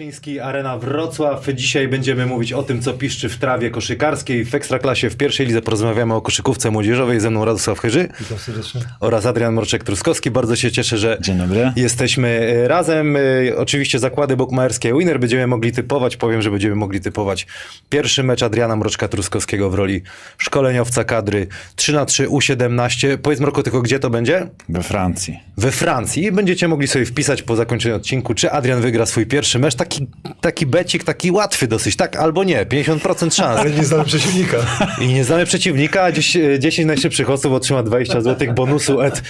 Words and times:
Tarczyński, 0.00 0.40
Arena 0.40 0.78
Wrocław. 0.78 1.46
Dzisiaj 1.54 1.88
będziemy 1.88 2.26
mówić 2.26 2.52
o 2.52 2.62
tym, 2.62 2.82
co 2.82 2.92
piszczy 2.92 3.28
w 3.28 3.36
trawie 3.36 3.70
koszykarskiej. 3.70 4.44
W 4.44 4.54
Ekstraklasie 4.54 5.10
w 5.10 5.16
pierwszej 5.16 5.46
lidze 5.46 5.62
porozmawiamy 5.62 6.14
o 6.14 6.20
koszykówce 6.20 6.70
młodzieżowej. 6.70 7.20
Ze 7.20 7.30
mną 7.30 7.44
Radosław 7.44 7.78
Chyży 7.78 8.08
Witam 8.20 8.38
serdecznie. 8.38 8.80
oraz 9.00 9.26
Adrian 9.26 9.54
Morczek-Truskowski. 9.54 10.30
Bardzo 10.30 10.56
się 10.56 10.70
cieszę, 10.72 10.98
że 10.98 11.18
Dzień 11.20 11.38
dobry. 11.38 11.72
jesteśmy 11.76 12.28
e, 12.28 12.68
razem. 12.68 13.16
E, 13.16 13.20
Oczywiście 13.56 13.98
zakłady 13.98 14.36
bokmaerskie 14.36 14.94
Winner 14.98 15.20
będziemy 15.20 15.46
mogli 15.46 15.72
typować. 15.72 16.16
Powiem, 16.16 16.42
że 16.42 16.50
będziemy 16.50 16.74
mogli 16.74 17.00
typować 17.00 17.46
pierwszy 17.90 18.22
mecz 18.22 18.42
Adriana 18.42 18.76
Mroczka-Truskowskiego 18.76 19.70
w 19.70 19.74
roli 19.74 20.02
szkoleniowca 20.38 21.04
kadry 21.04 21.46
3 21.76 21.92
na 21.92 22.04
3 22.04 22.26
U17. 22.28 23.16
Powiedz 23.18 23.40
Mroko 23.40 23.62
tylko, 23.62 23.82
gdzie 23.82 23.98
to 23.98 24.10
będzie? 24.10 24.46
We 24.68 24.82
Francji. 24.82 25.40
we 25.56 25.70
Francji. 25.72 26.32
Będziecie 26.32 26.68
mogli 26.68 26.88
sobie 26.88 27.04
wpisać 27.04 27.42
po 27.42 27.56
zakończeniu 27.56 27.96
odcinku, 27.96 28.34
czy 28.34 28.50
Adrian 28.50 28.80
wygra 28.80 29.06
swój 29.06 29.26
pierwszy 29.26 29.58
mecz. 29.58 29.74
Taki, 29.90 30.06
taki 30.40 30.66
becik, 30.66 31.04
taki 31.04 31.30
łatwy 31.30 31.66
dosyć, 31.68 31.96
tak 31.96 32.16
albo 32.16 32.44
nie. 32.44 32.66
50% 32.66 33.34
szans. 33.34 33.60
Ale 33.60 33.70
nie 33.70 33.84
znamy 33.84 34.04
przeciwnika. 34.04 34.56
I 35.00 35.06
nie 35.08 35.24
znamy 35.24 35.46
przeciwnika, 35.46 36.02
a 36.02 36.12
dziś, 36.12 36.36
e, 36.36 36.58
10 36.58 36.86
najszybszych 36.86 37.30
osób 37.30 37.52
otrzyma 37.52 37.82
20 37.82 38.20
zł 38.20 38.54
bonusu 38.54 39.00
at 39.00 39.22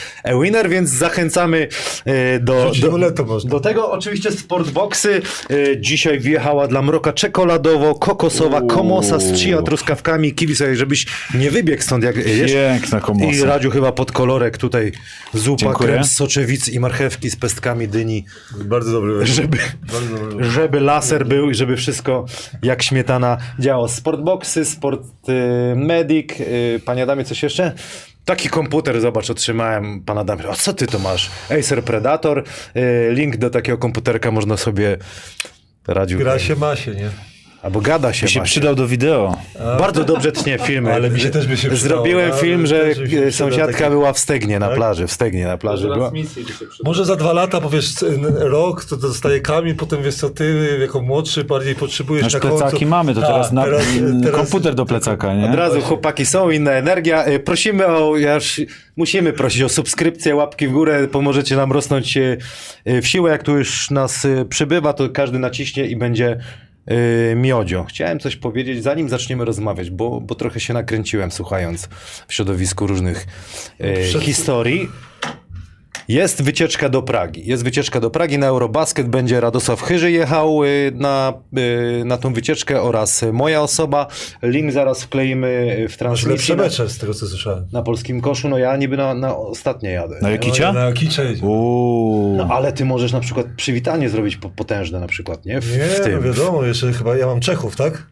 winner, 0.42 0.68
więc 0.70 0.90
zachęcamy 0.90 1.68
e, 2.04 2.40
do, 2.40 2.72
do, 2.80 2.98
do 3.44 3.60
tego. 3.60 3.90
Oczywiście 3.92 4.32
sportboxy. 4.32 5.22
E, 5.50 5.80
Dzisiaj 5.80 6.20
wjechała 6.20 6.66
dla 6.68 6.82
mroka 6.82 7.12
czekoladowo, 7.12 7.94
kokosowa, 7.94 8.60
komosa 8.62 9.18
z 9.18 9.38
chia 9.40 9.62
truskawkami. 9.62 10.34
Kiwi 10.34 10.56
sobie, 10.56 10.76
żebyś 10.76 11.06
nie 11.34 11.50
wybiegł 11.50 11.82
stąd 11.82 12.04
jak 12.04 12.16
jesz. 12.16 12.52
Piękna 12.52 13.00
komosa. 13.00 13.32
I 13.32 13.40
Radziu 13.42 13.70
chyba 13.70 13.92
pod 13.92 14.12
kolorek 14.12 14.58
tutaj 14.58 14.92
zupa, 15.34 15.60
Dziękuję. 15.60 15.90
krem 15.90 16.04
z 16.04 16.12
soczewic 16.12 16.68
i 16.68 16.80
marchewki 16.80 17.30
z 17.30 17.36
pestkami 17.36 17.88
dyni, 17.88 18.24
Bardzo 18.64 18.92
dobry 18.92 19.12
wybór. 19.12 19.26
żeby, 19.28 19.58
Bardzo 19.92 20.16
dobry. 20.18 20.49
Żeby 20.50 20.80
laser 20.80 21.26
był 21.26 21.50
i 21.50 21.54
żeby 21.54 21.76
wszystko 21.76 22.24
jak 22.62 22.82
śmietana 22.82 23.38
działało. 23.58 23.88
Sportboxy, 23.88 24.64
sport 24.64 25.02
y, 25.28 25.32
medic, 25.76 26.40
y, 26.40 26.80
panie 26.84 27.02
Adamie 27.02 27.24
coś 27.24 27.42
jeszcze? 27.42 27.72
Taki 28.24 28.48
komputer, 28.48 29.00
zobacz, 29.00 29.30
otrzymałem, 29.30 30.00
pan 30.00 30.18
Adam, 30.18 30.38
a 30.50 30.54
co 30.54 30.72
ty 30.72 30.86
to 30.86 30.98
masz? 30.98 31.30
Acer 31.58 31.84
Predator, 31.84 32.44
y, 32.76 33.10
link 33.12 33.36
do 33.36 33.50
takiego 33.50 33.78
komputerka 33.78 34.30
można 34.30 34.56
sobie 34.56 34.96
radził. 35.88 36.18
Gra 36.18 36.38
się 36.38 36.56
ma 36.56 36.76
się, 36.76 36.94
nie? 36.94 37.10
Albo 37.62 37.80
gada 37.80 38.12
się, 38.12 38.26
By 38.26 38.28
się 38.32 38.40
się. 38.40 38.44
przydał 38.44 38.74
do 38.74 38.86
wideo. 38.86 39.36
Bardzo 39.78 40.04
dobrze 40.04 40.32
tnie 40.32 40.58
filmy. 40.58 40.92
Ale 40.94 41.10
mi 41.10 41.20
się 41.20 41.30
też 41.30 41.46
by 41.46 41.56
się 41.56 41.70
przydało, 41.70 42.02
Zrobiłem 42.02 42.32
film, 42.32 42.66
że 42.66 42.84
e, 43.26 43.32
sąsiadka 43.32 43.78
taki- 43.78 43.90
była 43.90 44.12
w 44.12 44.18
Stegnie 44.18 44.58
na 44.58 44.66
Tak? 44.66 44.76
plaży, 44.76 45.06
w 45.06 45.12
Stegnie 45.12 45.44
na 45.46 45.58
plaży 45.58 45.88
była. 45.88 46.12
Może 46.84 47.04
za 47.04 47.16
dwa 47.16 47.32
lata, 47.32 47.60
powiesz 47.60 47.94
rok, 48.38 48.84
to 48.84 48.96
dostaje 48.96 49.40
kamień, 49.40 49.74
potem 49.74 50.02
wiesz 50.02 50.14
co 50.14 50.30
ty, 50.30 50.78
jako 50.80 51.00
młodszy, 51.02 51.44
bardziej 51.44 51.74
potrzebujesz 51.74 52.22
Nasz 52.24 52.34
na 52.34 52.40
plecaki 52.40 52.70
końcu. 52.70 52.86
mamy, 52.86 53.14
to 53.14 53.20
Tak, 53.20 53.30
teraz, 53.30 53.52
na, 53.52 53.64
teraz, 53.64 53.84
teraz 54.22 54.36
komputer 54.40 54.74
do 54.74 54.86
plecaka, 54.86 55.34
nie? 55.34 55.48
Od 55.50 55.54
razu 55.54 55.80
chłopaki 55.80 56.26
są, 56.26 56.50
inna 56.50 56.70
energia. 56.72 57.24
E, 57.24 57.38
Prosimy 57.38 57.86
o, 57.86 58.16
ja 58.16 58.34
już 58.34 58.60
musimy 58.96 59.32
prosić 59.32 59.62
o 59.62 59.68
subskrypcję, 59.68 60.34
łapki 60.34 60.68
w 60.68 60.72
górę, 60.72 61.08
pomożecie 61.08 61.56
nam 61.56 61.72
rosnąć 61.72 62.16
e, 62.16 62.36
w 63.02 63.06
siłę. 63.06 63.30
Jak 63.30 63.42
tu 63.42 63.58
już 63.58 63.90
nas 63.90 64.26
przybywa, 64.48 64.92
to 64.92 65.08
każdy 65.08 65.38
naciśnie 65.38 65.86
i 65.86 65.96
będzie 65.96 66.40
miodzio. 67.36 67.84
Chciałem 67.84 68.20
coś 68.20 68.36
powiedzieć, 68.36 68.82
zanim 68.82 69.08
zaczniemy 69.08 69.44
rozmawiać, 69.44 69.90
bo, 69.90 70.20
bo 70.20 70.34
trochę 70.34 70.60
się 70.60 70.74
nakręciłem 70.74 71.30
słuchając 71.30 71.88
w 72.28 72.34
środowisku 72.34 72.86
różnych 72.86 73.26
e, 73.78 73.94
Przed- 74.02 74.22
historii. 74.22 74.88
Jest 76.10 76.42
wycieczka 76.42 76.88
do 76.88 77.02
Pragi. 77.02 77.48
Jest 77.48 77.64
wycieczka 77.64 78.00
do 78.00 78.10
Pragi 78.10 78.38
na 78.38 78.46
Eurobasket. 78.46 79.08
Będzie 79.08 79.40
Radosław 79.40 79.82
Chyży 79.82 80.10
jechał 80.10 80.64
y, 80.64 80.92
na, 80.94 81.32
y, 82.00 82.04
na 82.04 82.18
tą 82.18 82.32
wycieczkę 82.32 82.82
oraz 82.82 83.24
moja 83.32 83.62
osoba. 83.62 84.06
Link 84.42 84.72
zaraz 84.72 85.02
wkleimy 85.02 85.86
w 85.88 85.96
transmisji 85.96 86.30
lepsze 86.30 86.56
na, 86.56 86.62
mecze 86.62 86.88
z 86.88 86.98
tego, 86.98 87.14
co 87.14 87.26
słyszałem. 87.26 87.66
na 87.72 87.82
polskim 87.82 88.20
koszu. 88.20 88.48
No 88.48 88.58
ja 88.58 88.76
niby 88.76 88.96
na, 88.96 89.14
na 89.14 89.36
ostatnie 89.36 89.90
jadę. 89.90 90.18
Na 90.22 90.28
nie? 90.28 90.32
Jakicia? 90.32 90.72
Na. 90.72 90.92
Uuu. 91.42 92.36
No, 92.36 92.48
ale 92.50 92.72
ty 92.72 92.84
możesz 92.84 93.12
na 93.12 93.20
przykład 93.20 93.46
przywitanie 93.56 94.08
zrobić 94.08 94.36
po- 94.36 94.50
potężne 94.50 95.00
na 95.00 95.06
przykład, 95.06 95.44
nie? 95.46 95.60
W, 95.60 95.78
Nie, 95.78 95.84
w 95.84 95.98
no 95.98 96.04
tym. 96.04 96.22
wiadomo, 96.22 96.64
jeszcze 96.64 96.92
chyba 96.92 97.16
ja 97.16 97.26
mam 97.26 97.40
Czechów, 97.40 97.76
tak? 97.76 98.06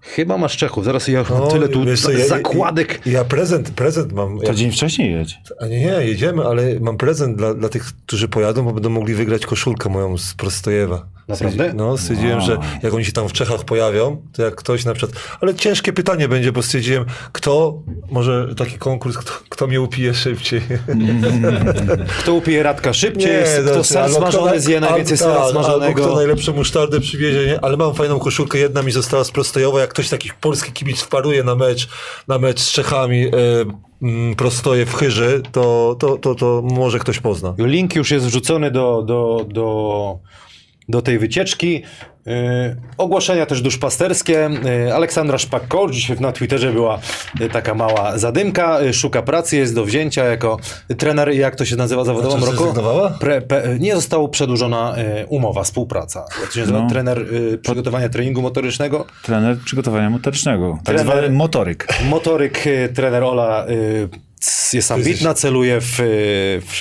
Chyba 0.00 0.38
masz 0.38 0.56
Czechów. 0.56 0.84
Zaraz 0.84 1.08
ja 1.08 1.24
No, 1.30 1.46
tyle 1.46 1.68
tu 1.68 1.84
wiesz 1.84 2.02
co, 2.02 2.10
ja- 2.10 2.26
zakładek. 2.26 3.00
Ja, 3.06 3.12
ja 3.12 3.24
prezent, 3.24 3.70
prezent 3.70 4.12
mam. 4.12 4.40
To 4.40 4.54
dzień 4.54 4.72
wcześniej 4.72 5.12
jedź. 5.12 5.38
A 5.60 5.66
nie, 5.66 5.80
nie, 5.80 5.86
jedziemy, 5.86 6.44
ale 6.44 6.80
mam 6.80 6.96
prezent 6.96 7.36
dla, 7.36 7.54
dla 7.54 7.68
tych, 7.68 7.84
którzy 8.06 8.28
pojadą, 8.28 8.64
bo 8.64 8.72
będą 8.72 8.90
mogli 8.90 9.14
wygrać 9.14 9.46
koszulkę 9.46 9.88
moją 9.88 10.18
z 10.18 10.34
Prostojewa. 10.34 11.06
Naprawdę? 11.28 11.72
No, 11.74 11.98
stwierdziłem, 11.98 12.38
Wow. 12.38 12.46
że 12.46 12.58
jak 12.82 12.94
oni 12.94 13.04
się 13.04 13.12
tam 13.12 13.28
w 13.28 13.32
Czechach 13.32 13.64
pojawią, 13.64 14.22
to 14.32 14.42
jak 14.42 14.54
ktoś 14.54 14.84
na 14.84 14.94
przykład... 14.94 15.20
Ale 15.40 15.54
ciężkie 15.54 15.92
pytanie 15.92 16.28
będzie, 16.28 16.52
bo 16.52 16.62
stwierdziłem, 16.62 17.04
kto, 17.32 17.78
może 18.10 18.54
taki 18.56 18.78
konkurs, 18.78 19.16
kto, 19.18 19.32
kto 19.48 19.66
mnie 19.66 19.80
upije 19.80 20.14
szybciej. 20.14 20.60
Kto 22.20 22.34
upije 22.34 22.62
Radka 22.62 22.92
szybciej, 22.92 23.32
Nie, 23.32 23.42
kto 23.42 23.62
znaczy, 23.62 23.84
ser 23.84 24.04
kto 24.10 24.14
smażony 24.18 24.60
zje 24.60 24.80
najwięcej 24.80 25.18
albo 25.18 25.32
sera 25.34 25.42
tak, 25.44 25.52
smażonego. 25.52 26.02
kto 26.04 26.14
najlepszą 26.16 26.52
musztardę 26.52 27.00
przywiezie, 27.00 27.46
nie? 27.46 27.60
Ale 27.64 27.76
mam 27.76 27.94
fajną 27.94 28.18
koszulkę, 28.18 28.58
jedna 28.58 28.82
mi 28.82 28.92
została 28.92 29.24
z 29.24 29.30
Prostojowa, 29.30 29.80
jak 29.80 29.90
ktoś 29.90 30.08
takich 30.08 30.34
polski 30.34 30.72
kibic 30.72 31.00
wparuje 31.00 31.44
na 31.44 31.54
mecz, 31.54 31.88
na 32.28 32.38
mecz 32.38 32.60
z 32.60 32.72
Czechami, 32.72 33.26
mm, 34.02 34.34
Prostoje 34.36 34.86
w 34.86 34.94
Chyży, 34.94 35.42
to, 35.52 35.96
to, 35.98 36.16
to, 36.16 36.34
to 36.34 36.62
może 36.64 36.98
ktoś 36.98 37.20
pozna. 37.20 37.54
Link 37.58 37.94
już 37.94 38.10
jest 38.10 38.26
wrzucony 38.26 38.70
do, 38.70 39.02
do, 39.06 39.46
do, 39.48 40.18
do 40.88 41.02
tej 41.02 41.18
wycieczki. 41.18 41.82
Yy, 42.26 42.34
ogłoszenia 42.98 43.46
też 43.46 43.62
duszpasterskie. 43.62 44.50
Yy, 44.86 44.94
Aleksandra 44.94 45.38
Szpak-Kołcz, 45.38 45.92
dzisiaj 45.92 46.16
na 46.20 46.32
Twitterze 46.32 46.72
była 46.72 46.98
yy, 47.40 47.48
taka 47.48 47.74
mała 47.74 48.18
zadymka. 48.18 48.80
Yy, 48.80 48.92
szuka 48.92 49.22
pracy, 49.22 49.56
jest 49.56 49.74
do 49.74 49.84
wzięcia 49.84 50.24
jako 50.24 50.58
trener, 50.98 51.30
jak 51.30 51.56
to 51.56 51.64
się 51.64 51.76
nazywa 51.76 52.04
zawodowo 52.04 52.36
A 52.36 52.40
czy 52.40 52.46
roku? 52.46 52.74
Pre, 53.20 53.40
pe, 53.40 53.78
nie 53.78 53.94
została 53.94 54.28
przedłużona 54.28 54.94
yy, 54.96 55.26
umowa, 55.26 55.62
współpraca. 55.62 56.24
Jak 56.40 56.48
to 56.48 56.54
się 56.54 56.60
nazywa? 56.60 56.80
No. 56.80 56.88
Trener 56.88 57.32
yy, 57.32 57.58
przygotowania 57.58 58.08
treningu 58.08 58.42
motorycznego. 58.42 59.06
Trener 59.22 59.58
przygotowania 59.64 60.10
motorycznego. 60.10 60.78
Tak 60.84 60.96
Trener- 60.96 61.02
zwany 61.02 61.30
motoryk. 61.30 61.88
Motoryk, 62.04 62.64
trener 62.94 63.22
Ola 63.22 63.66
jest 64.72 64.92
ambitna, 64.92 65.34
celuje 65.34 65.80
w, 65.80 66.00
y, 66.00 66.62
w, 66.66 66.80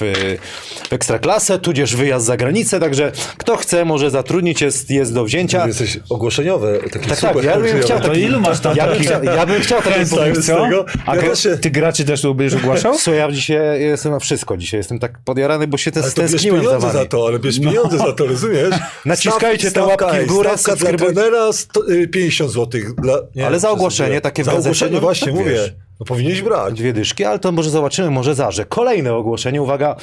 w 0.89 0.94
ekstraklasę, 0.94 1.59
tudzież 1.59 1.95
wyjazd 1.95 2.25
za 2.25 2.38
granicę, 2.38 2.80
także 2.80 3.12
kto 3.38 3.57
chce, 3.57 3.86
może 3.86 4.09
zatrudnić, 4.12 4.62
jest, 4.62 4.89
jest 4.92 5.13
do 5.13 5.25
wzięcia. 5.25 5.68
Jesteś 5.68 6.00
ogłoszeniowy, 6.09 6.80
taki 6.92 7.09
Tak, 7.09 7.19
super 7.19 7.36
tak, 7.36 7.44
ja 7.44 7.59
bym 7.59 7.81
chciał 7.81 8.00
To 8.00 8.07
taki, 8.07 8.21
ilu 8.21 8.39
masz 8.39 8.59
tam 8.59 8.75
ja 8.77 8.88
bym 8.88 9.00
chciał, 9.00 9.24
ja 9.24 9.45
bym 9.45 9.62
chciał 9.62 9.81
taki. 9.81 10.06
A 11.06 11.15
Ja 11.15 11.36
się- 11.36 11.57
ty 11.57 11.71
graczy 11.71 12.06
też 12.06 12.21
tu 12.21 12.36
będziesz 12.36 12.59
ogłaszał? 12.59 12.98
Słuchaj, 12.98 13.19
ja 13.21 13.31
dzisiaj 13.31 13.81
jestem 13.81 14.12
na 14.12 14.19
wszystko, 14.19 14.57
dzisiaj 14.57 14.80
jestem 14.80 15.00
tak 15.00 15.19
podjarany, 15.25 15.68
bo 15.68 15.77
się 15.77 15.92
te 15.92 16.01
Ale 16.01 16.12
stęskniłem 16.12 16.63
za 16.63 16.80
wami. 16.80 16.94
za 16.94 17.06
to, 17.06 17.27
ale 17.27 17.39
bierz 17.39 17.60
pieniądze 17.60 17.98
za 17.98 18.13
to, 18.13 18.25
rozumiesz? 18.25 18.75
Naciskajcie 19.06 19.71
te 19.71 19.81
Stawka- 19.81 20.03
łapki 20.03 20.19
w 20.19 20.25
górę, 20.27 20.57
Stawka 20.57 20.98
dla 20.98 20.98
trenera 20.98 21.53
sto, 21.53 21.92
y, 21.92 22.07
50 22.07 22.51
zł. 22.51 22.81
Dla, 22.98 23.19
nie, 23.36 23.48
Ale 23.48 23.60
za 23.60 23.69
ogłoszenie 23.69 24.21
takie 24.21 24.44
Za 24.44 24.53
ogłoszenie 24.53 24.95
no, 24.95 25.01
właśnie, 25.01 25.27
tak 25.27 25.36
mówię. 25.36 25.87
No 26.00 26.06
powinieneś 26.06 26.42
brać. 26.42 26.74
Dwie 26.74 26.94
dyszki, 26.94 27.26
ale 27.26 27.40
to 27.40 27.52
może 27.52 27.70
zobaczymy, 27.70 28.12
może 28.12 28.36
zarze. 28.36 28.66
Kolejne 28.66 29.14
ogłoszenie, 29.14 29.62
uwaga, 29.62 29.96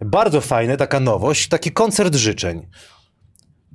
bardzo 0.00 0.40
fajne, 0.40 0.76
taka 0.76 1.00
nowość, 1.00 1.48
taki 1.48 1.72
koncert 1.72 2.14
życzeń. 2.14 2.66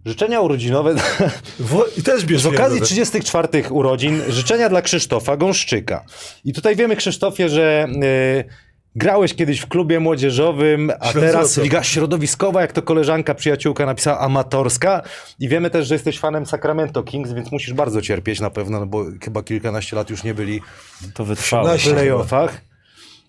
Życzenia 0.05 0.41
urodzinowe 0.41 0.95
I 1.97 2.03
też 2.03 2.25
bierz 2.25 2.41
Z 2.41 2.45
okazji 2.45 2.65
pieniądze. 2.65 2.85
34 2.85 3.69
urodzin 3.69 4.21
życzenia 4.29 4.69
dla 4.69 4.81
Krzysztofa 4.81 5.37
Gąszczyka. 5.37 6.05
I 6.43 6.53
tutaj 6.53 6.75
wiemy, 6.75 6.95
Krzysztofie, 6.95 7.49
że 7.49 7.87
y, 8.03 8.70
grałeś 8.95 9.33
kiedyś 9.33 9.59
w 9.59 9.67
klubie 9.67 9.99
młodzieżowym, 9.99 10.91
a 10.99 11.13
teraz 11.13 11.57
liga 11.57 11.83
środowiskowa, 11.83 12.61
jak 12.61 12.71
to 12.71 12.81
koleżanka, 12.81 13.35
przyjaciółka 13.35 13.85
napisała, 13.85 14.19
amatorska. 14.19 15.01
I 15.39 15.47
wiemy 15.49 15.69
też, 15.69 15.87
że 15.87 15.95
jesteś 15.95 16.19
fanem 16.19 16.45
Sacramento 16.45 17.03
Kings, 17.03 17.33
więc 17.33 17.51
musisz 17.51 17.73
bardzo 17.73 18.01
cierpieć 18.01 18.39
na 18.39 18.49
pewno, 18.49 18.79
no 18.79 18.85
bo 18.85 19.05
chyba 19.23 19.43
kilkanaście 19.43 19.95
lat 19.95 20.09
już 20.09 20.23
nie 20.23 20.33
byli 20.33 20.61
To 21.13 21.25
wytrwało. 21.25 21.77
w 21.77 21.83
playoffach. 21.83 22.61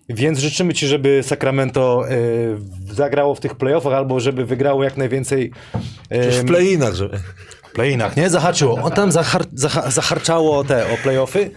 Więc 0.09 0.39
życzymy 0.39 0.73
Ci, 0.73 0.87
żeby 0.87 1.23
Sacramento 1.23 2.03
y, 2.11 2.93
zagrało 2.93 3.35
w 3.35 3.39
tych 3.39 3.55
playoffach, 3.55 3.93
albo 3.93 4.19
żeby 4.19 4.45
wygrało 4.45 4.83
jak 4.83 4.97
najwięcej 4.97 5.51
y, 6.11 6.31
W 6.31 6.45
play-inach, 6.45 6.93
że... 6.93 7.09
Playinach, 7.73 8.17
nie? 8.17 8.29
Zahaczyło. 8.29 8.81
On 8.81 8.91
tam 8.91 9.11
zahar, 9.11 9.45
zaha, 9.53 9.91
zaharczało 9.91 10.57
o 10.57 10.63
te, 10.63 10.93
o 10.93 10.97
playoffy. 11.03 11.51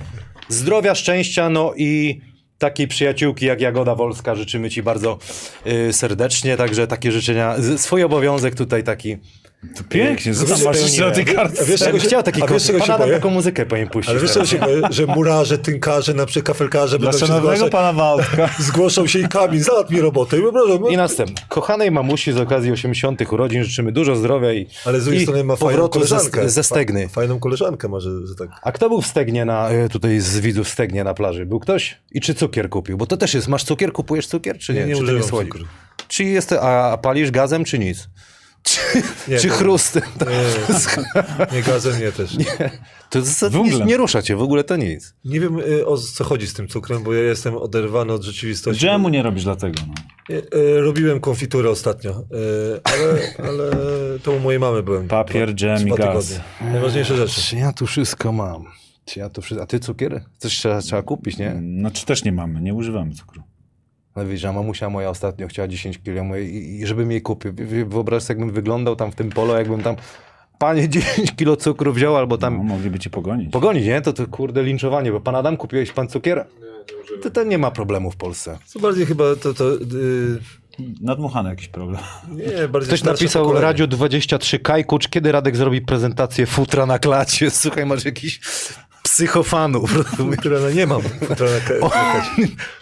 Zdrowia, 0.49 0.94
szczęścia, 0.94 1.49
no 1.49 1.73
i 1.76 2.20
takiej 2.58 2.88
przyjaciółki 2.88 3.47
jak 3.47 3.61
Jagoda 3.61 3.94
Wolska 3.94 4.35
życzymy 4.35 4.70
Ci 4.70 4.82
bardzo 4.82 5.19
y, 5.67 5.93
serdecznie. 5.93 6.56
Także 6.56 6.87
takie 6.87 7.12
życzenia, 7.12 7.56
swój 7.76 8.03
obowiązek 8.03 8.55
tutaj 8.55 8.85
taki 8.85 9.17
To 9.76 9.84
pięknie, 9.88 10.34
co 10.34 10.40
tam 10.40 10.48
wiesz, 10.56 10.64
masz 10.64 10.98
na 10.98 11.10
tej 11.10 11.24
kartce? 11.24 11.62
A 11.62 11.64
wiesz, 11.64 11.80
Ja 11.80 11.86
bym 11.86 11.92
czego 11.92 11.98
się- 12.00 12.06
chciał 12.06 12.22
taki 12.22 12.42
a 12.42 12.46
wiesz, 12.46 12.66
czego 12.66 12.80
się 12.80 12.98
boję? 12.98 13.12
taką 13.14 13.30
muzykę 13.30 13.66
powinien 13.66 13.88
puścić. 13.88 14.10
Ale 14.10 14.20
wiesz 14.20 14.30
co 14.30 14.46
się 14.46 14.58
boję? 14.58 14.80
Że 14.90 15.06
murarze, 15.06 15.58
tynkarze, 15.58 16.14
na 16.14 16.26
przykład 16.26 16.46
kafelkarze 16.46 16.98
będą 16.98 17.18
się 17.18 17.26
zgłaszać, 17.26 17.72
pana 17.72 17.92
Waldka. 17.92 18.48
zgłoszą 18.58 19.06
się 19.06 19.18
i 19.18 19.28
kamień, 19.28 19.60
załatw 19.60 19.90
mi 19.90 20.00
robotę. 20.00 20.38
I 20.38 20.42
proszę, 20.52 20.92
I 20.92 20.96
następny. 20.96 21.36
Kochanej 21.48 21.90
mamusi 21.90 22.32
z 22.32 22.36
okazji 22.36 22.72
80. 22.72 23.32
urodzin 23.32 23.64
życzymy 23.64 23.92
dużo 23.92 24.16
zdrowia 24.16 24.52
i, 24.52 24.66
Ale 24.84 25.00
z 25.00 25.04
drugiej 25.04 25.22
strony 25.22 25.44
ma 25.44 25.56
fajną 25.56 25.70
powrotu 25.72 26.04
ze, 26.04 26.08
koleżankę. 26.16 26.50
ze 26.50 26.62
Stegny. 26.62 27.08
Fa- 27.08 27.14
Fajną 27.14 27.38
koleżankę 27.38 27.88
ma, 27.88 28.00
że, 28.00 28.26
że 28.26 28.34
tak. 28.34 28.48
A 28.62 28.72
kto 28.72 28.88
był 28.88 29.02
w 29.02 29.06
Stegnie 29.06 29.44
na, 29.44 29.68
e, 29.68 29.88
tutaj 29.88 30.20
z 30.20 30.40
widzów 30.40 30.66
w 30.66 30.70
Stegnie 30.70 31.04
na 31.04 31.14
plaży? 31.14 31.46
Był 31.46 31.60
ktoś? 31.60 31.98
I 32.12 32.20
czy 32.20 32.34
cukier 32.34 32.68
kupił? 32.68 32.96
Bo 32.96 33.06
to 33.06 33.16
też 33.16 33.34
jest, 33.34 33.48
masz 33.48 33.64
cukier, 33.64 33.92
kupujesz 33.92 34.26
cukier, 34.26 34.58
czy 34.58 34.74
nie? 34.74 34.80
Nie, 34.80 34.86
nie 34.86 34.94
czy 34.94 35.30
to. 35.30 35.42
Czy 36.08 36.24
jest, 36.24 36.52
a 36.52 36.98
palisz 37.02 37.30
gazem, 37.30 37.64
czy 37.64 37.78
nic? 37.78 38.08
Czy, 38.66 38.80
Nie, 39.28 39.38
czy 39.38 39.46
nie. 39.46 39.52
chrustem? 39.52 40.02
Nie, 40.20 41.56
nie 41.56 41.62
gazem, 41.62 42.00
nie 42.00 42.12
też. 42.12 42.38
Nie, 42.38 42.70
To 43.10 43.48
nie, 43.64 43.84
nie 43.84 43.96
rusza 43.96 44.22
cię, 44.22 44.36
w 44.36 44.42
ogóle 44.42 44.64
to 44.64 44.76
nic. 44.76 45.14
nie 45.24 45.40
wiem 45.40 45.58
y, 45.58 45.86
o 45.86 45.98
co 45.98 46.24
chodzi 46.24 46.46
z 46.46 46.54
tym 46.54 46.68
cukrem, 46.68 47.02
bo 47.02 47.14
ja 47.14 47.22
jestem 47.22 47.56
oderwany 47.56 48.12
od 48.12 48.22
rzeczywistości. 48.22 48.80
Dżemu 48.80 49.08
nie 49.08 49.22
robisz 49.22 49.44
dlatego, 49.44 49.78
no. 49.88 49.94
Nie, 50.28 50.36
y, 50.36 50.80
Robiłem 50.80 51.20
konfiturę 51.20 51.70
ostatnio, 51.70 52.10
y, 52.10 52.14
ale, 52.84 53.18
ale 53.50 53.70
to 54.22 54.32
u 54.32 54.38
mojej 54.40 54.60
mamy 54.60 54.82
byłem. 54.82 55.08
Papier, 55.08 55.48
dwa- 55.48 55.54
dżem 55.54 55.88
i 55.88 55.90
gaz. 55.94 56.40
Najważniejsze 56.60 57.16
rzeczy. 57.16 57.40
Czy 57.40 57.56
ja 57.56 57.72
tu 57.72 57.86
wszystko 57.86 58.32
mam? 58.32 58.64
Czy 59.04 59.18
ja 59.20 59.30
tu 59.30 59.42
wszystko... 59.42 59.62
A 59.62 59.66
ty 59.66 59.80
cukier? 59.80 60.24
Coś 60.38 60.52
trzeba, 60.56 60.80
trzeba 60.82 61.02
kupić, 61.02 61.38
nie? 61.38 61.56
No 61.62 61.90
czy 61.90 62.06
też 62.06 62.24
nie 62.24 62.32
mamy, 62.32 62.60
nie 62.60 62.74
używamy 62.74 63.14
cukru. 63.14 63.42
No 64.16 64.26
wiesz, 64.26 64.44
a 64.44 64.52
mamusia 64.52 64.90
moja 64.90 65.11
ostatnio 65.11 65.49
chciała 65.49 65.68
10 65.68 65.99
kilo 65.99 66.25
moje- 66.25 66.49
i, 66.50 66.80
i 66.80 66.87
żebym 66.87 67.11
jej 67.11 67.23
kupił. 67.23 67.52
Wy- 67.54 67.64
wy- 67.66 67.85
Wyobraź 67.85 68.23
sobie, 68.23 68.38
jakbym 68.40 68.54
wyglądał 68.54 68.96
tam 68.96 69.12
w 69.12 69.14
tym 69.14 69.30
polo, 69.30 69.58
jakbym 69.58 69.82
tam 69.82 69.96
panie 70.58 70.88
10 70.99 71.32
kilo 71.37 71.56
cukru 71.56 71.92
wziął 71.92 72.16
albo 72.16 72.38
tam 72.38 72.56
No, 72.56 72.62
mogliby 72.62 72.99
cię 72.99 73.11
pogonić. 73.11 73.50
pogonić, 73.52 73.87
nie? 73.87 74.00
To 74.00 74.12
to 74.12 74.26
kurde 74.26 74.62
linczowanie, 74.62 75.12
bo 75.12 75.20
pan 75.20 75.35
Adam 75.35 75.56
kupiłeś 75.56 75.92
pan 75.92 76.08
cukier? 76.08 76.46
To, 77.23 77.30
to 77.30 77.44
nie 77.44 77.58
ma 77.58 77.70
problemu 77.70 78.11
w 78.11 78.16
Polsce. 78.16 78.58
Co 78.66 78.80
bardziej 78.80 79.06
chyba 79.06 79.25
to... 79.42 79.54
to 79.54 79.75
y, 79.75 80.38
Nadmuchany 81.00 81.49
jakiś 81.49 81.68
problem. 81.68 82.00
nie, 82.28 82.68
bardziej 82.68 82.88
Ktoś 82.88 83.02
napisał 83.04 83.42
pokolenie. 83.42 83.64
Radio 83.66 83.87
23 83.87 84.58
Kajkucz, 84.58 85.08
kiedy 85.08 85.32
Radek 85.32 85.56
zrobi 85.56 85.80
prezentację 85.80 86.46
futra 86.46 86.87
na 86.87 86.99
klacie? 86.99 87.50
Słuchaj, 87.61 87.87
masz 87.87 88.04
jakiś 88.04 88.40
psychofanów. 89.16 89.96
rozumiesz? 90.11 90.37
Które 90.38 90.61
no 90.61 90.70
nie 90.70 90.87
mam. 90.87 91.02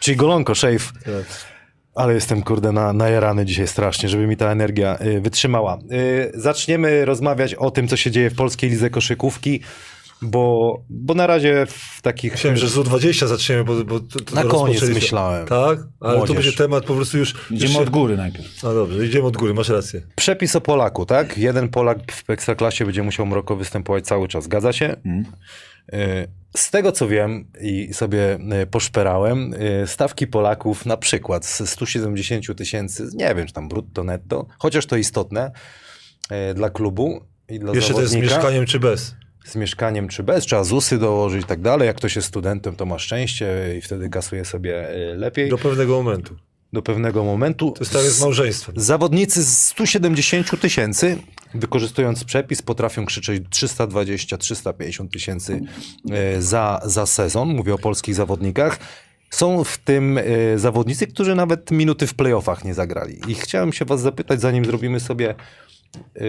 Czyli 0.00 0.16
golonko, 0.16 0.54
shave. 0.54 0.92
tak. 1.04 1.54
Ale 1.94 2.14
jestem, 2.14 2.42
kurde, 2.42 2.72
na, 2.72 2.92
najarany 2.92 3.44
dzisiaj 3.44 3.68
strasznie, 3.68 4.08
żeby 4.08 4.26
mi 4.26 4.36
ta 4.36 4.50
energia 4.50 4.98
y, 5.00 5.20
wytrzymała. 5.20 5.78
Y, 5.92 6.32
zaczniemy 6.34 7.04
rozmawiać 7.04 7.54
o 7.54 7.70
tym, 7.70 7.88
co 7.88 7.96
się 7.96 8.10
dzieje 8.10 8.30
w 8.30 8.34
polskiej 8.34 8.70
lidze 8.70 8.90
koszykówki, 8.90 9.60
bo, 10.22 10.76
bo 10.90 11.14
na 11.14 11.26
razie 11.26 11.66
w 11.68 12.02
takich... 12.02 12.32
Myślałem, 12.32 12.56
że 12.56 12.68
z 12.68 12.76
U20 12.76 13.26
zaczniemy, 13.26 13.64
bo, 13.64 13.84
bo 13.84 14.00
to, 14.00 14.20
to 14.20 14.34
Na 14.34 14.44
koniec 14.44 14.88
myślałem. 14.88 15.46
Tak? 15.46 15.78
Ale 16.00 16.16
Młodzież. 16.16 16.28
to 16.36 16.42
będzie 16.42 16.56
temat 16.56 16.84
po 16.84 16.94
prostu 16.94 17.18
już... 17.18 17.34
Idziemy 17.50 17.68
już 17.68 17.72
się- 17.72 17.80
od 17.82 17.90
góry 17.90 18.16
najpierw. 18.16 18.62
No 18.62 18.74
dobrze, 18.74 19.06
idziemy 19.06 19.26
od 19.26 19.36
góry, 19.36 19.54
masz 19.54 19.68
rację. 19.68 20.02
Przepis 20.16 20.56
o 20.56 20.60
Polaku, 20.60 21.06
tak? 21.06 21.38
Jeden 21.38 21.68
Polak 21.68 22.12
w 22.12 22.30
Ekstraklasie 22.30 22.84
będzie 22.84 23.02
musiał 23.02 23.26
Mroko 23.26 23.56
występować 23.56 24.06
cały 24.06 24.28
czas. 24.28 24.44
Zgadza 24.44 24.72
się? 24.72 24.96
Mm. 25.04 25.24
Y, 25.94 26.28
Z 26.56 26.70
tego 26.70 26.92
co 26.92 27.08
wiem 27.08 27.46
i 27.60 27.94
sobie 27.94 28.38
y, 28.62 28.66
poszperałem, 28.66 29.54
y, 29.54 29.86
stawki 29.86 30.26
Polaków 30.26 30.86
na 30.86 30.96
przykład 30.96 31.46
z 31.46 31.70
170 31.70 32.54
tysięcy, 32.56 33.08
nie 33.14 33.34
wiem 33.34 33.46
czy 33.46 33.52
tam 33.52 33.68
brutto, 33.68 34.04
netto, 34.04 34.46
chociaż 34.58 34.86
to 34.86 34.96
istotne 34.96 35.50
dla 36.54 36.70
klubu 36.70 37.20
i 37.48 37.58
dla 37.58 37.74
Jeszcze 37.74 37.94
to 37.94 38.00
jest 38.00 38.10
z 38.10 38.14
zawodnika. 38.14 38.36
mieszkaniem 38.36 38.66
czy 38.66 38.80
bez? 38.80 39.14
z 39.44 39.56
mieszkaniem 39.56 40.08
czy 40.08 40.22
bez, 40.22 40.44
trzeba 40.44 40.64
ZUSy 40.64 40.98
dołożyć 40.98 41.42
i 41.42 41.46
tak 41.46 41.60
dalej. 41.60 41.86
Jak 41.86 41.96
ktoś 41.96 42.16
jest 42.16 42.28
studentem, 42.28 42.76
to 42.76 42.86
ma 42.86 42.98
szczęście 42.98 43.74
i 43.78 43.80
wtedy 43.80 44.08
kasuje 44.08 44.44
sobie 44.44 44.88
lepiej 45.16 45.48
Do 45.50 45.56
do, 45.56 45.62
pewnego 45.62 46.02
momentu. 46.02 46.36
pewnego 46.84 47.24
momentu. 47.24 47.70
To 47.72 47.80
jest 47.80 47.92
tak 47.92 48.02
z 48.02 48.20
małżeństwem. 48.20 48.74
Zawodnicy 48.78 49.44
z 49.44 49.58
170 49.58 50.60
tysięcy, 50.60 51.16
wykorzystując 51.54 52.25
przepis, 52.25 52.62
potrafią 52.62 53.06
krzyczeć 53.06 53.42
320-350 53.42 55.08
tysięcy 55.08 55.61
e, 56.11 56.42
za, 56.42 56.80
za 56.84 57.06
sezon. 57.06 57.49
Mówię 57.49 57.75
o 57.75 57.78
polskich 57.78 58.14
zawodnikach. 58.14 58.78
Są 59.30 59.64
w 59.64 59.78
tym 59.78 60.18
e, 60.18 60.23
zawodnicy, 60.58 61.06
którzy 61.06 61.34
nawet 61.34 61.70
minuty 61.70 62.06
w 62.06 62.14
playoffach 62.14 62.64
nie 62.64 62.75
zagrali. 62.75 63.20
I 63.28 63.34
chciałem 63.34 63.73
się 63.73 63.84
was 63.84 64.00
zapytać, 64.00 64.40
zanim 64.40 64.64
zrobimy 64.64 65.00
sobie 65.00 65.34
e, 66.16 66.25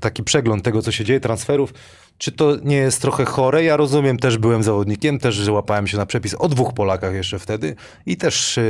taki 0.00 0.22
przegląd 0.22 0.64
tego, 0.64 0.82
co 0.82 0.92
się 0.92 1.04
dzieje, 1.04 1.20
transferów, 1.20 1.74
czy 2.18 2.32
to 2.32 2.56
nie 2.64 2.76
jest 2.76 3.00
trochę 3.02 3.24
chore? 3.24 3.64
Ja 3.64 3.76
rozumiem, 3.76 4.18
też 4.18 4.38
byłem 4.38 4.62
zawodnikiem, 4.62 5.18
też 5.18 5.48
łapałem 5.48 5.86
się 5.86 5.96
na 5.96 6.06
przepis 6.06 6.34
o 6.34 6.48
dwóch 6.48 6.74
Polakach 6.74 7.14
jeszcze 7.14 7.38
wtedy 7.38 7.76
i 8.06 8.16
też 8.16 8.60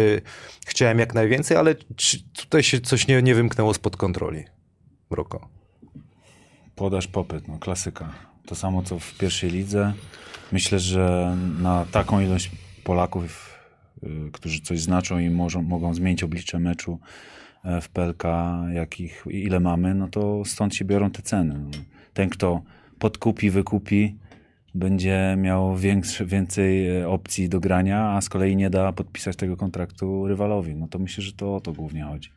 chciałem 0.67 0.99
jak 0.99 1.15
najwięcej, 1.15 1.57
ale 1.57 1.75
czy 1.97 2.19
tutaj 2.33 2.63
się 2.63 2.81
coś 2.81 3.07
nie, 3.07 3.23
nie 3.23 3.35
wymknęło 3.35 3.75
spod 3.75 3.97
kontroli? 3.97 4.45
Mroko. 5.11 5.49
Podaż 6.75 7.07
popyt, 7.07 7.49
no 7.49 7.59
klasyka. 7.59 8.13
To 8.47 8.55
samo 8.55 8.83
co 8.83 8.99
w 8.99 9.19
pierwszej 9.19 9.51
lidze. 9.51 9.93
Myślę, 10.53 10.79
że 10.79 11.37
na 11.61 11.85
taką 11.85 12.21
ilość 12.21 12.51
Polaków, 12.85 13.59
y, 14.03 14.31
którzy 14.33 14.61
coś 14.61 14.81
znaczą 14.81 15.19
i 15.19 15.31
mogą 15.63 15.95
zmienić 15.95 16.23
oblicze 16.23 16.59
meczu 16.59 16.99
e, 17.65 17.81
w 17.81 17.89
PLK, 17.89 18.23
jakich, 18.73 19.25
ile 19.31 19.61
mamy, 19.61 19.95
no 19.95 20.09
to 20.09 20.45
stąd 20.45 20.75
się 20.75 20.85
biorą 20.85 21.11
te 21.11 21.23
ceny. 21.23 21.55
Ten, 22.15 22.29
kto 22.29 22.63
podkupi, 22.99 23.51
wykupi, 23.51 24.17
będzie 24.75 25.37
miał 25.39 25.77
większy, 25.77 26.27
więcej 26.27 27.01
e, 27.01 27.09
opcji 27.09 27.49
do 27.49 27.61
grania, 27.61 28.11
a 28.11 28.21
z 28.21 28.29
kolei 28.29 28.57
nie 28.57 28.71
da 28.71 28.93
podpisać 28.93 29.37
tego 29.37 29.57
kontraktu 29.57 30.27
rywalowi. 30.27 30.75
No 30.75 30.89
to 30.89 30.99
myślę, 30.99 31.25
że 31.25 31.33
to 31.33 31.57
o 31.57 31.61
to 31.61 31.73
głównie 31.73 32.03
chodzi. 32.03 32.31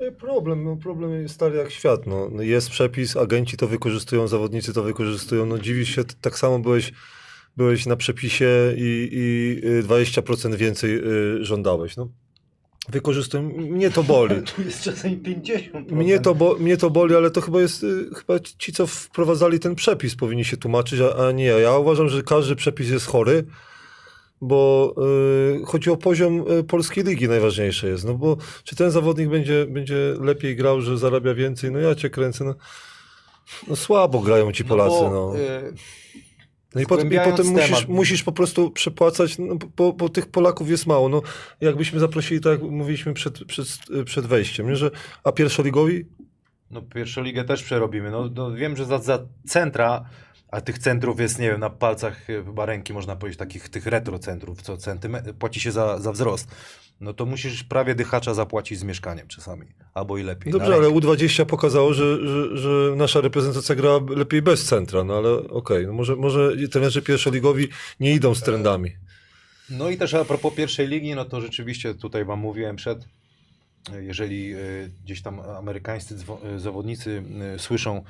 Nie, 0.00 0.12
Problem, 0.12 0.64
no 0.64 0.76
problem 0.76 1.22
jest 1.22 1.34
stary 1.34 1.56
jak 1.56 1.70
świat. 1.70 2.06
No. 2.06 2.28
No 2.32 2.42
Jest 2.42 2.70
przepis, 2.70 3.16
agenci 3.16 3.56
to 3.56 3.68
wykorzystują, 3.68 4.28
zawodnicy 4.28 4.72
to 4.72 4.82
wykorzystują. 4.82 5.46
No 5.46 5.58
dziwisz 5.58 5.94
się, 5.94 6.02
tak 6.20 6.38
samo 6.38 6.58
byłeś, 6.58 6.92
byłeś 7.56 7.86
na 7.86 7.96
przepisie 7.96 8.48
i, 8.76 9.08
i 9.12 9.60
y, 9.68 9.82
20% 9.82 10.54
więcej 10.54 10.98
y, 10.98 11.44
żądałeś. 11.44 11.96
No. 11.96 12.08
Wykorzystują. 12.88 13.42
Mnie 13.42 13.90
to 13.90 14.02
boli. 14.02 14.42
Tu 14.56 14.62
jest 14.62 14.82
czasami 14.82 15.16
50. 15.16 15.90
Mnie 15.90 16.20
to, 16.20 16.34
bo, 16.34 16.54
mnie 16.54 16.76
to 16.76 16.90
boli, 16.90 17.14
ale 17.14 17.30
to 17.30 17.40
chyba 17.40 17.60
jest, 17.60 17.82
y, 17.82 18.10
chyba 18.14 18.38
ci, 18.58 18.72
co 18.72 18.86
wprowadzali 18.86 19.58
ten 19.58 19.74
przepis 19.74 20.16
powinni 20.16 20.44
się 20.44 20.56
tłumaczyć, 20.56 21.00
a, 21.00 21.26
a 21.26 21.32
nie 21.32 21.44
ja. 21.44 21.58
Ja 21.58 21.78
uważam, 21.78 22.08
że 22.08 22.22
każdy 22.22 22.56
przepis 22.56 22.90
jest 22.90 23.06
chory, 23.06 23.44
bo 24.46 24.94
y, 25.60 25.64
chodzi 25.64 25.90
o 25.90 25.96
poziom 25.96 26.44
y, 26.50 26.64
polskiej 26.64 27.04
ligi 27.04 27.28
najważniejsze 27.28 27.88
jest. 27.88 28.04
No 28.04 28.14
bo 28.14 28.36
czy 28.64 28.76
ten 28.76 28.90
zawodnik 28.90 29.28
będzie, 29.28 29.66
będzie 29.66 30.14
lepiej 30.20 30.56
grał, 30.56 30.80
że 30.80 30.98
zarabia 30.98 31.34
więcej? 31.34 31.70
No 31.70 31.78
ja 31.78 31.94
cię 31.94 32.10
kręcę. 32.10 32.44
No, 32.44 32.54
no 33.68 33.76
słabo 33.76 34.20
grają 34.20 34.52
ci 34.52 34.64
Polacy. 34.64 35.02
No, 35.02 35.10
bo, 35.10 35.38
y, 35.38 35.72
no 36.74 36.80
i, 36.80 36.86
potem, 36.86 37.12
i 37.12 37.18
potem 37.24 37.46
musisz, 37.46 37.88
musisz 37.88 38.22
po 38.22 38.32
prostu 38.32 38.70
przepłacać, 38.70 39.38
no, 39.38 39.54
bo, 39.76 39.92
bo 39.92 40.08
tych 40.08 40.26
Polaków 40.26 40.70
jest 40.70 40.86
mało. 40.86 41.08
No, 41.08 41.22
jakbyśmy 41.60 42.00
zaprosili, 42.00 42.40
tak 42.40 42.52
jak 42.52 42.70
mówiliśmy 42.70 43.14
przed, 43.14 43.44
przed, 43.44 43.66
przed 44.04 44.26
wejściem, 44.26 44.68
nie? 44.68 44.76
że 44.76 44.90
a 45.24 45.32
pierwszoligowi 45.32 46.06
No 46.70 46.82
pierwszą 46.82 47.22
ligę 47.22 47.44
też 47.44 47.62
przerobimy. 47.62 48.10
No, 48.10 48.30
no 48.34 48.52
wiem, 48.52 48.76
że 48.76 48.84
za, 48.84 48.98
za 48.98 49.26
centra, 49.46 50.04
a 50.50 50.60
tych 50.60 50.78
centrów 50.78 51.20
jest, 51.20 51.38
nie 51.38 51.50
wiem, 51.50 51.60
na 51.60 51.70
palcach 51.70 52.30
y, 52.30 52.44
chyba 52.44 52.66
ręki 52.66 52.92
można 52.92 53.16
powiedzieć, 53.16 53.38
takich 53.38 53.68
tych 53.68 53.86
retro 53.86 54.18
centrów, 54.18 54.62
co 54.62 54.76
centymetr, 54.76 55.34
płaci 55.34 55.60
się 55.60 55.72
za, 55.72 55.98
za 55.98 56.12
wzrost. 56.12 56.48
No 57.00 57.14
to 57.14 57.26
musisz 57.26 57.64
prawie 57.64 57.94
dychacza 57.94 58.34
zapłacić 58.34 58.78
z 58.78 58.84
mieszkaniem 58.84 59.28
czasami, 59.28 59.66
albo 59.94 60.18
i 60.18 60.22
lepiej. 60.22 60.52
Dobrze, 60.52 60.74
ale 60.74 60.88
rękę. 60.88 61.08
U20 61.08 61.46
pokazało, 61.46 61.94
że, 61.94 62.28
że, 62.28 62.56
że 62.56 62.96
nasza 62.96 63.20
reprezentacja 63.20 63.74
gra 63.74 63.90
lepiej 64.16 64.42
bez 64.42 64.64
centra, 64.64 65.04
no 65.04 65.16
ale 65.16 65.30
okej, 65.30 65.86
no 65.86 65.92
może, 65.92 66.16
może 66.16 66.68
trenerzy 66.68 67.02
pierwszoligowi 67.02 67.68
nie 68.00 68.14
idą 68.14 68.34
z 68.34 68.42
trendami. 68.42 68.90
No 69.70 69.90
i 69.90 69.96
też 69.96 70.14
a 70.14 70.24
propos 70.24 70.54
pierwszej 70.54 70.88
ligi, 70.88 71.14
no 71.14 71.24
to 71.24 71.40
rzeczywiście 71.40 71.94
tutaj 71.94 72.24
wam 72.24 72.38
mówiłem 72.38 72.76
przed, 72.76 73.08
jeżeli 74.00 74.54
y, 74.54 74.90
gdzieś 75.04 75.22
tam 75.22 75.40
amerykańscy 75.40 76.16
y, 76.54 76.60
zawodnicy 76.60 77.22
słyszą, 77.58 78.04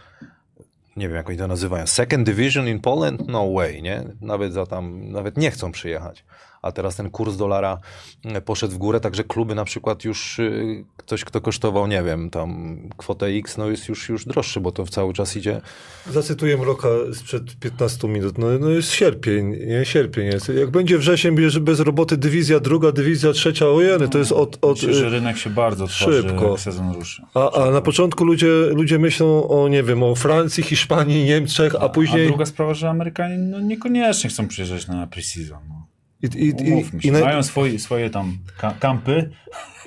nie 0.97 1.09
wiem 1.09 1.17
jak 1.17 1.29
oni 1.29 1.39
to 1.39 1.49
nazywają, 1.49 1.87
second 1.87 2.27
division 2.27 2.69
in 2.69 2.81
Poland? 2.81 3.29
No 3.29 3.53
way, 3.53 3.83
nie? 3.83 4.05
Nawet 4.21 4.53
za 4.53 4.67
tam, 4.67 5.11
nawet 5.11 5.37
nie 5.37 5.51
chcą 5.51 5.73
przyjechać. 5.73 6.25
A 6.67 6.73
teraz 6.73 6.97
ten 6.97 7.11
kurs 7.11 7.37
dolara 7.37 7.79
e, 8.25 8.41
poszedł 8.41 8.75
w 8.75 8.79
górę, 8.79 9.01
także 9.01 9.25
kluby 9.25 9.55
na 9.55 9.65
przykład 9.65 10.05
już 10.05 10.39
y, 10.39 10.85
ktoś, 10.97 11.25
kto 11.25 11.41
kosztował, 11.41 11.87
nie 11.87 12.03
wiem, 12.03 12.31
tam 12.31 12.79
kwotę 12.97 13.27
X, 13.27 13.57
no 13.57 13.71
jest 13.71 13.89
już, 13.89 14.09
już 14.09 14.25
droższy, 14.25 14.61
bo 14.61 14.73
to 14.73 14.85
cały 14.87 15.13
czas 15.13 15.37
idzie. 15.37 15.61
Zacytuję 16.11 16.57
Mroka 16.57 16.89
sprzed 17.15 17.57
15 17.61 18.09
minut. 18.09 18.39
No, 18.39 18.47
no 18.61 18.71
jest 18.71 18.91
sierpień, 18.93 19.51
nie? 19.67 19.85
Sierpień 19.85 20.27
jest. 20.27 20.49
Jak 20.49 20.71
będzie 20.71 20.99
wrzesień, 20.99 21.35
bierze 21.35 21.61
bez 21.61 21.81
roboty 21.81 22.17
dywizja 22.17 22.61
druga, 22.61 22.93
dywizja 22.93 23.33
trzecia, 23.33 23.67
ojeny, 23.69 24.09
to 24.09 24.19
jest 24.19 24.33
od... 24.33 24.59
od 24.65 24.77
Myślę, 24.77 24.95
że 24.95 25.09
rynek 25.09 25.37
się 25.39 25.51
bardzo 25.51 25.85
otworzy, 25.85 26.23
szybko. 26.23 26.51
jak 26.51 26.61
sezon 26.61 26.93
ruszy. 26.93 27.23
a, 27.35 27.53
a 27.53 27.71
na 27.71 27.81
początku 27.81 28.25
ludzie, 28.25 28.49
ludzie 28.71 28.99
myślą 28.99 29.49
o, 29.49 29.69
nie 29.69 29.83
wiem, 29.83 30.03
o 30.03 30.15
Francji, 30.15 30.63
Hiszpanii, 30.63 31.25
Niemczech, 31.25 31.75
a 31.75 31.79
A 31.79 31.89
później... 31.89 32.27
druga 32.27 32.47
sprawa, 32.47 32.75
że 32.75 32.91
Amerykanie 32.91 33.39
no, 33.39 33.61
niekoniecznie 33.61 34.31
chcą 34.31 34.49
przyjeżdżać 34.49 34.89
na 34.89 35.07
pre-season. 35.07 35.59
No. 35.69 35.86
I, 36.23 36.27
i, 36.27 36.49
i, 36.49 37.07
i, 37.09 37.11
naj, 37.11 37.23
Mają 37.23 37.43
swoje, 37.43 37.79
swoje 37.79 38.11
tam 38.11 38.39
ka- 38.59 38.75
kampy, 38.81 39.31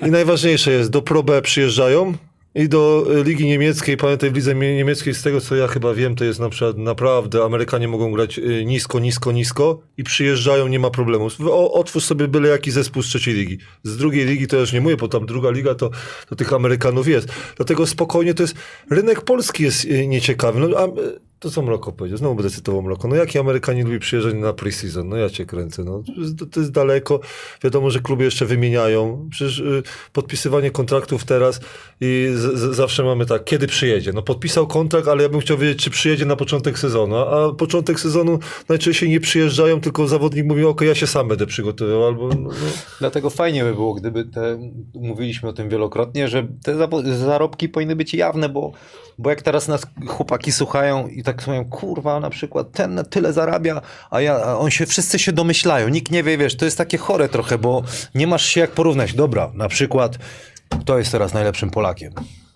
I 0.06 0.10
najważniejsze 0.10 0.70
jest, 0.72 0.90
do 0.90 1.02
Pro 1.02 1.22
B 1.22 1.42
przyjeżdżają 1.42 2.14
i 2.54 2.68
do 2.68 3.06
y, 3.20 3.24
Ligi 3.24 3.46
Niemieckiej, 3.46 3.96
pamiętaj 3.96 4.30
w 4.30 4.34
Lidze 4.34 4.54
Mie- 4.54 4.76
Niemieckiej, 4.76 5.14
z 5.14 5.22
tego 5.22 5.40
co 5.40 5.56
ja 5.56 5.66
chyba 5.66 5.94
wiem, 5.94 6.14
to 6.16 6.24
jest 6.24 6.40
na 6.40 6.48
przykład 6.48 6.78
naprawdę, 6.78 7.44
Amerykanie 7.44 7.88
mogą 7.88 8.12
grać 8.12 8.38
y, 8.38 8.64
nisko, 8.66 8.98
nisko, 8.98 9.32
nisko 9.32 9.82
i 9.96 10.04
przyjeżdżają, 10.04 10.68
nie 10.68 10.78
ma 10.78 10.90
problemu. 10.90 11.28
O, 11.44 11.72
otwórz 11.72 12.04
sobie 12.04 12.28
byle 12.28 12.48
jaki 12.48 12.70
zespół 12.70 13.02
z 13.02 13.06
trzeciej 13.06 13.34
ligi. 13.34 13.58
Z 13.82 13.96
drugiej 13.96 14.26
ligi 14.26 14.46
to 14.46 14.56
już 14.56 14.72
nie 14.72 14.80
mówię, 14.80 14.96
bo 14.96 15.08
tam 15.08 15.26
druga 15.26 15.50
liga 15.50 15.74
to, 15.74 15.90
to 16.28 16.36
tych 16.36 16.52
Amerykanów 16.52 17.08
jest. 17.08 17.28
Dlatego 17.56 17.86
spokojnie 17.86 18.34
to 18.34 18.42
jest, 18.42 18.54
rynek 18.90 19.20
polski 19.20 19.62
jest 19.62 19.84
y, 19.84 20.06
nieciekawy. 20.06 20.60
No, 20.60 20.78
a, 20.78 20.86
to 21.40 21.50
co 21.50 21.62
Mroko 21.62 21.92
powiedział, 21.92 22.18
znowu 22.18 22.34
będę 22.34 22.50
cytował 22.50 22.82
Mroko. 22.82 23.08
No 23.08 23.16
jaki 23.16 23.38
Amerykanie 23.38 23.84
lubi 23.84 23.98
przyjeżdżać 23.98 24.34
na 24.34 24.52
pre-season? 24.52 25.04
No 25.04 25.16
ja 25.16 25.30
cię 25.30 25.46
kręcę. 25.46 25.84
No. 25.84 26.02
To, 26.50 26.60
jest, 26.60 26.72
daleko. 26.72 27.20
Wiadomo, 27.64 27.90
że 27.90 28.00
kluby 28.00 28.24
jeszcze 28.24 28.46
wymieniają. 28.46 29.28
Przecież 29.30 29.58
y, 29.58 29.82
podpisywanie 30.12 30.70
kontraktów 30.70 31.24
teraz 31.24 31.60
i 32.00 32.28
z, 32.34 32.58
z, 32.58 32.76
zawsze 32.76 33.02
mamy 33.02 33.26
tak, 33.26 33.44
kiedy 33.44 33.66
przyjedzie? 33.66 34.12
No 34.12 34.22
podpisał 34.22 34.66
kontrakt, 34.66 35.08
ale 35.08 35.22
ja 35.22 35.28
bym 35.28 35.40
chciał 35.40 35.58
wiedzieć, 35.58 35.84
czy 35.84 35.90
przyjedzie 35.90 36.24
na 36.24 36.36
początek 36.36 36.78
sezonu. 36.78 37.16
A 37.16 37.54
początek 37.54 38.00
sezonu 38.00 38.38
najczęściej 38.68 39.08
nie 39.08 39.20
przyjeżdżają, 39.20 39.80
tylko 39.80 40.08
zawodnik 40.08 40.46
mówi, 40.46 40.64
ok, 40.64 40.80
ja 40.80 40.94
się 40.94 41.06
sam 41.06 41.28
będę 41.28 41.46
przygotowywał. 41.46 42.06
Albo, 42.06 42.28
no, 42.28 42.34
no. 42.40 42.50
Dlatego 42.98 43.30
fajnie 43.30 43.64
by 43.64 43.74
było, 43.74 43.94
gdyby 43.94 44.24
te, 44.24 44.70
mówiliśmy 44.94 45.48
o 45.48 45.52
tym 45.52 45.68
wielokrotnie, 45.68 46.28
że 46.28 46.46
te 46.62 46.88
zarobki 47.18 47.68
powinny 47.68 47.96
być 47.96 48.14
jawne, 48.14 48.48
bo, 48.48 48.72
bo 49.18 49.30
jak 49.30 49.42
teraz 49.42 49.68
nas 49.68 49.86
chłopaki 50.06 50.52
słuchają 50.52 51.08
i 51.08 51.22
tak 51.22 51.29
mówią, 51.46 51.64
kurwa, 51.64 52.20
na 52.20 52.30
przykład 52.30 52.72
ten 52.72 53.04
tyle 53.10 53.32
zarabia, 53.32 53.80
a, 54.10 54.20
ja, 54.20 54.36
a 54.44 54.58
on 54.58 54.70
się, 54.70 54.86
wszyscy 54.86 55.18
się 55.18 55.32
domyślają, 55.32 55.88
nikt 55.88 56.12
nie 56.12 56.22
wie, 56.22 56.38
wiesz, 56.38 56.56
to 56.56 56.64
jest 56.64 56.78
takie 56.78 56.98
chore 56.98 57.28
trochę, 57.28 57.58
bo 57.58 57.82
nie 58.14 58.26
masz 58.26 58.46
się 58.46 58.60
jak 58.60 58.70
porównać. 58.70 59.14
Dobra, 59.14 59.50
na 59.54 59.68
przykład 59.68 60.18
kto 60.78 60.98
jest 60.98 61.12
teraz 61.12 61.34
najlepszym 61.34 61.70
Polakiem? 61.70 62.12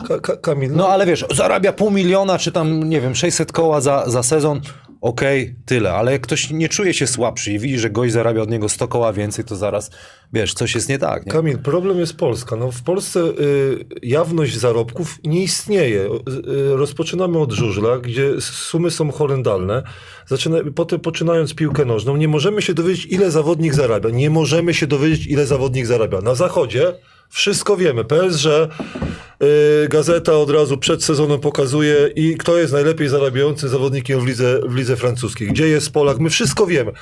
Ka, 0.08 0.20
ka, 0.20 0.36
Kamil, 0.36 0.72
No 0.72 0.88
ale 0.88 1.06
wiesz, 1.06 1.24
zarabia 1.30 1.72
pół 1.72 1.90
miliona, 1.90 2.38
czy 2.38 2.52
tam, 2.52 2.88
nie 2.88 3.00
wiem, 3.00 3.14
600 3.14 3.52
koła 3.52 3.80
za, 3.80 4.04
za 4.06 4.22
sezon, 4.22 4.60
okej, 5.04 5.54
tyle, 5.66 5.92
ale 5.92 6.12
jak 6.12 6.22
ktoś 6.22 6.50
nie 6.50 6.68
czuje 6.68 6.94
się 6.94 7.06
słabszy 7.06 7.52
i 7.52 7.58
widzi, 7.58 7.78
że 7.78 7.90
gość 7.90 8.12
zarabia 8.12 8.42
od 8.42 8.50
niego 8.50 8.68
100 8.68 8.88
koła 8.88 9.12
więcej, 9.12 9.44
to 9.44 9.56
zaraz, 9.56 9.90
wiesz, 10.32 10.54
coś 10.54 10.74
jest 10.74 10.88
nie 10.88 10.98
tak, 10.98 11.26
nie? 11.26 11.32
Kamil, 11.32 11.58
problem 11.58 11.98
jest 11.98 12.16
Polska. 12.16 12.56
No, 12.56 12.70
w 12.70 12.82
Polsce 12.82 13.20
y, 13.20 13.84
jawność 14.02 14.58
zarobków 14.58 15.18
nie 15.24 15.42
istnieje. 15.42 16.04
Y, 16.04 16.76
rozpoczynamy 16.76 17.38
od 17.38 17.52
żużla, 17.52 17.98
gdzie 17.98 18.40
sumy 18.40 18.90
są 18.90 19.12
horrendalne. 19.12 19.82
Zaczyna, 20.26 20.58
potem 20.74 21.00
poczynając 21.00 21.54
piłkę 21.54 21.84
nożną, 21.84 22.16
nie 22.16 22.28
możemy 22.28 22.62
się 22.62 22.74
dowiedzieć, 22.74 23.06
ile 23.06 23.30
zawodnik 23.30 23.74
zarabia. 23.74 24.10
Nie 24.10 24.30
możemy 24.30 24.74
się 24.74 24.86
dowiedzieć, 24.86 25.26
ile 25.26 25.46
zawodnik 25.46 25.86
zarabia. 25.86 26.20
Na 26.20 26.34
zachodzie 26.34 26.92
wszystko 27.28 27.76
wiemy. 27.76 28.04
PSG, 28.04 28.46
y, 28.46 29.88
gazeta 29.88 30.32
od 30.32 30.50
razu 30.50 30.78
przed 30.78 31.04
sezonem 31.04 31.40
pokazuje 31.40 32.10
i 32.16 32.36
kto 32.36 32.58
jest 32.58 32.72
najlepiej 32.72 33.08
zarabiającym 33.08 33.68
zawodnikiem 33.68 34.20
w 34.20 34.26
lidze, 34.26 34.60
w 34.66 34.74
lidze 34.74 34.96
francuskiej. 34.96 35.48
Gdzie 35.48 35.68
jest 35.68 35.92
Polak? 35.92 36.18
My 36.18 36.30
wszystko 36.30 36.66
wiemy. 36.66 36.92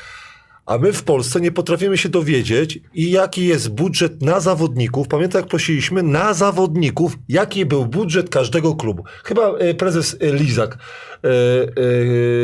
A 0.66 0.78
my 0.78 0.92
w 0.92 1.02
Polsce 1.02 1.40
nie 1.40 1.52
potrafimy 1.52 1.98
się 1.98 2.08
dowiedzieć, 2.08 2.80
i 2.94 3.10
jaki 3.10 3.46
jest 3.46 3.68
budżet 3.68 4.22
na 4.22 4.40
zawodników. 4.40 5.08
Pamiętam, 5.08 5.40
jak 5.40 5.48
prosiliśmy 5.48 6.02
na 6.02 6.34
zawodników, 6.34 7.18
jaki 7.28 7.66
był 7.66 7.86
budżet 7.86 8.28
każdego 8.28 8.74
klubu. 8.74 9.04
Chyba 9.24 9.48
e, 9.58 9.74
prezes 9.74 10.16
e, 10.20 10.32
Lizak 10.32 10.78
e, 11.24 11.30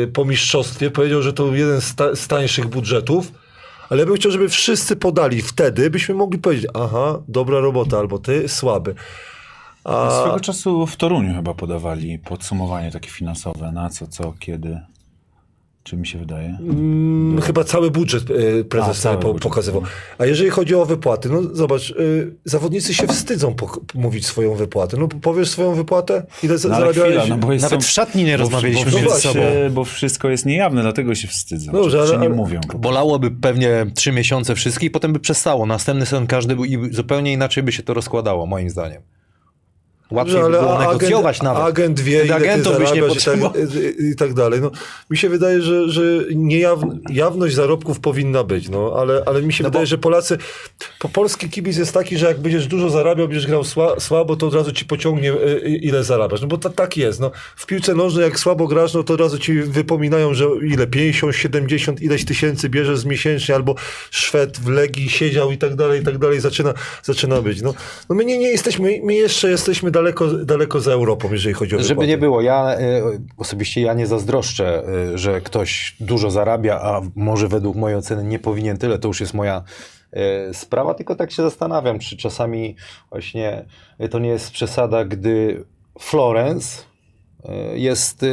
po 0.07 0.25
mistrzostwie 0.25 0.91
powiedział, 0.91 1.21
że 1.21 1.33
to 1.33 1.55
jeden 1.55 1.81
z, 1.81 1.95
ta, 1.95 2.15
z 2.15 2.27
tańszych 2.27 2.67
budżetów. 2.67 3.31
Ale 3.89 3.99
ja 3.99 4.05
bym 4.05 4.15
chciał, 4.15 4.31
żeby 4.31 4.49
wszyscy 4.49 4.95
podali 4.95 5.41
wtedy, 5.41 5.89
byśmy 5.89 6.15
mogli 6.15 6.39
powiedzieć, 6.39 6.71
aha, 6.73 7.19
dobra 7.27 7.59
robota, 7.59 7.97
albo 7.97 8.19
ty 8.19 8.49
słaby. 8.49 8.95
A, 9.83 10.21
Swego 10.21 10.39
czasu 10.39 10.87
w 10.87 10.95
Toruniu 10.95 11.33
chyba 11.35 11.53
podawali 11.53 12.19
podsumowanie 12.19 12.91
takie 12.91 13.09
finansowe, 13.09 13.71
na 13.71 13.89
co, 13.89 14.07
co, 14.07 14.33
kiedy. 14.39 14.79
Czy 15.89 15.97
mi 15.97 16.07
się 16.07 16.19
wydaje? 16.19 16.57
Mm, 16.61 17.41
chyba 17.41 17.63
cały 17.63 17.91
budżet 17.91 18.23
e, 18.59 18.63
prezes 18.63 19.05
A, 19.05 19.17
po, 19.17 19.27
budżet. 19.27 19.43
pokazywał. 19.43 19.81
A 20.17 20.25
jeżeli 20.25 20.49
chodzi 20.49 20.75
o 20.75 20.85
wypłaty, 20.85 21.29
no 21.29 21.41
zobacz, 21.55 21.89
y, 21.89 22.35
zawodnicy 22.45 22.93
się 22.93 23.07
wstydzą 23.07 23.53
po, 23.55 23.81
mówić 23.95 24.25
swoją 24.25 24.55
wypłatę. 24.55 24.97
No 24.97 25.07
powiesz 25.07 25.49
swoją 25.49 25.73
wypłatę, 25.75 26.25
ile 26.43 26.53
No, 26.53 26.57
zarabiałeś? 26.59 27.09
chwila, 27.17 27.25
no 27.27 27.37
bo 27.37 27.53
jest 27.53 27.63
Nawet 27.63 27.83
w 27.83 27.89
szatni 27.89 28.23
nie 28.23 28.37
bo- 28.37 28.43
rozmawialiśmy 28.43 28.91
bo, 28.91 28.97
między 28.97 29.09
wszyscy- 29.09 29.27
sobą. 29.27 29.41
Bo 29.71 29.85
wszystko 29.85 30.29
jest 30.29 30.45
niejawne, 30.45 30.81
dlatego 30.81 31.15
się 31.15 31.27
wstydzą. 31.27 31.71
Dobrze, 31.71 32.01
ale- 32.01 32.17
nie 32.17 32.29
mówią. 32.29 32.59
Bolałoby 32.77 33.31
pewnie 33.31 33.85
trzy 33.95 34.11
miesiące 34.11 34.55
wszystkich, 34.55 34.87
i 34.87 34.91
potem 34.91 35.13
by 35.13 35.19
przestało. 35.19 35.65
Następny 35.65 36.05
sezon 36.05 36.27
każdy 36.27 36.55
był 36.55 36.65
i 36.65 36.93
zupełnie 36.93 37.33
inaczej 37.33 37.63
by 37.63 37.71
się 37.71 37.83
to 37.83 37.93
rozkładało, 37.93 38.45
moim 38.45 38.69
zdaniem. 38.69 39.01
Łatwiej 40.11 40.35
by 40.35 40.43
ale 40.43 40.59
było 40.59 40.77
a- 40.77 40.79
negocjować 40.79 41.37
agent, 41.37 41.43
nawet. 41.43 41.63
Agent 41.63 41.99
wie, 41.99 42.25
Wtedy 42.25 42.45
ile 42.45 42.55
ty 42.55 42.63
zarabiasz 42.63 43.15
i 43.15 43.21
tak, 43.25 43.39
i, 44.11 44.15
tak 44.15 44.33
dalej. 44.33 44.61
No, 44.61 44.71
mi 45.09 45.17
się 45.17 45.29
wydaje, 45.29 45.61
że, 45.61 45.89
że 45.89 46.01
niejawn, 46.35 46.99
jawność 47.09 47.55
zarobków 47.55 47.99
powinna 47.99 48.43
być, 48.43 48.69
no, 48.69 48.93
ale, 48.97 49.23
ale 49.25 49.41
mi 49.41 49.53
się 49.53 49.63
No 49.63 49.69
wydaje, 49.69 49.83
bo- 49.85 49.89
że 49.89 49.97
Polacy, 49.97 50.37
po 50.99 51.09
polski 51.09 51.49
kibic 51.49 51.77
jest 51.77 51.93
taki, 51.93 52.17
że 52.17 52.27
jak 52.27 52.39
będziesz 52.39 52.67
dużo 52.67 52.89
zarabiał, 52.89 53.27
będziesz 53.27 53.47
grał 53.47 53.63
sła, 53.63 53.99
słabo, 53.99 54.35
to 54.35 54.47
od 54.47 54.53
razu 54.53 54.71
ci 54.71 54.85
pociągnie, 54.85 55.33
y, 55.33 55.35
y, 55.65 55.69
ile 55.69 56.03
zarabiasz. 56.03 56.41
No 56.41 56.47
bo 56.47 56.57
ta, 56.57 56.69
tak 56.69 56.97
jest. 56.97 57.19
No. 57.19 57.31
W 57.55 57.65
piłce 57.65 57.95
nożnej, 57.95 58.23
jak 58.25 58.39
słabo 58.39 58.67
grasz, 58.67 58.93
no 58.93 59.03
to 59.03 59.13
od 59.13 59.19
razu 59.19 59.39
ci 59.39 59.61
wypominają, 59.61 60.33
że 60.33 60.45
ile, 60.63 60.87
50, 60.87 61.35
70, 61.35 62.01
ileś 62.01 62.25
tysięcy 62.25 62.69
bierzesz 62.69 63.05
miesięcznie, 63.05 63.55
albo 63.55 63.75
Szwed 64.11 64.57
w 64.59 64.67
Legii 64.67 65.09
siedział 65.09 65.51
i 65.51 65.57
tak 65.57 65.75
dalej, 65.75 66.01
i 66.01 66.05
tak 66.05 66.17
dalej, 66.17 66.39
zaczyna, 66.39 66.73
zaczyna 67.03 67.41
być. 67.41 67.61
No, 67.61 67.73
no 68.09 68.15
my 68.15 68.25
nie, 68.25 68.37
nie 68.37 68.47
jesteśmy, 68.51 68.99
my 69.03 69.13
jeszcze 69.13 69.49
jesteśmy 69.49 69.91
daleko, 69.99 70.27
daleko 70.45 70.79
za 70.79 70.91
Europą, 70.91 71.29
jeżeli 71.31 71.53
chodzi 71.53 71.75
o 71.75 71.83
Żeby 71.83 72.07
nie 72.07 72.17
było, 72.17 72.41
ja 72.41 72.79
y, 72.79 73.01
osobiście 73.37 73.81
ja 73.81 73.93
nie 73.93 74.07
zazdroszczę, 74.07 74.83
y, 75.13 75.17
że 75.17 75.41
ktoś 75.41 75.95
dużo 75.99 76.31
zarabia, 76.31 76.81
a 76.81 77.01
może 77.15 77.47
według 77.47 77.75
mojej 77.75 77.97
oceny 77.97 78.23
nie 78.23 78.39
powinien 78.39 78.77
tyle, 78.77 78.99
to 78.99 79.07
już 79.07 79.21
jest 79.21 79.33
moja 79.33 79.63
y, 80.49 80.53
sprawa, 80.53 80.93
tylko 80.93 81.15
tak 81.15 81.31
się 81.31 81.43
zastanawiam, 81.43 81.99
czy 81.99 82.17
czasami 82.17 82.75
właśnie 83.09 83.65
to 84.11 84.19
nie 84.19 84.29
jest 84.29 84.51
przesada, 84.51 85.05
gdy 85.05 85.63
Florence 85.99 86.83
jest, 87.73 88.25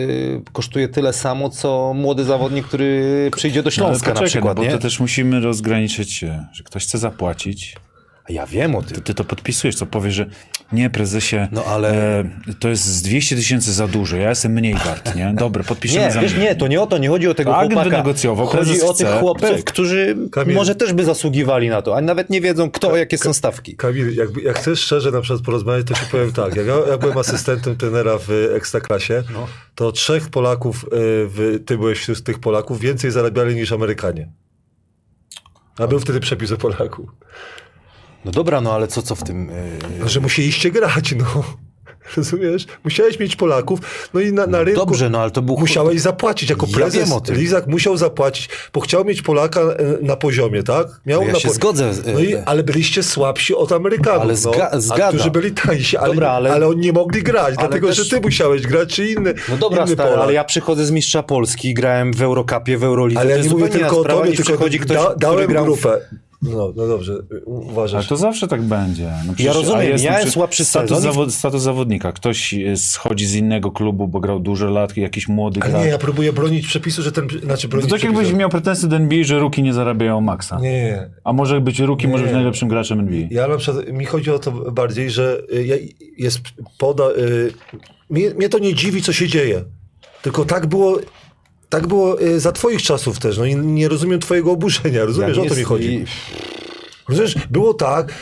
kosztuje 0.52 0.88
tyle 0.88 1.12
samo, 1.12 1.50
co 1.50 1.92
młody 1.94 2.25
zawodnik, 2.25 2.66
który 2.66 3.30
przyjdzie 3.37 3.62
do 3.62 3.66
No, 3.66 3.70
Śląska 3.70 4.06
na 4.06 4.12
poczekaj, 4.12 4.28
przykład, 4.28 4.56
no, 4.56 4.62
bo 4.62 4.68
nie? 4.68 4.75
to 4.75 4.78
też 4.78 5.00
musimy 5.00 5.40
rozgraniczyć 5.40 6.12
się, 6.12 6.44
że 6.52 6.64
ktoś 6.64 6.85
chce 6.87 6.99
zapłacić, 6.99 7.76
A 8.28 8.33
Ja 8.33 8.47
wiem 8.47 8.75
o 8.75 8.83
tym. 8.83 8.95
to 8.95 9.00
ty 9.00 9.14
to 9.14 9.25
podpisujesz, 9.25 9.76
co 9.76 9.87
powiesz, 9.87 10.14
że 10.14 10.26
nie, 10.73 10.90
prezesie, 10.90 11.37
No, 11.52 11.64
ale- 11.64 12.18
e, 12.18 12.25
to 12.61 12.68
jest 12.68 12.85
z 12.85 13.02
200 13.02 13.37
tysięcy 13.37 13.73
za 13.73 13.88
dużo, 13.88 14.16
ja 14.16 14.28
jestem 14.28 14.52
mniej 14.52 14.75
wart, 14.75 15.14
nie? 15.16 15.33
Dobra, 15.35 15.64
podpiszemy 15.64 16.06
Nie, 16.06 16.12
za 16.12 16.21
wiesz, 16.21 16.35
mnie. 16.35 16.42
nie, 16.45 16.56
to 16.56 16.66
nie 16.68 16.80
o 16.80 16.87
to, 16.87 16.99
nie 16.99 17.09
chodzi 17.09 17.28
o 17.28 17.35
tego 17.35 17.56
agent 17.56 17.73
chłopaka. 17.73 17.90
wynegocjował, 17.90 18.47
chodzi 18.47 18.83
o 18.83 18.95
tych 18.95 19.09
chłopców, 19.09 19.50
pyk. 19.50 19.64
którzy 19.64 20.16
Kamil. 20.33 20.54
może 20.54 20.75
też 20.75 20.92
by 20.92 21.04
zasługiwali 21.04 21.68
na 21.68 21.83
to, 21.83 21.97
a 21.97 22.00
nawet 22.00 22.30
nie 22.30 22.40
wiedzą 22.40 22.71
kto, 22.71 22.97
jakie 22.97 23.18
są 23.18 23.33
stawki. 23.33 23.76
Kamil, 23.76 24.16
jak, 24.16 24.28
jak 24.42 24.56
chcesz 24.59 24.80
szczerze 24.80 25.11
na 25.11 25.21
przykład 25.21 25.42
porozmawiać, 25.45 25.87
to 25.87 25.95
ci 25.95 26.00
powiem 26.11 26.33
tak. 26.33 26.56
Jak 26.56 26.66
ja, 26.66 26.75
ja 26.90 26.99
byłem 26.99 27.18
asystentem 27.18 27.76
trenera 27.76 28.18
w 28.18 28.30
Ekstraklasie, 28.56 29.23
No. 29.33 29.47
to 29.75 29.92
trzech 29.92 30.28
Polaków, 30.28 30.85
y, 30.85 30.88
w, 31.28 31.61
ty 31.66 31.78
byłeś 31.78 31.99
wśród 31.99 32.23
tych 32.23 32.38
Polaków, 32.38 32.80
więcej 32.80 33.11
zarabiali 33.11 33.54
niż 33.54 33.73
Amerykanie. 33.73 34.28
A 35.78 35.87
był 35.87 36.00
wtedy 36.00 36.21
przepis 36.21 36.52
o 36.52 36.56
Polaku. 36.56 37.09
No 38.26 38.33
dobra, 38.33 38.61
no 38.61 38.73
ale 38.73 38.88
co, 38.88 39.02
co 39.02 39.14
w 39.14 39.23
tym... 39.23 39.49
Yy... 39.49 39.99
No, 40.00 40.09
że 40.09 40.21
musieliście 40.21 40.71
grać, 40.71 41.14
no. 41.18 41.25
Rozumiesz? 42.16 42.66
Musiałeś 42.85 43.18
mieć 43.21 43.37
Polaków, 43.37 43.80
no 44.14 44.21
i 44.21 44.33
na, 44.33 44.47
na 44.47 44.62
rynku 44.62 44.80
Dobrze, 44.87 45.11
no 45.11 45.18
ale 45.21 45.30
to 45.30 45.42
był... 45.42 45.59
musiałeś 45.59 46.00
zapłacić. 46.00 46.50
Jako 46.50 46.66
Ja 46.71 46.75
prezes 46.76 47.00
wiem 47.09 47.12
o 47.12 47.21
tym. 47.21 47.37
Lizak 47.37 47.66
musiał 47.66 47.97
zapłacić, 47.97 48.49
bo 48.75 48.80
chciał 48.80 49.04
mieć 49.04 49.23
Polaka 49.23 49.61
e, 49.61 49.75
na 50.02 50.16
poziomie, 50.16 50.62
tak? 50.62 50.87
Miał 51.06 51.23
Ja 51.23 51.33
na 51.33 51.38
się 51.38 51.49
po- 51.49 51.54
zgodzę, 51.54 51.90
e, 52.06 52.12
No 52.12 52.21
i, 52.21 52.35
ale 52.37 52.62
byliście 52.62 53.02
słabsi 53.02 53.54
od 53.54 53.72
Amerykanów, 53.72 54.22
Ale 54.22 54.35
no, 54.35 54.50
zga- 54.50 54.68
a 54.70 54.81
zgadzam. 54.81 55.09
którzy 55.09 55.31
byli 55.31 55.50
tańsi, 55.53 55.96
ale, 55.96 56.14
Dobra, 56.14 56.31
ale- 56.31 56.53
ale... 56.53 56.68
oni 56.68 56.81
nie 56.81 56.92
mogli 56.92 57.22
grać, 57.22 57.55
dlatego 57.59 57.88
też- 57.88 57.96
że 57.96 58.07
ty 58.16 58.20
musiałeś 58.20 58.62
grać, 58.62 58.94
czy 58.94 59.07
inny 59.09 59.35
No 59.48 59.57
dobra, 59.57 59.85
inny 59.85 59.94
stary, 59.94 60.14
ale 60.16 60.33
ja 60.33 60.44
przychodzę 60.44 60.87
z 60.87 60.90
mistrza 60.90 61.22
Polski, 61.22 61.74
grałem 61.74 62.12
w 62.12 62.22
Eurocupie, 62.22 62.79
w 62.79 62.85
Eurolidze, 62.85 63.20
Ale 63.20 63.31
ja 63.31 63.38
nie 63.44 63.50
mówię 63.50 63.68
tylko 63.68 64.00
o 64.00 64.05
tobie, 64.05 64.31
tylko 64.31 64.42
przychodzi 64.42 64.79
ktoś, 64.79 64.96
da, 64.96 65.14
dałem 65.16 65.46
grał 65.46 65.64
w- 65.64 65.66
grupę. 65.66 66.00
No, 66.42 66.72
no 66.77 66.87
dobrze, 66.87 67.12
y, 67.33 67.44
u- 67.44 67.57
Ale 67.62 67.70
uważasz. 67.72 68.09
to 68.09 68.16
zawsze 68.16 68.49
tak 68.49 68.62
będzie. 68.62 69.12
No 69.27 69.35
przecież- 69.35 69.55
rozumiem, 69.57 69.83
jest, 69.90 70.05
znaczy, 70.05 70.31
słabszy 70.31 70.64
status, 70.64 70.99
zawod, 71.01 71.35
status 71.35 71.62
zawodnika. 71.62 72.12
Ktoś 72.12 72.55
y, 72.55 72.77
schodzi 72.77 73.27
z 73.27 73.35
innego 73.35 73.70
klubu, 73.70 74.09
bo 74.09 74.20
grał 74.20 74.40
dużo 74.40 74.66
lat, 74.70 74.96
jakiś 74.96 75.29
młody 75.29 75.61
Ale 75.62 75.70
gracz. 75.70 75.83
nie, 75.85 75.88
ja 75.90 75.99
próbuję 75.99 76.33
bronić 76.33 76.66
przepisu, 76.66 77.03
że 77.03 77.12
ten... 77.12 77.29
Znaczy 77.42 77.62
To 77.62 77.68
bronić 77.68 77.90
tak 77.90 78.03
jakbyś 78.05 78.33
miał 78.33 78.51
pretensje 78.51 78.88
do 78.88 78.96
NBA, 78.96 79.25
że 79.25 79.38
ruki 79.38 79.62
nie 79.62 79.72
zarabiają 79.75 80.20
maksa. 80.20 80.61
Nie, 80.61 80.70
nie. 80.70 81.11
A 81.25 81.33
może 81.33 81.61
być 81.61 81.81
ruki, 81.81 82.09
może 82.09 82.25
być 82.25 82.33
najlepszym 82.33 82.68
graczem 82.68 83.01
NBA. 83.01 83.29
Ja 83.31 83.49
na 83.49 83.57
przykład, 83.57 83.88
mi 83.92 84.05
chodzi 84.05 84.31
o 84.31 84.38
to 84.38 84.53
bardziej, 84.53 85.11
że 85.11 85.42
y, 85.55 85.66
ja- 85.66 85.77
jest 86.18 86.40
poda... 86.79 87.05
y, 87.11 87.53
Mnie, 88.11 88.31
mnie 88.31 88.49
to 88.49 88.59
nie 88.59 88.75
dziwi, 88.75 89.03
co 89.03 89.12
się 89.12 89.29
dzieje. 89.29 89.64
Tylko 90.22 90.44
tak 90.44 90.66
było... 90.66 90.99
Tak 91.68 91.87
było 91.87 92.20
y, 92.22 92.40
za 92.40 92.52
twoich 92.52 92.83
czasów 92.83 93.18
też. 93.18 93.38
No 93.38 93.44
i 93.44 93.57
nie 93.57 93.88
rozumiem 93.88 94.20
twojego 94.20 94.52
oburzenia. 94.52 95.05
Rozumiesz, 95.05 95.37
Ja 95.37 95.42
o 95.42 95.46
to 95.46 95.55
nie- 95.55 95.59
mi 95.61 95.64
chodzi. 95.64 96.05
Rozumiesz, 97.09 97.35
było 97.50 97.74
tak, 97.74 98.12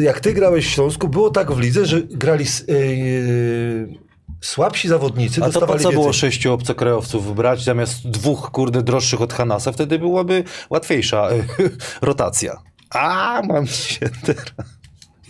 jak 0.00 0.20
ty 0.20 0.32
grałeś 0.34 0.66
w 0.66 0.70
Śląsku, 0.70 1.08
było 1.08 1.30
tak 1.30 1.52
w 1.52 1.58
lidze, 1.60 1.86
że 1.86 2.00
grali 2.02 2.44
s- 2.44 2.64
yy, 2.68 3.98
słabsi 4.40 4.88
zawodnicy, 4.88 5.44
A 5.44 5.50
to 5.50 5.60
po 5.60 5.66
co 5.66 5.72
więcej. 5.72 5.92
było 5.92 6.12
sześciu 6.12 6.52
obcokrajowców 6.52 7.34
brać 7.36 7.64
zamiast 7.64 8.08
dwóch, 8.10 8.50
kurde, 8.50 8.82
droższych 8.82 9.20
od 9.22 9.32
Hanasa? 9.32 9.72
Wtedy 9.72 9.98
byłaby 9.98 10.44
łatwiejsza 10.70 11.28
rotacja. 12.02 12.56
A, 12.90 13.42
mam 13.48 13.66
się 13.66 14.08
teraz. 14.24 14.44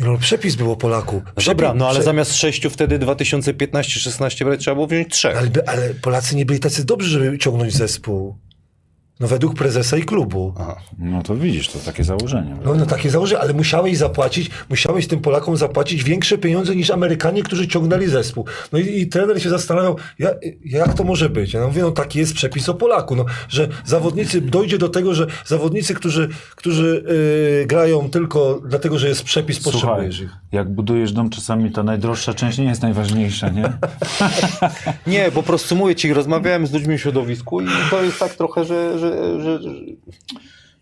No, 0.01 0.19
przepis 0.19 0.55
było 0.55 0.77
Polaku. 0.77 1.17
No 1.27 1.33
Przepis, 1.37 1.47
Dobra, 1.47 1.75
no 1.75 1.85
ale 1.89 1.95
prze- 1.99 2.05
zamiast 2.05 2.35
sześciu 2.35 2.71
wtedy 2.71 2.99
2015-16 2.99 4.45
brać 4.45 4.61
trzeba 4.61 4.75
było 4.75 4.87
wziąć 4.87 5.09
trzech. 5.09 5.37
ale, 5.37 5.49
ale 5.67 5.95
Polacy 5.95 6.37
nie 6.37 6.47
byli 6.47 6.61
tacy 6.61 6.85
dobrzy, 6.85 7.09
żeby 7.11 7.39
ciągnąć 7.39 7.73
zespół. 7.77 8.37
No 9.21 9.29
według 9.29 9.55
prezesa 9.55 9.97
i 9.97 10.03
klubu. 10.03 10.55
Aha. 10.59 10.77
No 10.99 11.23
to 11.23 11.37
widzisz, 11.37 11.69
to 11.69 11.79
takie 11.79 12.05
założenie. 12.05 12.57
No, 12.65 12.75
no 12.75 12.87
takie 12.87 13.11
założenie, 13.11 13.41
ale 13.41 13.53
musiałeś 13.53 13.99
zapłacić, 13.99 14.51
musiałeś 14.71 15.07
tym 15.07 15.21
Polakom 15.21 15.57
zapłacić 15.57 16.05
większe 16.05 16.39
pieniądze 16.39 16.77
niż 16.77 16.91
Amerykanie, 16.91 17.43
którzy 17.43 17.69
ciągnęli 17.69 18.07
zespół. 18.07 18.45
No 18.73 18.79
i, 18.79 19.01
i 19.01 19.07
trener 19.07 19.43
się 19.43 19.51
zastanawiał, 19.51 19.97
ja, 20.19 20.31
jak 20.65 20.95
to 20.95 21.05
może 21.05 21.29
być? 21.29 21.53
Ja 21.53 21.67
mówię, 21.67 21.83
no 21.83 21.91
taki 21.91 22.19
jest 22.19 22.35
przepis 22.35 22.69
o 22.69 22.75
Polaku, 22.75 23.17
no, 23.17 23.25
że 23.49 23.69
zawodnicy, 23.85 24.41
dojdzie 24.41 24.79
do 24.79 24.89
tego, 24.89 25.15
że 25.15 25.27
zawodnicy, 25.47 25.95
którzy, 25.95 26.29
którzy 26.57 27.05
yy, 27.61 27.67
grają 27.67 28.11
tylko 28.11 28.61
dlatego, 28.67 28.99
że 28.99 29.09
jest 29.09 29.23
przepis, 29.25 29.63
Słuchaj, 29.63 29.81
potrzebujesz 29.81 30.21
ich. 30.21 30.31
jak 30.53 30.71
budujesz 30.71 31.13
dom, 31.13 31.31
czasami 31.31 31.73
ta 31.73 31.83
najdroższa 31.83 32.35
część 32.35 32.59
nie 32.59 32.65
jest 32.65 32.83
najważniejsza, 32.83 33.49
nie? 33.49 33.73
Nie, 35.07 35.31
po 35.31 35.43
prostu 35.43 35.77
mówię 35.77 35.95
ci, 35.95 36.13
rozmawiałem 36.15 36.67
z 36.67 36.73
ludźmi 36.73 36.99
w 36.99 37.01
środowisku 37.01 37.61
i 37.61 37.67
to 37.91 38.03
jest 38.03 38.19
tak 38.19 38.35
trochę, 38.35 38.65
że, 38.65 38.99
że, 38.99 39.10
że, 39.41 39.63
że 39.63 39.71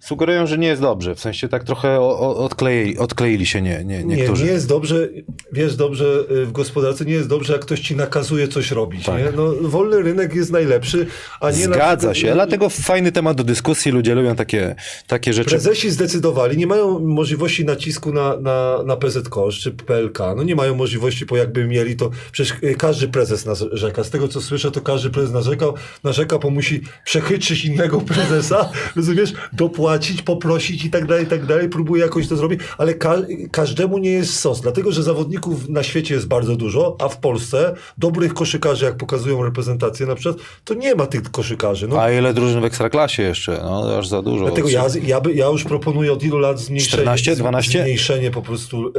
sugerują, 0.09 0.47
że 0.47 0.59
nie 0.59 0.67
jest 0.69 0.83
dobrze. 0.83 1.15
W 1.15 1.21
sensie 1.21 1.49
tak 1.49 1.65
trochę 1.65 2.01
odkleili, 2.01 2.99
odkleili 2.99 3.47
się 3.47 3.63
nie, 3.63 3.85
nie, 3.85 4.05
Nie, 4.05 4.17
niektórzy. 4.17 4.45
nie 4.45 4.51
jest 4.51 4.69
dobrze, 4.69 5.09
wiesz 5.53 5.77
dobrze, 5.77 6.05
y, 6.31 6.47
w 6.47 6.53
gospodarce 6.53 7.05
nie 7.05 7.13
jest 7.13 7.29
dobrze, 7.29 7.53
jak 7.53 7.63
ktoś 7.63 7.81
ci 7.81 7.97
nakazuje 7.97 8.49
coś 8.49 8.71
robić. 8.71 9.05
Tak. 9.07 9.19
Nie? 9.19 9.31
No, 9.37 9.53
wolny 9.61 10.03
rynek 10.03 10.35
jest 10.35 10.53
najlepszy, 10.53 11.07
a 11.41 11.51
nie... 11.51 11.69
na 11.69 11.75
Zgadza 11.75 11.97
przykład- 11.97 12.17
się, 12.17 12.33
dlatego 12.33 12.69
fajny 12.69 13.13
temat 13.13 13.37
do 13.37 13.45
dyskusji, 13.45 13.93
ludzie 13.93 14.15
lubią 14.15 14.37
takie, 14.37 14.75
takie 15.07 15.33
rzeczy. 15.33 15.51
Prezesi 15.51 15.91
zdecydowali, 15.91 16.57
nie 16.57 16.67
mają 16.67 16.99
możliwości 16.99 17.65
nacisku 17.65 18.13
na, 18.13 18.37
na, 18.37 18.83
na 18.87 18.97
PZKosz 18.97 19.59
czy 19.61 19.71
PLK. 19.71 20.19
No 20.37 20.43
nie 20.43 20.55
mają 20.57 20.75
możliwości, 20.75 21.27
bo 21.27 21.37
jakby 21.37 21.65
mieli, 21.65 21.97
to 21.97 22.11
przecież 22.33 22.55
y, 22.63 22.75
każdy 22.75 23.09
prezes 23.09 23.47
narzeka. 23.47 24.05
Z 24.05 24.11
tego 24.11 24.29
co 24.29 24.41
słyszę, 24.41 24.71
to 24.71 24.81
każdy 24.81 25.11
prezes 25.11 25.33
narzekał, 25.33 25.75
narzeka, 26.05 26.39
bo 26.39 26.51
musi 26.51 26.81
przechytrzyć 27.05 27.65
innego 27.65 28.01
prezesa, 28.01 28.71
rozumiesz, 28.97 29.33
dopłacić, 29.53 29.98
poprosić 30.25 30.85
i 30.85 30.91
tak 30.91 31.07
dalej, 31.07 31.25
i 31.25 31.27
tak 31.27 31.47
dalej. 31.47 31.69
Próbuje 31.69 32.03
jakoś 32.03 32.29
to 32.29 32.37
zrobić, 32.37 32.61
ale 32.79 32.95
ka 32.95 33.17
każdemu 33.51 33.99
nie 33.99 34.11
jest 34.11 34.41
sos, 34.41 34.61
dlatego 34.61 34.93
że 34.93 35.03
zawodników 35.03 35.69
na 35.69 35.83
świecie 35.83 36.15
jest 36.15 36.29
bardzo 36.29 36.57
dużo, 36.57 36.97
a 37.01 37.09
w 37.09 37.19
Polsce 37.19 37.75
dobrych 37.99 38.35
koszykarzy, 38.35 38.85
jak 38.85 38.97
pokazują 38.97 39.43
reprezentacje 39.43 40.07
na 40.07 40.15
przykład, 40.15 40.47
to 40.65 40.75
nie 40.75 40.95
ma 40.95 41.07
tych 41.07 41.23
koszykarzy. 41.31 41.89
No, 41.89 42.03
A 42.03 42.13
ile 42.13 42.35
drużyn 42.35 42.61
w 42.61 42.65
Ekstraklasie 42.65 43.23
jeszcze? 43.23 43.61
No, 43.63 43.99
aż 43.99 44.09
za 44.09 44.23
dużo. 44.23 44.45
Dlatego 44.45 44.69
ja, 44.69 44.85
ja, 45.03 45.21
by, 45.21 45.35
ja 45.35 45.47
już 45.47 45.65
proponuję 45.65 46.13
od 46.13 46.23
ilu 46.23 46.39
lat 46.39 46.61
zmniejszenie, 46.61 47.03
14, 47.03 47.37
12? 47.37 47.83
zmniejszenie 47.83 48.31
po 48.31 48.43
prostu 48.43 48.89
e, 48.89 48.91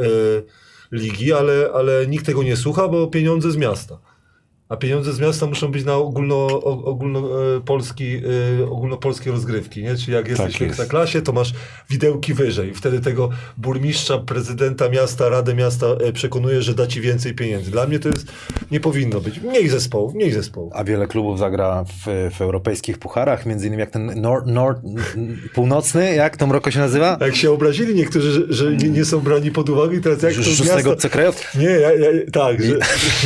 ligi, 0.92 1.32
ale, 1.32 1.70
ale 1.74 2.06
nikt 2.06 2.26
tego 2.26 2.42
nie 2.42 2.56
słucha, 2.56 2.88
bo 2.88 3.06
pieniądze 3.06 3.50
z 3.50 3.56
miasta. 3.56 3.98
A 4.70 4.76
pieniądze 4.76 5.12
z 5.12 5.20
miasta 5.20 5.46
muszą 5.46 5.68
być 5.68 5.84
na 5.84 5.94
ogólno, 5.94 6.46
ogólnopolski, 6.62 8.22
e, 8.60 8.70
ogólnopolskie 8.70 9.30
rozgrywki. 9.30 9.82
Nie? 9.82 9.96
Czyli 9.96 10.12
jak 10.12 10.28
jesteś 10.28 10.48
w 10.48 10.52
Tak 10.52 10.60
jest. 10.60 10.70
ekstraklasie, 10.70 11.22
to 11.22 11.32
masz 11.32 11.52
widełki 11.90 12.34
wyżej. 12.34 12.74
Wtedy 12.74 13.00
tego 13.00 13.30
burmistrza, 13.56 14.18
prezydenta 14.18 14.88
miasta, 14.88 15.28
radę 15.28 15.54
miasta 15.54 15.86
e, 15.86 16.12
przekonuje, 16.12 16.62
że 16.62 16.74
da 16.74 16.86
ci 16.86 17.00
więcej 17.00 17.34
pieniędzy. 17.34 17.70
Dla 17.70 17.86
mnie 17.86 17.98
to 17.98 18.08
jest, 18.08 18.26
nie 18.70 18.80
powinno 18.80 19.20
być. 19.20 19.40
Mniej 19.40 19.68
zespołów, 19.68 20.14
mniej 20.14 20.32
zespołów. 20.32 20.72
A 20.76 20.84
wiele 20.84 21.06
klubów 21.06 21.38
zagra 21.38 21.84
w, 21.84 22.30
w 22.36 22.40
europejskich 22.40 22.98
pucharach, 22.98 23.46
między 23.46 23.66
innymi 23.66 23.80
jak 23.80 23.90
ten 23.90 24.20
nor, 24.20 24.46
nor, 24.46 24.80
północny, 25.54 26.14
jak 26.14 26.36
to 26.36 26.46
mroko 26.46 26.70
się 26.70 26.78
nazywa? 26.78 27.18
Jak 27.20 27.36
się 27.36 27.50
obrazili 27.50 27.94
niektórzy, 27.94 28.32
że, 28.32 28.42
że 28.48 28.76
nie, 28.76 28.88
nie 28.88 29.04
są 29.04 29.20
brani 29.20 29.50
pod 29.50 29.68
uwagę 29.68 29.96
i 29.96 30.00
teraz 30.00 30.22
jak 30.22 30.34
to 30.34 30.40
miasto... 30.40 30.92
obcokrajowca? 30.92 31.58
Nie, 31.58 31.66
ja, 31.66 31.92
ja, 31.92 32.08
tak, 32.32 32.62
że, 32.62 32.78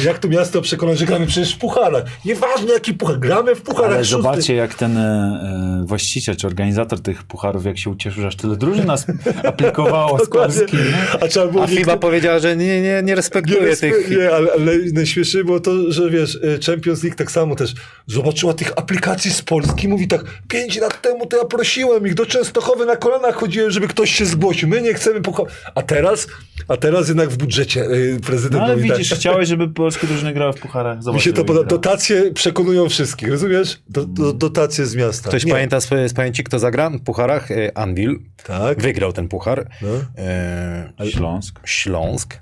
jak 0.05 0.19
to 0.19 0.29
miasto 0.29 0.63
przekonać, 0.63 0.99
że 0.99 1.07
gramy 1.07 1.27
przecież 1.35 1.55
w 1.55 1.59
pucharach. 1.59 2.05
Nieważne 2.25 2.73
jaki 2.73 2.95
puchar, 2.95 3.19
gramy 3.19 3.55
w 3.55 3.63
pucharach. 3.63 3.93
Ale 3.93 4.05
szósty. 4.05 4.23
zobaczcie, 4.23 4.55
jak 4.55 4.75
ten 4.75 4.99
e, 4.99 5.01
e, 5.01 5.87
właściciel 5.87 6.37
czy 6.37 6.47
organizator 6.47 7.01
tych 7.01 7.23
pucharów, 7.23 7.65
jak 7.65 7.79
się 7.79 7.91
ucieszył, 7.91 8.23
że 8.23 8.29
aż 8.29 8.37
tyle 8.37 8.57
drużyn 8.57 8.87
nas 8.87 9.07
aplikowało 9.49 10.25
z. 10.25 10.29
Polski. 10.29 10.77
A 11.21 11.29
trzeba 11.29 11.47
było 11.47 11.65
A 11.65 11.67
FIBA 11.67 11.97
powiedziała, 11.97 12.39
że 12.39 12.57
nie, 12.57 12.83
nie, 12.83 13.03
nie 13.03 13.15
respektuje 13.15 13.71
nie, 13.71 13.77
tych... 13.77 14.11
nie, 14.11 14.31
ale, 14.35 14.53
ale 14.53 14.73
najśmieszniej 14.93 15.45
było 15.45 15.61
to, 15.61 15.93
że 15.93 16.11
wiesz, 16.11 16.35
y, 16.35 16.59
Champions 16.67 17.03
League 17.03 17.17
tak 17.17 17.31
samo 17.31 17.57
też 17.57 17.75
zobaczyła 18.07 18.55
tych 18.55 18.73
aplikacji 18.77 19.31
z 19.31 19.43
Polski, 19.43 19.89
mówi 19.89 20.09
tak, 20.09 20.25
pięć 20.49 20.81
lat 20.81 21.03
temu 21.03 21.27
to 21.27 21.37
ja 21.37 21.45
prosiłem 21.45 22.07
ich 22.07 22.15
do 22.15 22.27
Częstochowy 22.27 22.87
na 22.87 22.97
kolanach 22.97 23.35
chodziłem, 23.35 23.71
żeby 23.71 23.89
ktoś 23.89 24.15
się 24.15 24.27
zgłosił, 24.27 24.69
my 24.69 24.83
nie 24.83 24.95
chcemy 24.95 25.21
puchar. 25.21 25.47
A 25.75 25.83
teraz, 25.83 26.27
a 26.69 26.77
teraz 26.77 27.09
jednak 27.09 27.29
w 27.29 27.37
budżecie 27.37 27.87
prezydent 28.27 28.61
No 28.61 28.65
ale 28.65 28.77
mówi 28.77 28.91
widzisz, 28.91 29.09
tak, 29.09 29.19
chciałeś, 29.19 29.49
żeby 29.49 29.69
polskie 29.69 30.07
drużyny 30.07 30.33
grały 30.33 30.53
w 30.53 30.61
pucharach. 30.61 31.03
Zobacz, 31.05 31.24
się 31.25 31.33
to 31.33 31.45
grały. 31.45 31.67
dotacje 31.67 32.33
przekonują 32.33 32.89
wszystkich, 32.89 33.29
rozumiesz? 33.29 33.83
Do, 33.89 34.05
do, 34.05 34.33
dotacje 34.33 34.87
z 34.87 34.97
miasta. 34.97 35.29
Ktoś 35.29 35.45
Nie. 35.45 35.53
pamięta 35.53 35.81
z, 35.81 35.89
z 36.11 36.15
pamięci, 36.15 36.45
kto 36.45 36.59
zagra 36.59 36.91
w 36.91 37.01
pucharach? 37.01 37.51
E, 37.51 37.79
Anvil. 37.79 38.19
Tak. 38.47 38.83
Wygrał 38.83 39.13
ten 39.13 39.29
puchar. 39.29 39.69
No. 39.83 39.89
E, 40.19 41.11
Śląsk, 41.11 41.61
Śląsk. 41.65 42.39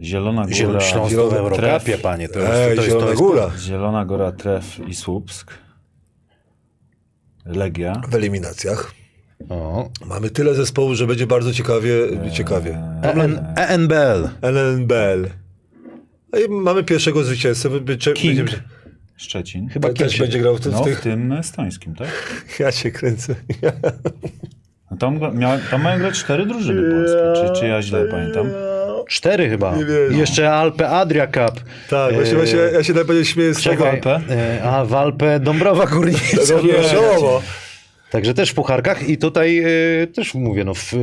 Zielona 0.00 0.42
Góra, 0.42 0.54
Ziel, 0.54 0.80
Śląsk 0.80 1.08
w 1.08 1.10
Zielony 1.10 1.38
Eurokapie, 1.38 1.84
Tref. 1.92 2.00
panie. 2.02 2.28
To 2.28 2.38
jest, 2.38 2.52
Ej, 2.52 2.76
to 2.76 2.82
jest, 2.82 2.84
to 2.84 2.84
Zielona 2.84 3.10
jest, 3.10 3.22
Góra. 3.22 3.50
Zielona 3.58 4.04
Góra, 4.04 4.32
Tref 4.32 4.64
i 4.88 4.94
Słupsk. 4.94 5.50
Legia. 7.46 8.02
W 8.10 8.14
eliminacjach. 8.14 8.92
O. 9.48 9.88
Mamy 10.06 10.30
tyle 10.30 10.54
zespołów, 10.54 10.94
że 10.94 11.06
będzie 11.06 11.26
bardzo 11.26 11.52
ciekawie. 11.52 11.92
ciekawie. 12.32 12.78
EN, 13.02 13.46
ENBL. 13.56 14.28
LNBL. 14.42 15.24
A 15.24 15.28
i 15.28 15.47
mamy 16.48 16.84
pierwszego 16.84 17.24
zwycięzcę. 17.24 17.68
King. 18.14 18.36
będziemy- 18.36 18.62
Szczecin. 19.16 19.68
Chyba 19.68 19.92
też 19.92 20.12
King. 20.12 20.20
będzie 20.22 20.38
grał 20.38 20.56
w, 20.56 20.60
tym- 20.60 20.72
No, 20.72 20.78
w 20.78 20.82
w 20.82 20.84
tych. 20.84 21.00
tym 21.00 21.32
estońskim, 21.32 21.94
tak? 21.94 22.08
Ja 22.60 22.72
się 22.72 22.90
kręcę. 22.90 23.34
No 24.90 24.96
tam, 24.96 25.20
mia, 25.38 25.58
tam 25.70 25.82
mają 25.82 25.98
grać 25.98 26.18
cztery 26.18 26.46
drużyny 26.46 26.82
polskie. 26.90 27.46
Czy, 27.54 27.60
czy 27.60 27.66
ja 27.66 27.82
źle 27.82 28.04
pamiętam? 28.04 28.46
Cztery 29.08 29.48
chyba. 29.50 29.76
Nie 29.76 29.84
wiem. 29.84 30.14
I 30.14 30.18
Jeszcze 30.18 30.50
Alpe 30.54 30.88
Adria 30.88 31.26
Cup. 31.26 31.60
Tak, 31.90 32.14
właśnie, 32.14 32.32
E, 32.32 32.36
właśnie 32.36 32.58
ja 32.58 32.84
się 32.84 32.92
najbardziej 32.94 33.24
śmieję 33.24 33.54
z 33.54 33.62
tego. 33.62 33.84
Czekaj. 33.84 34.00
E, 34.30 34.62
A 34.62 34.84
w 34.84 34.94
Alpę 34.94 35.40
Dąbrowa 35.40 35.86
Górnicza. 35.86 36.36
Wiadomo. 36.64 37.42
Także 38.10 38.34
też 38.34 38.50
w 38.50 38.54
pucharkach 38.54 39.08
i 39.08 39.18
tutaj 39.18 39.58
e, 40.02 40.06
też 40.06 40.34
mówię, 40.34 40.64
no, 40.64 40.74
w, 40.74 40.94
e, 40.94 40.98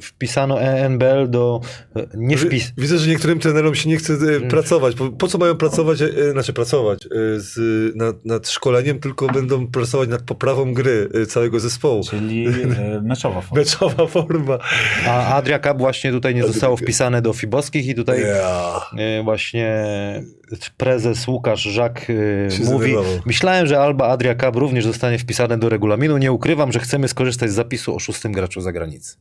wpisano 0.00 0.60
ENBL 0.62 1.30
do... 1.30 1.60
e, 1.96 2.06
Nie 2.14 2.36
wpis... 2.36 2.72
Widzę, 2.78 2.98
że 2.98 3.10
niektórym 3.10 3.38
trenerom 3.38 3.74
się 3.74 3.88
nie 3.88 3.96
chce 3.96 4.12
e, 4.12 4.40
pracować. 4.40 4.94
Po, 4.94 5.10
po 5.10 5.28
co 5.28 5.38
mają 5.38 5.56
pracować, 5.56 6.02
e, 6.02 6.30
znaczy 6.32 6.52
pracować 6.52 7.06
e, 7.06 7.08
z, 7.36 7.56
nad, 7.96 8.24
nad 8.24 8.48
szkoleniem, 8.48 9.00
tylko 9.00 9.26
będą 9.26 9.66
pracować 9.66 10.08
nad 10.08 10.22
poprawą 10.22 10.74
gry 10.74 11.08
e, 11.22 11.26
całego 11.26 11.60
zespołu. 11.60 12.04
Czyli 12.10 12.46
meczowa 13.02 13.40
forma. 13.40 13.60
Meczowa 13.60 14.06
forma. 14.06 14.58
A 15.06 15.34
Adria 15.34 15.58
Cup 15.58 15.78
właśnie 15.78 16.12
tutaj 16.12 16.34
nie 16.34 16.46
zostało 16.46 16.76
wpisane 16.76 17.22
do 17.22 17.32
Fibowskich 17.32 17.86
i 17.86 17.94
tutaj 17.94 18.24
Yeah. 18.24 19.24
właśnie 19.24 19.84
prezes 20.76 21.28
Łukasz 21.28 21.62
Żak 21.62 22.00
Się 22.48 22.64
mówi, 22.64 22.94
myślałem, 23.26 23.66
że 23.66 23.80
Alba 23.80 24.08
Adria 24.08 24.34
Cup 24.34 24.56
również 24.56 24.84
zostanie 24.84 25.18
wpisane 25.18 25.58
do 25.58 25.68
regulaminu. 25.68 26.18
Nie 26.18 26.32
ukrywam, 26.32 26.72
że 26.72 26.78
chcemy 26.80 27.08
skorzystać 27.08 27.50
z 27.50 27.54
zapisu 27.54 27.94
o 27.94 27.98
szóstym 27.98 28.32
graczu 28.32 28.60
zagranicy. 28.60 29.16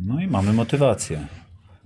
No 0.00 0.20
i 0.20 0.26
mamy 0.26 0.52
motywację. 0.52 1.26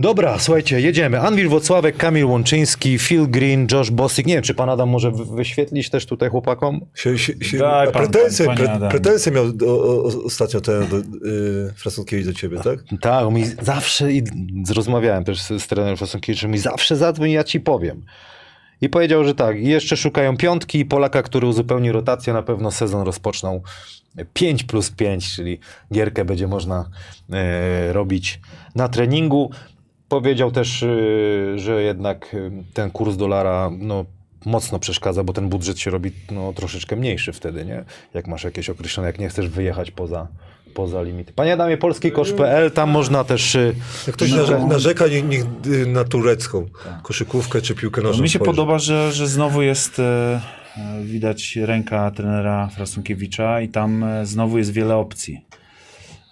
Dobra, 0.03 0.39
słuchajcie, 0.39 0.81
jedziemy. 0.81 1.21
Anwil 1.21 1.49
Wocławek, 1.49 1.97
Kamil 1.97 2.25
Łączyński, 2.27 2.99
Phil 2.99 3.29
Green, 3.31 3.67
Josh 3.73 3.91
Bossick. 3.91 4.27
Nie 4.27 4.35
wiem, 4.35 4.43
czy 4.43 4.55
pan 4.55 4.69
Adam 4.71 4.89
może 4.89 5.11
wy- 5.11 5.25
wyświetlić 5.37 5.91
też 5.91 6.07
tutaj 6.07 6.29
chłopakom? 6.31 6.81
Się, 6.95 7.19
się, 7.19 7.33
się, 7.45 7.59
Daj, 7.59 7.93
pan- 7.93 8.03
pretensje, 8.03 8.47
pan- 8.47 8.57
pre, 8.57 8.89
pretensje 8.91 9.33
miał 9.33 9.53
do, 9.53 9.67
o, 9.67 10.05
o, 10.05 10.25
ostatnio 10.25 10.61
ten 10.61 10.89
do, 10.89 10.97
y, 10.99 11.03
Frasunkiewicz 11.77 12.27
do 12.27 12.33
ciebie, 12.33 12.59
tak? 12.61 12.79
Tak, 13.01 13.25
on 13.27 13.35
mi 13.35 13.45
zawsze, 13.63 14.13
i 14.13 14.23
rozmawiałem 14.77 15.25
też 15.25 15.43
z, 15.43 15.63
z 15.63 15.67
trenerem 15.67 15.97
Fasonkiewiczem, 15.97 16.51
mi 16.51 16.59
zawsze 16.59 16.97
zadzwoń, 16.97 17.31
ja 17.31 17.45
ci 17.45 17.61
powiem. 17.61 18.05
I 18.81 18.89
powiedział, 18.89 19.25
że 19.25 19.35
tak, 19.35 19.61
jeszcze 19.61 19.97
szukają 19.97 20.37
piątki 20.37 20.79
i 20.79 20.85
Polaka, 20.85 21.23
który 21.23 21.47
uzupełni 21.47 21.93
rotację, 21.93 22.33
na 22.33 22.43
pewno 22.43 22.71
sezon 22.71 23.07
rozpoczną 23.07 23.63
5 24.33 24.65
plus 24.65 24.91
5, 24.91 25.35
czyli 25.35 25.59
gierkę 25.93 26.25
będzie 26.25 26.47
można 26.47 26.91
e, 27.33 27.93
robić 27.93 28.41
na 28.75 28.89
treningu. 28.89 29.51
Powiedział 30.13 30.51
też, 30.51 30.83
e, 30.83 30.89
że 31.59 31.83
jednak 31.83 32.35
e, 32.35 32.51
ten 32.75 32.91
kurs 32.91 33.17
dolara 33.17 33.71
no, 33.79 34.05
mocno 34.47 34.79
przeszkadza, 34.79 35.25
bo 35.25 35.33
ten 35.33 35.49
budżet 35.49 35.79
się 35.79 35.91
robi 35.91 36.11
no, 36.31 36.53
troszeczkę 36.53 36.97
mniejszy 36.97 37.33
wtedy, 37.33 37.65
nie? 37.65 37.85
Jak 38.15 38.27
masz 38.27 38.45
jakieś 38.45 38.71
określone, 38.71 39.07
jak 39.07 39.19
nie 39.19 39.29
chcesz 39.29 39.49
wyjechać 39.49 39.91
poza, 39.91 40.29
poza 40.75 41.03
limity. 41.03 41.33
Panie 41.33 41.53
Adamie, 41.53 41.77
polskikosz.pl, 41.77 42.71
tam 42.71 42.91
można 42.91 43.25
też... 43.25 43.57
e, 43.57 43.73
Jak 44.07 44.17
ktoś 44.17 44.33
narze, 44.33 44.67
narzeka, 44.67 45.07
niech, 45.09 45.29
niech 45.29 45.45
y, 45.67 45.87
na 45.87 46.05
turecką 46.05 46.67
koszykówkę 47.03 47.63
czy 47.63 47.75
piłkę 47.75 48.03
nożną 48.03 48.23
Mi 48.23 48.29
się 48.29 48.39
spojrzy. 48.39 48.51
podoba, 48.51 48.79
że, 48.79 49.13
że 49.13 49.29
znowu 49.29 49.63
jest 49.63 49.99
e, 49.99 50.41
e, 50.77 51.03
widać 51.05 51.57
ręka 51.57 52.11
trenera 52.11 52.69
Frasunkiewicza 52.69 53.61
i 53.61 53.69
tam 53.69 54.05
e, 54.05 54.27
znowu 54.27 54.59
jest 54.59 54.73
wiele 54.73 54.97
opcji. 54.97 55.45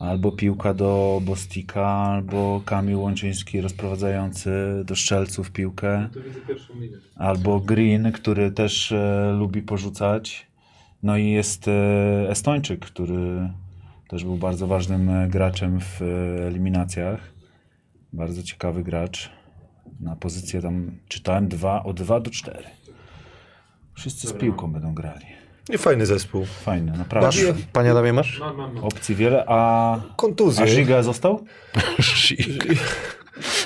Albo 0.00 0.32
piłka 0.32 0.74
do 0.74 1.20
Bostika, 1.24 1.86
albo 1.86 2.62
Kamil 2.64 2.96
Łączyński 2.96 3.60
rozprowadzający 3.60 4.50
do 4.84 4.94
szczelców 4.94 5.50
piłkę. 5.50 6.08
Albo 7.16 7.60
Green, 7.60 8.12
który 8.12 8.50
też 8.50 8.92
e, 8.92 9.34
lubi 9.38 9.62
porzucać. 9.62 10.46
No 11.02 11.16
i 11.16 11.30
jest 11.30 11.68
e, 11.68 12.30
Estończyk, 12.30 12.86
który 12.86 13.50
też 14.08 14.24
był 14.24 14.36
bardzo 14.36 14.66
ważnym 14.66 15.10
e, 15.10 15.28
graczem 15.28 15.80
w 15.80 16.02
e, 16.02 16.46
eliminacjach. 16.46 17.20
Bardzo 18.12 18.42
ciekawy 18.42 18.82
gracz. 18.82 19.30
Na 20.00 20.16
pozycję 20.16 20.62
tam 20.62 20.90
czytałem 21.08 21.48
dwa, 21.48 21.84
od 21.84 22.02
2 22.02 22.20
do 22.20 22.30
4. 22.30 22.64
Wszyscy 23.94 24.28
z 24.28 24.32
piłką 24.32 24.72
będą 24.72 24.94
grali. 24.94 25.39
Nie 25.68 25.78
fajny 25.78 26.06
zespół. 26.06 26.44
Fajne, 26.44 26.92
naprawdę. 26.92 27.26
Masz, 27.26 27.44
panie 27.72 27.90
Adamie, 27.90 28.12
masz? 28.12 28.40
Opcji 28.82 29.14
wiele, 29.14 29.44
a, 29.48 30.00
Kontuzje. 30.16 30.64
a 30.64 30.66
Żyga 30.66 31.02
został? 31.02 31.44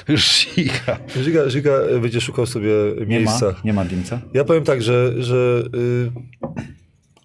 Żiga. 0.09 0.97
Żyga, 1.23 1.49
Żyga 1.49 1.73
będzie 2.01 2.21
szukał 2.21 2.47
sobie 2.47 2.71
Nie 3.01 3.07
miejsca. 3.07 3.47
ma, 3.47 3.55
nie 3.65 3.73
ma 3.73 3.85
Dimca. 3.85 4.21
Ja 4.35 4.45
powiem 4.45 4.65
tak, 4.65 4.83
że, 4.83 5.23
że 5.23 5.63
y, 5.75 6.11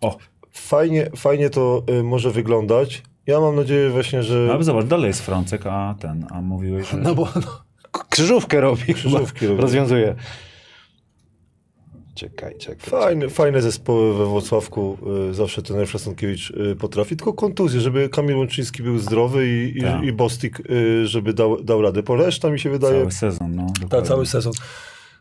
O, 0.01 0.17
fajnie, 0.51 1.09
fajnie 1.15 1.49
to 1.49 1.83
y, 1.99 2.03
może 2.03 2.31
wyglądać. 2.31 3.03
Ja 3.27 3.39
mam 3.39 3.55
nadzieję 3.55 3.89
właśnie, 3.89 4.23
że... 4.23 4.37
no 4.47 4.53
ale 4.53 4.63
zobacz, 4.63 4.85
dalej 4.85 5.07
jest 5.07 5.25
Frącek, 5.25 5.61
a 5.65 5.95
ten, 5.99 6.25
a 6.31 6.41
mówiłeś, 6.41 6.89
że... 6.89 6.97
No 6.97 7.15
bo 7.15 7.27
no, 7.35 7.61
krzyżówkę 8.09 8.61
robi. 8.61 8.93
Krzyżówki 8.93 9.47
robi. 9.47 9.61
Rozwiązuje. 9.61 10.15
Czekaj, 12.19 12.55
czekaj. 12.57 12.89
Fajne, 12.89 13.29
fajne 13.29 13.61
zespoły 13.61 14.17
we 14.17 14.25
Wrocławku 14.25 14.97
y, 15.29 15.33
zawsze 15.33 15.61
ten 15.61 15.85
Frasunkiewicz 15.85 16.51
y, 16.51 16.75
potrafi, 16.75 17.15
tylko 17.15 17.33
kontuzje, 17.33 17.81
żeby 17.81 18.09
Kamil 18.09 18.37
Łączyński 18.37 18.83
był 18.83 18.97
zdrowy 18.97 19.47
i, 19.47 19.81
Tak. 19.81 20.03
i, 20.03 20.07
i 20.07 20.13
Bostik, 20.13 20.59
y, 20.69 21.07
żeby 21.07 21.33
dał, 21.33 21.63
dał 21.63 21.81
radę. 21.81 22.03
Po 22.03 22.15
reszta 22.15 22.49
mi 22.49 22.59
się 22.59 22.69
wydaje... 22.69 22.99
Cały 22.99 23.11
sezon, 23.11 23.55
no. 23.55 23.65
Ta, 23.65 23.81
dokładnie. 23.81 24.07
cały 24.07 24.25
sezon. 24.25 24.53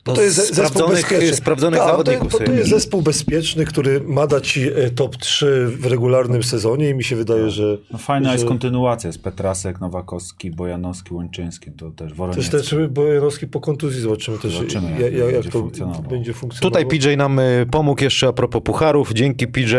No, 0.08 0.14
to 0.14 0.22
jest 0.22 0.54
sprawdzonych- 0.54 0.90
bezpieczny. 1.02 1.36
sprawdzonych 1.36 1.80
Tak, 1.80 1.88
zawodników 1.88 2.32
To, 2.32 2.38
to, 2.38 2.44
to 2.44 2.52
jest 2.52 2.70
zespół 2.70 3.02
bezpieczny, 3.02 3.64
który 3.64 4.00
ma 4.00 4.26
dać 4.26 4.48
ci 4.52 4.68
e, 4.68 4.90
top 4.90 5.16
3 5.16 5.66
w 5.80 5.86
regularnym 5.86 6.42
sezonie 6.42 6.90
i 6.90 6.94
mi 6.94 7.04
się 7.04 7.16
wydaje, 7.16 7.50
że... 7.50 7.78
No 7.92 7.98
fajna 7.98 8.28
że 8.28 8.34
jest 8.34 8.46
kontynuacja, 8.46 9.08
jest 9.08 9.22
Petrasek, 9.22 9.80
Nowakowski, 9.80 10.50
Bojanowski, 10.50 11.14
Łączyński, 11.14 11.70
to 11.70 11.90
też 11.90 12.08
Też 12.08 12.18
Woroniecki. 12.18 12.50
też 12.50 12.74
Bojanowski 12.88 13.46
po 13.46 13.60
kontuzji 13.60 14.00
zobaczymy 14.00 14.38
też, 14.38 14.52
Zobaczymy, 14.52 14.90
jak 14.90 15.12
jak, 15.12 15.32
jak, 15.34 15.44
to 15.44 15.50
funkcjonował. 15.50 16.02
będzie 16.02 16.32
funkcjonowało. 16.34 16.70
Tutaj 16.84 16.98
PJ 16.98 17.16
nam 17.16 17.38
y, 17.38 17.66
pomógł 17.70 18.04
jeszcze 18.04 18.28
a 18.28 18.32
propos 18.32 18.62
pucharów. 18.62 19.12
Dzięki 19.12 19.46
PJ. 19.46 19.74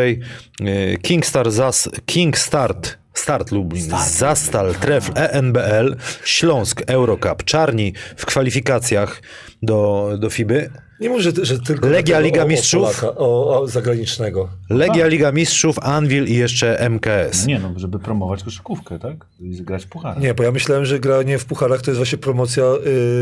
y, 0.61 0.97
Kingstar 1.01 1.51
Zas, 1.51 1.89
King 2.05 2.37
Start, 2.37 2.97
Start 3.13 3.51
Lublin, 3.51 3.89
Zastal, 4.09 4.75
Trefl, 4.75 5.11
ENBL, 5.15 5.95
Śląsk, 6.23 6.81
Eurocup, 6.87 7.43
Czarni 7.43 7.93
w 8.17 8.25
kwalifikacjach 8.25 9.21
do, 9.61 10.09
do 10.19 10.29
FIBY. 10.29 10.69
Nie 10.99 11.09
mów, 11.09 11.21
że, 11.21 11.31
że 11.41 11.59
tylko 11.59 11.87
Legia 11.87 12.19
Liga 12.19 12.43
o, 12.43 12.47
Mistrzów? 12.47 12.81
O, 12.83 12.85
Polaka, 12.85 13.19
o, 13.19 13.59
o 13.61 13.67
zagranicznego. 13.67 14.49
Legia 14.69 15.07
Liga 15.07 15.31
Mistrzów, 15.31 15.79
Anvil 15.79 16.25
i 16.27 16.35
jeszcze 16.35 16.89
MKS. 16.89 17.45
Nie 17.47 17.59
no, 17.59 17.73
żeby 17.75 17.99
promować 17.99 18.43
koszykówkę, 18.43 18.99
tak? 18.99 19.25
I 19.39 19.63
grać 19.63 19.85
puchar. 19.85 20.19
Nie, 20.19 20.33
bo 20.33 20.43
ja 20.43 20.51
myślałem, 20.51 20.85
że 20.85 20.99
granie 20.99 21.37
w 21.37 21.45
pucharach 21.45 21.81
to 21.81 21.91
jest 21.91 21.97
właśnie 21.97 22.17
promocja 22.17 22.63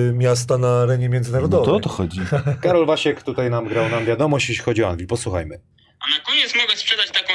y, 0.09 0.13
miasta 0.13 0.57
na 0.57 0.81
arenie 0.81 1.07
No 1.09 1.13
międzynarodowej. 1.13 1.65
to 1.65 1.75
o 1.75 1.79
to 1.79 1.89
chodzi. 1.89 2.19
Karol 2.61 2.85
Wasiek 2.85 3.23
tutaj 3.23 3.49
nam 3.49 3.67
grał 3.67 3.89
nam 3.89 4.05
wiadomość, 4.05 4.49
jeśli 4.49 4.63
chodzi 4.63 4.83
o 4.83 4.89
Anvil. 4.89 5.07
Posłuchajmy. 5.07 5.59
A 5.99 6.17
na 6.17 6.25
koniec 6.25 6.55
mogę 6.55 6.75
sprzedać 6.77 7.11
taką 7.11 7.33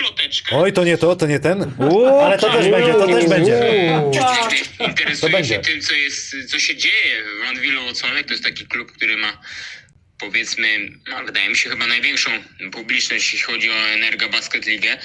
ploteczkę. 0.00 0.56
Oj, 0.56 0.72
to 0.72 0.84
nie 0.84 0.98
to, 0.98 1.16
to 1.16 1.26
nie 1.26 1.40
ten. 1.40 1.74
Uuu, 1.78 2.06
ale 2.06 2.38
to 2.38 2.50
też 2.50 2.68
będzie, 2.68 2.92
to 2.92 3.06
też 3.06 3.28
będzie. 3.28 3.60
Będzie. 5.30 5.54
się 5.54 5.60
tym, 5.60 5.80
co, 5.80 5.94
jest, 5.94 6.36
co 6.50 6.58
się 6.58 6.76
dzieje 6.76 7.22
w 7.40 7.48
Anwilu 7.48 7.82
Włocławek. 7.82 8.26
To 8.26 8.32
jest 8.32 8.44
taki 8.44 8.66
klub, 8.66 8.92
który 8.92 9.16
ma 9.16 9.38
powiedzmy, 10.20 10.90
no, 11.08 11.24
wydaje 11.24 11.48
mi 11.48 11.56
się 11.56 11.70
chyba 11.70 11.86
największą 11.86 12.30
publiczność, 12.72 13.32
jeśli 13.32 13.38
chodzi 13.38 13.70
o 13.70 13.88
Energa 13.88 14.28
Basket 14.28 14.66
Ligę. 14.66 14.98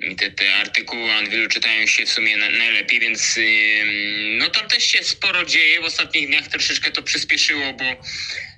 I 0.00 0.16
te, 0.16 0.30
te 0.30 0.54
artykuły 0.54 1.10
o 1.10 1.14
Anwilu 1.14 1.48
czytają 1.48 1.86
się 1.86 2.06
w 2.06 2.08
sumie 2.08 2.36
na, 2.36 2.50
najlepiej, 2.50 3.00
więc 3.00 3.38
no 4.38 4.50
tam 4.50 4.68
też 4.68 4.84
się 4.84 5.04
sporo 5.04 5.44
dzieje. 5.44 5.80
W 5.80 5.84
ostatnich 5.84 6.26
dniach 6.26 6.48
troszeczkę 6.48 6.90
to 6.90 7.02
przyspieszyło, 7.02 7.72
bo 7.72 7.84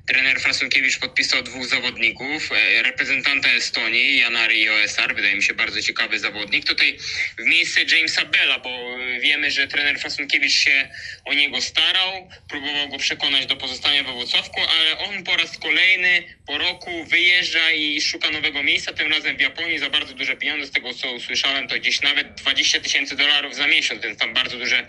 trener 0.06 0.40
Frasunkiewicz 0.40 0.98
podpisał 0.98 1.42
dwóch 1.42 1.66
zawodników, 1.66 2.52
e, 2.52 2.82
reprezentanta 2.82 3.48
Estonii, 3.48 4.18
Janary 4.18 4.54
i 4.54 4.68
OSR, 4.68 5.14
wydaje 5.14 5.34
mi 5.36 5.42
się 5.42 5.54
bardzo 5.54 5.82
ciekawy 5.82 6.18
zawodnik. 6.18 6.64
Tutaj 6.64 6.98
w 7.38 7.44
miejsce 7.44 7.80
Jamesa 7.82 8.24
Bella, 8.24 8.58
bo 8.58 8.70
e, 8.70 9.20
wiemy, 9.20 9.50
że 9.50 9.68
trener 9.68 9.98
Frasunkiewicz 9.98 10.52
się 10.52 10.88
o 11.24 11.34
niego 11.34 11.60
starał, 11.60 12.28
próbował 12.48 12.88
go 12.88 12.98
przekonać 12.98 13.46
do 13.46 13.56
pozostania 13.56 14.04
we 14.04 14.12
Włocławku, 14.12 14.60
ale 14.60 14.98
on 14.98 15.24
po 15.24 15.36
raz 15.36 15.58
kolejny 15.58 16.24
po 16.46 16.58
roku 16.58 17.04
wyjeżdża 17.04 17.72
i 17.72 18.00
szuka 18.00 18.30
nowego 18.30 18.62
miejsca, 18.62 18.92
tym 18.92 19.12
razem 19.12 19.36
w 19.36 19.40
Japonii 19.40 19.78
za 19.78 19.90
bardzo 19.90 20.14
duże 20.14 20.36
pieniądze, 20.36 20.66
z 20.66 20.70
tego 20.70 20.94
co 20.94 21.12
usłyszałem, 21.12 21.68
to 21.68 21.74
gdzieś 21.74 22.02
nawet 22.02 22.34
20 22.34 22.80
tysięcy 22.80 23.16
dolarów 23.16 23.54
za 23.54 23.66
miesiąc, 23.66 24.02
więc 24.02 24.18
tam 24.18 24.34
bardzo 24.34 24.58
duże 24.58 24.86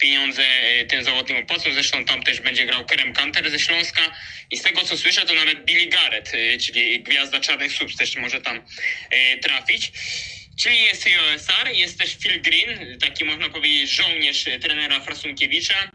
pieniądze 0.00 0.42
e, 0.42 0.84
ten 0.84 1.04
zawodnik 1.04 1.38
opłacą. 1.38 1.72
Zresztą 1.72 2.04
tam 2.04 2.22
też 2.22 2.40
będzie 2.40 2.66
grał 2.66 2.84
Kerem 2.84 3.12
Kanter 3.12 3.50
ze 3.50 3.58
Śląska 3.58 4.16
i 4.50 4.56
z 4.56 4.62
tego 4.62 4.84
co 4.84 4.96
słyszę, 4.96 5.26
to 5.26 5.34
nawet 5.34 5.64
Billy 5.64 5.86
Garrett, 5.86 6.32
e, 6.34 6.58
czyli 6.58 7.02
gwiazda 7.02 7.40
Czarnych 7.40 7.72
Subs 7.72 7.96
też 7.96 8.16
może 8.16 8.40
tam 8.40 8.64
e, 9.10 9.38
trafić. 9.38 9.92
Czyli 10.62 10.82
jest 10.82 11.06
i 11.06 11.10
OSR, 11.16 11.72
jest 11.72 11.98
też 11.98 12.16
Phil 12.16 12.42
Green, 12.42 12.98
taki 12.98 13.24
można 13.24 13.48
powiedzieć 13.50 13.90
żołnierz 13.90 14.44
trenera 14.60 15.00
Frasunkiewicza. 15.00 15.90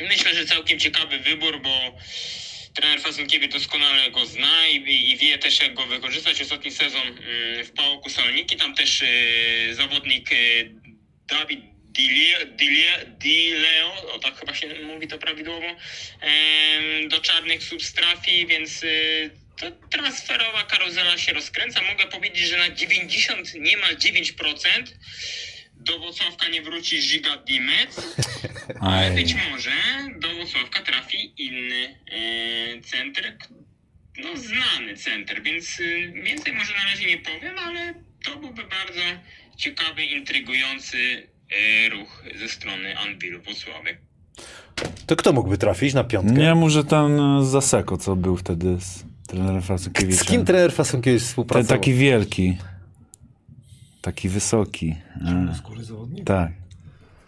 Myślę, 0.00 0.34
że 0.34 0.46
całkiem 0.46 0.78
ciekawy 0.78 1.18
wybór, 1.18 1.62
bo 1.62 1.98
trener 2.74 3.00
Fasunkiewicz 3.00 3.52
doskonale 3.52 4.10
go 4.10 4.26
zna 4.26 4.68
i, 4.68 5.10
i 5.10 5.16
wie 5.16 5.38
też 5.38 5.60
jak 5.60 5.74
go 5.74 5.86
wykorzystać. 5.86 6.40
Ostatni 6.40 6.70
sezon 6.70 7.06
mm, 7.06 7.64
w 7.64 7.72
Pałoku 7.72 8.10
Saloniki, 8.10 8.56
tam 8.56 8.74
też 8.74 9.04
zawodnik 9.72 10.30
Dawid 11.26 11.73
Dilie- 11.94 12.46
Dilie- 12.56 13.14
o 14.14 14.18
tak 14.18 14.38
chyba 14.40 14.54
się 14.54 14.74
mówi 14.82 15.08
to 15.08 15.18
prawidłowo, 15.18 15.66
do 17.08 17.20
czarnych 17.20 17.62
subs 17.62 17.92
trafi, 17.92 18.46
więc 18.46 18.82
y, 18.82 19.30
to 19.56 19.70
transferowa 19.70 20.64
karuzela 20.64 21.18
się 21.18 21.32
rozkręca. 21.32 21.82
Mogę 21.82 22.06
powiedzieć, 22.06 22.48
że 22.48 22.56
na 22.56 22.70
90, 22.70 23.54
niemal 23.54 23.96
9% 23.96 24.94
do 25.76 25.98
Włocławka 25.98 26.48
nie 26.48 26.62
wróci 26.62 27.00
Giga 27.00 27.36
Dimec, 27.36 28.16
ale 28.80 29.10
być 29.10 29.34
może 29.34 29.72
do 30.18 30.34
Włocławka 30.34 30.82
trafi 30.82 31.32
inny 31.42 31.98
e, 32.10 32.80
center, 32.80 33.36
no 34.16 34.36
znany 34.36 34.96
center, 34.96 35.42
więc 35.42 35.80
y, 35.80 36.12
więcej 36.24 36.52
może 36.52 36.72
na 36.72 36.84
razie 36.84 37.06
nie 37.06 37.18
powiem, 37.18 37.58
ale 37.58 37.94
to 38.24 38.36
byłby 38.36 38.64
bardzo 38.64 39.00
ciekawy, 39.56 40.04
intrygujący 40.04 41.28
ruch 41.92 42.22
ze 42.40 42.48
strony 42.48 42.98
Anwilu 42.98 43.42
Włocławek. 43.42 43.98
To 45.06 45.16
kto 45.16 45.32
mógłby 45.32 45.58
trafić 45.58 45.94
na 45.94 46.04
piątkę? 46.04 46.34
Nie, 46.34 46.54
może 46.54 46.84
ten 46.84 47.20
e, 47.20 47.44
Zaseko, 47.44 47.96
co 47.96 48.16
był 48.16 48.36
wtedy 48.36 48.76
z 48.80 49.04
trenerem 49.26 49.62
Frasunkiewicza. 49.62 50.24
Z 50.24 50.24
kim 50.24 50.44
trener 50.44 50.72
Fasunkiewicz 50.72 51.22
Ten 51.22 51.28
współpracował? 51.28 51.78
taki 51.78 51.94
wielki. 51.94 52.58
Taki 54.02 54.28
wysoki. 54.28 54.94
E, 55.50 55.54
Skóry 55.58 55.84
zawodnik? 55.84 56.24
tak. 56.26 56.52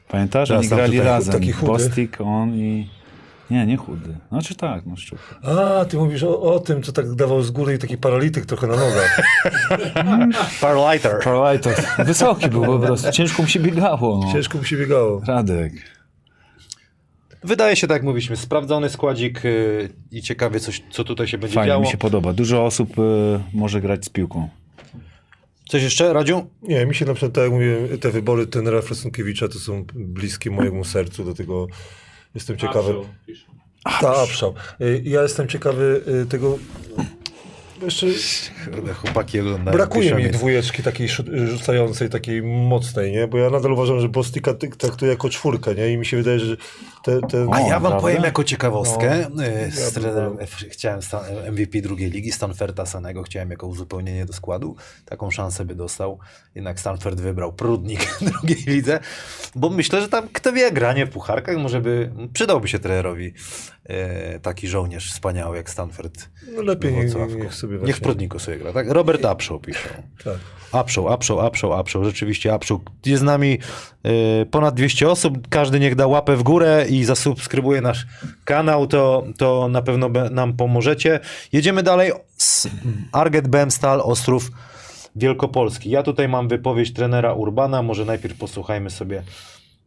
Pamiętasz? 0.08 0.48
Teraz 0.48 0.60
Oni 0.60 0.68
grali 0.68 1.00
razem. 1.00 1.34
taki. 1.34 1.52
Bostik, 1.54 2.20
on 2.20 2.54
i... 2.54 2.88
Nie, 3.50 3.66
nie 3.66 3.76
chudy. 3.76 4.16
Znaczy 4.28 4.54
tak, 4.54 4.86
no 4.86 4.96
szczupły. 4.96 5.50
A, 5.52 5.84
ty 5.84 5.96
mówisz 5.96 6.22
o, 6.22 6.42
o 6.42 6.60
tym, 6.60 6.82
co 6.82 6.92
tak 6.92 7.14
dawał 7.14 7.42
z 7.42 7.50
góry 7.50 7.74
i 7.74 7.78
taki 7.78 7.98
paralityk 7.98 8.46
trochę 8.46 8.66
na 8.66 8.76
nogach. 8.76 9.20
Parlighter. 10.60 11.20
Carlitos. 11.24 11.74
Wysoki 11.98 12.48
był 12.48 12.64
po 12.66 12.78
prostu. 12.78 13.12
Ciężko 13.12 13.42
mu 13.42 13.48
się 13.48 13.60
biegało. 13.60 14.20
No. 14.24 14.32
Ciężko 14.32 14.58
mu 14.58 14.64
się 14.64 14.76
biegało. 14.76 15.22
Radek. 15.26 15.72
Wydaje 17.44 17.76
się, 17.76 17.86
tak 17.86 17.94
jak 17.94 18.02
mówiliśmy, 18.02 18.36
sprawdzony 18.36 18.88
składzik 18.88 19.44
y, 19.44 19.88
i 20.12 20.22
ciekawie, 20.22 20.60
coś, 20.60 20.82
co 20.90 21.04
tutaj 21.04 21.26
się 21.28 21.38
będzie 21.38 21.54
Fajnie, 21.54 21.68
działo. 21.68 21.82
mi 21.82 21.88
się 21.88 21.98
podoba. 21.98 22.32
Dużo 22.32 22.64
osób 22.64 22.98
y, 22.98 23.02
może 23.52 23.80
grać 23.80 24.04
z 24.04 24.08
piłką. 24.08 24.48
Coś 25.68 25.82
jeszcze, 25.82 26.12
Radziu? 26.12 26.46
Nie, 26.62 26.86
mi 26.86 26.94
się 26.94 27.04
na 27.04 27.14
przykład, 27.14 27.32
tak 27.32 27.44
jak 27.44 27.52
mówiłem, 27.52 27.98
te 27.98 28.10
wybory 28.10 28.46
trenera 28.46 28.82
Frasunkiewicza 28.82 29.48
to 29.48 29.58
są 29.58 29.84
bliskie 29.94 30.50
mojemu 30.50 30.84
sercu, 30.84 31.24
dlatego 31.24 31.66
jestem 32.36 32.56
ciekawy. 32.56 32.94
Ta, 34.00 34.16
Apszał. 34.22 34.54
Y, 34.80 35.02
Ja 35.04 35.22
jestem 35.22 35.48
ciekawy 35.48 36.02
y, 36.22 36.26
tego... 36.26 36.58
Jeszcze 37.82 38.06
Kurde, 38.74 38.94
chłopaki 38.94 39.40
oglądają. 39.40 39.76
brakuje 39.76 40.14
mi 40.14 40.30
dwójeczki 40.30 40.82
takiej 40.82 41.08
rzucającej, 41.48 42.10
takiej 42.10 42.42
mocnej, 42.42 43.12
nie? 43.12 43.26
Bo 43.28 43.38
ja 43.38 43.50
nadal 43.50 43.72
uważam, 43.72 44.00
że 44.00 44.08
Bostika 44.08 44.54
traktuję 44.78 45.10
jako 45.10 45.28
czwórkę, 45.30 45.74
nie? 45.74 45.92
I 45.92 45.96
mi 45.98 46.06
się 46.06 46.16
wydaje, 46.16 46.38
że 46.40 46.56
te, 47.04 47.20
te... 47.20 47.46
A 47.52 47.60
ja 47.60 47.68
wam 47.68 47.80
prawda? 47.80 48.00
powiem 48.00 48.22
jako 48.22 48.44
ciekawostkę, 48.44 49.26
No, 49.34 49.44
y, 49.46 49.70
z 49.70 49.96
ja 49.96 50.10
bym- 50.10 50.38
chciałem 50.70 51.02
sta- 51.02 51.24
MVP 51.52 51.80
drugiej 51.80 52.10
ligi, 52.10 52.32
Stanferta 52.32 52.86
Sanego, 52.86 53.22
chciałem 53.22 53.50
jako 53.50 53.66
uzupełnienie 53.66 54.26
do 54.26 54.32
składu, 54.32 54.76
taką 55.04 55.30
szansę 55.30 55.64
by 55.64 55.74
dostał, 55.74 56.18
jednak 56.54 56.80
Stanford 56.80 57.20
wybrał 57.20 57.52
Prudnik 57.52 58.04
w 58.04 58.24
drugiej 58.30 58.64
lidze, 58.66 59.00
bo 59.54 59.70
myślę, 59.70 60.00
że 60.00 60.08
tam 60.08 60.28
kto 60.32 60.52
wie, 60.52 60.72
granie 60.72 61.06
w 61.06 61.10
pucharkach 61.10 61.56
może 61.56 61.80
by, 61.80 62.10
przydałby 62.32 62.68
się 62.68 62.78
trenerowi 62.78 63.26
e, 63.26 63.32
taki 64.42 64.68
żołnierz 64.68 65.12
wspaniały 65.12 65.56
jak 65.56 65.70
Stanford. 65.70 66.28
No 66.56 66.62
lepiej 66.62 66.92
niech, 66.92 67.14
niech 67.36 67.54
sobie 67.54 67.72
Niech 67.72 67.80
właśnie... 67.80 67.94
w 67.94 68.00
Prudniku 68.00 68.38
sobie 68.38 68.58
gra, 68.58 68.72
tak? 68.72 68.90
Robert 68.90 69.24
Upshaw 69.32 69.60
pisze. 69.60 70.02
Tak. 70.24 70.36
Upshow, 70.82 71.14
Upshow, 71.14 71.48
Upshow, 71.48 71.80
Upshow, 71.80 72.04
rzeczywiście 72.04 72.54
Upshow. 72.54 72.80
Jest 73.06 73.20
z 73.20 73.24
nami 73.24 73.58
y, 74.42 74.46
ponad 74.46 74.74
200 74.74 75.10
osób, 75.10 75.48
każdy 75.48 75.80
niech 75.80 75.94
da 75.94 76.06
łapę 76.06 76.36
w 76.36 76.42
górę 76.42 76.86
i 76.88 77.04
zasubskrybuje 77.04 77.80
nasz 77.80 78.06
kanał, 78.44 78.86
to, 78.86 79.24
to 79.38 79.68
na 79.68 79.82
pewno 79.82 80.08
nam 80.30 80.56
pomożecie. 80.56 81.20
Jedziemy 81.52 81.82
dalej 81.82 82.12
z 82.36 82.68
Arget 83.12 83.48
BM 83.48 83.70
Stal 83.70 84.00
Ostrów 84.00 84.50
Wielkopolski. 85.16 85.90
Ja 85.90 86.02
tutaj 86.02 86.28
mam 86.28 86.48
wypowiedź 86.48 86.92
trenera 86.92 87.32
Urbana, 87.32 87.82
może 87.82 88.04
najpierw 88.04 88.38
posłuchajmy 88.38 88.90
sobie 88.90 89.22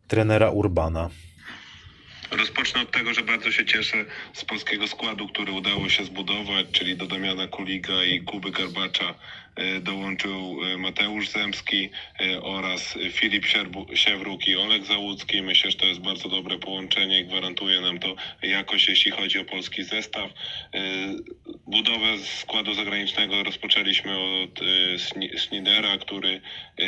trenera 0.07 0.49
Urbana. 0.49 1.09
Rozpocznę 2.31 2.81
od 2.81 2.91
tego, 2.91 3.13
że 3.13 3.23
bardzo 3.23 3.51
się 3.51 3.65
cieszę 3.65 4.05
z 4.33 4.45
polskiego 4.45 4.87
składu, 4.87 5.27
który 5.27 5.51
udało 5.51 5.89
się 5.89 6.05
zbudować, 6.05 6.67
czyli 6.71 6.97
do 6.97 7.07
Damiana 7.07 7.47
Kuliga 7.47 8.03
i 8.03 8.21
Kuby 8.21 8.51
Garbacza 8.51 9.15
dołączył 9.81 10.59
e, 10.63 10.77
Mateusz 10.77 11.29
Zemski 11.29 11.89
e, 12.19 12.41
oraz 12.41 12.97
Filip 13.11 13.45
Siewruk 13.93 14.47
i 14.47 14.55
Oleg 14.55 14.85
Załucki. 14.85 15.41
Myślę, 15.41 15.71
że 15.71 15.77
to 15.77 15.85
jest 15.85 16.01
bardzo 16.01 16.29
dobre 16.29 16.57
połączenie 16.57 17.25
gwarantuje 17.25 17.81
nam 17.81 17.99
to 17.99 18.15
jakość, 18.43 18.89
jeśli 18.89 19.11
chodzi 19.11 19.39
o 19.39 19.45
polski 19.45 19.83
zestaw. 19.83 20.31
E, 20.73 20.79
Budowę 21.69 22.17
składu 22.17 22.73
zagranicznego 22.73 23.43
rozpoczęliśmy 23.43 24.17
od 24.17 24.59
e, 24.61 25.37
Schnidera, 25.37 25.97
który 25.97 26.41
e, 26.77 26.85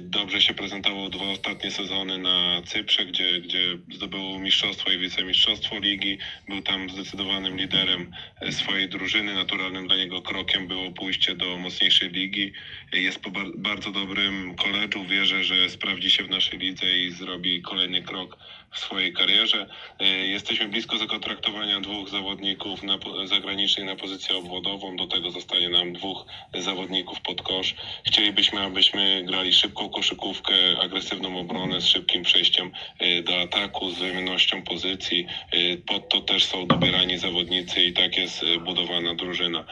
dobrze 0.00 0.40
się 0.40 0.54
prezentował 0.54 1.08
dwa 1.08 1.24
ostatnie 1.24 1.70
sezony 1.70 2.18
na 2.18 2.62
Cyprze, 2.66 3.06
gdzie, 3.06 3.40
gdzie 3.40 3.78
zdobył 3.94 4.38
mistrzostwo 4.38 4.90
i 4.90 4.98
wicemistrzostwo 4.98 5.78
ligi. 5.78 6.18
Był 6.48 6.62
tam 6.62 6.90
zdecydowanym 6.90 7.56
liderem 7.56 8.12
e, 8.40 8.52
swojej 8.52 8.88
drużyny. 8.88 9.34
Naturalnym 9.34 9.86
dla 9.86 9.96
niego 9.96 10.22
krokiem 10.22 10.68
było 10.68 10.92
pójście 10.92 11.34
do 11.34 11.56
mocniejszej 11.58 12.09
ligi. 12.12 12.52
Jest 12.92 13.18
po 13.20 13.30
bar- 13.30 13.56
bardzo 13.56 13.90
dobrym 13.90 14.54
koledżu. 14.54 15.04
Wierzę, 15.04 15.44
że 15.44 15.70
sprawdzi 15.70 16.10
się 16.10 16.24
w 16.24 16.30
naszej 16.30 16.58
lidze 16.58 16.98
i 16.98 17.10
zrobi 17.10 17.62
kolejny 17.62 18.02
krok 18.02 18.36
w 18.72 18.78
swojej 18.78 19.12
karierze. 19.12 19.66
E, 20.00 20.04
Jesteśmy 20.26 20.68
blisko 20.68 20.98
zakontraktowania 20.98 21.80
dwóch 21.80 22.08
zawodników 22.08 22.82
na, 22.82 22.98
zagranicznych 23.24 23.86
na 23.86 23.96
pozycję 23.96 24.36
obwodową. 24.36 24.96
Do 24.96 25.06
tego 25.06 25.30
zostanie 25.30 25.68
nam 25.68 25.92
dwóch 25.92 26.26
zawodników 26.54 27.20
pod 27.20 27.42
kosz. 27.42 27.74
Chcielibyśmy, 28.06 28.60
abyśmy 28.60 29.22
grali 29.26 29.52
szybką 29.52 29.88
koszykówkę, 29.88 30.54
agresywną 30.82 31.38
obronę 31.38 31.80
z 31.80 31.86
szybkim 31.86 32.22
przejściem 32.22 32.70
e, 32.98 33.22
do 33.22 33.40
ataku, 33.40 33.90
z 33.90 33.98
wymiennością 33.98 34.62
pozycji. 34.62 35.26
E, 35.52 35.76
Pod 35.76 36.08
to 36.08 36.20
też 36.20 36.44
są 36.44 36.66
dobierani 36.66 37.18
zawodnicy 37.18 37.84
i 37.84 37.92
tak 37.92 38.16
jest 38.16 38.44
budowana 38.64 39.14
drużyna. 39.14 39.64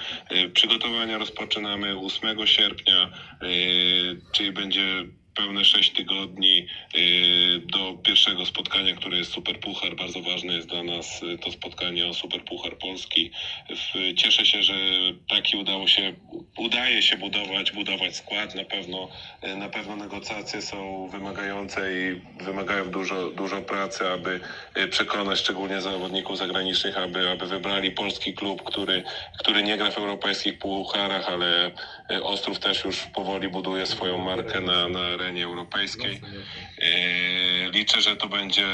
Przygotowania 0.55 1.19
rozpoczynamy 1.19 1.99
8 1.99 2.47
sierpnia, 2.47 3.11
czyli 4.33 4.53
będzie 4.53 5.05
pełne 5.39 5.65
6 5.65 5.91
tygodni 5.91 6.67
yy, 6.95 7.61
do 7.67 7.93
pierwszego 8.03 8.47
spotkania, 8.47 8.95
które 8.95 9.19
jest 9.19 9.33
Super 9.33 9.61
Puchar. 9.61 9.97
Bardzo 9.97 10.21
ważne 10.23 10.55
jest 10.55 10.69
dla 10.69 10.83
nas 10.83 11.23
yy, 11.23 11.39
to 11.39 11.53
spotkanie 11.53 12.07
o 12.07 12.15
Super 12.15 12.45
Puchar 12.45 12.79
Polski. 12.79 13.31
Cieszę 14.17 14.47
się, 14.47 14.63
że 14.63 14.75
taki 15.29 15.57
udało 15.57 15.89
się, 15.89 16.15
udaje 16.57 17.03
się 17.03 17.17
budować, 17.17 17.73
budować 17.73 18.17
skład. 18.17 18.55
Na 18.55 18.65
pewno, 18.65 19.09
yy, 19.43 19.57
na 19.57 19.69
pewno 19.69 19.97
negocjacje 19.97 20.63
są 20.63 21.09
wymagające 21.09 21.81
i 21.93 22.21
wymagają 22.45 22.91
dużo, 22.91 23.31
dużo 23.31 23.63
pracy, 23.63 24.09
aby 24.09 24.41
przekonać 24.91 25.39
szczególnie 25.39 25.81
zawodników 25.81 26.39
zagranicznych, 26.39 26.99
aby, 26.99 27.31
aby 27.31 27.47
wybrali 27.47 27.91
polski 27.91 28.35
klub, 28.35 28.63
który, 28.63 29.03
który 29.39 29.63
nie 29.63 29.77
gra 29.77 29.91
w 29.91 29.99
europejskich 29.99 30.59
pucharach, 30.59 31.29
ale 31.29 31.71
Ostrów 32.23 32.59
też 32.59 32.85
już 32.85 33.07
powoli 33.15 33.49
buduje 33.49 33.87
swoją 33.87 34.19
markę 34.19 34.61
na, 34.61 34.89
na 34.89 35.17
arenie 35.29 35.45
europejskiej. 35.45 36.21
Yy, 36.79 37.71
Liczę, 37.71 38.01
że 38.01 38.17
to 38.17 38.29
będzie, 38.29 38.67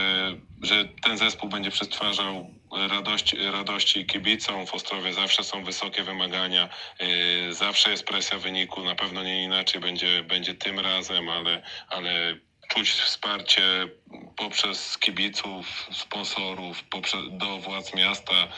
że 0.63 0.85
ten 1.03 1.19
zespół 1.19 1.49
będzie 1.49 1.71
przetwarzał 1.71 2.51
radość, 2.91 3.37
radości 3.53 4.07
kibicom. 4.07 4.67
W 4.67 4.75
Ostrowie 4.75 5.13
zawsze 5.13 5.45
są 5.45 5.65
wysokie 5.65 6.03
wymagania, 6.03 6.69
yy, 7.01 7.55
zawsze 7.55 7.91
jest 7.91 8.05
presja 8.05 8.39
wyniku, 8.39 8.85
na 8.85 8.95
pewno 8.95 9.23
nie 9.23 9.45
inaczej 9.45 9.81
będzie, 9.81 10.23
będzie 10.23 10.55
tym 10.55 10.81
razem, 10.81 11.29
ale, 11.29 11.63
ale 11.89 12.37
czuć 12.69 12.91
wsparcie 12.91 13.63
poprzez 14.37 14.99
kibiców, 14.99 15.89
sponsorów, 15.93 16.85
poprzez, 16.85 17.21
do 17.31 17.59
władz 17.59 17.95
miasta. 17.95 18.49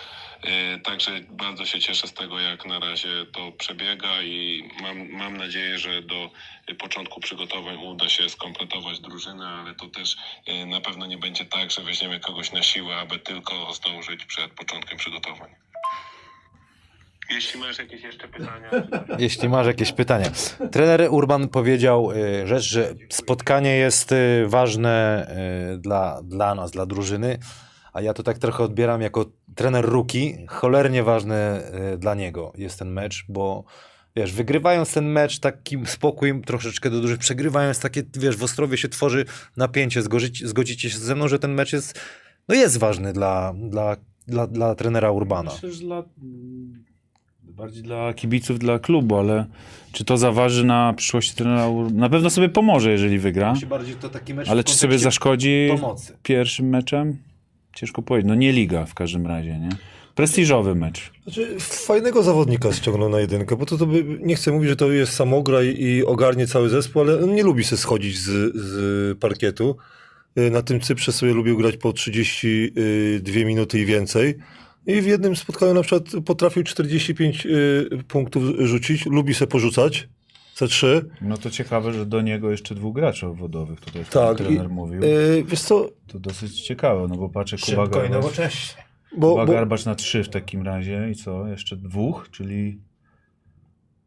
Yy, 0.47 0.81
Także 0.81 1.11
bardzo 1.31 1.65
się 1.65 1.81
cieszę 1.81 2.09
z 2.09 2.13
tego, 2.13 2.41
jak 2.41 2.67
na 2.67 2.79
razie 2.79 3.09
to 3.33 3.53
przebiega 3.53 4.23
i 4.23 4.69
mam, 4.83 5.09
mam 5.09 5.37
nadzieję, 5.37 5.79
że 5.79 6.03
do 6.03 6.31
początku 6.79 7.21
przygotowań 7.21 7.77
uda 7.77 8.09
się 8.09 8.29
skompletować 8.29 9.01
drużynę, 9.01 9.47
ale 9.49 9.75
to 9.75 9.87
też 9.87 10.17
y, 10.49 10.67
na 10.67 10.81
pewno 10.81 11.07
nie 11.07 11.19
będzie 11.19 11.45
tak, 11.45 11.71
że 11.71 11.83
weźmiemy 11.83 12.21
kogoś 12.21 12.53
na 12.53 12.63
siłę, 12.63 12.97
aby 12.97 13.19
tylko 13.19 13.73
zdążyć 13.75 14.25
przed 14.25 14.53
początkiem 14.53 14.99
przygotowań. 14.99 15.51
Jeśli 17.31 17.61
masz 17.61 17.79
jakieś 17.79 18.03
jeszcze 18.03 18.29
pytania. 18.29 18.71
Jeśli 19.19 19.49
masz 19.49 19.67
jakieś 19.67 19.93
pytania. 19.93 20.31
Trener 20.73 21.09
Urban 21.11 21.49
powiedział 21.49 22.13
y, 22.13 22.47
rzecz, 22.47 22.65
że 22.65 22.95
spotkanie 23.11 23.77
jest 23.77 24.15
ważne 24.47 25.27
dla, 25.79 26.21
dla 26.23 26.55
nas, 26.55 26.71
dla 26.71 26.87
drużyny, 26.87 27.39
a 27.97 28.01
ja 28.03 28.15
to 28.15 28.23
tak 28.23 28.39
trochę 28.39 28.65
odbieram 28.65 29.01
jako 29.01 29.27
trener 29.55 29.85
Ruki. 29.85 30.37
Cholernie 30.49 31.03
ważne 31.03 31.63
y, 31.95 31.99
dla 31.99 32.15
niego 32.15 32.53
jest 32.57 32.79
ten 32.79 32.93
mecz, 32.93 33.25
bo 33.29 33.65
wiesz, 34.17 34.33
wygrywając 34.33 34.93
ten 34.95 35.07
mecz 35.07 35.39
takim 35.39 35.87
spokój 35.87 36.43
troszeczkę 36.43 36.91
do 36.91 37.01
dużych, 37.01 37.19
przegrywając 37.19 37.81
takie, 37.81 38.03
wiesz, 38.15 38.37
w 38.37 38.43
Ostrowie 38.43 38.77
się 38.77 38.89
tworzy 38.89 39.25
napięcie, 39.57 40.03
zgodzicie, 40.03 40.49
zgodzicie 40.49 40.91
się 40.91 40.99
ze 40.99 41.15
mną, 41.15 41.29
że 41.29 41.39
ten 41.39 41.55
mecz 41.55 41.73
jest, 41.73 42.01
no 42.49 42.55
jest 42.55 42.79
ważny 42.79 43.13
dla, 43.13 43.55
dla, 43.57 43.97
dla, 44.27 44.47
dla 44.47 44.75
trenera 44.75 45.11
Urbana. 45.11 45.51
Myślę, 45.53 45.73
że 45.73 45.81
dla, 45.81 46.03
bardziej 47.43 47.83
dla 47.83 48.15
kibiców, 48.15 48.59
dla 48.59 48.79
klubu, 48.79 49.17
ale 49.17 49.47
czy 49.93 50.05
to 50.05 50.17
zaważy 50.17 50.65
na 50.65 50.93
przyszłości 50.93 51.35
trenera? 51.35 51.71
Na 51.93 52.09
pewno 52.09 52.31
sobie 52.31 52.49
pomoże, 52.49 52.91
jeżeli 52.91 53.19
wygra, 53.19 53.55
bardziej 53.69 53.95
to 53.95 54.09
taki 54.09 54.35
mecz 54.35 54.49
ale 54.49 54.65
czy 54.65 54.75
sobie 54.75 54.99
zaszkodzi 54.99 55.69
pomocy. 55.81 56.17
pierwszym 56.23 56.69
meczem? 56.69 57.19
Ciężko 57.77 58.03
powiedzieć. 58.03 58.29
No 58.29 58.35
nie 58.35 58.53
liga 58.53 58.87
w 58.87 58.95
każdym 58.95 59.27
razie, 59.27 59.59
nie? 59.59 59.69
Prestiżowy 60.15 60.75
mecz. 60.75 61.12
Znaczy, 61.23 61.57
fajnego 61.61 62.23
zawodnika 62.23 62.73
ściągnął 62.73 63.09
na 63.09 63.21
jedynkę, 63.21 63.57
bo 63.57 63.67
to, 63.67 63.79
to 63.79 63.87
by, 63.87 64.05
nie 64.21 64.37
chcę 64.37 64.53
mówić, 64.53 64.69
że 64.69 64.77
to 64.77 64.93
jest 64.93 65.12
samograj 65.12 65.77
i 65.79 66.05
ogarnie 66.05 66.47
cały 66.47 66.69
zespół, 66.69 67.03
ale 67.03 67.25
on 67.25 67.35
nie 67.35 67.43
lubi 67.43 67.65
się 67.65 67.77
schodzić 67.77 68.19
z, 68.19 68.57
z 68.57 69.19
parkietu. 69.19 69.77
Y, 70.39 70.51
Na 70.51 70.62
tym 70.62 70.81
Cyprze 70.81 71.12
sobie 71.12 71.33
lubił 71.35 71.57
grać 71.57 71.77
po 71.77 71.93
32 71.93 73.45
minuty 73.45 73.81
i 73.81 73.87
więcej. 73.87 74.35
I 74.87 75.01
w 75.01 75.07
jednym 75.07 75.37
spotkaniu 75.37 75.75
na 75.75 75.83
przykład 75.83 76.25
potrafił 76.25 76.62
45 76.62 77.47
y, 77.47 77.89
punktów 78.09 78.43
rzucić, 78.59 79.07
lubi 79.07 79.35
się 79.35 79.47
porzucać. 79.47 80.09
C3. 80.57 81.03
No 81.21 81.37
to 81.38 81.51
ciekawe, 81.51 81.92
że 81.92 82.07
do 82.07 82.21
niego 82.21 82.51
jeszcze 82.51 82.75
dwóch 82.75 82.95
graczy 82.95 83.27
obwodowych 83.27 83.81
tutaj 83.81 84.05
Tak, 84.11 84.38
trener 84.38 84.66
i- 84.66 84.69
mówił. 84.69 85.03
Yy, 85.03 85.45
wiesz 85.47 85.61
co, 85.62 85.88
To 86.07 86.19
dosyć 86.19 86.62
ciekawe, 86.62 87.07
no 87.09 87.16
bo 87.16 87.29
patrzę 87.29 87.57
Kuba 87.57 87.66
Szybko 87.66 87.85
i 87.85 87.90
Garbacz, 87.90 88.11
nowocześnie. 88.12 88.83
bo, 89.16 89.31
Kuba 89.31 89.47
bo, 89.47 89.53
Garbacz 89.53 89.85
na 89.85 89.95
trzy 89.95 90.25
w 90.25 90.29
takim 90.29 90.62
razie 90.62 91.09
i 91.11 91.14
co? 91.14 91.47
Jeszcze 91.49 91.77
dwóch, 91.77 92.29
czyli 92.31 92.81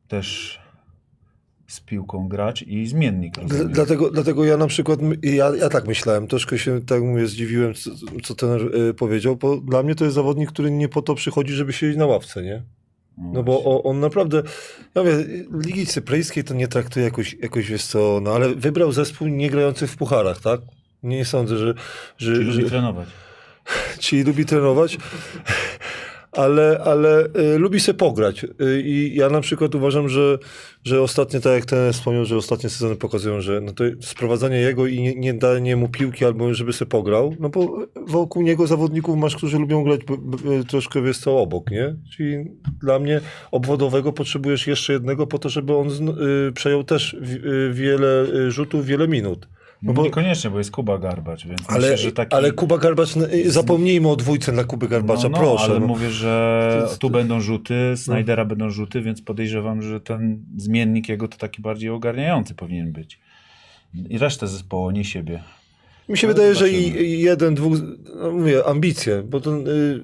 też 0.07 0.59
z 1.67 1.79
piłką 1.81 2.27
gracz 2.27 2.61
i 2.61 2.87
zmiennik. 2.87 3.37
Rozumiem. 3.37 3.71
Dlatego, 3.71 4.09
dlatego 4.11 4.45
ja 4.45 4.57
na 4.57 4.67
przykład, 4.67 4.99
ja, 5.23 5.55
ja 5.55 5.69
tak 5.69 5.87
myślałem, 5.87 6.27
troszkę 6.27 6.57
się, 6.57 6.81
tak 6.81 7.01
mówię, 7.03 7.27
zdziwiłem, 7.27 7.73
co, 7.73 7.89
co 8.23 8.35
ten 8.35 8.49
y, 8.89 8.93
powiedział, 8.93 9.35
bo 9.35 9.57
dla 9.57 9.83
mnie 9.83 9.95
to 9.95 10.03
jest 10.03 10.15
zawodnik, 10.15 10.49
który 10.51 10.71
nie 10.71 10.89
po 10.89 11.01
to 11.01 11.15
przychodzi, 11.15 11.53
żeby 11.53 11.73
siedzieć 11.73 11.97
na 11.97 12.05
ławce, 12.05 12.43
nie? 12.43 12.63
No 13.19 13.43
bo 13.43 13.63
o, 13.63 13.83
on 13.83 13.99
naprawdę, 13.99 14.43
ja 14.95 15.03
mówię, 15.03 15.25
Ligi 15.65 15.85
Cypryjskiej 15.85 16.43
to 16.43 16.53
nie 16.53 16.67
traktuje 16.67 17.05
jakoś, 17.05 17.33
jakoś 17.41 17.69
wiesz 17.69 17.85
co, 17.85 18.19
no 18.23 18.31
ale 18.31 18.55
wybrał 18.55 18.91
zespół 18.91 19.27
nie 19.27 19.49
grający 19.49 19.87
w 19.87 19.97
pucharach, 19.97 20.41
tak? 20.41 20.61
Nie 21.03 21.25
sądzę, 21.25 21.57
że... 21.57 21.73
że, 22.17 22.33
Czyli 22.33 22.51
że 22.51 22.57
lubi 22.57 22.69
trenować. 22.69 23.07
czyli 23.99 24.23
lubi 24.23 24.45
trenować, 24.45 24.97
ale, 26.39 26.81
ale 26.83 27.25
y, 27.25 27.57
lubi 27.57 27.79
sobie 27.79 27.97
pograć. 27.97 28.43
Y, 28.43 28.81
I 28.85 29.15
ja 29.15 29.29
na 29.29 29.41
przykład 29.41 29.75
uważam, 29.75 30.09
że, 30.09 30.37
że 30.83 31.01
ostatnie, 31.01 31.39
tak 31.39 31.53
jak 31.53 31.65
ten 31.65 31.93
wspomniał, 31.93 32.25
że 32.25 32.37
ostatnie 32.37 32.69
sezony 32.69 32.95
pokazują, 32.95 33.41
że 33.41 33.61
no 33.61 33.71
to 33.73 33.83
sprowadzanie 34.01 34.57
jego 34.57 34.87
i 34.87 35.01
nie, 35.01 35.15
nie 35.15 35.33
danie 35.33 35.75
mu 35.75 35.89
piłki 35.89 36.25
albo 36.25 36.53
żeby 36.53 36.73
sobie 36.73 36.89
pograł, 36.89 37.35
no 37.39 37.49
bo 37.49 37.77
wokół 38.07 38.41
niego 38.41 38.67
zawodników 38.67 39.17
masz, 39.17 39.35
którzy 39.35 39.57
lubią 39.59 39.83
grać 39.83 40.03
b, 40.03 40.15
b, 40.17 40.37
troszkę 40.67 41.01
wiesz 41.01 41.17
co 41.17 41.39
obok, 41.39 41.71
nie? 41.71 41.95
Czyli 42.15 42.51
dla 42.81 42.99
mnie 42.99 43.21
obwodowego 43.51 44.13
potrzebujesz 44.13 44.67
jeszcze 44.67 44.93
jednego 44.93 45.27
po 45.27 45.39
to, 45.39 45.49
żeby 45.49 45.75
on 45.75 45.89
zn- 45.89 46.47
y, 46.49 46.51
przejął 46.51 46.83
też 46.83 47.15
w, 47.21 47.33
y, 47.33 47.73
wiele 47.73 48.25
y, 48.47 48.51
rzutów, 48.51 48.85
wiele 48.85 49.07
minut. 49.07 49.47
No 49.83 49.93
bo- 49.93 50.03
Niekoniecznie, 50.03 50.49
bo 50.49 50.57
jest 50.57 50.71
Kuba 50.71 50.97
Garbacz, 50.97 51.47
więc 51.47 51.61
Ale, 51.67 51.79
myślę, 51.79 51.97
że 51.97 52.11
taki... 52.11 52.35
ale 52.35 52.51
Kuba 52.51 52.77
Garbacz, 52.77 53.09
zapomnijmy 53.45 54.09
o 54.09 54.15
dwójce 54.15 54.51
dla 54.51 54.63
Kuby 54.63 54.87
Garbacza, 54.87 55.23
no, 55.23 55.29
no, 55.29 55.37
proszę. 55.37 55.63
ale 55.63 55.79
no. 55.79 55.87
mówię, 55.87 56.09
że 56.09 56.87
tu 56.99 57.09
będą 57.09 57.41
rzuty, 57.41 57.93
Snydera 57.95 58.45
będą 58.45 58.69
rzuty, 58.69 59.01
więc 59.01 59.21
podejrzewam, 59.21 59.81
że 59.81 59.99
ten 60.01 60.43
zmiennik 60.57 61.09
jego 61.09 61.27
to 61.27 61.37
taki 61.37 61.61
bardziej 61.61 61.89
ogarniający 61.89 62.55
powinien 62.55 62.91
być. 62.91 63.19
I 64.09 64.17
resztę 64.17 64.47
zespołu, 64.47 64.91
nie 64.91 65.03
siebie. 65.03 65.43
Mi 66.09 66.17
się 66.17 66.27
Ale 66.27 66.33
wydaje, 66.33 66.55
że 66.55 66.67
zobaczymy. 66.67 67.03
i, 67.03 67.13
i 67.13 67.21
jeden, 67.21 67.55
dwóch, 67.55 67.77
no 68.15 68.31
mówię, 68.31 68.65
ambicje, 68.65 69.23
bo 69.23 69.37
y, 69.37 69.41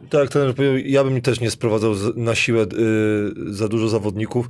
tak 0.10 0.22
jak 0.22 0.30
ten 0.30 0.54
powiedział, 0.54 0.78
ja 0.78 1.04
bym 1.04 1.22
też 1.22 1.40
nie 1.40 1.52
sprowadzał 1.52 1.94
na 2.16 2.36
siłę 2.36 2.64
y, 2.64 3.54
za 3.54 3.68
dużo 3.68 3.88
zawodników. 3.90 4.50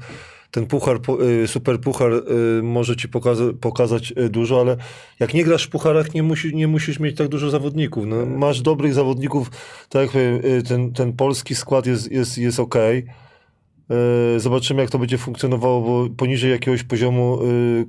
Ten 0.55 0.65
puchar, 0.65 0.99
y, 1.43 1.47
super 1.47 1.79
puchar 1.79 2.11
y, 2.13 2.63
może 2.63 2.95
ci 2.95 3.09
pokaza, 3.09 3.43
pokazać 3.61 4.13
y, 4.17 4.29
dużo, 4.29 4.61
ale 4.61 4.77
jak 5.19 5.33
nie 5.33 5.43
grasz 5.43 5.63
w 5.63 5.69
pucharach, 5.69 6.13
nie, 6.13 6.23
musi, 6.23 6.55
nie 6.55 6.67
musisz 6.67 6.99
mieć 6.99 7.17
tak 7.17 7.27
dużo 7.27 7.49
zawodników. 7.49 8.05
No, 8.05 8.25
masz 8.25 8.61
dobrych 8.61 8.93
zawodników, 8.93 9.51
tak 9.89 10.01
jak 10.01 10.11
powiem, 10.11 10.41
ten, 10.67 10.93
ten 10.93 11.13
polski 11.13 11.55
skład 11.55 11.85
jest, 11.85 12.11
jest, 12.11 12.37
jest. 12.37 12.59
E, 12.59 14.39
Zobaczymy, 14.39 14.81
jak 14.81 14.91
to 14.91 14.99
będzie 14.99 15.17
funkcjonowało, 15.17 15.81
bo 15.81 16.15
poniżej 16.17 16.51
jakiegoś 16.51 16.83
poziomu 16.83 17.39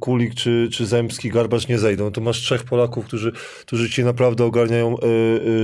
Kulik 0.01 0.35
czy, 0.35 0.69
czy 0.73 0.87
Zemski, 0.87 1.31
Garbacz 1.31 1.69
nie 1.69 1.79
zejdą. 1.79 2.11
To 2.11 2.21
masz 2.21 2.39
trzech 2.39 2.65
Polaków, 2.65 3.05
którzy, 3.05 3.33
którzy 3.61 3.91
ci 3.91 4.05
naprawdę 4.05 4.45
ogarniają 4.45 4.97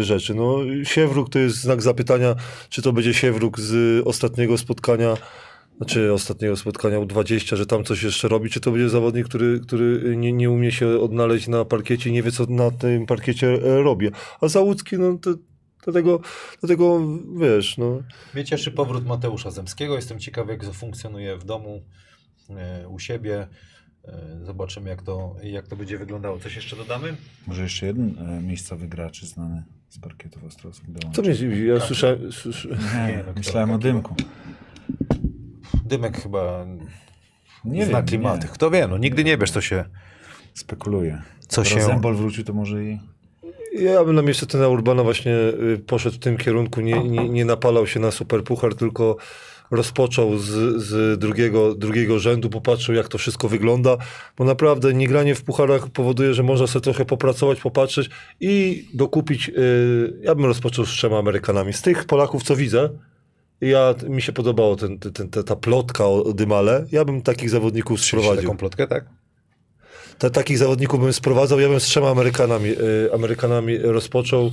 rzeczy. 0.00 0.34
No, 0.34 0.58
Siewruk 0.84 1.30
to 1.30 1.38
jest 1.38 1.56
znak 1.56 1.82
zapytania, 1.82 2.34
czy 2.68 2.82
to 2.82 2.92
będzie 2.92 3.14
Siewruk 3.14 3.60
z 3.60 4.02
ostatniego 4.06 4.58
spotkania, 4.58 5.16
znaczy 5.82 6.12
ostatniego 6.12 6.56
spotkania 6.56 6.98
U20, 6.98 7.56
że 7.56 7.66
tam 7.66 7.84
coś 7.84 8.02
jeszcze 8.02 8.28
robi, 8.28 8.50
czy 8.50 8.60
to 8.60 8.70
będzie 8.70 8.88
zawodnik, 8.88 9.28
który, 9.28 9.60
który 9.60 10.16
nie, 10.16 10.32
nie 10.32 10.50
umie 10.50 10.72
się 10.72 10.88
odnaleźć 11.00 11.48
na 11.48 11.64
parkiecie 11.64 12.10
i 12.10 12.12
nie 12.12 12.22
wie, 12.22 12.32
co 12.32 12.46
na 12.46 12.70
tym 12.70 13.06
parkiecie 13.06 13.48
e, 13.48 13.82
robi. 13.82 14.08
A 14.40 14.48
Załucki, 14.48 14.98
no 14.98 15.18
to, 15.18 15.34
dlatego, 15.84 16.20
dlatego 16.60 17.00
wiesz, 17.40 17.78
no... 17.78 18.02
Mnie 18.34 18.44
cieszy 18.44 18.70
powrót 18.70 19.06
Mateusza 19.06 19.50
Zemskiego. 19.50 19.94
Jestem 19.96 20.18
ciekawy, 20.18 20.52
jak 20.52 20.64
to 20.64 20.72
funkcjonuje 20.72 21.36
w 21.36 21.44
domu, 21.44 21.82
e, 22.50 22.88
u 22.88 22.98
siebie. 22.98 23.48
E, 24.04 24.38
Zobaczymy, 24.44 24.90
jak 24.90 25.02
to, 25.02 25.36
jak 25.42 25.68
to 25.68 25.76
będzie 25.76 25.98
wyglądało. 25.98 26.38
Coś 26.38 26.56
jeszcze 26.56 26.76
dodamy? 26.76 27.16
Może 27.46 27.62
jeszcze 27.62 27.86
jeden 27.86 28.14
miejscowy 28.46 28.88
gracz 28.88 29.24
znany 29.24 29.62
z 29.88 29.98
parkietów 29.98 30.44
ostrowskich 30.44 30.90
dołączy. 30.92 31.22
Co 31.22 31.44
mnie? 31.46 31.64
Ja 31.66 31.80
słyszałem... 31.80 32.18
słysz- 32.32 32.68
Nie, 32.70 33.12
Nie, 33.16 33.24
no, 33.26 33.32
myślałem 33.36 33.68
kto- 33.68 33.76
o 33.76 33.78
Dymku. 33.78 34.14
Dymek 35.92 36.22
chyba 36.22 36.66
Nie 37.64 37.86
zna 37.86 37.96
wiem, 37.98 38.06
klimaty. 38.06 38.46
nie. 38.46 38.52
Kto 38.52 38.70
wie, 38.70 38.88
no 38.88 38.98
nigdy 38.98 39.24
nie 39.24 39.38
wiesz, 39.38 39.50
co 39.50 39.60
się... 39.60 39.84
Spekuluję. 40.54 41.22
Co 41.48 41.64
się- 41.64 41.80
Zembol 41.80 42.14
wrócił, 42.14 42.44
to 42.44 42.52
może 42.52 42.84
i... 42.84 42.98
Ja 43.78 44.04
bym 44.04 44.14
na 44.14 44.22
miejsce 44.22 44.46
Tena 44.46 44.68
Urbana 44.68 45.02
właśnie 45.02 45.32
y, 45.34 45.82
poszedł 45.86 46.16
w 46.16 46.18
tym 46.18 46.36
kierunku, 46.36 46.80
nie, 46.80 47.04
nie, 47.04 47.28
nie 47.28 47.44
napalał 47.44 47.86
się 47.86 48.00
na 48.00 48.10
superpuchar, 48.10 48.74
tylko 48.74 49.16
rozpoczął 49.70 50.38
z, 50.38 50.46
z 50.82 51.18
drugiego, 51.20 51.74
drugiego 51.74 52.18
rzędu, 52.18 52.50
popatrzył 52.50 52.94
jak 52.94 53.08
to 53.08 53.18
wszystko 53.18 53.48
wygląda, 53.48 53.96
bo 54.38 54.44
naprawdę 54.44 54.94
niegranie 54.94 55.34
w 55.34 55.42
pucharach 55.44 55.88
powoduje, 55.88 56.34
że 56.34 56.42
można 56.42 56.66
sobie 56.66 56.82
trochę 56.82 57.04
popracować, 57.04 57.60
popatrzeć 57.60 58.10
i 58.40 58.84
dokupić, 58.94 59.48
y, 59.48 60.18
ja 60.22 60.34
bym 60.34 60.44
rozpoczął 60.44 60.84
z 60.86 60.88
trzema 60.88 61.18
Amerykanami. 61.18 61.72
Z 61.72 61.82
tych 61.82 62.04
Polaków, 62.04 62.42
co 62.42 62.56
widzę, 62.56 62.88
ja, 63.62 63.94
mi 64.08 64.22
się 64.22 64.32
podobało 64.32 64.76
ten, 64.76 64.98
ten, 64.98 65.12
ten, 65.12 65.44
ta 65.44 65.56
plotka 65.56 66.06
o 66.06 66.32
Dymale, 66.32 66.86
ja 66.92 67.04
bym 67.04 67.22
takich 67.22 67.50
zawodników 67.50 68.00
sprowadził. 68.00 68.42
Taką 68.42 68.56
plotkę, 68.56 68.86
tak? 68.86 69.04
Ta, 70.18 70.30
takich 70.30 70.58
zawodników 70.58 71.00
bym 71.00 71.12
sprowadzał, 71.12 71.60
ja 71.60 71.68
bym 71.68 71.80
z 71.80 71.84
trzema 71.84 72.10
Amerykanami, 72.10 72.70
y, 72.70 73.14
Amerykanami 73.14 73.78
rozpoczął. 73.78 74.50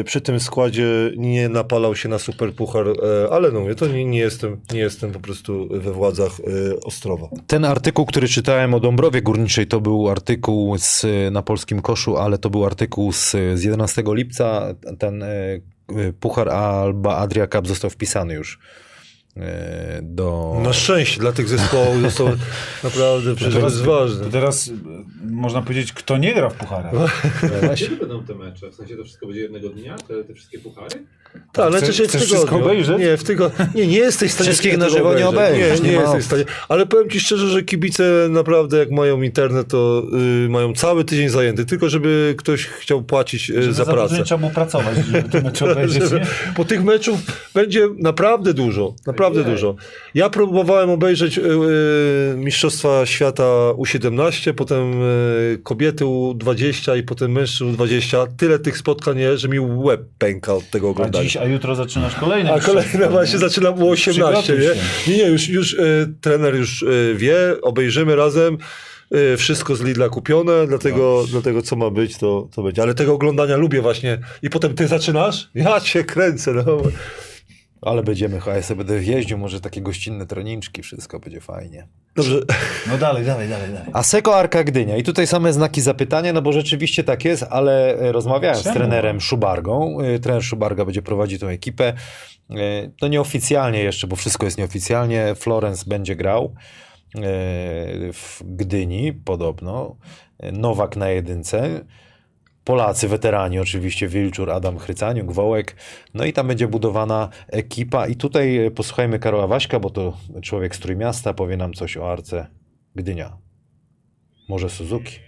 Y, 0.00 0.04
przy 0.04 0.20
tym 0.20 0.40
składzie 0.40 1.12
nie 1.16 1.48
napalał 1.48 1.96
się 1.96 2.08
na 2.08 2.18
superpuchar, 2.18 2.88
y, 2.88 2.94
ale 3.30 3.52
no 3.52 3.60
mówię, 3.60 3.74
to 3.74 3.86
nie, 3.86 4.04
nie, 4.04 4.18
jestem, 4.18 4.60
nie 4.72 4.80
jestem 4.80 5.12
po 5.12 5.20
prostu 5.20 5.68
we 5.70 5.92
władzach 5.92 6.40
y, 6.40 6.80
Ostrowa. 6.84 7.28
Ten 7.46 7.64
artykuł, 7.64 8.06
który 8.06 8.28
czytałem 8.28 8.74
o 8.74 8.80
Dąbrowie 8.80 9.22
Górniczej, 9.22 9.66
to 9.66 9.80
był 9.80 10.08
artykuł 10.08 10.78
z, 10.78 11.06
na 11.32 11.42
polskim 11.42 11.82
koszu, 11.82 12.16
ale 12.16 12.38
to 12.38 12.50
był 12.50 12.66
artykuł 12.66 13.12
z, 13.12 13.30
z 13.54 13.62
11 13.62 14.02
lipca. 14.06 14.74
Ten 14.98 15.22
e, 15.22 15.60
puchar 16.20 16.48
Alba 16.48 17.16
Adria 17.16 17.46
Cup 17.46 17.68
został 17.68 17.90
wpisany 17.90 18.34
już 18.34 18.58
e, 19.36 20.00
do... 20.02 20.60
Na 20.62 20.72
szczęście 20.72 21.20
dla 21.20 21.32
tych 21.32 21.48
zespołów 21.48 22.00
został 22.02 22.28
naprawdę 22.84 23.34
przecież 23.34 23.62
to 23.82 24.30
teraz 24.32 24.68
e, 24.68 24.72
można 25.30 25.62
powiedzieć, 25.62 25.92
kto 25.92 26.16
nie 26.16 26.34
gra 26.34 26.50
w 26.50 26.54
pucharach. 26.54 27.22
Kiedy 27.74 27.96
będą 27.96 28.24
te 28.24 28.34
mecze? 28.34 28.70
W 28.70 28.74
sensie 28.74 28.96
to 28.96 29.04
wszystko 29.04 29.26
będzie 29.26 29.42
jednego 29.42 29.68
dnia? 29.68 29.96
Te, 29.96 30.24
te 30.24 30.34
wszystkie 30.34 30.58
puchary? 30.58 31.04
Tak, 31.52 31.66
ale 31.66 31.78
Chcesz- 31.78 32.08
chcesz 32.08 32.22
wszystko 32.24 32.56
obejrzeć? 32.56 32.98
Nie, 32.98 33.16
w 33.16 33.24
tygodniu. 33.24 33.66
Nie, 33.74 33.86
nie 33.86 33.96
jesteś 33.96 34.30
w 34.30 34.34
stanie 34.34 34.50
Wszystkich 34.50 34.78
na 34.78 34.88
żywo 34.88 35.14
nie 35.14 35.28
obejrzysz, 35.28 35.80
Nie, 35.80 35.88
nie 35.88 35.94
nie, 35.94 36.00
jesteś 36.00 36.22
w 36.22 36.26
stanie. 36.26 36.44
Ale 36.68 36.86
powiem 36.86 37.10
ci 37.10 37.20
szczerze, 37.20 37.48
że 37.48 37.62
kibice 37.62 38.04
naprawdę 38.30 38.78
jak 38.78 38.90
mają 38.90 39.22
internet, 39.22 39.68
to 39.68 40.02
y, 40.44 40.48
mają 40.48 40.74
cały 40.74 41.04
tydzień 41.04 41.28
zajęty, 41.28 41.64
tylko 41.64 41.88
żeby 41.88 42.34
ktoś 42.38 42.66
chciał 42.66 43.02
płacić 43.02 43.50
y, 43.50 43.62
Żeby 43.62 43.74
za 43.74 43.84
pracę. 43.86 44.18
Nie 44.18 44.24
trzeba 44.24 44.38
było 44.38 44.50
pracować, 44.50 44.96
żeby 45.06 45.28
te 45.28 45.42
mecze 45.42 45.64
obejrzeć? 45.72 46.02
Bo 46.56 46.64
tych 46.64 46.84
meczów 46.84 47.18
będzie 47.54 47.88
naprawdę 47.98 48.54
dużo. 48.54 48.94
Naprawdę 49.06 49.44
dużo. 49.44 49.76
Ja 50.14 50.30
próbowałem 50.30 50.90
obejrzeć 50.90 51.38
y, 51.38 51.42
y, 51.42 52.36
Mistrzostwa 52.36 53.06
Świata 53.06 53.44
U17, 53.76 54.52
potem 54.52 55.02
y, 55.02 55.58
kobiety 55.62 56.04
U20 56.04 56.98
i 56.98 57.02
potem 57.02 57.32
mężczyzn 57.32 57.72
U20. 57.72 58.26
Tyle 58.36 58.58
tych 58.58 58.78
spotkań 58.78 59.18
jest, 59.18 59.42
że 59.42 59.48
mi 59.48 59.60
łeb 59.60 60.00
pęka 60.18 60.54
od 60.54 60.70
tego 60.70 60.88
oglądania. 60.88 61.23
Dziś, 61.24 61.36
a 61.36 61.44
jutro 61.44 61.74
zaczynasz 61.74 62.14
kolejne. 62.14 62.52
A 62.52 62.60
kolejne 62.60 63.08
właśnie 63.08 63.34
nie? 63.34 63.38
zaczynam 63.40 63.82
u 63.82 63.90
18, 63.90 64.42
Przygotuj 64.42 64.58
nie? 65.06 65.12
Nie, 65.16 65.24
nie, 65.24 65.30
już, 65.30 65.48
już 65.48 65.72
y, 65.72 66.14
trener 66.20 66.54
już 66.56 66.82
y, 66.82 67.14
wie, 67.16 67.36
obejrzymy 67.62 68.16
razem. 68.16 68.58
y, 69.14 69.36
Wszystko 69.36 69.76
z 69.76 69.82
Lidla 69.82 70.08
kupione, 70.08 70.66
dlatego, 70.66 71.24
dlatego 71.30 71.62
co 71.62 71.76
ma 71.76 71.90
być, 71.90 72.18
to, 72.18 72.48
to 72.54 72.62
będzie. 72.62 72.82
Ale 72.82 72.94
tego 72.94 73.12
oglądania 73.14 73.56
lubię 73.56 73.80
właśnie. 73.82 74.18
I 74.42 74.50
potem 74.50 74.74
ty 74.74 74.86
zaczynasz? 74.88 75.50
Ja 75.54 75.80
cię 75.80 76.04
kręcę. 76.04 76.52
No. 76.52 76.78
Ale 77.84 78.02
będziemy, 78.02 78.40
a 78.46 78.54
ja 78.54 78.62
sobie 78.62 78.84
będę 78.84 79.04
jeździł, 79.04 79.38
może 79.38 79.60
takie 79.60 79.80
gościnne 79.80 80.26
treniczki, 80.26 80.82
wszystko 80.82 81.20
będzie 81.20 81.40
fajnie. 81.40 81.88
Dobrze. 82.16 82.40
No 82.90 82.98
dalej, 82.98 83.24
dalej, 83.24 83.48
dalej, 83.48 83.72
dalej. 83.72 83.88
Aseko 83.92 84.36
Arka 84.36 84.64
Gdynia. 84.64 84.96
I 84.96 85.02
tutaj 85.02 85.26
same 85.26 85.52
znaki 85.52 85.80
zapytania, 85.80 86.32
no 86.32 86.42
bo 86.42 86.52
rzeczywiście 86.52 87.04
tak 87.04 87.24
jest, 87.24 87.44
ale 87.50 87.98
e, 87.98 88.12
rozmawiałem 88.12 88.56
z 88.58 88.62
Czemu? 88.62 88.74
trenerem 88.74 89.20
Szubargą. 89.20 90.00
E, 90.00 90.18
Trener 90.18 90.42
Szubarga 90.44 90.84
będzie 90.84 91.02
prowadził 91.02 91.38
tą 91.38 91.46
ekipę. 91.46 91.92
To 93.00 93.08
nieoficjalnie 93.08 93.82
jeszcze, 93.82 94.06
bo 94.06 94.16
wszystko 94.16 94.46
jest 94.46 94.58
nieoficjalnie. 94.58 95.34
Florence 95.34 95.84
będzie 95.86 96.16
grał 96.16 96.54
w 98.12 98.40
Gdyni 98.44 99.12
podobno. 99.12 99.96
Nowak 100.52 100.96
na 100.96 101.08
jedynce. 101.08 101.84
Polacy, 102.64 103.08
weterani 103.08 103.58
oczywiście, 103.58 104.08
Wilczur, 104.08 104.50
Adam 104.50 104.78
Chrycaniuk, 104.78 105.32
Wołek. 105.32 105.76
No 106.14 106.24
i 106.24 106.32
tam 106.32 106.48
będzie 106.48 106.68
budowana 106.68 107.28
ekipa. 107.48 108.06
I 108.06 108.16
tutaj 108.16 108.56
e, 108.66 108.70
posłuchajmy 108.70 109.18
Karola 109.18 109.46
Waśka, 109.46 109.80
bo 109.80 109.90
to 109.90 110.16
człowiek 110.42 110.76
z 110.76 110.78
Trójmiasta, 110.78 111.34
powie 111.34 111.56
nam 111.56 111.72
coś 111.74 111.96
o 111.96 112.12
Arce 112.12 112.46
Gdynia. 112.96 113.36
Może 114.48 114.70
Suzuki. 114.70 115.18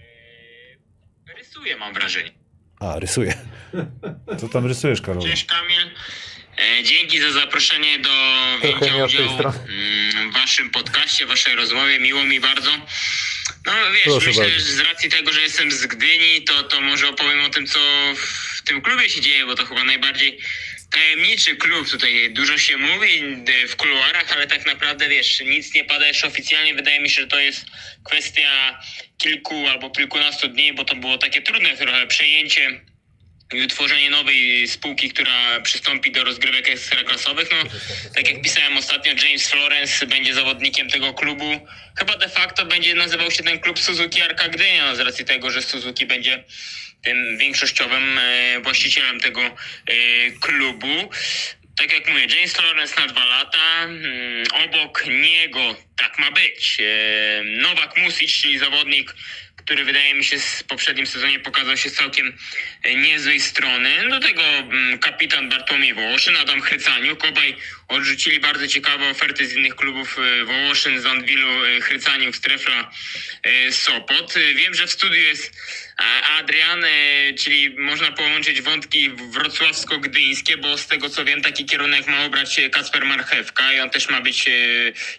Rysuje, 1.37 1.77
mam 1.77 1.93
wrażenie. 1.93 2.31
A, 2.79 2.99
rysuje. 2.99 3.33
Co 4.39 4.49
tam 4.49 4.65
rysujesz, 4.65 5.01
Karol? 5.01 5.23
Cześć 5.23 5.45
Kamil. 5.45 5.91
E, 6.79 6.83
Dzięki 6.83 7.19
za 7.21 7.31
zaproszenie 7.31 7.99
do 7.99 8.09
wzięcia 8.61 9.05
udziału 9.05 9.29
strony. 9.33 9.57
mm, 9.59 10.31
w 10.31 10.33
waszym 10.33 10.69
podcaście, 10.69 11.25
waszej 11.25 11.55
rozmowie. 11.55 11.99
Miło 11.99 12.23
mi 12.23 12.39
bardzo. 12.39 12.69
No 13.65 13.73
wiesz, 13.93 14.03
Proszę 14.03 14.27
myślę, 14.27 14.43
bardzo. 14.43 14.59
że 14.59 14.65
z 14.65 14.79
racji 14.79 15.09
tego, 15.09 15.33
że 15.33 15.41
jestem 15.41 15.71
z 15.71 15.85
Gdyni, 15.85 16.41
to, 16.41 16.63
to 16.63 16.81
może 16.81 17.09
opowiem 17.09 17.41
o 17.41 17.49
tym, 17.49 17.67
co 17.67 17.79
w 18.15 18.61
tym 18.61 18.81
klubie 18.81 19.09
się 19.09 19.21
dzieje, 19.21 19.45
bo 19.45 19.55
to 19.55 19.65
chyba 19.65 19.83
najbardziej 19.83 20.39
tajemniczy 20.91 21.55
klub. 21.55 21.89
Tutaj 21.89 22.33
dużo 22.33 22.57
się 22.57 22.77
mówi 22.77 23.23
e, 23.63 23.67
w 23.67 23.75
kuluarach, 23.75 24.31
ale 24.31 24.47
tak 24.47 24.65
naprawdę 24.65 25.09
wiesz, 25.09 25.39
nic 25.39 25.73
nie 25.73 25.83
pada 25.85 26.07
jeszcze 26.07 26.27
oficjalnie. 26.27 26.73
Wydaje 26.73 26.99
mi 26.99 27.09
się, 27.09 27.21
że 27.21 27.27
to 27.27 27.39
jest 27.39 27.65
kwestia 28.03 28.79
kilku 29.17 29.67
albo 29.67 29.89
kilkunastu 29.89 30.47
dni, 30.47 30.73
bo 30.73 30.85
to 30.85 30.95
było 30.95 31.17
takie 31.17 31.41
trudne 31.41 31.77
trochę 31.77 32.07
przejęcie 32.07 32.81
i 33.53 33.61
utworzenie 33.61 34.09
nowej 34.09 34.67
spółki, 34.67 35.09
która 35.09 35.59
przystąpi 35.61 36.11
do 36.11 36.23
rozgrywek 36.23 36.69
ekstraklasowych. 36.69 37.49
No, 37.51 37.69
tak 38.15 38.27
jak 38.27 38.41
pisałem 38.41 38.77
ostatnio, 38.77 39.13
James 39.23 39.49
Florence 39.49 40.07
będzie 40.07 40.33
zawodnikiem 40.33 40.89
tego 40.89 41.13
klubu. 41.13 41.67
Chyba 41.99 42.17
de 42.17 42.29
facto 42.29 42.65
będzie 42.65 42.95
nazywał 42.95 43.31
się 43.31 43.43
ten 43.43 43.59
klub 43.59 43.79
Suzuki 43.79 44.21
Arka 44.21 44.47
Gdynia, 44.47 44.95
z 44.95 44.99
racji 44.99 45.25
tego, 45.25 45.51
że 45.51 45.61
Suzuki 45.61 46.05
będzie 46.05 46.43
tym 47.03 47.37
większościowym 47.37 48.17
e, 48.17 48.59
właścicielem 48.59 49.19
tego 49.19 49.41
e, 49.41 49.53
klubu. 50.41 51.09
Tak 51.77 51.93
jak 51.93 52.09
mówię, 52.09 52.27
James 52.35 52.53
Florence 52.53 53.01
na 53.01 53.07
dwa 53.07 53.25
lata, 53.25 53.83
mm, 53.83 54.43
obok 54.65 55.05
niego 55.07 55.75
tak 55.97 56.19
ma 56.19 56.31
być. 56.31 56.77
E, 56.79 57.43
Nowak 57.43 57.97
Music, 57.97 58.41
czyli 58.41 58.59
zawodnik, 58.59 59.15
który 59.67 59.85
wydaje 59.85 60.13
mi 60.13 60.25
się 60.25 60.39
w 60.39 60.63
poprzednim 60.63 61.07
sezonie 61.07 61.39
pokazał 61.39 61.77
się 61.77 61.89
z 61.89 61.93
całkiem 61.93 62.37
e, 62.83 62.95
niezłej 62.95 63.39
strony. 63.39 63.89
Do 64.09 64.19
tego 64.19 64.41
mm, 64.41 64.99
kapitan 64.99 65.49
Bartłomiej 65.49 65.93
Wołoszyn, 65.93 66.37
Adam 66.37 66.61
Chrycaniuk. 66.61 67.25
Obaj 67.25 67.55
odrzucili 67.87 68.39
bardzo 68.39 68.67
ciekawe 68.67 69.09
oferty 69.09 69.47
z 69.47 69.53
innych 69.53 69.75
klubów 69.75 70.17
e, 70.19 70.45
Wołoszyn, 70.45 71.01
z 71.01 71.05
Andwilu, 71.05 71.65
e, 71.65 71.81
Chrycaniuk, 71.81 72.35
Strefla, 72.35 72.91
e, 73.43 73.71
Sopot. 73.71 74.33
Wiem, 74.55 74.73
że 74.73 74.87
w 74.87 74.91
studiu 74.91 75.21
jest 75.21 75.53
Adrian, 76.39 76.85
czyli 77.39 77.69
można 77.69 78.11
połączyć 78.11 78.61
wątki 78.61 79.09
wrocławsko-gdyńskie, 79.09 80.57
bo 80.57 80.77
z 80.77 80.87
tego 80.87 81.09
co 81.09 81.25
wiem, 81.25 81.41
taki 81.41 81.65
kierunek 81.65 82.07
ma 82.07 82.25
obrać 82.25 82.59
Kacper 82.71 83.05
Marchewka 83.05 83.73
i 83.73 83.79
on 83.79 83.89
też 83.89 84.09
ma 84.09 84.21
być 84.21 84.45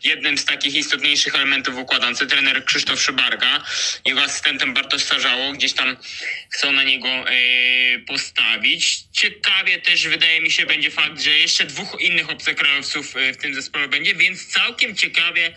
jednym 0.04 0.38
z 0.38 0.44
takich 0.44 0.74
istotniejszych 0.74 1.34
elementów 1.34 1.76
układance. 1.76 2.26
Trener 2.26 2.64
Krzysztof 2.64 3.02
Szybarga, 3.02 3.64
jego 4.04 4.22
asystentem 4.22 4.74
Bartosz 4.74 5.02
Sarzało, 5.02 5.52
gdzieś 5.52 5.72
tam 5.72 5.96
chcą 6.50 6.72
na 6.72 6.82
niego 6.82 7.08
postawić. 8.06 9.00
Ciekawie 9.12 9.78
też 9.78 10.08
wydaje 10.08 10.40
mi 10.40 10.50
się 10.50 10.66
będzie 10.66 10.90
fakt, 10.90 11.20
że 11.20 11.30
jeszcze 11.30 11.64
dwóch 11.64 11.96
innych 12.00 12.30
obcokrajowców 12.30 12.57
e, 13.16 13.32
w 13.32 13.36
tym 13.36 13.54
zespole 13.54 13.88
będzie, 13.88 14.14
więc 14.14 14.46
całkiem 14.46 14.94
ciekawie 14.94 15.54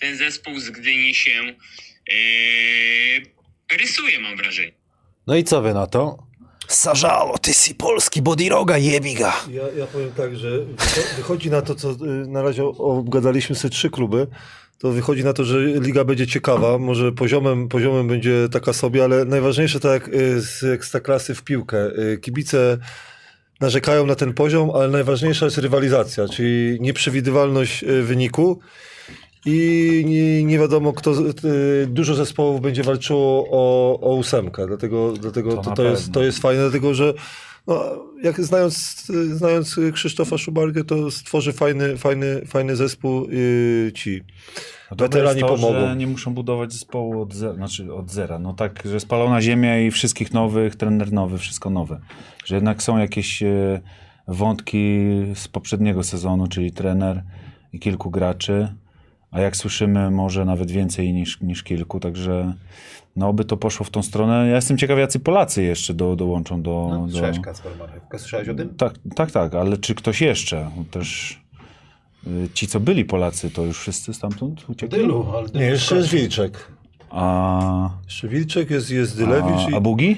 ten 0.00 0.16
zespół 0.16 0.58
z 0.60 0.70
Gdyni 0.70 1.14
się 1.14 1.54
e, 3.70 3.76
rysuje, 3.76 4.20
mam 4.20 4.36
wrażenie. 4.36 4.72
No 5.26 5.36
i 5.36 5.44
co 5.44 5.62
wy 5.62 5.74
na 5.74 5.86
to? 5.86 6.18
Sażalo, 6.68 7.38
ty 7.38 7.54
si 7.54 7.74
polski 7.74 8.22
bodiroga, 8.22 8.78
jebiga. 8.78 9.36
Ja, 9.50 9.62
ja 9.78 9.86
powiem 9.86 10.12
tak, 10.12 10.36
że 10.36 10.48
wycho- 10.58 11.16
wychodzi 11.16 11.50
na 11.50 11.62
to, 11.62 11.74
co 11.74 11.90
y, 11.90 11.96
na 12.28 12.42
razie 12.42 12.64
obgadaliśmy 12.64 13.56
sobie 13.56 13.72
trzy 13.72 13.90
kluby, 13.90 14.26
to 14.78 14.90
wychodzi 14.92 15.24
na 15.24 15.32
to, 15.32 15.44
że 15.44 15.58
liga 15.66 16.04
będzie 16.04 16.26
ciekawa, 16.26 16.78
może 16.78 17.12
poziomem, 17.12 17.68
poziomem 17.68 18.08
będzie 18.08 18.48
taka 18.52 18.72
sobie, 18.72 19.04
ale 19.04 19.24
najważniejsze 19.24 19.80
tak 19.80 19.92
jak 19.92 20.08
y, 20.14 20.40
z 20.40 20.64
ekstraklasy 20.64 21.34
w 21.34 21.42
piłkę. 21.42 21.86
y, 21.98 22.18
Kibice 22.18 22.78
narzekają 23.64 24.06
na 24.06 24.14
ten 24.14 24.34
poziom, 24.34 24.70
ale 24.74 24.88
najważniejsza 24.88 25.44
jest 25.44 25.58
rywalizacja, 25.58 26.28
czyli 26.28 26.78
nieprzewidywalność 26.80 27.82
y, 27.82 28.02
wyniku. 28.02 28.58
I 29.46 30.02
nie, 30.06 30.44
nie 30.44 30.58
wiadomo, 30.58 30.92
kto, 30.92 31.12
y, 31.44 31.86
dużo 31.86 32.14
zespołów 32.14 32.60
będzie 32.60 32.82
walczyło 32.82 33.46
o, 33.50 33.98
o 34.00 34.14
ósemkę, 34.14 34.66
dlatego, 34.66 35.12
dlatego 35.12 35.56
To 35.56 35.62
to, 35.62 35.70
to, 35.70 35.82
jest, 35.84 36.12
to 36.12 36.22
jest 36.22 36.38
fajne, 36.38 36.62
dlatego 36.62 36.94
że 36.94 37.14
no, 37.66 37.84
jak 38.22 38.40
znając, 38.40 39.06
znając 39.32 39.80
Krzysztofa 39.92 40.38
Szubargę, 40.38 40.84
to 40.84 41.10
stworzy 41.10 41.52
fajny, 41.52 41.96
fajny, 41.96 42.46
fajny 42.46 42.76
zespół 42.76 43.28
yy, 43.28 43.92
ci. 43.94 44.22
No 44.90 44.96
Weterani 44.96 45.40
to, 45.40 45.46
pomogą. 45.46 45.94
Nie 45.94 46.06
muszą 46.06 46.34
budować 46.34 46.72
zespołu 46.72 47.22
od 47.22 47.34
zera, 47.34 47.54
znaczy 47.54 47.94
od 47.94 48.10
zera. 48.10 48.38
No 48.38 48.54
tak, 48.54 48.82
że 48.84 49.00
spalona 49.00 49.42
ziemia 49.42 49.80
i 49.80 49.90
wszystkich 49.90 50.32
nowych, 50.32 50.76
trener 50.76 51.12
nowy, 51.12 51.38
wszystko 51.38 51.70
nowe. 51.70 52.00
Że 52.44 52.54
jednak 52.54 52.82
są 52.82 52.98
jakieś 52.98 53.42
e, 53.42 53.80
wątki 54.28 54.98
z 55.34 55.48
poprzedniego 55.48 56.02
sezonu, 56.02 56.46
czyli 56.46 56.72
trener 56.72 57.22
i 57.72 57.80
kilku 57.80 58.10
graczy. 58.10 58.74
A 59.34 59.40
jak 59.40 59.56
słyszymy, 59.56 60.10
może 60.10 60.44
nawet 60.44 60.70
więcej 60.70 61.12
niż, 61.12 61.40
niż 61.40 61.62
kilku, 61.62 62.00
także 62.00 62.54
no 63.16 63.32
by 63.32 63.44
to 63.44 63.56
poszło 63.56 63.86
w 63.86 63.90
tą 63.90 64.02
stronę. 64.02 64.48
Ja 64.48 64.54
jestem 64.54 64.78
ciekaw, 64.78 64.98
jacy 64.98 65.20
Polacy 65.20 65.62
jeszcze 65.62 65.94
do, 65.94 66.16
dołączą 66.16 66.62
do... 66.62 66.86
No, 66.90 67.06
do... 67.06 67.12
Słyszałeś 67.12 67.40
Kacper 67.40 67.72
Marchewka, 67.78 68.18
słyszałeś 68.18 68.48
o 68.48 68.54
tym? 68.54 68.74
Tak, 68.74 68.94
tak, 69.14 69.30
tak, 69.30 69.54
ale 69.54 69.76
czy 69.76 69.94
ktoś 69.94 70.20
jeszcze? 70.20 70.70
Też 70.90 71.40
y, 72.26 72.48
ci, 72.54 72.66
co 72.66 72.80
byli 72.80 73.04
Polacy, 73.04 73.50
to 73.50 73.62
już 73.62 73.78
wszyscy 73.78 74.14
stamtąd 74.14 74.68
uciekli? 74.68 74.98
Tylu, 74.98 75.26
ale 75.36 75.48
Nie, 75.54 75.66
jeszcze 75.66 75.96
jest 75.96 76.08
Wilczek. 76.08 76.72
A, 77.10 77.90
Jeszcze 78.04 78.28
Wilczek, 78.28 78.70
jest, 78.70 78.90
jest 78.90 79.16
Dylewicz 79.16 79.66
a, 79.66 79.70
i 79.70 79.74
a 79.74 79.80
Bugi? 79.80 80.16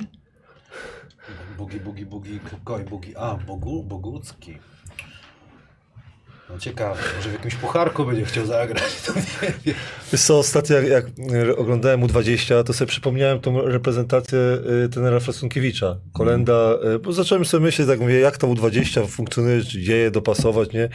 Bugi, 1.58 1.80
bugi, 1.80 2.06
bugi, 2.06 2.40
koj, 2.64 2.84
bugi. 2.84 3.16
A, 3.16 3.34
Bogu, 3.46 3.82
Bogucki. 3.82 4.58
No 6.50 6.58
ciekawe, 6.58 7.00
może 7.16 7.28
w 7.28 7.32
jakimś 7.32 7.54
pucharku 7.54 8.04
będzie 8.04 8.24
chciał 8.24 8.46
zagrać. 8.46 9.02
To 9.06 9.14
nie 9.14 9.52
wiem. 9.64 9.74
Wiesz 10.12 10.22
co, 10.22 10.38
ostatnio 10.38 10.76
jak, 10.76 10.88
jak 10.88 11.06
oglądałem 11.58 12.00
U20, 12.00 12.64
to 12.64 12.72
sobie 12.72 12.88
przypomniałem 12.88 13.40
tą 13.40 13.62
reprezentację 13.62 14.38
y, 14.84 14.88
trenera 14.88 15.20
Frasunkiewicza. 15.20 15.96
Kolenda, 16.12 16.74
y, 16.94 16.98
bo 16.98 17.12
zacząłem 17.12 17.44
sobie 17.44 17.64
myśleć, 17.64 17.88
tak 17.88 18.00
mówię, 18.00 18.20
jak 18.20 18.38
to 18.38 18.48
U20 18.48 19.08
funkcjonuje, 19.08 19.64
czy 19.64 19.80
dzieje, 19.80 20.10
dopasować, 20.10 20.72
nie? 20.72 20.88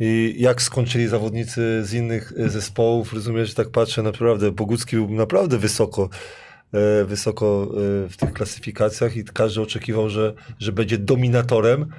I 0.00 0.34
jak 0.38 0.62
skończyli 0.62 1.08
zawodnicy 1.08 1.84
z 1.84 1.92
innych 1.92 2.32
y, 2.32 2.48
zespołów, 2.50 3.12
rozumiesz, 3.12 3.54
tak 3.54 3.70
patrzę, 3.70 4.02
naprawdę, 4.02 4.50
Bogucki 4.50 4.96
był 4.96 5.10
naprawdę 5.10 5.58
wysoko, 5.58 6.08
e, 6.72 7.04
wysoko 7.04 7.68
e, 7.70 8.08
w 8.08 8.16
tych 8.16 8.32
klasyfikacjach 8.32 9.16
i 9.16 9.24
każdy 9.24 9.60
oczekiwał, 9.60 10.10
że, 10.10 10.34
że 10.58 10.72
będzie 10.72 10.98
dominatorem, 10.98 11.90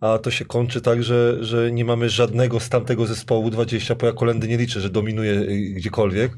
a 0.00 0.18
to 0.18 0.30
się 0.30 0.44
kończy 0.44 0.80
tak, 0.80 1.02
że, 1.02 1.44
że 1.44 1.72
nie 1.72 1.84
mamy 1.84 2.08
żadnego 2.08 2.60
z 2.60 2.68
tamtego 2.68 3.06
zespołu 3.06 3.50
20, 3.50 3.94
bo 3.94 4.06
ja 4.06 4.12
kolendy 4.12 4.48
nie 4.48 4.56
liczę, 4.56 4.80
że 4.80 4.90
dominuje 4.90 5.32
y, 5.32 5.72
gdziekolwiek. 5.76 6.32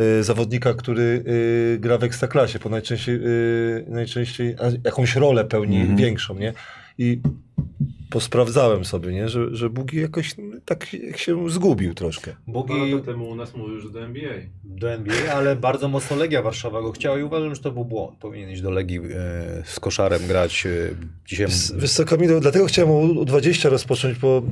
Y, 0.00 0.24
Zawodnika, 0.24 0.74
który 0.74 1.02
y, 1.02 1.78
gra 1.80 1.98
w 1.98 2.04
ekstraklasie, 2.04 2.58
bo 2.58 2.70
najczęściej, 2.70 3.20
najczęściej 3.88 4.56
jakąś 4.84 5.16
rolę 5.16 5.44
pełni 5.44 5.76
Mhm. 5.80 5.96
większą, 5.96 6.34
nie? 6.38 6.52
I 6.98 7.20
posprawdzałem 8.10 8.84
sobie, 8.84 9.12
nie? 9.12 9.28
Że, 9.28 9.56
że 9.56 9.70
Bugi 9.70 10.00
jakoś 10.00 10.34
tak 10.64 10.86
się 11.16 11.50
zgubił 11.50 11.94
troszkę. 11.94 12.30
Dwa 12.30 12.52
Bugi 12.52 12.92
lata 12.92 13.04
temu 13.04 13.28
u 13.28 13.34
nas 13.34 13.56
mówił, 13.56 13.80
że 13.80 13.90
do 13.90 14.04
NBA. 14.04 14.32
do 14.64 14.90
NBA, 14.92 15.34
ale 15.34 15.56
bardzo 15.56 15.88
mocno 15.88 16.16
Legia 16.16 16.42
Warszawa 16.42 16.82
go 16.82 16.92
chciała 16.92 17.18
i 17.18 17.22
uważam, 17.22 17.54
że 17.54 17.62
to 17.62 17.72
był 17.72 17.84
błąd. 17.84 18.18
Powinien 18.18 18.50
iść 18.50 18.62
do 18.62 18.70
Legii 18.70 18.98
e, 18.98 19.02
z 19.64 19.80
koszarem 19.80 20.26
grać. 20.26 20.66
E, 20.66 20.70
dzisiaj 21.26 21.46
co, 21.88 22.04
Kamilu, 22.04 22.40
dlatego 22.40 22.66
chciałem 22.66 22.90
o 22.90 23.24
U20 23.24 23.68
rozpocząć, 23.68 24.18
bo... 24.18 24.42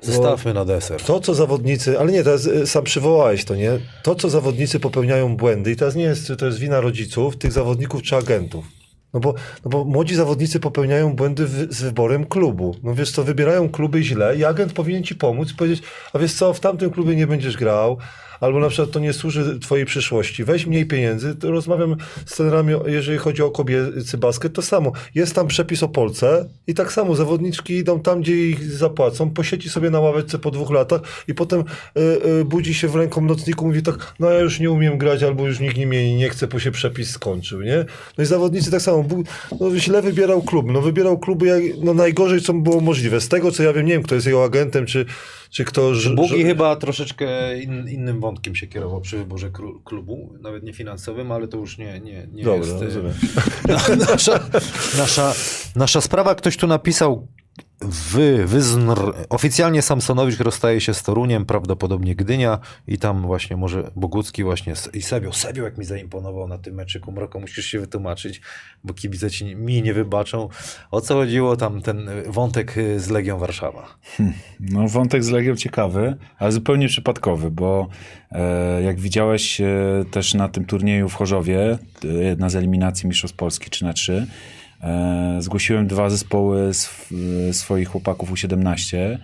zestawmy 0.00 0.54
na 0.54 0.64
deser. 0.64 1.00
To, 1.02 1.20
co 1.20 1.34
zawodnicy, 1.34 1.98
ale 1.98 2.12
nie, 2.12 2.24
teraz 2.24 2.46
y, 2.46 2.66
sam 2.66 2.84
przywołałeś 2.84 3.44
to, 3.44 3.56
nie? 3.56 3.70
To, 4.02 4.14
co 4.14 4.30
zawodnicy 4.30 4.80
popełniają 4.80 5.36
błędy, 5.36 5.72
i 5.72 5.76
teraz 5.76 5.94
nie 5.94 6.02
jest, 6.02 6.26
czy 6.26 6.36
to 6.36 6.46
jest 6.46 6.58
wina 6.58 6.80
rodziców, 6.80 7.36
tych 7.36 7.52
zawodników 7.52 8.02
czy 8.02 8.16
agentów. 8.16 8.77
No 9.14 9.20
bo, 9.20 9.34
no 9.64 9.70
bo 9.70 9.84
młodzi 9.84 10.14
zawodnicy 10.14 10.60
popełniają 10.60 11.16
błędy 11.16 11.46
w, 11.46 11.72
z 11.74 11.82
wyborem 11.82 12.26
klubu. 12.26 12.74
No 12.82 12.94
wiesz 12.94 13.10
co, 13.10 13.24
wybierają 13.24 13.68
kluby 13.68 14.02
źle 14.02 14.36
i 14.36 14.44
agent 14.44 14.72
powinien 14.72 15.04
ci 15.04 15.14
pomóc 15.14 15.52
powiedzieć, 15.52 15.82
a 16.12 16.18
wiesz 16.18 16.34
co, 16.34 16.54
w 16.54 16.60
tamtym 16.60 16.90
klubie 16.90 17.16
nie 17.16 17.26
będziesz 17.26 17.56
grał, 17.56 17.98
albo 18.40 18.60
na 18.60 18.68
przykład 18.68 18.90
to 18.90 19.00
nie 19.00 19.12
służy 19.12 19.58
twojej 19.58 19.86
przyszłości, 19.86 20.44
weź 20.44 20.66
mniej 20.66 20.86
pieniędzy, 20.86 21.34
to 21.34 21.50
rozmawiam 21.50 21.96
z 22.26 22.36
trenerami, 22.36 22.74
jeżeli 22.86 23.18
chodzi 23.18 23.42
o 23.42 23.50
kobiecy 23.50 24.18
basket, 24.18 24.52
to 24.52 24.62
samo. 24.62 24.92
Jest 25.14 25.34
tam 25.34 25.46
przepis 25.46 25.82
o 25.82 25.88
Polce 25.88 26.48
i 26.66 26.74
tak 26.74 26.92
samo 26.92 27.14
zawodniczki 27.14 27.74
idą 27.74 28.00
tam, 28.00 28.20
gdzie 28.20 28.48
ich 28.48 28.72
zapłacą, 28.72 29.30
posiedzi 29.30 29.68
sobie 29.68 29.90
na 29.90 30.00
ławeczce 30.00 30.38
po 30.38 30.50
dwóch 30.50 30.70
latach 30.70 31.00
i 31.28 31.34
potem 31.34 31.60
y, 31.60 32.00
y, 32.40 32.44
budzi 32.44 32.74
się 32.74 32.88
w 32.88 32.96
ręką 32.96 33.20
nocniku, 33.20 33.66
mówi 33.66 33.82
tak, 33.82 34.14
no 34.20 34.30
ja 34.30 34.40
już 34.40 34.60
nie 34.60 34.70
umiem 34.70 34.98
grać, 34.98 35.22
albo 35.22 35.46
już 35.46 35.60
nikt 35.60 35.76
nie 35.76 35.86
mnie 35.86 36.16
nie 36.16 36.28
chce, 36.28 36.46
bo 36.46 36.58
się 36.58 36.70
przepis 36.70 37.10
skończył, 37.10 37.62
nie? 37.62 37.84
No 38.18 38.24
i 38.24 38.26
zawodnicy 38.26 38.70
tak 38.70 38.82
samo 38.82 39.04
no, 39.60 39.76
źle 39.76 40.02
wybierał 40.02 40.42
klub. 40.42 40.66
No 40.72 40.80
wybierał 40.80 41.18
kluby 41.18 41.46
jak, 41.46 41.62
no, 41.82 41.94
najgorzej, 41.94 42.40
co 42.40 42.52
było 42.52 42.80
możliwe. 42.80 43.20
Z 43.20 43.28
tego, 43.28 43.52
co 43.52 43.62
ja 43.62 43.72
wiem, 43.72 43.86
nie 43.86 43.92
wiem, 43.92 44.02
kto 44.02 44.14
jest 44.14 44.26
jego 44.26 44.44
agentem, 44.44 44.86
czy, 44.86 45.06
czy 45.50 45.64
kto... 45.64 45.94
Ż, 45.94 46.14
Bugi 46.14 46.28
że- 46.42 46.44
chyba 46.48 46.76
troszeczkę 46.76 47.58
in, 47.58 47.88
innym 47.88 48.20
wątkiem 48.20 48.54
się 48.54 48.66
kierował 48.66 49.00
przy 49.00 49.18
wyborze 49.18 49.50
klubu, 49.84 50.32
nawet 50.40 50.62
nie 50.62 50.72
finansowym, 50.72 51.32
ale 51.32 51.48
to 51.48 51.56
już 51.56 51.78
nie, 51.78 52.00
nie, 52.00 52.26
nie 52.32 52.44
Dobra, 52.44 52.66
jest... 52.66 52.82
e, 52.82 52.84
rozumiem. 52.84 53.14
Na, 53.98 54.06
nasza, 54.06 54.40
nasza, 54.98 55.34
nasza 55.76 56.00
sprawa, 56.00 56.34
ktoś 56.34 56.56
tu 56.56 56.66
napisał, 56.66 57.26
wy, 57.80 58.46
wyznr, 58.46 59.14
oficjalnie 59.28 59.82
Samsonowicz 59.82 60.38
rozstaje 60.40 60.80
się 60.80 60.94
z 60.94 61.02
Toruniem, 61.02 61.46
prawdopodobnie 61.46 62.14
Gdynia 62.14 62.58
i 62.86 62.98
tam 62.98 63.22
właśnie 63.22 63.56
może 63.56 63.90
Bogucki 63.96 64.44
właśnie 64.44 64.74
i 64.92 65.02
Sebio. 65.02 65.32
Sebio 65.32 65.64
jak 65.64 65.78
mi 65.78 65.84
zaimponował 65.84 66.48
na 66.48 66.58
tym 66.58 66.74
meczyku, 66.74 67.12
Mroko, 67.12 67.40
musisz 67.40 67.66
się 67.66 67.80
wytłumaczyć, 67.80 68.40
bo 68.84 68.94
kibice 68.94 69.30
ci, 69.30 69.56
mi 69.56 69.82
nie 69.82 69.94
wybaczą. 69.94 70.48
O 70.90 71.00
co 71.00 71.14
chodziło 71.14 71.56
tam 71.56 71.82
ten 71.82 72.08
y, 72.08 72.22
wątek 72.26 72.78
y, 72.78 73.00
z 73.00 73.10
Legią 73.10 73.38
Warszawa? 73.38 73.98
No, 74.60 74.88
wątek 74.88 75.24
z 75.24 75.28
Legią 75.28 75.56
ciekawy, 75.56 76.16
ale 76.38 76.52
zupełnie 76.52 76.88
przypadkowy, 76.88 77.50
bo 77.50 77.88
e, 78.30 78.82
jak 78.82 79.00
widziałeś 79.00 79.60
e, 79.60 80.04
też 80.10 80.34
na 80.34 80.48
tym 80.48 80.64
turnieju 80.64 81.08
w 81.08 81.14
Chorzowie, 81.14 81.78
e, 82.04 82.08
jedna 82.08 82.48
z 82.48 82.56
eliminacji 82.56 83.08
Mistrzostw 83.08 83.36
Polski 83.36 83.70
3 83.70 83.84
na 83.84 83.92
3 83.92 84.12
e, 84.12 84.57
zgłosiłem 85.38 85.86
dwa 85.86 86.10
zespoły 86.10 86.70
e, 87.48 87.52
swoich 87.52 87.88
chłopaków 87.88 88.32
U17 88.32 89.18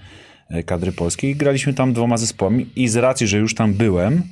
e, 0.49 0.63
kadry 0.63 0.93
polskiej 0.93 1.31
i 1.31 1.37
graliśmy 1.37 1.75
tam 1.75 1.93
dwoma 1.93 2.17
zespołami. 2.17 2.71
I 2.77 2.89
z 2.89 2.97
racji, 2.97 3.27
że 3.27 3.39
już 3.39 3.55
tam 3.55 3.75
byłem 3.75 4.23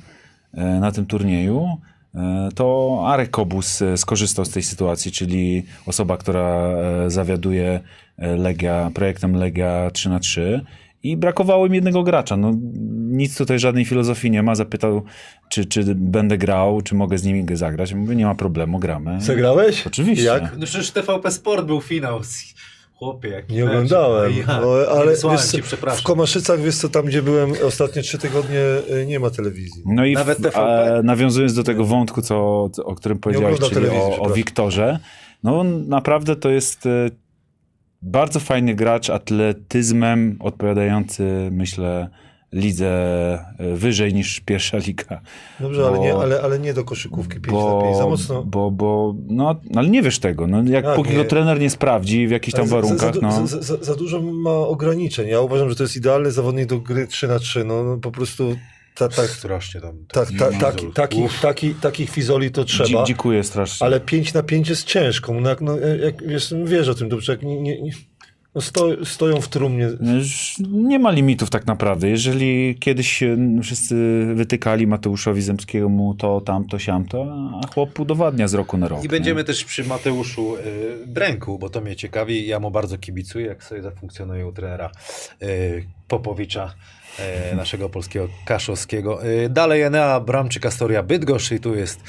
e, 0.53 0.65
na 0.79 0.91
tym 0.91 1.05
turnieju, 1.05 1.77
e, 2.15 2.49
to 2.55 2.99
Arek 3.07 3.29
Kobus 3.29 3.81
e, 3.81 3.97
skorzystał 3.97 4.45
z 4.45 4.49
tej 4.49 4.63
sytuacji, 4.63 5.11
czyli 5.11 5.63
osoba, 5.85 6.17
która 6.17 6.67
e, 7.05 7.09
zawiaduje 7.09 7.79
e, 8.17 8.35
Legia, 8.35 8.91
projektem 8.93 9.35
Legia 9.35 9.91
3 9.93 10.09
na 10.09 10.19
3 10.19 10.61
i 11.03 11.17
brakowało 11.17 11.65
im 11.67 11.73
jednego 11.73 12.03
gracza. 12.03 12.37
No, 12.37 12.51
nic 12.93 13.37
tutaj 13.37 13.59
żadnej 13.59 13.85
filozofii 13.85 14.31
nie 14.31 14.43
ma. 14.43 14.55
Zapytał, 14.55 15.03
czy, 15.49 15.65
czy 15.65 15.95
będę 15.95 16.37
grał, 16.37 16.81
czy 16.81 16.95
mogę 16.95 17.17
z 17.17 17.23
nimi 17.23 17.45
zagrać. 17.53 17.91
Ja 17.91 17.97
Mówię, 17.97 18.15
nie 18.15 18.25
ma 18.25 18.35
problemu, 18.35 18.79
gramy. 18.79 19.21
Zagrałeś? 19.21 19.87
Oczywiście. 19.87 20.25
Jak? 20.25 20.57
No 20.57 20.65
przecież 20.65 20.91
TVP 20.91 21.31
Sport 21.31 21.65
był 21.65 21.81
finał. 21.81 22.19
Chłopie, 22.93 23.29
jak 23.29 23.49
Nie 23.49 23.65
oglądałem, 23.65 24.33
Ja, 24.37 24.61
no, 24.61 24.73
ale 24.91 25.05
wysłałem 25.11 25.39
wiesz, 25.39 25.51
ci, 25.51 25.61
w 25.97 26.03
Komaszycach, 26.03 26.61
wiesz 26.61 26.75
co, 26.75 26.89
tam 26.89 27.05
gdzie 27.05 27.21
byłem 27.21 27.51
ostatnie 27.67 28.01
trzy 28.01 28.17
tygodnie, 28.17 28.59
y, 29.01 29.05
nie 29.05 29.19
ma 29.19 29.29
telewizji. 29.29 29.83
No 29.85 30.05
i 30.05 30.13
Nawet 30.13 30.37
w, 30.37 30.41
TVP? 30.41 30.59
e, 30.97 31.03
nawiązując 31.03 31.53
do 31.53 31.63
tego 31.63 31.85
wątku, 31.85 32.21
co, 32.21 32.37
o 32.83 32.95
którym 32.95 33.19
powiedziałeś, 33.19 33.59
czyli 33.59 33.89
o, 33.89 34.19
o. 34.19 34.29
Wiktorze, 34.29 34.99
no 35.43 35.63
naprawdę 35.63 36.35
to 36.35 36.49
jest 36.49 36.85
e, 36.85 37.09
bardzo 38.03 38.39
fajny 38.39 38.75
gracz 38.75 39.09
atletyzmem, 39.09 40.37
odpowiadający, 40.39 41.49
myślę, 41.51 42.09
lidze 42.53 42.89
e, 43.59 43.75
wyżej 43.75 44.13
niż 44.13 44.39
pierwsza 44.39 44.77
liga. 44.77 45.21
Dobrze, 45.59 45.85
ale, 45.87 45.97
Bo- 45.97 46.03
nie, 46.03 46.13
ale, 46.13 46.41
ale 46.41 46.59
nie 46.59 46.73
do 46.73 46.83
koszykówki 46.83 47.39
5 47.39 47.57
na 47.57 47.81
5, 47.81 47.97
za 47.97 48.05
mocno. 48.05 48.43
Bo, 48.43 48.71
bo, 48.71 49.15
no, 49.27 49.55
ale 49.75 49.89
nie 49.89 50.01
wiesz 50.01 50.19
tego. 50.19 50.47
No, 50.47 50.57
jak 50.57 50.85
Jak 50.85 50.95
póki 50.95 51.09
nie? 51.09 51.15
go 51.15 51.23
trener 51.25 51.59
nie 51.59 51.69
sprawdzi 51.69 52.27
w 52.27 52.31
jakichś 52.31 52.53
tam 52.55 52.61
Ale 52.61 52.69
za- 52.69 52.75
warunkach, 52.75 53.15
za, 53.15 53.21
no. 53.21 53.47
za, 53.47 53.61
za, 53.61 53.77
za 53.83 53.95
dużo 53.95 54.21
ma 54.21 54.51
ograniczeń. 54.51 55.27
Ja 55.27 55.41
uważam, 55.41 55.69
że 55.69 55.75
to 55.75 55.83
jest 55.83 55.95
idealny 55.97 56.31
zawodnik 56.31 56.65
do 56.65 56.79
gry 56.79 57.07
3 57.07 57.27
na 57.27 57.39
3 57.39 57.63
No, 57.63 57.83
no 57.83 57.97
po 57.97 58.11
prostu 58.11 58.55
ta, 58.95 59.09
tak, 59.09 59.29
Strasznie 59.29 59.81
tam. 59.81 60.05
tak, 60.07 60.27
ta, 60.39 60.51
Fizol. 60.51 60.59
taki, 60.59 60.87
taki, 60.91 61.21
taki, 61.41 61.75
takich 61.75 62.09
fizoli 62.09 62.51
to 62.51 62.63
trzeba. 62.63 62.89
Dzi- 63.03 63.07
dzikuję 63.07 63.43
strasznie. 63.43 63.85
Ale 63.85 63.99
5 63.99 64.33
na 64.33 64.43
5 64.43 64.69
jest 64.69 64.83
ciężką. 64.83 65.41
No, 65.41 65.49
jak, 65.49 65.61
no, 65.61 65.77
jak, 65.79 66.27
wiesz, 66.27 66.53
wiesz 66.65 66.87
o 66.87 66.95
tym 66.95 67.09
dobrze, 67.09 67.31
jak 67.31 67.43
nie, 67.43 67.61
nie, 67.61 67.81
nie, 67.81 67.91
no 68.55 68.61
sto, 68.61 69.05
stoją 69.05 69.41
w 69.41 69.47
trumnie. 69.47 69.89
No 69.99 70.11
nie 70.69 70.99
ma 70.99 71.11
limitów 71.11 71.49
tak 71.49 71.67
naprawdę. 71.67 72.09
Jeżeli 72.09 72.75
kiedyś 72.79 73.23
wszyscy 73.63 73.95
wytykali 74.35 74.87
Mateuszowi 74.87 75.41
Zemskiemu 75.41 76.15
to, 76.15 76.41
tamto, 76.41 76.79
siamto, 76.79 77.35
a 77.63 77.67
chłop 77.67 77.99
udowadnia 77.99 78.47
z 78.47 78.53
roku 78.53 78.77
na 78.77 78.87
rok. 78.87 79.03
I 79.03 79.07
będziemy 79.07 79.43
też 79.43 79.63
przy 79.65 79.83
Mateuszu 79.83 80.55
y, 80.57 81.07
Bręku, 81.07 81.59
bo 81.59 81.69
to 81.69 81.81
mnie 81.81 81.95
ciekawi. 81.95 82.47
Ja 82.47 82.59
mu 82.59 82.71
bardzo 82.71 82.97
kibicuję, 82.97 83.45
jak 83.45 83.63
sobie 83.63 83.81
zafunkcjonuje 83.81 84.47
u 84.47 84.51
trenera 84.51 84.91
y, 85.43 85.85
Popowicza, 86.07 86.73
naszego 87.55 87.89
polskiego 87.89 88.27
Kaszowskiego. 88.45 89.25
Y, 89.25 89.49
dalej 89.49 89.81
Enea 89.81 90.19
Bramczyk, 90.19 90.65
Astoria 90.65 91.03
Bydgoszcz 91.03 91.51
i 91.51 91.59
tu 91.59 91.75
jest 91.75 91.99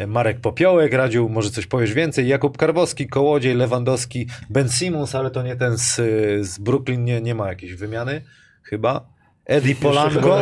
y, 0.00 0.06
Marek 0.06 0.40
Popiołek. 0.40 0.92
Radził, 0.92 1.28
może 1.28 1.50
coś 1.50 1.66
powiesz 1.66 1.92
więcej. 1.94 2.28
Jakub 2.28 2.56
Karwowski, 2.56 3.06
Kołodziej, 3.08 3.54
Lewandowski, 3.54 4.26
Ben 4.50 4.68
Simmons, 4.68 5.14
ale 5.14 5.30
to 5.30 5.42
nie 5.42 5.56
ten 5.56 5.78
z, 5.78 5.94
z 6.48 6.58
Brooklyn, 6.58 7.04
nie, 7.04 7.20
nie 7.20 7.34
ma 7.34 7.48
jakiejś 7.48 7.74
wymiany 7.74 8.22
chyba. 8.62 9.18
Eddie 9.46 9.74
Polanko. 9.74 10.38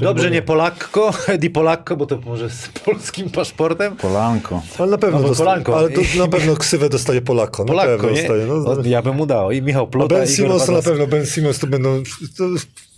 Dobrze, 0.00 0.30
nie. 0.30 0.42
Polakko, 0.42 1.12
Eddie 1.28 1.50
Polakko, 1.50 1.96
bo 1.96 2.06
to 2.06 2.18
może 2.18 2.50
z 2.50 2.68
polskim 2.68 3.30
paszportem. 3.30 3.96
Polanko. 3.96 4.62
Ale 4.78 4.90
na 4.90 4.98
pewno, 4.98 5.16
No 5.18 5.22
bo 5.22 5.28
dosta- 5.28 5.44
Polanko. 5.44 5.78
ale 5.78 5.90
to 5.90 6.00
na 6.18 6.28
pewno 6.38 6.56
ksywę 6.56 6.88
dostaje 6.88 7.20
Polako. 7.22 7.64
Na 7.64 7.68
Polakko, 7.68 7.92
pewno 7.96 8.10
nie? 8.10 8.16
dostaje. 8.22 8.46
No, 8.46 8.82
ja 8.84 9.02
bym 9.02 9.16
mu 9.16 9.26
dał. 9.26 9.50
I 9.50 9.62
Michał 9.62 9.84
A 9.84 9.86
Plota, 9.86 10.14
Ben 10.14 10.24
Igor 10.24 10.36
Simons 10.36 10.66
to 10.66 10.72
na 10.72 10.82
pewno, 10.82 11.06
Ben 11.06 11.26
Simons 11.26 11.58
to 11.58 11.66
będą, 11.66 12.02
to, 12.38 12.44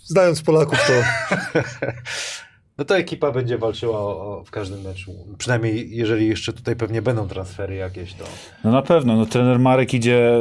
znając 0.05 0.41
Polaków, 0.41 0.79
to 0.87 0.93
No 2.81 2.85
to 2.85 2.97
ekipa 2.97 3.31
będzie 3.31 3.57
walczyła 3.57 3.99
o, 3.99 4.37
o, 4.37 4.43
w 4.43 4.51
każdym 4.51 4.81
meczu. 4.81 5.11
Przynajmniej 5.37 5.89
jeżeli 5.91 6.27
jeszcze 6.27 6.53
tutaj 6.53 6.75
pewnie 6.75 7.01
będą 7.01 7.27
transfery 7.27 7.75
jakieś, 7.75 8.13
to... 8.13 8.25
No 8.63 8.71
na 8.71 8.81
pewno. 8.81 9.15
No, 9.15 9.25
trener 9.25 9.59
Marek 9.59 9.93
idzie 9.93 10.39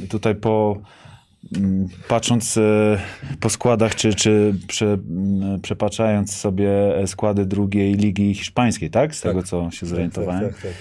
y, 0.00 0.08
tutaj 0.08 0.34
po 0.34 0.76
mm, 1.56 1.88
patrząc 2.08 2.56
y, 2.56 2.98
po 3.40 3.50
składach, 3.50 3.94
czy, 3.94 4.14
czy 4.14 4.54
prze, 4.68 4.86
mm, 4.86 5.60
przepatrzając 5.60 6.36
sobie 6.36 6.70
składy 7.06 7.46
drugiej 7.46 7.94
ligi 7.94 8.34
hiszpańskiej, 8.34 8.90
tak? 8.90 9.14
Z 9.14 9.20
tego, 9.20 9.42
co 9.42 9.70
się 9.70 9.86
zorientowałem. 9.86 10.40
Tak, 10.40 10.52
tak, 10.52 10.62
tak. 10.62 10.72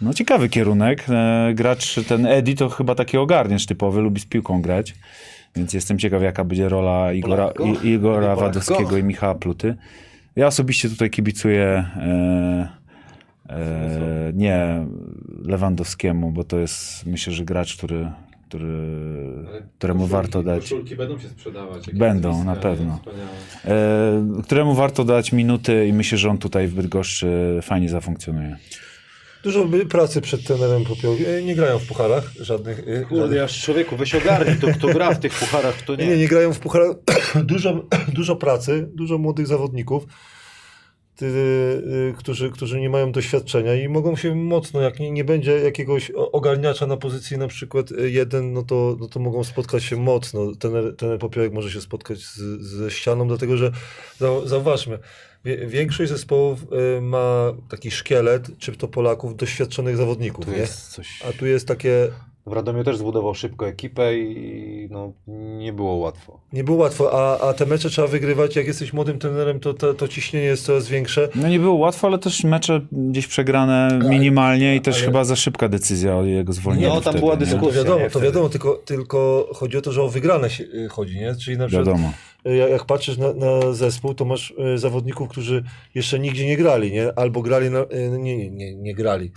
No 0.00 0.14
ciekawy 0.14 0.48
kierunek. 0.48 1.04
E, 1.08 1.52
Gracz 1.54 1.94
ten 2.08 2.26
Eddie 2.26 2.54
to 2.54 2.68
chyba 2.68 2.94
taki 2.94 3.16
ogarniacz 3.16 3.66
typowy, 3.66 4.00
lubi 4.00 4.20
z 4.20 4.26
piłką 4.26 4.62
grać. 4.62 4.94
Więc 5.56 5.72
jestem 5.74 5.98
ciekaw, 5.98 6.22
jaka 6.22 6.44
będzie 6.44 6.68
rola 6.68 7.12
Igora? 7.12 7.50
I, 7.82 7.88
Igora? 7.88 8.36
Wadowskiego 8.36 8.96
i 8.96 9.02
Michała 9.02 9.34
Pluty. 9.34 9.76
Ja 10.36 10.46
osobiście 10.46 10.88
tutaj 10.88 11.10
kibicuję 11.10 11.64
e, 11.96 12.68
e, 13.48 14.32
nie 14.34 14.86
Lewandowskiemu, 15.44 16.30
bo 16.32 16.44
to 16.44 16.58
jest 16.58 17.06
myślę, 17.06 17.32
że 17.32 17.44
gracz, 17.44 17.76
który, 17.76 18.10
który, 18.48 18.76
któremu 19.78 20.04
Koszulki- 20.04 20.08
warto 20.10 20.42
dać. 20.42 20.60
Koszulki 20.62 20.96
będą 20.96 21.18
się 21.18 21.28
sprzedawać. 21.28 21.90
Będą, 21.92 22.44
na 22.44 22.56
pewno. 22.56 23.00
E, 23.64 24.40
któremu 24.44 24.74
warto 24.74 25.04
dać 25.04 25.32
minuty 25.32 25.86
i 25.86 25.92
myślę, 25.92 26.18
że 26.18 26.30
on 26.30 26.38
tutaj 26.38 26.66
w 26.68 26.74
Bydgoszczy 26.74 27.58
fajnie 27.62 27.88
zafunkcjonuje. 27.88 28.56
Dużo 29.48 29.68
pracy 29.90 30.20
przed 30.20 30.44
trenerem 30.44 30.84
popiął. 30.84 31.16
E, 31.38 31.42
Nie 31.42 31.54
grają 31.54 31.78
w 31.78 31.86
pucharach 31.86 32.32
żadnych. 32.40 32.82
e, 32.88 33.04
Kurde, 33.04 33.44
aż 33.44 33.62
człowieku, 33.62 33.96
weź 33.96 34.14
ogarnij, 34.14 34.56
to 34.60 34.66
kto 34.66 34.88
gra 34.88 35.14
w 35.14 35.20
tych 35.20 35.34
pucharach, 35.38 35.74
kto 35.74 35.96
Nie, 35.96 36.06
nie. 36.06 36.16
nie, 36.16 36.28
grają 36.28 36.52
w 36.52 36.58
pucharach. 36.58 36.96
dużo, 37.44 37.86
dużo 38.18 38.36
pracy, 38.36 38.88
dużo 38.94 39.18
młodych 39.18 39.46
zawodników, 39.46 40.04
ty, 41.16 41.26
y, 41.26 42.14
którzy, 42.18 42.50
którzy 42.50 42.80
nie 42.80 42.90
mają 42.90 43.12
doświadczenia 43.12 43.74
i 43.74 43.88
mogą 43.88 44.16
się 44.16 44.34
mocno, 44.34 44.80
jak 44.80 45.00
nie, 45.00 45.10
nie 45.10 45.24
będzie 45.24 45.52
jakiegoś 45.52 46.10
ogarniacza 46.10 46.86
na 46.86 46.96
pozycji 46.96 47.38
na 47.38 47.48
przykład 47.48 47.90
y, 47.92 48.10
jeden, 48.10 48.52
no 48.52 48.62
to, 48.62 48.96
no 49.00 49.08
to 49.08 49.20
mogą 49.20 49.44
spotkać 49.44 49.84
się 49.84 49.96
mocno. 49.96 50.52
Ten, 50.58 50.72
ten 50.96 51.18
popiołek 51.18 51.52
może 51.52 51.70
się 51.70 51.80
spotkać 51.80 52.18
z, 52.18 52.36
ze 52.60 52.90
ścianą, 52.90 53.28
dlatego 53.28 53.56
że 53.56 53.72
zau, 54.18 54.46
zauważmy, 54.48 54.98
większość 55.44 56.10
zespołów 56.10 56.66
y, 56.98 57.00
ma 57.00 57.52
taki 57.68 57.90
szkielet, 57.90 58.58
czy 58.58 58.72
to 58.72 58.88
Polaków, 58.88 59.36
doświadczonych 59.36 59.96
zawodników. 59.96 60.44
Tu 60.44 60.50
nie? 60.50 60.58
jest 60.58 60.88
coś... 60.88 61.22
A 61.28 61.32
tu 61.32 61.46
jest 61.46 61.68
takie 61.68 62.08
W 62.46 62.52
Radomiu 62.52 62.84
też 62.84 62.96
zbudował 62.96 63.34
szybko 63.34 63.68
ekipę 63.68 64.18
i 64.18 64.88
no, 64.90 65.12
nie 65.58 65.72
było 65.72 65.94
łatwo. 65.94 66.40
Nie 66.52 66.64
było 66.64 66.78
łatwo, 66.78 67.10
a, 67.12 67.48
a 67.48 67.52
te 67.52 67.66
mecze 67.66 67.90
trzeba 67.90 68.08
wygrywać. 68.08 68.56
Jak 68.56 68.66
jesteś 68.66 68.92
młodym 68.92 69.18
trenerem, 69.18 69.60
to, 69.60 69.74
to, 69.74 69.94
to 69.94 70.08
ciśnienie 70.08 70.46
jest 70.46 70.64
coraz 70.64 70.88
większe. 70.88 71.28
No 71.34 71.48
nie 71.48 71.58
było 71.58 71.74
łatwo, 71.74 72.06
ale 72.06 72.18
też 72.18 72.44
mecze 72.44 72.80
gdzieś 72.92 73.26
przegrane 73.26 73.98
minimalnie 74.08 74.76
i 74.76 74.80
też 74.80 74.96
ale- 74.96 75.04
chyba 75.04 75.24
za 75.24 75.36
szybka 75.36 75.68
decyzja 75.68 76.16
o 76.16 76.24
jego 76.24 76.52
zwolnieniu. 76.52 76.88
No, 76.88 76.94
tam 76.94 77.02
wtedy, 77.02 77.18
była 77.18 77.34
nie? 77.34 77.38
dyskusja. 77.40 77.84
To 77.84 77.88
wiadomo, 77.88 78.10
to 78.10 78.20
wiadomo, 78.20 78.48
tylko, 78.48 78.74
tylko 78.84 79.48
chodzi 79.54 79.76
o 79.76 79.80
to, 79.80 79.92
że 79.92 80.02
o 80.02 80.08
wygrane 80.08 80.50
się 80.50 80.64
y, 80.64 80.88
chodzi, 80.88 81.16
nie? 81.20 81.34
Czyli 81.36 81.58
na 81.58 81.66
przykład 81.66 81.86
Wiadomo. 81.86 82.12
Y, 82.46 82.56
jak, 82.56 82.84
patrzysz 82.84 83.18
na, 83.18 83.32
na 83.32 83.72
zespół, 83.72 84.14
to 84.14 84.24
masz 84.24 84.54
y, 84.74 84.78
zawodników, 84.78 85.28
którzy 85.28 85.64
jeszcze 85.94 86.18
nigdzie 86.18 86.46
nie 86.46 86.56
grali, 86.56 86.92
nie? 86.92 87.18
Albo 87.18 87.42
grali, 87.42 87.70
na, 87.70 87.80
y, 87.80 88.18
nie, 88.18 88.36
nie, 88.36 88.50
nie, 88.50 88.74
nie 88.74 88.94
grali. 88.94 89.30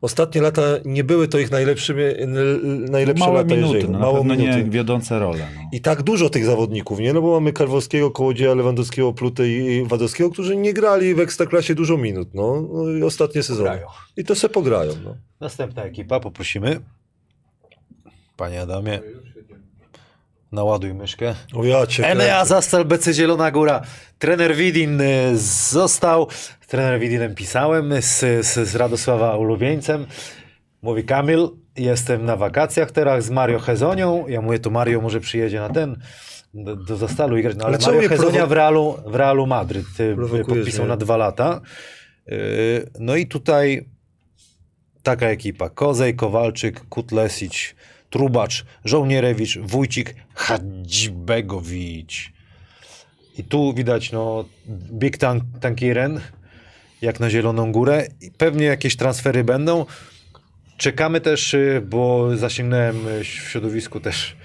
ostatnie 0.00 0.40
lata 0.40 0.62
nie 0.84 1.04
były 1.04 1.28
to 1.28 1.38
ich 1.38 1.50
najlepszymi, 1.50 2.02
n- 2.02 2.84
najlepsze 2.90 3.24
Małe 3.24 3.42
lata, 3.42 3.54
minuty, 3.54 3.74
jeżeli 3.74 3.92
no, 3.92 3.98
na 3.98 4.04
mało 4.04 4.18
pewno 4.18 4.34
minuty. 4.36 4.64
nie 4.64 4.70
wiodące 4.70 5.18
role. 5.18 5.48
No. 5.56 5.60
I 5.72 5.80
tak 5.80 6.02
dużo 6.02 6.30
tych 6.30 6.44
zawodników, 6.44 6.98
nie? 6.98 7.12
No 7.12 7.22
bo 7.22 7.32
mamy 7.32 7.52
Karwowskiego, 7.52 8.10
Kołodzieja, 8.10 8.54
Lewandowskiego, 8.54 9.12
Plutę 9.12 9.48
i 9.48 9.84
Wadowskiego, 9.84 10.30
którzy 10.30 10.56
nie 10.56 10.72
grali 10.72 11.14
w 11.14 11.20
Ekstraklasie 11.20 11.74
dużo 11.74 11.96
minut, 11.96 12.28
no. 12.34 12.68
no 12.72 12.90
i 12.90 13.02
ostatnie 13.02 13.42
sezony. 13.42 13.68
Pograją. 13.68 13.86
I 14.16 14.24
to 14.24 14.34
se 14.34 14.48
pograją, 14.48 14.92
no. 15.04 15.16
Następna 15.40 15.84
ekipa, 15.84 16.20
poprosimy. 16.20 16.80
Panie 18.36 18.60
Adamie, 18.60 19.00
naładuj 20.52 20.94
myszkę. 20.94 21.34
O 21.54 21.64
ja 21.64 21.86
cię 21.86 22.06
Enea. 22.06 22.44
Zastal 22.44 22.84
BC 22.84 23.14
Zielona 23.14 23.50
Góra. 23.50 23.82
Trener 24.18 24.56
Widin 24.56 25.00
y, 25.00 25.38
został. 25.70 26.28
Trener 26.68 27.00
Widinem 27.00 27.34
pisałem 27.34 28.02
z, 28.02 28.18
z, 28.46 28.68
z 28.68 28.74
Radosława 28.76 29.36
ulubieńcem. 29.36 30.06
Mówi 30.82 31.04
Kamil, 31.04 31.48
jestem 31.76 32.24
na 32.24 32.36
wakacjach 32.36 32.90
teraz 32.90 33.24
z 33.24 33.30
Mario 33.30 33.58
Hezonią. 33.58 34.24
Ja 34.28 34.40
mówię, 34.40 34.58
to 34.58 34.70
Mario 34.70 35.00
może 35.00 35.20
przyjedzie 35.20 35.60
na 35.60 35.68
ten 35.68 35.96
do, 36.54 36.76
do 36.76 36.96
Zastalu 36.96 37.36
i 37.36 37.42
grać. 37.42 37.56
No, 37.56 37.64
ale 37.64 37.78
Ale 37.84 37.94
Mario 37.94 38.08
Hezonia 38.08 38.46
w 38.46 38.52
Realu, 38.52 38.96
w 39.06 39.14
Realu 39.14 39.46
Madryt 39.46 39.86
y, 40.00 40.16
podpisał 40.46 40.84
mnie. 40.84 40.88
na 40.88 40.96
dwa 40.96 41.16
lata. 41.16 41.60
Y, 42.28 42.90
No 43.00 43.16
i 43.16 43.26
tutaj 43.26 43.88
taka 45.02 45.26
ekipa. 45.26 45.70
Kozej, 45.70 46.14
Kowalczyk, 46.16 46.80
Kutlesić, 46.88 47.76
Trubacz, 48.16 48.64
Żołnierewicz, 48.84 49.58
Wójcik, 49.58 50.14
Hadzibegowicz. 50.34 52.32
I 53.38 53.44
tu 53.44 53.74
widać 53.74 54.12
no 54.12 54.44
Big 54.92 55.18
Tank, 55.18 55.44
Tankiren, 55.60 56.20
jak 57.02 57.20
na 57.20 57.30
Zieloną 57.30 57.72
Górę. 57.72 58.06
I 58.20 58.30
pewnie 58.30 58.66
jakieś 58.66 58.96
transfery 58.96 59.44
będą. 59.44 59.86
Czekamy 60.76 61.20
też, 61.20 61.54
y, 61.54 61.82
bo 61.86 62.36
zasięgnąłem 62.36 63.08
y, 63.08 63.24
w 63.24 63.26
środowisku 63.26 64.00
też 64.00 64.36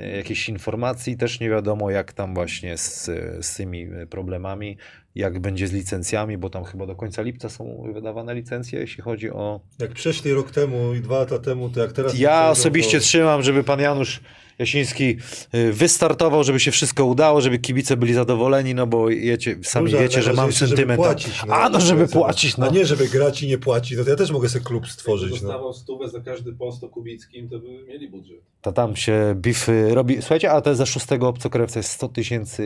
y, 0.00 0.06
jakichś 0.16 0.48
informacji, 0.48 1.16
też 1.16 1.40
nie 1.40 1.50
wiadomo 1.50 1.90
jak 1.90 2.12
tam 2.12 2.34
właśnie 2.34 2.78
z, 2.78 3.04
z 3.46 3.56
tymi 3.56 3.86
problemami, 4.10 4.76
jak 5.14 5.38
będzie 5.38 5.68
z 5.68 5.72
licencjami, 5.72 6.38
bo 6.38 6.50
tam 6.50 6.64
chyba 6.64 6.86
do 6.86 6.96
końca 6.96 7.22
lipca 7.22 7.48
są 7.48 7.90
wydawane 7.94 8.34
licencje, 8.34 8.80
jeśli 8.80 9.02
chodzi 9.02 9.30
o 9.30 9.60
Jak 9.78 9.92
przeszli 9.92 10.32
rok 10.32 10.50
temu 10.50 10.94
i 10.94 11.00
dwa 11.00 11.18
lata 11.18 11.38
temu, 11.38 11.70
to 11.70 11.80
jak 11.80 11.92
teraz... 11.92 12.18
ja 12.18 12.50
osobiście 12.50 12.98
to... 12.98 13.04
trzymam, 13.04 13.42
żeby 13.42 13.64
pan 13.64 13.80
Janusz 13.80 14.20
Jasiński 14.62 15.16
y, 15.54 15.72
wystartował, 15.72 16.44
żeby 16.44 16.60
się 16.60 16.70
wszystko 16.70 17.04
udało, 17.04 17.40
żeby 17.40 17.58
kibice 17.58 17.96
byli 17.96 18.14
zadowoleni, 18.14 18.74
no 18.74 18.86
bo 18.86 19.10
jecie, 19.10 19.56
sami 19.62 19.92
wiecie, 19.92 20.22
że 20.22 20.32
mam 20.32 20.52
sentyment. 20.52 20.96
płacić, 21.00 21.40
A 21.48 21.68
no, 21.68 21.80
żeby 21.80 22.08
płacić, 22.08 22.56
no. 22.56 22.66
A 22.66 22.70
nie, 22.70 22.86
żeby 22.86 23.08
grać 23.08 23.42
i 23.42 23.46
nie 23.48 23.58
płacić, 23.58 23.98
no 23.98 24.04
to 24.04 24.10
ja 24.10 24.16
też 24.16 24.30
mogę 24.30 24.48
sobie 24.48 24.64
klub 24.64 24.82
Jakby 24.82 24.92
stworzyć, 24.92 25.30
no. 25.30 25.48
dostawał 25.48 25.72
stówę 25.72 26.08
za 26.08 26.20
każdy 26.20 26.52
post 26.52 26.84
o 26.84 26.88
Kubickim, 26.88 27.48
to 27.48 27.58
by 27.58 27.68
mieli 27.88 28.08
budżet. 28.08 28.36
To 28.62 28.72
tam 28.72 28.96
się 28.96 29.34
bify 29.36 29.94
robi. 29.94 30.16
Słuchajcie, 30.20 30.50
a 30.50 30.60
to 30.60 30.74
za 30.74 30.86
szóstego 30.86 31.28
obcokrajowca 31.28 31.78
jest 31.80 31.90
100 31.90 32.08
tysięcy 32.08 32.64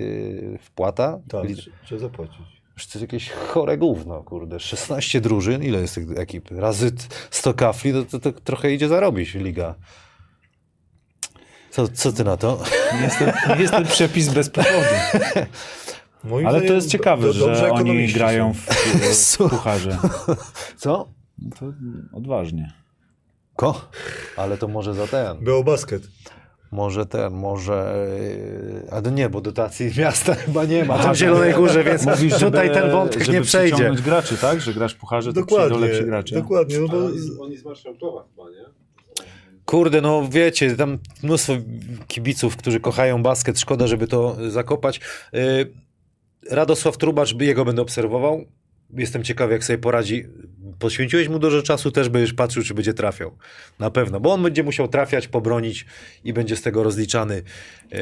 wpłata. 0.63 1.19
Tak, 1.29 1.43
trzeba 1.85 2.01
zapłacić. 2.01 2.37
Przecież 2.75 2.93
To 2.93 2.99
jest 2.99 3.13
jakieś 3.13 3.31
chore 3.31 3.79
gówno, 3.79 4.23
kurde. 4.23 4.61
16 4.61 5.21
drużyn, 5.21 5.63
ile 5.63 5.81
jest 5.81 5.95
tych 5.95 6.19
ekip? 6.19 6.51
Razy 6.51 6.93
t- 6.93 7.05
100 7.31 7.55
kafli, 7.55 7.93
to, 7.93 8.05
to, 8.05 8.19
to 8.33 8.41
trochę 8.41 8.73
idzie 8.75 8.89
zarobić 8.89 9.35
liga. 9.35 9.75
Co, 11.77 11.89
co 11.89 12.13
ty 12.13 12.25
na 12.25 12.37
to? 12.37 12.63
Jest 13.03 13.19
ten, 13.19 13.61
jest 13.61 13.73
ten 13.73 13.85
przepis 13.87 14.29
bez 14.29 14.51
powodu. 14.51 14.75
Moim 16.25 16.47
Ale 16.47 16.61
to 16.63 16.73
jest 16.75 16.89
ciekawe, 16.89 17.27
do- 17.27 17.33
że 17.33 17.71
oni 17.73 18.09
grają 18.13 18.53
w, 18.53 18.57
w 18.59 19.49
pucharze. 19.51 19.99
Co? 20.77 21.09
No 21.39 21.51
To 21.61 21.67
odważnie. 22.13 22.73
Ko? 23.57 23.89
Ale 24.37 24.59
to 24.59 24.69
może 24.69 24.95
za 24.95 25.07
ten. 25.07 25.39
Beobasket. 25.45 26.03
Może 26.73 27.07
ten, 27.07 27.33
może. 27.33 28.07
yy, 28.83 28.91
A 28.91 29.03
to 29.03 29.11
nie, 29.11 29.29
bo 29.31 29.41
dotacji 29.41 29.91
miasta 29.99 30.35
chyba 30.35 30.65
nie 30.65 30.85
ma. 30.85 30.99
Tam 30.99 31.15
w 31.15 31.19
Zielonej 31.19 31.55
Górze, 31.55 31.85
więc 31.85 32.07
Mówisz, 32.07 32.35
tutaj 32.39 32.69
żeby- 32.69 32.81
ten 32.81 32.91
wątek 32.91 33.25
żeby 33.25 33.39
nie 33.39 33.45
przejdzie. 33.45 33.91
graczy, 34.05 34.37
tak? 34.37 34.61
Że 34.61 34.75
grasz 34.75 34.95
w 34.95 34.99
pucharze, 34.99 35.33
to 35.33 35.41
Dokładnie, 35.41 35.69
przyjdą 35.71 35.87
lepsi 35.87 36.05
gracze. 36.05 36.35
dokładnie, 36.35 36.79
no 36.81 36.89
bo... 36.89 36.99
oni, 37.07 37.19
z- 37.19 37.41
oni 37.41 37.57
z 37.57 37.65
Marszałkowa 37.65 38.25
chyba, 38.31 38.51
nie? 38.51 38.86
Kurde, 39.67 40.01
no 40.01 40.29
wiecie, 40.31 40.77
tam 40.77 40.99
mnóstwo 41.23 41.53
kibiców, 42.09 42.57
którzy 42.57 42.81
kochają 42.81 43.23
basket, 43.23 43.61
szkoda, 43.61 43.87
żeby 43.87 44.07
to 44.07 44.37
zakopać. 44.51 45.01
Yy, 45.33 45.73
Radosław 46.51 46.99
Trubacz, 46.99 47.35
by 47.35 47.45
jego 47.45 47.65
będę 47.65 47.83
obserwował. 47.83 48.45
Jestem 48.95 49.25
ciekawy, 49.25 49.53
jak 49.53 49.65
sobie 49.65 49.79
poradzi. 49.79 50.25
Poświęciłeś 50.79 51.29
mu 51.29 51.39
dużo 51.39 51.63
czasu, 51.63 51.91
też 51.91 52.09
będziesz 52.09 52.35
patrzył, 52.35 52.63
czy 52.63 52.75
będzie 52.75 52.95
trafiał. 52.95 53.37
Na 53.79 53.91
pewno, 53.91 54.21
bo 54.21 54.33
on 54.33 54.43
będzie 54.43 54.63
musiał 54.63 54.89
trafiać, 54.89 55.29
pobronić 55.29 55.87
i 56.25 56.33
będzie 56.33 56.57
z 56.57 56.63
tego 56.63 56.83
rozliczany. 56.83 57.43
Yy, 57.93 57.99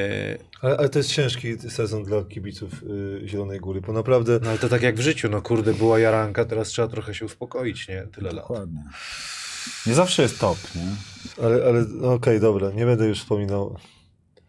Ale, 0.61 0.77
ale 0.77 0.89
to 0.89 0.99
jest 0.99 1.13
ciężki 1.13 1.59
sezon 1.59 2.05
dla 2.05 2.25
kibiców 2.25 2.83
y, 2.83 3.29
Zielonej 3.29 3.61
Góry, 3.61 3.81
bo 3.81 3.93
naprawdę... 3.93 4.39
No 4.43 4.51
ale 4.51 4.59
to 4.59 4.69
tak 4.69 4.83
jak 4.83 4.97
w 4.97 5.01
życiu, 5.01 5.29
no 5.29 5.43
kurde, 5.43 5.75
była 5.75 5.99
jaranka, 5.99 6.45
teraz 6.45 6.69
trzeba 6.69 6.89
trochę 6.89 7.15
się 7.15 7.25
uspokoić, 7.25 7.89
nie? 7.89 8.07
Tyle 8.15 8.33
lat. 8.33 8.47
Nie 9.87 9.95
zawsze 9.95 10.23
jest 10.23 10.39
top, 10.39 10.59
nie? 10.75 10.87
Ale, 11.45 11.65
ale 11.69 11.85
no 11.89 12.13
okej, 12.13 12.41
dobra, 12.41 12.71
nie 12.71 12.87
będę 12.87 13.07
już 13.07 13.21
wspominał. 13.21 13.77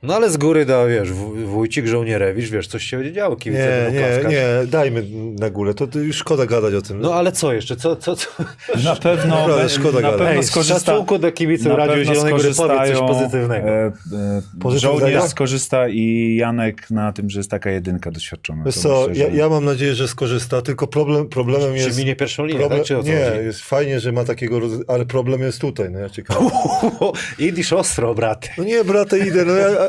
No 0.03 0.15
ale 0.15 0.29
z 0.29 0.37
góry 0.37 0.65
da, 0.65 0.85
wiesz, 0.85 1.11
w- 1.11 1.45
Wójcik, 1.45 1.87
Żołnierewicz, 1.87 2.49
wiesz, 2.49 2.67
coś 2.67 2.83
się 2.83 3.11
działo, 3.13 3.35
kibice 3.35 3.91
Nie, 3.93 3.99
nie, 3.99 4.29
nie, 4.29 4.67
dajmy 4.67 5.03
na 5.39 5.49
górę, 5.49 5.73
to, 5.73 5.87
to 5.87 5.99
już 5.99 6.15
szkoda 6.15 6.45
gadać 6.45 6.73
o 6.73 6.81
tym. 6.81 6.99
No 7.01 7.13
ale 7.13 7.31
co 7.31 7.53
jeszcze? 7.53 7.75
Co, 7.75 7.95
co, 7.95 8.15
co? 8.15 8.27
Na 8.83 8.95
pewno, 8.95 9.35
Naprawdę 9.35 9.69
szkoda 9.69 9.99
na 10.01 10.11
gadać. 10.11 10.27
pewno 10.27 10.43
skorzysta, 10.43 10.79
szacunku 10.79 11.17
do 11.19 11.31
kibiców 11.31 11.67
pewno 11.75 12.03
Zielonej 12.03 12.33
Góry 12.33 12.43
powiedz 12.57 12.89
coś 12.89 12.99
pozytywnego. 13.07 13.67
E, 13.69 13.91
e, 14.75 14.79
żołnierz 14.79 15.23
skorzysta 15.23 15.87
i 15.89 16.35
Janek 16.39 16.89
na 16.91 17.13
tym, 17.13 17.29
że 17.29 17.39
jest 17.39 17.51
taka 17.51 17.69
jedynka 17.71 18.11
doświadczona. 18.11 18.63
Wiesz 18.63 18.75
To 18.75 18.81
co, 18.81 19.05
myślę, 19.07 19.23
ja, 19.25 19.31
że- 19.31 19.37
ja 19.37 19.49
mam 19.49 19.65
nadzieję, 19.65 19.93
że 19.95 20.07
skorzysta, 20.07 20.61
tylko 20.61 20.87
problem, 20.87 21.29
problemem 21.29 21.71
Czy 21.75 21.77
jest... 21.77 21.97
minie 21.99 22.15
pierwszą 22.15 22.45
linię, 22.45 22.59
Problem, 22.59 22.79
tak? 22.79 22.87
Czy 22.87 22.97
o 22.97 23.03
co 23.03 23.09
nie, 23.09 23.25
chodzi? 23.31 23.45
jest 23.45 23.61
fajnie, 23.61 23.99
że 23.99 24.11
ma 24.11 24.23
takiego, 24.23 24.59
roz... 24.59 24.71
ale 24.87 25.05
problem 25.05 25.41
jest 25.41 25.61
tutaj, 25.61 25.89
no 25.91 25.99
ja 25.99 26.09
kręcę. 26.23 26.45
Idziesz 27.39 27.73
ostro, 27.73 28.15
brat. 28.15 28.49
No 28.57 28.63
nie, 28.63 28.83
brate, 28.83 29.19
idę, 29.19 29.45
no 29.45 29.53
ja- 29.53 29.84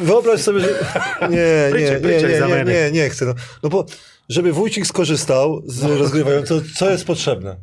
wyobraź 0.00 0.40
sobie, 0.40 0.60
że... 0.60 0.68
Nie, 1.30 1.80
nie, 1.80 2.00
nie, 2.00 2.22
nie, 2.22 2.64
nie, 2.64 2.64
nie, 2.64 2.90
nie 2.92 3.10
chcę, 3.10 3.24
no. 3.24 3.34
no 3.62 3.68
bo 3.68 3.86
żeby 4.28 4.52
Wójcik 4.52 4.86
skorzystał 4.86 5.62
z 5.66 5.82
rozgrywającego, 5.82 6.60
co 6.74 6.90
jest 6.90 7.04
potrzebne? 7.04 7.56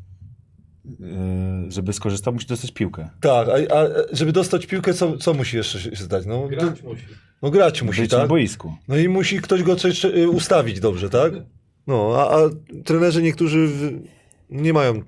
e, 1.03 1.71
żeby 1.71 1.93
skorzystał, 1.93 2.33
musi 2.33 2.47
dostać 2.47 2.71
piłkę. 2.71 3.09
Tak, 3.21 3.47
a, 3.49 3.75
a 3.75 3.87
żeby 4.11 4.31
dostać 4.31 4.65
piłkę, 4.65 4.93
co, 4.93 5.17
co 5.17 5.33
musi 5.33 5.57
jeszcze 5.57 5.79
się 5.79 6.03
zdać? 6.03 6.25
No, 6.25 6.47
Grać 6.47 6.83
musi. 6.83 7.05
no 7.41 7.51
grać 7.51 7.81
musi, 7.81 8.01
Być 8.01 8.11
na 8.11 8.17
tak? 8.17 8.27
boisku. 8.27 8.73
No 8.87 8.97
i 8.97 9.09
musi 9.09 9.41
ktoś 9.41 9.63
go 9.63 9.75
coś 9.75 10.05
y, 10.05 10.29
ustawić 10.29 10.79
dobrze, 10.79 11.09
tak? 11.09 11.33
No, 11.87 12.13
a, 12.15 12.35
a 12.35 12.49
trenerzy 12.85 13.21
niektórzy 13.21 13.67
w, 13.67 13.99
nie 14.49 14.73
mają. 14.73 15.01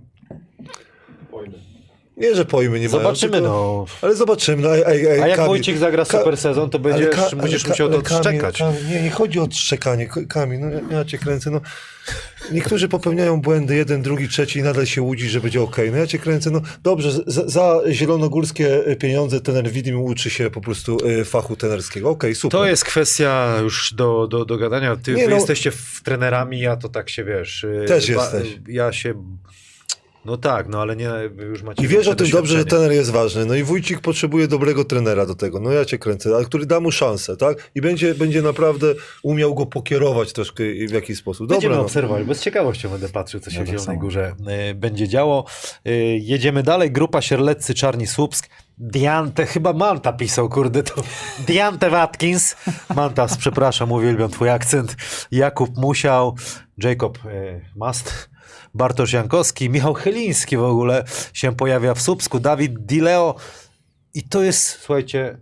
Nie 2.21 2.35
że 2.35 2.45
pojmy 2.45 2.79
nie 2.79 2.89
Zobaczymy, 2.89 3.31
mają, 3.31 3.43
tylko, 3.43 3.57
no. 3.57 3.85
Ale 4.01 4.15
zobaczymy, 4.15 4.61
no, 4.61 4.75
ej, 4.77 5.05
ej, 5.05 5.21
A 5.21 5.27
jak 5.27 5.39
Kamil- 5.39 5.47
Wójcik 5.47 5.77
zagra 5.77 6.05
Ka- 6.05 6.17
super 6.17 6.37
sezon, 6.37 6.69
to 6.69 6.79
będziesz, 6.79 7.09
Ka- 7.15 7.35
będziesz 7.35 7.67
musiał 7.67 7.89
to 7.89 7.97
odszczekać. 7.97 8.57
Kamil, 8.57 8.79
Kamil, 8.79 8.95
nie, 8.95 9.01
nie 9.03 9.09
chodzi 9.11 9.39
o 9.39 9.43
odszczekanie, 9.43 10.07
Kamil, 10.29 10.59
no 10.59 10.69
ja, 10.69 10.79
ja 10.91 11.05
cię 11.05 11.17
kręcę, 11.17 11.51
no. 11.51 11.61
Niektórzy 12.51 12.87
popełniają 12.89 13.41
błędy, 13.41 13.75
jeden, 13.75 14.01
drugi, 14.01 14.27
trzeci 14.27 14.59
i 14.59 14.63
nadal 14.63 14.85
się 14.85 15.01
łudzi, 15.01 15.29
że 15.29 15.41
będzie 15.41 15.61
okej. 15.61 15.91
No 15.91 15.97
ja 15.97 16.07
cię 16.07 16.19
kręcę, 16.19 16.51
no 16.51 16.61
dobrze, 16.83 17.11
za, 17.27 17.47
za 17.49 17.81
zielonogórskie 17.91 18.83
pieniądze 18.99 19.41
trener 19.41 19.71
Widim 19.71 20.01
uczy 20.01 20.29
się 20.29 20.49
po 20.49 20.61
prostu 20.61 20.97
y, 21.07 21.25
fachu 21.25 21.55
trenerskiego. 21.55 22.09
Okej, 22.09 22.35
super. 22.35 22.59
To 22.59 22.65
jest 22.65 22.85
kwestia 22.85 23.57
już 23.61 23.93
do, 23.93 24.27
do, 24.27 24.45
do 24.45 24.57
gadania. 24.57 24.95
Ty, 24.95 25.13
Nie, 25.13 25.23
wy 25.23 25.29
no- 25.29 25.35
jesteście 25.35 25.71
w 25.71 26.01
trenerami, 26.03 26.59
ja 26.59 26.75
to 26.77 26.89
tak 26.89 27.09
się 27.09 27.23
wiesz. 27.23 27.63
y, 27.63 27.85
Też 27.87 28.09
jesteś. 28.09 28.59
Ja 28.67 28.91
się. 28.91 29.13
No 30.25 30.37
tak, 30.37 30.67
no 30.67 30.81
ale 30.81 30.95
nie, 30.95 31.09
już 31.49 31.63
macie. 31.63 31.83
I 31.83 31.87
wiesz 31.87 32.07
o 32.07 32.15
tym 32.15 32.29
dobrze, 32.29 32.57
że 32.57 32.65
trener 32.65 32.91
jest 32.91 33.09
ważny. 33.11 33.45
No 33.45 33.55
i 33.55 33.63
Wójcik 33.63 33.99
potrzebuje 33.99 34.47
dobrego 34.47 34.85
trenera 34.85 35.25
do 35.25 35.35
tego. 35.35 35.59
No 35.59 35.71
ja 35.71 35.85
cię 35.85 35.97
kręcę, 35.97 36.35
ale 36.35 36.45
który 36.45 36.65
da 36.65 36.79
mu 36.79 36.91
szansę, 36.91 37.37
tak? 37.37 37.71
I 37.75 37.81
będzie, 37.81 38.15
będzie 38.15 38.41
naprawdę 38.41 38.87
umiał 39.23 39.55
go 39.55 39.65
pokierować 39.65 40.33
troszkę 40.33 40.63
w 40.89 40.91
jakiś 40.91 41.17
sposób. 41.17 41.47
Będziemy 41.47 41.69
Dobra, 41.69 41.77
no. 41.77 41.85
obserwować, 41.85 42.23
bo 42.23 42.35
z 42.35 42.41
ciekawością 42.41 42.89
będę 42.89 43.09
patrzył, 43.09 43.39
co 43.39 43.51
się 43.51 43.57
Ja 43.57 43.63
w 43.63 43.65
tak 43.65 43.67
Zielonej 43.67 43.85
samo. 43.85 43.99
Górze 43.99 44.35
y, 44.71 44.75
będzie 44.75 45.07
działo. 45.07 45.45
Y, 45.87 45.91
jedziemy 46.21 46.63
dalej. 46.63 46.91
Grupa 46.91 47.21
Sierleccy, 47.21 47.73
Czarni 47.73 48.07
Słupsk. 48.07 48.49
Diante, 48.77 49.45
chyba 49.45 49.73
Manta 49.73 50.13
pisał, 50.13 50.49
kurde, 50.49 50.83
to 50.83 51.03
Diante 51.47 51.89
Watkins. 51.89 52.55
Mantas, 52.95 53.37
przepraszam, 53.37 53.91
uwielbiam 53.91 54.29
twój 54.29 54.49
akcent. 54.49 54.95
Jakub 55.31 55.77
Musiał, 55.77 56.35
Jacob 56.77 57.17
y, 57.25 57.61
Mast, 57.75 58.30
Bartosz 58.73 59.13
Jankowski, 59.13 59.69
Michał 59.69 59.93
Chyliński 59.93 60.57
w 60.57 60.63
ogóle 60.63 61.03
się 61.33 61.55
pojawia 61.55 61.93
w 61.93 62.01
Słupsku, 62.01 62.39
Dawid 62.39 62.79
Dileo 62.79 63.35
i 64.13 64.23
to 64.23 64.43
jest, 64.43 64.67
słuchajcie, 64.67 65.37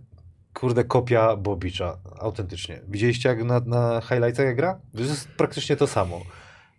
kurde, 0.54 0.84
kopia 0.84 1.36
Bobicza, 1.36 1.96
autentycznie. 2.20 2.80
Widzieliście 2.88 3.28
jak 3.28 3.44
na, 3.44 3.60
na 3.60 4.00
highlightsach 4.00 4.46
jak 4.46 4.56
gra? 4.56 4.78
To 4.96 5.00
jest 5.00 5.28
praktycznie 5.28 5.76
to 5.76 5.86
samo. 5.86 6.20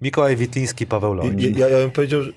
Mikołaj 0.01 0.35
Witliński, 0.35 0.85
Paweł 0.87 1.13
Loń. 1.13 1.35
Ja, 1.57 1.67
ja 1.67 1.77
bym 1.77 1.91
powiedział, 1.91 2.21
że 2.23 2.31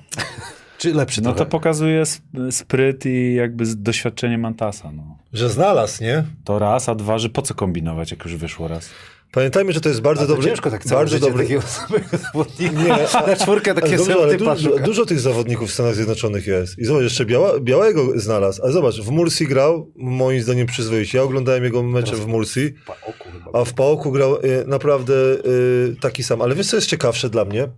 Czy 0.79 0.95
lepszy 0.95 1.23
No 1.23 1.31
to 1.31 1.37
trochę? 1.37 1.51
pokazuje 1.51 2.03
sp- 2.15 2.25
spryt 2.51 3.07
i 3.07 3.35
jakby 3.35 3.67
z- 3.67 3.83
doświadczenie 3.83 4.39
Mantasa. 4.39 4.93
No. 4.93 5.19
Że 5.33 5.51
znalazł, 5.51 6.03
nie? 6.05 6.25
To 6.45 6.59
raz, 6.59 6.89
a 6.89 6.95
dwa, 6.95 7.19
że 7.19 7.29
po 7.29 7.43
co 7.43 7.55
kombinować, 7.55 8.11
jak 8.11 8.25
już 8.25 8.37
wyszło 8.37 8.69
raz. 8.69 8.91
Pamiętajmy, 9.35 9.73
że 9.73 9.81
to 9.81 9.89
jest 9.89 10.01
bardzo 10.01 10.23
A 10.23 10.27
dobry... 10.27 10.45
ciężko 10.45 10.71
tak 10.71 10.87
bardzo 10.87 11.19
dobry... 11.19 11.43
takiego 11.43 11.63
samego 11.89 12.19
zawodnika. 12.19 12.83
Nie, 12.83 12.89
na 13.27 13.37
czwórkę 13.43 13.71
Ale 13.71 13.81
takie 13.81 13.97
dobrze, 13.97 14.15
ale 14.15 14.37
typa 14.37 14.57
dużo, 14.85 15.07
tych 15.07 15.21
zawodników 15.21 15.71
w 15.71 15.73
Stanach 15.73 15.95
Zjednoczonych 15.95 16.47
jest. 16.47 16.79
I 16.79 16.85
zobacz, 16.85 17.03
jeszcze 17.03 17.25
biała, 17.27 17.61
białego 17.61 18.21
znalazł. 18.21 18.63
Ale 18.63 18.73
zobacz, 18.73 19.01
w 19.01 19.11
Mursi 19.11 19.47
grał, 19.47 19.93
moim 19.97 20.43
zdaniem 20.43 20.67
przyzwoicie. 20.67 21.19
Ja 21.19 21.25
oglądałem 21.25 21.65
jego 21.65 21.83
mecze 21.83 22.17
w 22.17 22.27
Mursi, 22.27 22.75
Paoku 22.87 23.31
chyba. 23.33 23.61
a 23.61 23.65
w 23.65 23.75
Paoku 23.75 24.13
grał 24.13 24.37
y, 24.37 24.65
naprawdę 24.67 25.15
y, 25.15 25.97
taki 26.01 26.23
sam. 26.23 26.43
Ale 26.43 26.55
wiesz, 26.55 26.67
co 26.67 26.77
jest 26.77 26.89
ciekawsze 26.89 27.31
dla 27.31 27.45
mnie? 27.45 27.69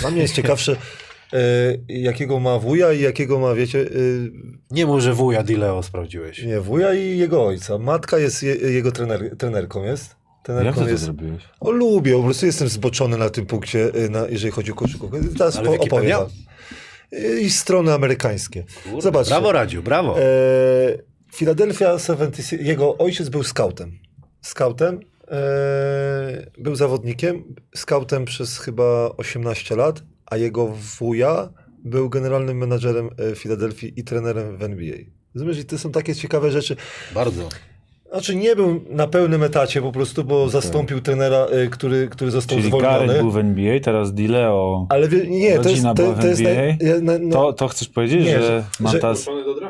Dla 0.00 0.10
mnie 0.10 0.22
jest 0.22 0.34
ciekawsze, 0.34 0.72
y, 1.34 1.84
jakiego 1.88 2.40
ma 2.40 2.58
wuja 2.58 2.92
i 2.92 3.00
jakiego 3.00 3.38
ma, 3.38 3.54
wiecie, 3.54 3.78
y, 3.78 4.32
Nie 4.70 4.86
może 4.86 5.14
wuja 5.14 5.42
Dileo 5.42 5.82
sprawdziłeś. 5.82 6.42
nie, 6.44 6.60
wuja 6.60 6.94
i 6.94 7.18
jego 7.18 7.46
ojca. 7.46 7.78
Matka 7.78 8.18
jest 8.18 8.42
je, 8.42 8.54
jego 8.54 8.92
trener, 8.92 9.36
trenerką, 9.38 9.84
jest. 9.84 10.21
Jak 10.42 10.56
Trenerką 10.56 10.80
ty 10.80 10.86
to 10.86 10.90
jest. 10.90 11.04
zrobiłeś? 11.04 11.42
O, 11.60 11.70
lubię, 11.70 12.12
po 12.16 12.22
prostu 12.22 12.46
jestem 12.46 12.68
zboczony 12.68 13.16
na 13.16 13.30
tym 13.30 13.46
punkcie, 13.46 13.94
y, 13.96 14.10
na, 14.10 14.26
jeżeli 14.28 14.52
chodzi 14.52 14.72
o 14.72 14.74
koszykówkę. 14.74 15.20
Teraz 15.38 15.56
Ale 15.56 15.66
po, 15.66 15.84
opowiem. 15.84 16.18
Y, 17.12 17.40
I 17.40 17.50
strony 17.50 17.92
amerykańskie. 17.94 18.64
Kurde, 18.84 19.00
Zobaczcie. 19.00 19.30
Brawo 19.30 19.52
Radziu, 19.52 19.82
brawo. 19.82 20.18
E, 20.20 20.22
Philadelphia 21.34 21.98
76, 21.98 22.64
jego 22.64 22.98
ojciec 22.98 23.28
był 23.28 23.42
scoutem. 23.42 23.98
Scoutem, 24.40 25.00
e, 25.28 26.46
był 26.58 26.74
zawodnikiem, 26.74 27.54
scoutem 27.76 28.24
przez 28.24 28.58
chyba 28.58 29.10
18 29.16 29.76
lat, 29.76 30.02
a 30.26 30.36
jego 30.36 30.66
wuja 30.98 31.52
był 31.84 32.10
generalnym 32.10 32.56
menadżerem 32.58 33.10
e, 33.32 33.34
Filadelfii 33.34 34.00
i 34.00 34.04
trenerem 34.04 34.56
w 34.56 34.62
NBA. 34.62 34.96
Rozumiesz, 35.34 35.58
i 35.58 35.64
to 35.64 35.78
są 35.78 35.92
takie 35.92 36.14
ciekawe 36.14 36.50
rzeczy. 36.50 36.76
Bardzo. 37.14 37.48
Znaczy 38.12 38.34
nie 38.34 38.56
był 38.56 38.80
na 38.90 39.06
pełnym 39.06 39.42
etacie 39.42 39.82
po 39.82 39.92
prostu, 39.92 40.24
bo 40.24 40.48
zastąpił 40.48 41.00
trenera, 41.00 41.46
e, 41.46 41.66
który, 41.66 42.08
który 42.08 42.30
został 42.30 42.58
Czyli 42.58 42.68
zwolniony. 42.68 43.14
Był 43.18 43.30
w 43.30 43.36
NBA, 43.36 43.80
teraz 43.80 44.14
Dileo. 44.14 44.86
Ale 44.88 45.08
wie, 45.08 45.26
nie, 45.26 45.58
to 45.58 45.68
jest, 45.68 45.82
to, 45.82 45.94
to 45.94 46.26
jest 46.26 46.40
NBA? 46.40 47.00
na, 47.02 47.12
na, 47.12 47.18
na, 47.18 47.32
To, 47.32 47.52
to 47.52 47.68
chcesz 47.68 47.88
powiedzieć, 47.88 48.24
Nie, 48.26 48.32
że 48.32 48.42
że- 48.42 48.64
Mantas... 48.80 49.26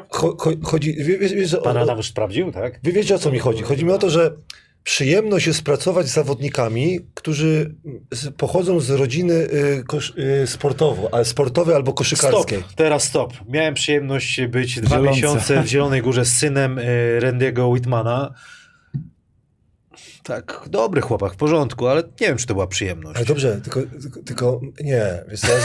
Cho, 0.09 0.36
cho, 0.38 0.51
chodzi, 0.62 0.95
wie, 0.95 1.18
wiesz, 1.18 1.34
wiesz, 1.34 1.51
że 1.51 1.59
Pan 1.59 1.76
Adam 1.76 1.97
już 1.97 2.07
sprawdził, 2.07 2.53
tak? 2.53 2.80
Wy 2.82 2.93
wiecie 2.93 3.14
o 3.14 3.18
co 3.18 3.30
mi 3.30 3.38
chodzi? 3.38 3.62
Chodzi 3.62 3.84
mi 3.84 3.93
o 3.93 3.99
to, 3.99 4.11
że 4.11 4.30
przyjemność 4.85 5.47
jest 5.47 5.62
pracować 5.62 6.07
z 6.09 6.12
zawodnikami, 6.12 7.01
którzy 7.14 7.74
z, 8.11 8.35
pochodzą 8.35 8.80
z 8.80 8.91
rodziny 8.91 9.35
y, 9.35 9.85
kosz, 9.87 10.12
y, 10.43 10.47
sportowo, 10.47 11.09
ale 11.12 11.24
sportowej 11.24 11.74
albo 11.74 11.91
Stop, 11.91 11.99
koszykarskiej. 11.99 12.64
teraz 12.76 13.05
stop. 13.05 13.33
Miałem 13.49 13.74
przyjemność 13.74 14.41
być 14.47 14.80
dwa 14.80 14.99
miesiące 15.01 15.62
w 15.62 15.66
Zielonej 15.66 16.03
Górze 16.03 16.24
z 16.24 16.37
synem 16.37 16.78
y, 16.78 17.18
Randy'ego 17.20 17.68
Whitmana. 17.70 18.35
Tak, 20.23 20.64
dobry 20.70 21.01
chłopak, 21.01 21.33
w 21.33 21.37
porządku, 21.37 21.87
ale 21.87 22.03
nie 22.03 22.27
wiem, 22.27 22.37
czy 22.37 22.47
to 22.47 22.55
była 22.55 22.66
przyjemność. 22.66 23.16
Ale 23.16 23.27
dobrze, 23.27 23.61
tylko, 23.64 23.81
tylko, 24.03 24.20
tylko 24.23 24.61
nie, 24.85 25.25
wiesz 25.29 25.41
co, 25.41 25.47
ja, 25.49 25.59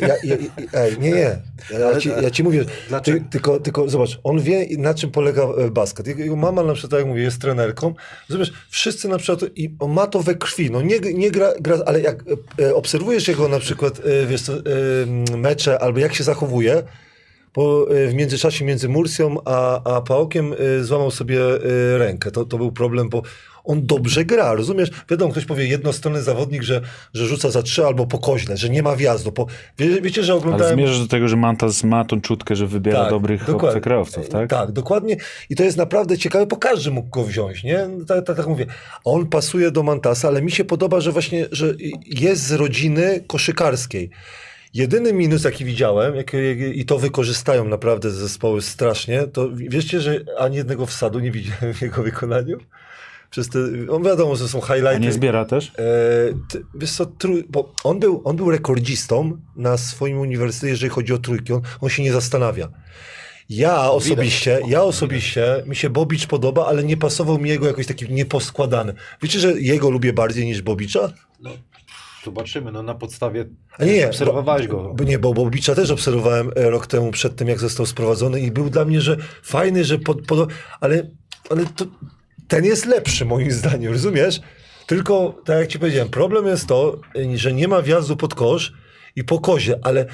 ja, 0.00 0.08
ja, 0.08 0.16
ja, 0.24 0.36
ja, 0.72 0.80
ej, 0.80 0.98
nie, 0.98 1.10
nie, 1.10 1.38
ja 1.70 1.98
ci, 1.98 2.08
ja 2.22 2.30
ci 2.30 2.42
mówię, 2.42 2.64
ty, 3.02 3.24
tylko, 3.30 3.60
tylko 3.60 3.88
zobacz, 3.88 4.20
on 4.24 4.40
wie 4.40 4.66
na 4.78 4.94
czym 4.94 5.10
polega 5.10 5.42
e, 5.42 5.70
basket. 5.70 6.06
Jego, 6.06 6.36
mama 6.36 6.62
na 6.62 6.72
przykład, 6.72 6.90
tak 6.90 6.98
jak 6.98 7.08
mówię, 7.08 7.22
jest 7.22 7.40
trenerką, 7.40 7.94
zobacz, 8.28 8.52
wszyscy 8.70 9.08
na 9.08 9.18
przykład, 9.18 9.50
i 9.56 9.74
on 9.78 9.92
ma 9.92 10.06
to 10.06 10.22
we 10.22 10.34
krwi, 10.34 10.70
no 10.70 10.82
nie, 10.82 10.98
nie 10.98 11.30
gra, 11.30 11.52
gra, 11.60 11.78
ale 11.86 12.00
jak 12.00 12.24
e, 12.60 12.74
obserwujesz 12.74 13.28
jego 13.28 13.48
na 13.48 13.58
przykład, 13.58 14.00
e, 14.04 14.26
wiesz 14.26 14.42
co, 14.42 14.52
e, 14.52 15.36
mecze, 15.36 15.78
albo 15.78 15.98
jak 15.98 16.14
się 16.14 16.24
zachowuje, 16.24 16.82
bo 17.54 17.86
e, 17.90 18.08
w 18.08 18.14
międzyczasie 18.14 18.64
między 18.64 18.88
Mursią 18.88 19.36
a, 19.44 19.82
a 19.96 20.00
Paokiem 20.00 20.52
e, 20.52 20.84
złamał 20.84 21.10
sobie 21.10 21.40
e, 21.40 21.98
rękę. 21.98 22.30
To, 22.30 22.44
to 22.44 22.58
był 22.58 22.72
problem, 22.72 23.08
bo 23.08 23.22
on 23.64 23.86
dobrze 23.86 24.24
gra, 24.24 24.54
rozumiesz? 24.54 24.90
Wiadomo, 25.10 25.32
ktoś 25.32 25.44
powie 25.44 25.66
jednostronny 25.66 26.22
zawodnik, 26.22 26.62
że, 26.62 26.80
że 27.14 27.26
rzuca 27.26 27.50
za 27.50 27.62
trzy 27.62 27.86
albo 27.86 28.06
po 28.06 28.18
koźle, 28.18 28.56
że 28.56 28.68
nie 28.68 28.82
ma 28.82 28.96
wjazdu. 28.96 29.32
Po, 29.32 29.46
wie, 29.78 30.00
wiecie, 30.00 30.22
że 30.22 30.32
Ale 30.32 30.40
oglądałem... 30.40 30.74
zmierzasz 30.74 31.00
do 31.00 31.06
tego, 31.06 31.28
że 31.28 31.36
Mantas 31.36 31.84
ma 31.84 32.04
tą 32.04 32.20
czutkę, 32.20 32.56
że 32.56 32.66
wybiera 32.66 33.10
dobrych 33.10 33.40
dokładnie. 33.40 33.68
obcokrajowców, 33.68 34.28
tak? 34.28 34.50
Tak, 34.50 34.72
dokładnie. 34.72 35.16
I 35.50 35.56
to 35.56 35.64
jest 35.64 35.76
naprawdę 35.76 36.18
ciekawe, 36.18 36.46
bo 36.46 36.56
każdy 36.56 36.90
mógł 36.90 37.08
go 37.10 37.24
wziąć, 37.24 37.64
nie? 37.64 37.88
Tak, 38.08 38.26
tak, 38.26 38.36
tak 38.36 38.46
mówię. 38.46 38.66
On 39.04 39.26
pasuje 39.26 39.70
do 39.70 39.82
Mantasa, 39.82 40.28
ale 40.28 40.42
mi 40.42 40.50
się 40.50 40.64
podoba, 40.64 41.00
że 41.00 41.12
właśnie, 41.12 41.46
że 41.52 41.74
jest 42.06 42.42
z 42.42 42.52
rodziny 42.52 43.24
koszykarskiej. 43.26 44.10
Jedyny 44.74 45.12
minus, 45.12 45.44
jaki 45.44 45.64
widziałem, 45.64 46.16
jak, 46.16 46.32
i 46.74 46.84
to 46.84 46.98
wykorzystają 46.98 47.64
naprawdę 47.64 48.10
zespoły 48.10 48.62
strasznie, 48.62 49.22
to 49.22 49.48
wiecie, 49.54 50.00
że 50.00 50.20
ani 50.38 50.56
jednego 50.56 50.86
wsadu 50.86 51.20
nie 51.20 51.30
widziałem 51.30 51.74
w 51.74 51.82
jego 51.82 52.02
wykonaniu? 52.02 52.58
Przez 53.32 53.48
te, 53.48 53.58
on 53.90 54.02
wiadomo, 54.02 54.36
że 54.36 54.48
są 54.48 54.62
A 54.62 54.66
highlighty. 54.66 55.00
nie 55.00 55.12
zbiera 55.12 55.44
też? 55.44 55.72
E, 55.78 55.82
ty, 56.48 56.64
wiesz 56.74 56.92
co, 56.92 57.06
trój, 57.06 57.44
bo 57.48 57.72
on 57.84 57.98
był, 57.98 58.22
on 58.24 58.36
był 58.36 58.50
rekordzistą 58.50 59.38
na 59.56 59.76
swoim 59.76 60.18
uniwersytecie, 60.18 60.70
jeżeli 60.70 60.90
chodzi 60.90 61.12
o 61.12 61.18
trójki. 61.18 61.52
On, 61.52 61.60
on 61.80 61.88
się 61.88 62.02
nie 62.02 62.12
zastanawia. 62.12 62.68
Ja 63.48 63.90
osobiście, 63.90 64.60
ja 64.68 64.82
osobiście, 64.82 65.62
mi 65.66 65.76
się 65.76 65.90
Bobicz 65.90 66.26
podoba, 66.26 66.66
ale 66.66 66.84
nie 66.84 66.96
pasował 66.96 67.38
mi 67.38 67.50
jego 67.50 67.66
jakoś 67.66 67.86
taki 67.86 68.12
nieposkładany. 68.12 68.94
Wiecie, 69.22 69.38
że 69.38 69.60
jego 69.60 69.90
lubię 69.90 70.12
bardziej 70.12 70.46
niż 70.46 70.62
Bobicza? 70.62 71.12
Zobaczymy, 72.24 72.72
no 72.72 72.82
na 72.82 72.94
podstawie... 72.94 73.44
A 73.78 73.84
nie, 73.84 73.94
nie. 73.94 74.06
Obserwowałeś 74.06 74.68
bo, 74.68 74.82
go. 74.82 74.94
Bo, 74.94 75.04
nie, 75.04 75.18
bo 75.18 75.34
Bobicza 75.34 75.74
też 75.74 75.90
obserwowałem 75.90 76.50
e, 76.56 76.70
rok 76.70 76.86
temu 76.86 77.10
przed 77.10 77.36
tym, 77.36 77.48
jak 77.48 77.58
został 77.58 77.86
sprowadzony 77.86 78.40
i 78.40 78.50
był 78.50 78.70
dla 78.70 78.84
mnie, 78.84 79.00
że 79.00 79.16
fajny, 79.42 79.84
że 79.84 79.98
pod, 79.98 80.26
pod, 80.26 80.48
ale, 80.80 81.10
ale 81.50 81.64
to, 81.76 81.84
ten 82.52 82.64
jest 82.64 82.86
lepszy 82.86 83.24
moim 83.24 83.52
zdaniem, 83.60 83.92
rozumiesz? 83.92 84.40
Tylko, 84.86 85.40
tak 85.44 85.58
jak 85.58 85.68
ci 85.68 85.78
powiedziałem, 85.78 86.08
problem 86.08 86.46
jest 86.46 86.66
to, 86.66 87.00
że 87.34 87.52
nie 87.52 87.68
ma 87.68 87.82
wjazdu 87.82 88.16
pod 88.16 88.34
kosz 88.34 88.72
i 89.16 89.24
po 89.24 89.40
kozie, 89.40 89.78
ale 89.82 90.06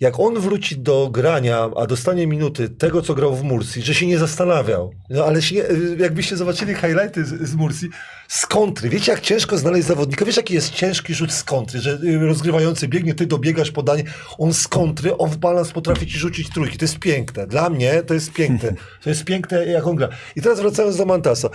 jak 0.00 0.20
on 0.20 0.40
wróci 0.40 0.78
do 0.78 1.08
grania, 1.12 1.70
a 1.76 1.86
dostanie 1.86 2.26
minuty 2.26 2.68
tego, 2.68 3.02
co 3.02 3.14
grał 3.14 3.36
w 3.36 3.42
Mursi, 3.42 3.82
że 3.82 3.94
się 3.94 4.06
nie 4.06 4.18
zastanawiał. 4.18 4.92
No 5.10 5.24
ale 5.24 5.42
się, 5.42 5.54
jakbyście 5.98 6.36
zobaczyli 6.36 6.74
highlighty 6.74 7.24
z, 7.24 7.48
z 7.48 7.54
Mursi, 7.54 7.88
z 8.28 8.46
kontry. 8.46 8.88
Wiecie, 8.88 9.12
jak 9.12 9.20
ciężko 9.20 9.58
znaleźć 9.58 9.86
zawodnika? 9.86 10.24
Wiesz, 10.24 10.36
jaki 10.36 10.54
jest 10.54 10.70
ciężki 10.70 11.14
rzut 11.14 11.32
z 11.32 11.44
kontry, 11.44 11.80
że 11.80 11.98
y, 12.04 12.18
rozgrywający 12.18 12.88
biegnie, 12.88 13.14
ty 13.14 13.26
dobiegasz 13.26 13.70
podanie, 13.70 14.04
on 14.38 14.54
z 14.54 14.68
kontry, 14.68 15.16
off 15.16 15.36
balance 15.36 15.72
potrafi 15.72 16.06
ci 16.06 16.18
rzucić 16.18 16.50
trójki. 16.50 16.78
To 16.78 16.84
jest 16.84 16.98
piękne. 16.98 17.46
Dla 17.46 17.70
mnie 17.70 18.02
to 18.02 18.14
jest 18.14 18.32
piękne. 18.32 18.74
To 19.02 19.08
jest 19.08 19.24
piękne, 19.24 19.66
jak 19.66 19.86
on 19.86 19.96
gra. 19.96 20.08
I 20.36 20.42
teraz 20.42 20.60
wracając 20.60 20.96
do 20.96 21.06
Mantasa. 21.06 21.48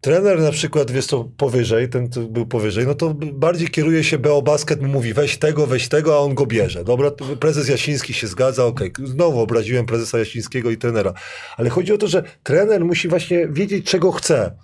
Trener 0.00 0.40
na 0.40 0.50
przykład, 0.50 0.90
wiesz 0.90 1.06
co, 1.06 1.24
powyżej, 1.24 1.88
ten 1.88 2.10
co 2.10 2.20
był 2.20 2.46
powyżej, 2.46 2.86
no 2.86 2.94
to 2.94 3.14
bardziej 3.14 3.68
kieruje 3.68 4.04
się 4.04 4.18
BO 4.18 4.42
Basket, 4.42 4.82
mówi 4.82 5.14
weź 5.14 5.38
tego, 5.38 5.66
weź 5.66 5.88
tego, 5.88 6.14
a 6.14 6.18
on 6.18 6.34
go 6.34 6.46
bierze. 6.46 6.84
Dobra, 6.84 7.10
prezes 7.40 7.68
Jasiński 7.68 8.14
się 8.14 8.26
zgadza, 8.26 8.64
okej, 8.64 8.92
znowu 9.04 9.40
obraziłem 9.40 9.86
prezesa 9.86 10.18
Jasińskiego 10.18 10.70
i 10.70 10.76
trenera. 10.76 11.12
Ale 11.56 11.70
chodzi 11.70 11.92
o 11.92 11.98
to, 11.98 12.08
że 12.08 12.22
trener 12.42 12.84
musi 12.84 13.08
właśnie 13.08 13.48
wiedzieć, 13.48 13.86
czego 13.86 14.12
chce. 14.12 14.56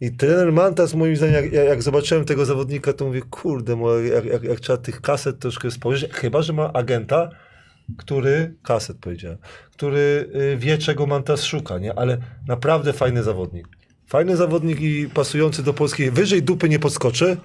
I 0.00 0.16
trener 0.16 0.52
Mantas, 0.52 0.94
moim 0.94 1.16
zdaniem, 1.16 1.34
jak, 1.34 1.52
jak 1.52 1.82
zobaczyłem 1.82 2.24
tego 2.24 2.44
zawodnika, 2.44 2.92
to 2.92 3.04
mówię, 3.04 3.22
kurde, 3.30 3.76
jak, 4.14 4.24
jak, 4.24 4.42
jak 4.42 4.60
trzeba 4.60 4.76
tych 4.76 5.00
kaset 5.00 5.38
troszkę 5.38 5.70
spojrzeć, 5.70 6.12
chyba, 6.12 6.42
że 6.42 6.52
ma 6.52 6.72
agenta, 6.72 7.30
który, 7.96 8.54
kaset 8.62 8.96
powiedziałem, 9.00 9.38
który 9.72 10.30
y, 10.34 10.56
wie, 10.56 10.78
czego 10.78 11.06
Mantas 11.06 11.42
szuka, 11.42 11.78
nie? 11.78 11.98
Ale 11.98 12.18
naprawdę 12.46 12.92
fajny 12.92 13.22
zawodnik. 13.22 13.68
Fajny 14.12 14.36
zawodnik 14.36 14.80
i 14.80 15.08
pasujący 15.14 15.62
do 15.62 15.74
polskiej. 15.74 16.10
Wyżej 16.10 16.42
dupy 16.42 16.68
nie 16.68 16.78
podskoczy, 16.78 17.36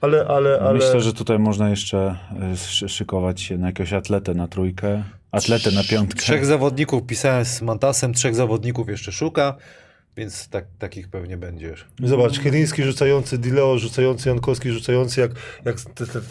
ale, 0.00 0.26
ale, 0.26 0.60
ale... 0.60 0.72
Myślę, 0.78 1.00
że 1.00 1.12
tutaj 1.12 1.38
można 1.38 1.70
jeszcze 1.70 2.16
szy- 2.56 2.88
szykować 2.88 3.40
się 3.40 3.58
na 3.58 3.66
jakiegoś 3.66 3.92
atletę 3.92 4.34
na 4.34 4.48
trójkę, 4.48 5.04
atletę 5.32 5.70
na 5.70 5.84
piątkę. 5.84 6.20
Trzech 6.20 6.46
zawodników 6.46 7.06
pisałem 7.06 7.44
z 7.44 7.62
Mantasem, 7.62 8.14
trzech 8.14 8.34
zawodników 8.34 8.88
jeszcze 8.88 9.12
szuka, 9.12 9.56
więc 10.16 10.48
tak, 10.48 10.64
takich 10.78 11.08
pewnie 11.08 11.36
będziesz. 11.36 11.86
Zobacz, 12.04 12.38
Chyliński 12.38 12.82
rzucający, 12.82 13.38
Dileo 13.38 13.78
rzucający, 13.78 14.28
Jankowski 14.28 14.70
rzucający, 14.70 15.20
jak, 15.20 15.30
jak 15.64 15.80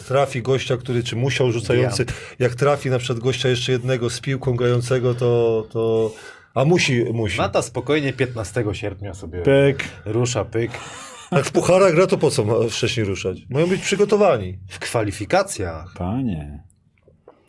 trafi 0.08 0.42
gościa, 0.42 0.76
który 0.76 1.02
czy 1.02 1.16
musiał 1.16 1.52
rzucający, 1.52 2.06
jak 2.38 2.54
trafi 2.54 2.90
na 2.90 2.98
przykład 2.98 3.18
gościa 3.18 3.48
jeszcze 3.48 3.72
jednego 3.72 4.10
z 4.10 4.20
piłką 4.20 4.56
grającego, 4.56 5.14
to... 5.14 5.66
to 5.72 6.12
a 6.54 6.64
musi, 6.64 7.04
musi. 7.12 7.38
Mata 7.38 7.62
spokojnie 7.62 8.12
15 8.12 8.64
sierpnia 8.72 9.14
sobie 9.14 9.42
Pyk. 9.42 9.84
rusza 10.04 10.44
pyk. 10.44 10.70
Jak 11.32 11.44
w 11.44 11.52
pucharach 11.52 11.94
gra, 11.94 12.06
to 12.06 12.18
po 12.18 12.30
co 12.30 12.44
ma 12.44 12.54
wcześniej 12.70 13.06
ruszać? 13.06 13.38
Mają 13.50 13.66
być 13.66 13.80
przygotowani. 13.80 14.58
W 14.68 14.78
kwalifikacjach. 14.78 15.94
Panie. 15.98 16.62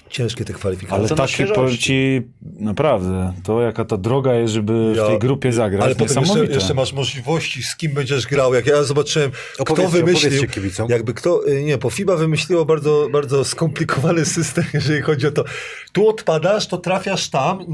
Ciężkie 0.10 0.46
te 0.46 0.54
kwalifikacje. 0.54 1.00
Ale 1.00 1.10
takie 1.10 1.46
powiem 1.46 1.78
ci, 1.78 2.22
naprawdę, 2.42 3.34
to 3.44 3.62
jaka 3.62 3.86
ta 3.86 3.98
droga 3.98 4.34
jest, 4.34 4.54
żeby 4.54 4.94
Ja- 4.96 5.04
w 5.04 5.08
tej 5.08 5.20
grupie 5.20 5.54
zagrać, 5.54 5.86
Ale 5.86 5.96
potem 5.96 6.24
jeszcze, 6.24 6.46
jeszcze 6.46 6.74
masz 6.74 6.94
możliwości, 6.94 7.64
z 7.64 7.76
kim 7.76 7.94
będziesz 7.94 8.28
grał. 8.28 8.54
Jak 8.54 8.68
ja 8.68 8.84
zobaczyłem, 8.84 9.32
kto 9.54 9.64
Opowiedzcie, 9.64 9.98
wymyślił, 9.98 10.44
jakby 10.90 11.14
kto, 11.14 11.42
nie, 11.64 11.78
bo 11.78 11.90
FIBA 11.90 12.16
wymyśliło 12.16 12.66
bardzo, 12.66 13.08
bardzo 13.12 13.46
skomplikowany 13.46 14.26
system, 14.26 14.64
jeżeli 14.74 15.02
chodzi 15.02 15.28
o 15.28 15.32
to. 15.32 15.44
Tu 15.92 16.08
odpadasz, 16.08 16.68
to 16.68 16.78
trafiasz 16.78 17.30
tam. 17.30 17.66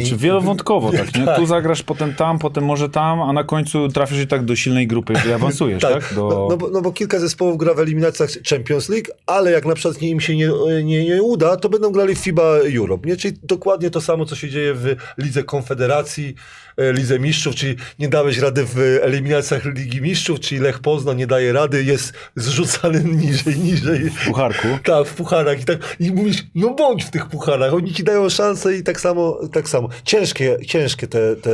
Znaczy 0.00 0.16
wielowątkowo, 0.16 0.92
tak, 0.92 1.14
nie? 1.14 1.24
Tak. 1.32 1.36
Tu 1.36 1.46
zagrasz, 1.46 1.82
potem 1.82 2.14
tam, 2.14 2.38
potem 2.38 2.64
może 2.64 2.88
tam, 2.88 3.20
a 3.22 3.32
na 3.32 3.44
końcu 3.44 3.88
trafisz 3.88 4.18
i 4.18 4.26
tak 4.26 4.44
do 4.44 4.56
silnej 4.56 4.86
grupy 4.86 5.12
i 5.28 5.32
awansujesz, 5.32 5.82
tak? 5.82 6.14
Do... 6.14 6.28
No, 6.28 6.46
no, 6.50 6.56
bo, 6.56 6.70
no 6.70 6.82
bo 6.82 6.92
kilka 6.92 7.18
zespołów 7.18 7.58
gra 7.58 7.74
w 7.74 7.78
eliminacjach 7.78 8.30
Champions 8.50 8.88
League, 8.88 9.06
ale 9.26 9.50
jak 9.50 9.66
na 9.66 9.74
przykład 9.74 10.02
im 10.02 10.20
się 10.20 10.36
nie, 10.36 10.50
nie, 10.84 11.04
nie 11.04 11.22
uda, 11.22 11.56
to 11.56 11.68
będą 11.68 11.90
grali 11.90 12.14
w 12.14 12.18
FIBA 12.18 12.56
Europe. 12.76 13.08
Nie? 13.08 13.16
Czyli 13.16 13.38
dokładnie 13.42 13.90
to 13.90 14.00
samo, 14.00 14.26
co 14.26 14.36
się 14.36 14.50
dzieje 14.50 14.74
w 14.74 14.96
Lidze 15.18 15.44
Konfederacji, 15.44 16.34
Lidze 16.78 17.18
Mistrzów, 17.18 17.54
czyli 17.54 17.76
nie 17.98 18.08
dałeś 18.08 18.38
rady 18.38 18.64
w 18.64 18.78
eliminacjach 19.02 19.64
Ligi 19.64 20.00
Mistrzów, 20.00 20.40
czyli 20.40 20.60
Lech 20.60 20.78
Poznań 20.78 21.16
nie 21.16 21.26
daje 21.26 21.52
rady, 21.52 21.84
jest 21.84 22.12
zrzucany 22.36 23.04
niżej, 23.24 23.58
niżej. 23.58 24.10
W 24.10 24.24
pucharku. 24.26 24.68
Tak, 24.84 25.06
w 25.06 25.14
pucharach 25.14 25.60
i 25.60 25.64
tak 25.64 25.96
i 26.00 26.10
mówisz, 26.12 26.42
no 26.54 26.74
bądź 26.74 27.04
w 27.04 27.10
tych 27.10 27.26
pucharach, 27.28 27.74
oni 27.74 27.92
ci 27.94 28.04
dają 28.04 28.28
szansę 28.28 28.76
i 28.76 28.82
tak 28.82 29.00
samo, 29.00 29.38
tak 29.52 29.68
samo. 29.68 29.88
Ciężkie, 30.04 30.56
ciężkie 30.66 31.06
te, 31.06 31.36
te 31.36 31.50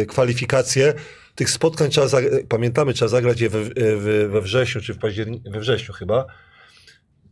y, 0.00 0.06
kwalifikacje. 0.06 0.94
Tych 1.34 1.50
spotkań 1.50 1.90
trzeba, 1.90 2.06
zag- 2.06 2.46
pamiętamy, 2.48 2.92
trzeba 2.92 3.08
zagrać 3.08 3.40
je 3.40 3.48
we, 3.48 3.64
we, 3.96 4.28
we 4.28 4.40
wrześniu, 4.40 4.80
czy 4.80 4.94
w 4.94 4.98
październiku, 4.98 5.50
we 5.50 5.60
wrześniu 5.60 5.94
chyba. 5.94 6.26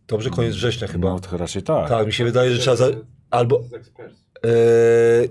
Dobrze, 0.07 0.31
koniec 0.31 0.55
września 0.55 0.89
chyba. 0.89 1.09
No 1.09 1.21
to 1.21 1.37
raczej 1.37 1.63
tak. 1.63 1.89
Tak, 1.89 2.07
mi 2.07 2.13
się 2.13 2.25
wydaje, 2.25 2.51
że 2.51 2.59
trzeba, 2.59 2.77
za, 2.77 2.87
albo, 3.31 3.63
Z. 3.63 3.73
E, 4.01 4.11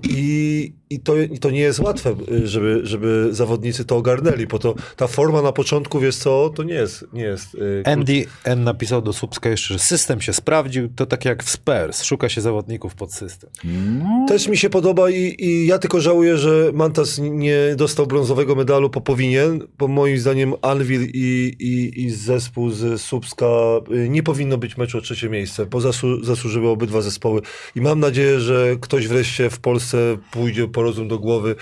I, 0.09 0.73
i, 0.89 0.99
to, 0.99 1.17
I 1.17 1.39
to 1.39 1.49
nie 1.49 1.59
jest 1.59 1.79
łatwe, 1.79 2.15
żeby, 2.43 2.79
żeby 2.83 3.27
zawodnicy 3.31 3.85
to 3.85 3.97
ogarnęli, 3.97 4.47
bo 4.47 4.59
to 4.59 4.75
ta 4.95 5.07
forma 5.07 5.41
na 5.41 5.51
początku, 5.51 5.99
wiesz 5.99 6.15
co, 6.15 6.51
to 6.55 6.63
nie 6.63 6.73
jest. 6.73 7.05
Nie 7.13 7.23
jest 7.23 7.55
y, 7.55 7.83
Andy 7.85 8.25
N 8.43 8.63
napisał 8.63 9.01
do 9.01 9.13
Słupska 9.13 9.49
jeszcze, 9.49 9.73
że 9.73 9.79
system 9.79 10.21
się 10.21 10.33
sprawdził, 10.33 10.89
to 10.95 11.05
tak 11.05 11.25
jak 11.25 11.43
w 11.43 11.49
Spurs, 11.49 12.03
szuka 12.03 12.29
się 12.29 12.41
zawodników 12.41 12.95
pod 12.95 13.13
system. 13.13 13.49
No, 13.63 14.25
Też 14.27 14.47
mi 14.47 14.57
się 14.57 14.69
podoba 14.69 15.09
i, 15.09 15.35
i 15.39 15.67
ja 15.67 15.79
tylko 15.79 16.01
żałuję, 16.01 16.37
że 16.37 16.71
Mantas 16.73 17.19
nie 17.19 17.59
dostał 17.75 18.07
brązowego 18.07 18.55
medalu, 18.55 18.89
bo 18.89 19.01
powinien, 19.01 19.67
bo 19.77 19.87
moim 19.87 20.17
zdaniem 20.17 20.53
Anvil 20.61 21.01
i, 21.13 21.55
i, 21.59 22.03
i 22.03 22.09
zespół 22.09 22.71
z 22.71 23.01
Słupska 23.01 23.45
y, 23.91 24.09
nie 24.09 24.23
powinno 24.23 24.57
być 24.57 24.77
meczu 24.77 24.97
o 24.97 25.01
trzecie 25.01 25.29
miejsce, 25.29 25.65
bo 25.65 25.81
zasu, 25.81 26.23
zasłużyły 26.23 26.69
obydwa 26.69 27.01
zespoły 27.01 27.41
i 27.75 27.81
mam 27.81 27.99
nadzieję, 27.99 28.39
że 28.39 28.75
ktoś 28.81 28.96
wreszcie 29.05 29.49
w 29.49 29.59
Polsce 29.59 29.97
pójdzie 30.31 30.67
po 30.67 30.81
rozum 30.83 31.07
do 31.07 31.19
głowy 31.19 31.55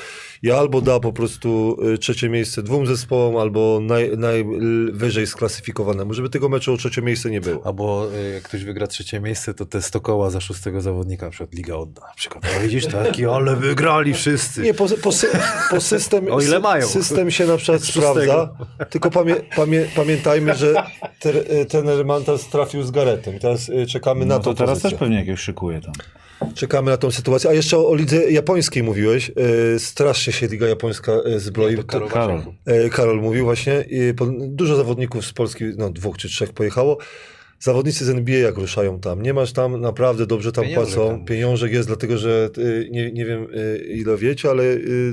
i 0.44 0.52
albo 0.52 0.82
da 0.82 1.00
po 1.00 1.14
prostu 1.14 1.78
y, 1.94 1.98
trzecie 1.98 2.30
miejsce 2.30 2.64
dwóm 2.64 2.88
zespołom, 2.88 3.38
albo 3.38 3.80
naj, 3.82 4.18
najwyżej 4.18 5.28
sklasyfikowanemu, 5.28 6.14
żeby 6.14 6.30
tego 6.30 6.50
meczu 6.50 6.74
o 6.74 6.78
trzecie 6.78 7.02
miejsce 7.02 7.30
nie 7.30 7.42
było. 7.42 7.66
Albo 7.66 8.08
y, 8.16 8.34
jak 8.34 8.44
ktoś 8.44 8.64
wygra 8.64 8.88
trzecie 8.88 9.20
miejsce, 9.20 9.54
to 9.54 9.66
te 9.66 9.82
100 9.82 10.00
koła 10.02 10.30
za 10.30 10.40
szóstego 10.42 10.82
zawodnika 10.82 11.26
na 11.26 11.32
przykład 11.32 11.54
Liga 11.54 11.76
odda. 11.76 12.02
Na 12.02 12.14
przykład, 12.14 12.44
no 12.54 12.60
widzisz, 12.64 12.86
taki, 12.88 13.26
ale 13.26 13.56
wygrali 13.56 14.14
wszyscy. 14.14 14.62
Nie, 14.62 14.74
po, 14.74 14.86
po, 14.90 15.10
sy- 15.10 15.38
po 15.70 15.82
system, 15.82 16.26
O 16.32 16.42
ile 16.42 16.60
mają. 16.60 16.88
system 16.88 17.32
się 17.32 17.46
na 17.46 17.58
przykład 17.58 17.84
sprawdza, 17.84 18.50
tylko 18.90 19.12
pamię, 19.12 19.36
pamię, 19.56 19.86
pamiętajmy, 19.96 20.56
że 20.56 20.74
ter, 21.20 21.36
ten 21.70 22.06
Mantas 22.06 22.48
trafił 22.50 22.84
z 22.84 22.92
Garetem. 22.92 23.40
Teraz 23.40 23.70
y, 23.70 23.86
czekamy 23.88 24.26
na 24.26 24.36
no 24.36 24.40
to 24.44 24.50
tą 24.50 24.56
teraz 24.56 24.70
pozycję. 24.70 24.90
też 24.90 25.00
pewnie 25.00 25.18
jakieś 25.18 25.40
szykuje 25.40 25.82
tam. 25.82 25.94
Czekamy 26.54 26.92
na 26.92 26.98
tą 26.98 27.12
sytuację. 27.12 27.50
A 27.50 27.54
jeszcze 27.54 27.78
o, 27.78 27.90
o 27.90 27.96
lidze 27.96 28.32
japońskiej 28.32 28.84
mówiłeś. 28.84 29.32
Y, 29.76 29.80
strasznie 29.80 30.34
się 30.34 30.48
liga 30.48 30.68
japońska 30.68 31.12
y, 31.36 31.40
zbroi. 31.40 31.84
Karol 31.84 32.10
Karol. 32.10 32.42
E, 32.66 32.90
Karol 32.90 33.22
mówił 33.22 33.46
właśnie, 33.46 33.86
i 33.90 34.14
po, 34.14 34.28
dużo 34.40 34.76
zawodników 34.76 35.26
z 35.26 35.34
Polski, 35.34 35.64
no 35.78 35.90
dwóch 35.90 36.18
czy 36.18 36.30
trzech 36.30 36.54
pojechało. 36.54 36.98
Zawodnicy 37.60 38.06
z 38.06 38.10
NBA 38.10 38.38
jak 38.38 38.58
ruszają 38.58 39.00
tam, 39.00 39.22
nie 39.22 39.34
masz 39.34 39.54
tam, 39.54 39.82
naprawdę 39.82 40.26
dobrze 40.26 40.52
tam 40.52 40.64
Pieniążek 40.66 40.96
płacą. 40.96 41.10
tam. 41.10 41.26
Pieniążek 41.26 41.72
jest, 41.72 41.88
dlatego 41.88 42.18
że 42.18 42.50
y, 42.58 42.88
nie, 42.92 43.12
nie 43.12 43.26
wiem 43.26 43.48
y, 43.54 43.78
ile 43.90 44.18
wiecie, 44.18 44.50
ale 44.50 44.64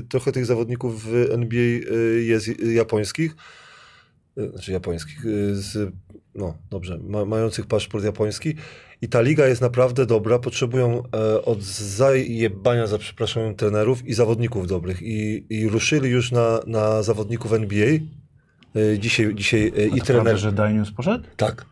trochę 0.09 0.33
tych 0.33 0.47
zawodników 0.47 1.05
w 1.05 1.31
NBA 1.31 1.63
jest 2.21 2.63
japońskich, 2.63 3.37
znaczy 4.37 4.73
japońskich, 4.73 5.21
z, 5.53 5.93
no 6.35 6.59
dobrze, 6.71 6.99
ma, 6.99 7.25
mających 7.25 7.67
paszport 7.67 8.05
japoński. 8.05 8.55
I 9.03 9.09
ta 9.09 9.21
liga 9.21 9.47
jest 9.47 9.61
naprawdę 9.61 10.07
dobra, 10.07 10.39
potrzebują 10.39 11.03
e, 11.15 11.45
od 11.45 11.63
zajebania, 11.63 12.87
za 12.87 12.99
przepraszam, 12.99 13.55
trenerów 13.55 14.07
i 14.07 14.15
zawodników 14.15 14.67
dobrych. 14.67 15.03
I, 15.03 15.47
i 15.51 15.69
ruszyli 15.69 16.11
już 16.11 16.33
na, 16.33 16.61
na 16.67 17.03
zawodników 17.03 17.53
NBA. 17.53 17.99
E, 18.77 18.99
dzisiaj 18.99 19.35
dzisiaj 19.35 19.73
e, 19.77 19.87
i 19.87 19.99
I 19.99 20.01
trener. 20.01 20.05
Prawda, 20.23 20.37
że 20.37 20.53
Danius 20.53 20.91
poszedł? 20.91 21.25
Tak. 21.37 21.65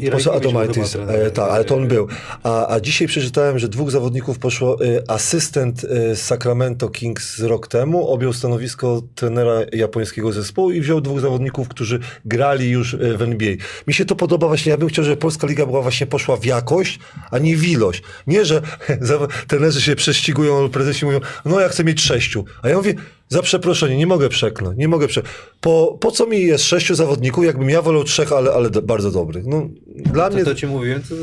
I 0.00 0.10
poszedł 0.10 0.36
Atomaitis. 0.36 0.96
tak, 1.34 1.50
ale 1.50 1.64
to 1.64 1.76
on 1.76 1.88
był. 1.88 2.08
A, 2.42 2.74
a 2.74 2.80
dzisiaj 2.80 3.08
przeczytałem, 3.08 3.58
że 3.58 3.68
dwóch 3.68 3.90
zawodników 3.90 4.38
poszło. 4.38 4.84
E, 4.84 5.10
asystent 5.10 5.80
z 6.14 6.18
Sacramento 6.18 6.88
Kings 6.88 7.36
z 7.36 7.42
rok 7.42 7.68
temu 7.68 8.08
objął 8.08 8.32
stanowisko 8.32 9.02
trenera 9.14 9.60
japońskiego 9.72 10.32
zespołu 10.32 10.70
i 10.70 10.80
wziął 10.80 11.00
dwóch 11.00 11.20
zawodników, 11.20 11.68
którzy 11.68 12.00
grali 12.24 12.70
już 12.70 12.96
w 12.96 13.22
NBA. 13.22 13.54
Mi 13.86 13.94
się 13.94 14.04
to 14.04 14.16
podoba 14.16 14.46
właśnie. 14.48 14.70
Ja 14.70 14.78
bym 14.78 14.88
chciał, 14.88 15.04
żeby 15.04 15.16
Polska 15.16 15.46
Liga 15.46 15.66
była 15.66 15.82
właśnie 15.82 16.06
poszła 16.06 16.36
w 16.36 16.44
jakość, 16.44 16.98
a 17.30 17.38
nie 17.38 17.56
w 17.56 17.68
ilość. 17.68 18.02
Nie, 18.26 18.44
że 18.44 18.62
trenerzy 19.48 19.82
się 19.82 19.96
prześcigują, 19.96 20.68
prezesi 20.68 21.04
mówią, 21.04 21.20
no 21.44 21.60
ja 21.60 21.68
chcę 21.68 21.84
mieć 21.84 22.00
sześciu. 22.00 22.44
A 22.62 22.68
ja 22.68 22.76
mówię, 22.76 22.94
za 23.28 23.42
przeproszenie, 23.42 23.96
nie 23.96 24.06
mogę 24.06 24.28
przekląć, 24.28 24.78
nie 24.78 24.88
mogę 24.88 25.08
prze... 25.08 25.22
Po, 25.60 25.98
po 26.00 26.10
co 26.10 26.26
mi 26.26 26.42
jest 26.42 26.64
sześciu 26.64 26.94
zawodników, 26.94 27.44
jakbym 27.44 27.70
ja 27.70 27.82
wolał 27.82 28.04
trzech, 28.04 28.32
ale, 28.32 28.52
ale 28.52 28.70
bardzo 28.70 29.10
dobrych. 29.10 29.46
No, 29.46 29.68
dla 29.96 30.30
mnie... 30.30 30.44
To, 30.44 30.50
to 30.50 30.54
ci 30.56 30.66
mówiłem, 30.66 31.02
to, 31.02 31.14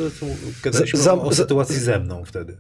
to, 0.64 0.72
to 0.72 0.98
Za- 0.98 1.14
o, 1.14 1.34
za- 1.34 1.44
sytuacji 1.44 1.76
ze 1.80 2.00
mną 2.00 2.24
wtedy. 2.26 2.58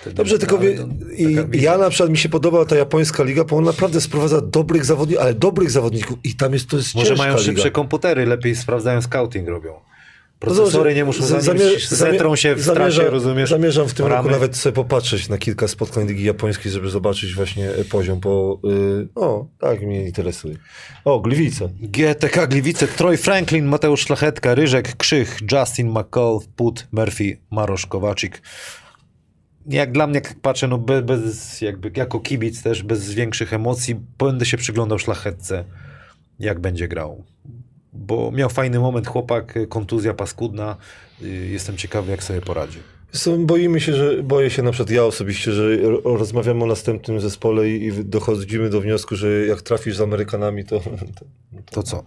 Wtedy 0.00 0.14
Dobrze, 0.16 0.38
tylko 0.38 0.58
wie, 0.58 0.76
to 0.78 0.86
i, 1.16 1.62
ja 1.62 1.78
na 1.78 1.90
przykład 1.90 2.10
mi 2.10 2.18
się 2.18 2.28
podoba 2.28 2.64
ta 2.64 2.76
japońska 2.76 3.22
liga, 3.24 3.44
bo 3.44 3.56
ona 3.56 3.66
naprawdę 3.66 4.00
sprowadza 4.00 4.40
dobrych 4.40 4.84
zawodników, 4.84 5.22
ale 5.24 5.34
dobrych 5.34 5.70
zawodników 5.70 6.18
i 6.24 6.34
tam 6.36 6.52
jest 6.52 6.68
to 6.70 6.76
jest 6.76 6.94
Może 6.94 7.14
mają 7.14 7.38
szybsze 7.38 7.62
liga. 7.64 7.70
komputery, 7.70 8.26
lepiej 8.26 8.56
sprawdzają 8.56 9.02
scouting 9.02 9.48
robią. 9.48 9.72
Procesory 10.38 10.94
nie 10.94 11.04
muszą 11.04 11.24
za- 11.26 11.40
zetrą 11.90 12.36
się 12.36 12.54
w 12.54 12.60
zamierzam- 12.60 12.74
trasie, 12.74 13.10
rozumiesz? 13.10 13.50
Zamierzam 13.50 13.88
w 13.88 13.94
tym 13.94 14.06
roku 14.06 14.14
ramy. 14.16 14.30
nawet 14.30 14.56
sobie 14.56 14.72
popatrzeć 14.74 15.28
na 15.28 15.38
kilka 15.38 15.68
spotkań 15.68 16.08
Ligi 16.08 16.24
Japońskiej, 16.24 16.72
żeby 16.72 16.90
zobaczyć 16.90 17.34
właśnie 17.34 17.70
e, 17.70 17.84
poziom, 17.84 18.20
bo 18.20 18.60
y, 18.64 19.08
o, 19.14 19.46
tak 19.58 19.82
mnie 19.82 20.04
interesuje. 20.06 20.56
O, 21.04 21.20
Gliwice. 21.20 21.68
GTK 21.80 22.46
Gliwice, 22.46 22.88
Troy 22.88 23.16
Franklin, 23.16 23.64
Mateusz 23.64 24.00
Szlachetka, 24.00 24.54
Ryżek, 24.54 24.96
Krzych, 24.96 25.38
Justin 25.52 25.90
McCall, 25.90 26.38
Put, 26.56 26.86
Murphy, 26.92 27.38
Marosz 27.50 27.86
Kowaczyk. 27.86 28.42
Jak 29.66 29.92
dla 29.92 30.06
mnie, 30.06 30.14
jak 30.14 30.34
patrzę, 30.40 30.68
no 30.68 30.78
bez, 30.78 31.04
bez 31.04 31.60
jakby, 31.60 31.90
jako 31.96 32.20
kibic 32.20 32.62
też, 32.62 32.82
bez 32.82 33.10
większych 33.14 33.52
emocji, 33.52 33.96
będę 34.18 34.46
się 34.46 34.56
przyglądał 34.56 34.98
Szlachetce, 34.98 35.64
jak 36.38 36.58
będzie 36.60 36.88
grał. 36.88 37.24
Bo 37.98 38.30
miał 38.30 38.48
fajny 38.50 38.78
moment 38.80 39.06
chłopak, 39.06 39.56
y, 39.56 39.66
kontuzja 39.66 40.14
paskudna. 40.14 40.76
y, 41.22 41.28
Jestem 41.28 41.76
ciekawy, 41.76 42.10
jak 42.10 42.22
sobie 42.22 42.40
poradzi. 42.40 42.78
Boimy 43.38 43.80
się, 43.80 43.92
że 43.94 44.22
boję 44.22 44.50
się 44.50 44.62
na 44.62 44.70
przykład 44.70 44.90
ja 44.90 45.04
osobiście, 45.04 45.52
że 45.52 45.76
ro- 45.76 46.00
rozmawiamy 46.04 46.64
o 46.64 46.66
następnym 46.66 47.20
zespole 47.20 47.70
i, 47.70 47.84
i 47.86 48.04
dochodzimy 48.04 48.70
do 48.70 48.80
wniosku, 48.80 49.16
że 49.16 49.46
jak 49.46 49.62
trafisz 49.62 49.96
z 49.96 50.00
Amerykanami, 50.00 50.64
to, 50.64 50.80
to, 50.80 50.90
To 51.72 51.82
co? 51.82 52.02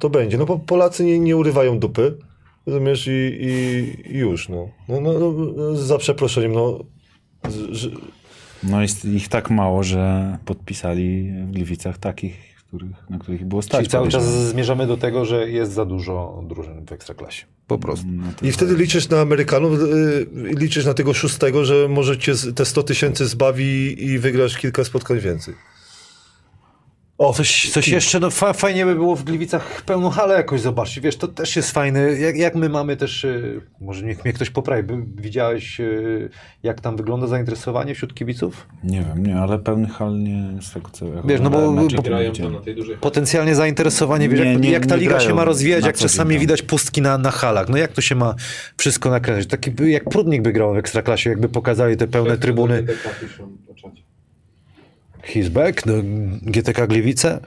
to 0.00 0.10
będzie. 0.10 0.38
No 0.38 0.46
bo 0.46 0.58
Polacy 0.58 1.04
nie, 1.04 1.18
nie 1.18 1.36
urywają 1.36 1.78
dupy, 1.78 2.14
rozumiesz, 2.66 3.06
i, 3.06 3.10
i, 3.10 4.12
i 4.14 4.18
już, 4.18 4.48
no. 4.48 4.68
No, 4.88 5.00
no, 5.00 5.12
no. 5.56 5.74
Za 5.74 5.98
przeproszeniem, 5.98 6.52
no. 6.52 6.78
Że, 7.70 7.88
No 8.62 8.82
jest 8.82 9.04
ich 9.04 9.28
tak 9.28 9.50
mało, 9.50 9.82
że 9.82 10.36
podpisali 10.44 11.32
w 11.46 11.50
Gliwicach 11.50 11.98
takich, 11.98 12.47
których, 12.68 13.10
na 13.10 13.18
których 13.18 13.44
było 13.44 13.62
stać. 13.62 13.78
Czyli 13.78 13.90
cały 13.90 14.08
czas 14.08 14.24
zmierzamy 14.24 14.86
do 14.86 14.96
tego, 14.96 15.24
że 15.24 15.50
jest 15.50 15.72
za 15.72 15.84
dużo 15.84 16.44
drużyn 16.48 16.86
w 16.86 16.92
Ekstraklasie. 16.92 17.46
Po 17.66 17.78
prostu. 17.78 18.06
No 18.08 18.32
to 18.36 18.46
I 18.46 18.52
wtedy 18.52 18.76
liczysz 18.76 19.08
na 19.08 19.20
Amerykanów, 19.20 19.80
y, 19.80 20.26
liczysz 20.34 20.84
na 20.84 20.94
tego 20.94 21.14
szóstego, 21.14 21.64
że 21.64 21.88
może 21.88 22.18
cię 22.18 22.32
te 22.54 22.64
100 22.64 22.82
tysięcy 22.82 23.26
zbawi 23.26 24.04
i 24.04 24.18
wygrasz 24.18 24.56
kilka 24.56 24.84
spotkań 24.84 25.20
więcej. 25.20 25.54
O, 27.18 27.32
Coś, 27.32 27.70
coś 27.70 27.88
jeszcze, 27.88 28.20
no 28.20 28.30
fa, 28.30 28.52
fajnie 28.52 28.84
by 28.86 28.94
było 28.94 29.16
w 29.16 29.24
Gliwicach 29.24 29.82
pełną 29.82 30.10
halę 30.10 30.34
jakoś 30.34 30.60
zobaczyć, 30.60 31.00
wiesz, 31.00 31.16
to 31.16 31.28
też 31.28 31.56
jest 31.56 31.70
fajne, 31.70 32.00
jak, 32.00 32.36
jak 32.36 32.54
my 32.54 32.68
mamy 32.68 32.96
też, 32.96 33.24
y, 33.24 33.60
może 33.80 34.04
niech 34.06 34.24
mnie 34.24 34.32
ktoś 34.32 34.50
poprawi, 34.50 34.82
By- 34.82 35.22
widziałeś 35.22 35.80
y, 35.80 36.28
jak 36.62 36.80
tam 36.80 36.96
wygląda 36.96 37.26
zainteresowanie 37.26 37.94
wśród 37.94 38.14
kibiców? 38.14 38.66
Nie 38.84 39.02
wiem, 39.02 39.26
nie, 39.26 39.36
ale 39.36 39.58
pełnych 39.58 39.92
hal 39.92 40.18
nie 40.18 40.62
z 40.62 40.72
tego 40.72 40.90
co 40.92 41.06
ja 41.06 41.22
Wiesz, 41.24 41.40
no 41.40 41.50
bo- 41.50 41.72
bo- 41.72 42.02
Grają 42.02 42.32
na 42.50 42.60
tej 42.60 42.74
dużej 42.74 42.96
Potencjalnie 42.96 43.54
zainteresowanie, 43.54 44.28
wiesz, 44.28 44.40
Nie, 44.40 44.52
jak, 44.52 44.60
nie- 44.62 44.70
jak 44.70 44.86
ta 44.86 44.94
nie 44.94 45.00
liga 45.00 45.20
się 45.20 45.34
ma 45.34 45.44
rozwijać, 45.44 45.84
jak 45.86 45.96
czasami 45.96 46.34
tam. 46.34 46.40
widać 46.40 46.62
pustki 46.62 47.02
na, 47.02 47.18
na 47.18 47.30
halach, 47.30 47.68
no 47.68 47.76
jak 47.76 47.92
to 47.92 48.00
się 48.00 48.14
ma 48.14 48.34
wszystko 48.76 49.10
nakręcić? 49.10 49.50
Taki 49.50 49.70
jak 49.86 50.04
Prudnik 50.04 50.42
by 50.42 50.52
grał 50.52 50.74
w 50.74 50.76
Ekstraklasie, 50.76 51.30
jakby 51.30 51.48
pokazali 51.48 51.96
te 51.96 52.06
pełne 52.06 52.38
trybuny. 52.38 52.82
GTK 52.82 53.08
piszą 53.20 53.50
na 53.68 53.74
czacie. 53.74 54.02
He's 55.22 55.48
back, 55.48 55.86
no, 55.86 55.94
GTK 56.42 56.86
Gliwice. 56.86 57.40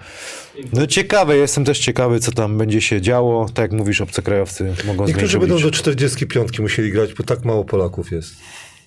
No 0.74 0.88
ciekawe, 0.88 1.38
jestem 1.38 1.66
też 1.66 1.80
ciekawy, 1.80 2.20
co 2.20 2.32
tam 2.32 2.58
będzie 2.58 2.82
się 2.82 3.02
działo. 3.02 3.46
Tak 3.46 3.58
jak 3.58 3.72
mówisz, 3.72 4.02
obcokrajowcy 4.02 4.74
mogą 4.86 5.06
Niektórzy 5.08 5.40
będą 5.40 5.56
do 5.56 5.60
oblicze. 5.60 5.80
45 5.80 6.60
musieli 6.60 6.92
grać, 6.92 7.14
bo 7.14 7.24
tak 7.24 7.46
mało 7.46 7.66
Polaków 7.66 8.12
jest. 8.12 8.34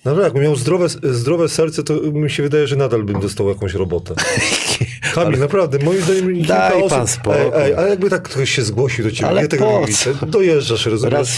Naprawdę, 0.05 0.23
jakbym 0.23 0.43
miał 0.43 0.55
zdrowe, 0.55 0.89
zdrowe 1.03 1.49
serce, 1.49 1.83
to 1.83 1.93
mi 1.93 2.29
się 2.29 2.43
wydaje, 2.43 2.67
że 2.67 2.75
nadal 2.75 3.03
bym 3.03 3.19
dostał 3.19 3.49
jakąś 3.49 3.73
robotę. 3.73 4.15
Kamil, 5.15 5.39
naprawdę, 5.39 5.79
moim 5.79 6.01
zdaniem 6.01 6.33
kilka 6.35 6.47
Daj 6.47 6.77
osób... 6.77 6.89
pan 6.89 7.07
spokój. 7.07 7.41
Ej, 7.41 7.51
ej, 7.55 7.73
ale 7.73 7.89
jakby 7.89 8.09
tak 8.09 8.23
ktoś 8.23 8.49
się 8.49 8.61
zgłosił 8.61 9.03
do 9.03 9.11
ciebie, 9.11 9.29
Ale 9.29 9.41
nie 9.41 9.47
tego 9.47 9.85
dojeżdżasz, 10.27 10.85
rozumiesz? 10.85 11.13
Raz... 11.13 11.37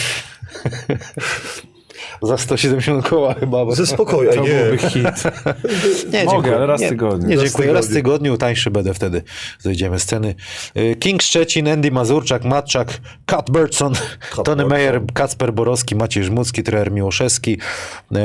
Za 2.22 2.38
170 2.38 3.08
koła 3.08 3.34
chyba. 3.34 3.72
Ze 3.72 3.88
spokoju, 3.88 4.30
To 4.34 4.42
nie. 4.42 4.50
byłby 4.50 4.78
hit. 4.78 5.06
Nie, 6.14 6.24
Mogę, 6.24 6.36
dziękuję. 6.36 6.56
ale 6.56 6.66
raz 6.68 6.82
nie, 6.82 6.90
tygodniu. 6.90 7.28
Nie, 7.30 7.38
dziękuję. 7.38 7.74
Raz 7.74 7.88
tygodniu. 7.88 8.38
tańszy 8.38 8.72
będę 8.72 8.94
wtedy. 8.94 9.24
Zejdziemy 9.60 10.00
z 10.00 10.04
sceny. 10.04 10.36
Y, 10.78 10.96
King 11.00 11.22
Szczecin, 11.24 11.68
Andy 11.68 11.92
Mazurczak, 11.92 12.44
Matczak, 12.44 13.02
Kat 13.26 13.52
Bertson, 13.52 13.94
Tony 14.44 14.44
Bertson. 14.46 14.68
Meyer, 14.70 15.02
Kacper 15.14 15.54
Borowski, 15.54 15.96
Maciej 15.96 16.24
Żmucki, 16.24 16.64
trener 16.64 16.92
Miłoszewski. 16.92 17.58
Y, 18.16 18.18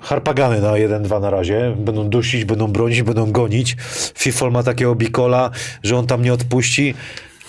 Harpagany 0.00 0.60
na 0.60 0.72
1-2 0.72 1.20
na 1.20 1.30
razie. 1.30 1.74
Będą 1.78 2.08
dusić, 2.08 2.44
będą 2.44 2.68
bronić, 2.68 3.02
będą 3.02 3.32
gonić. 3.32 3.76
Fifol 4.18 4.50
ma 4.52 4.62
takiego 4.62 4.94
bikola, 4.94 5.50
że 5.82 5.96
on 5.96 6.06
tam 6.06 6.22
nie 6.22 6.32
odpuści. 6.32 6.94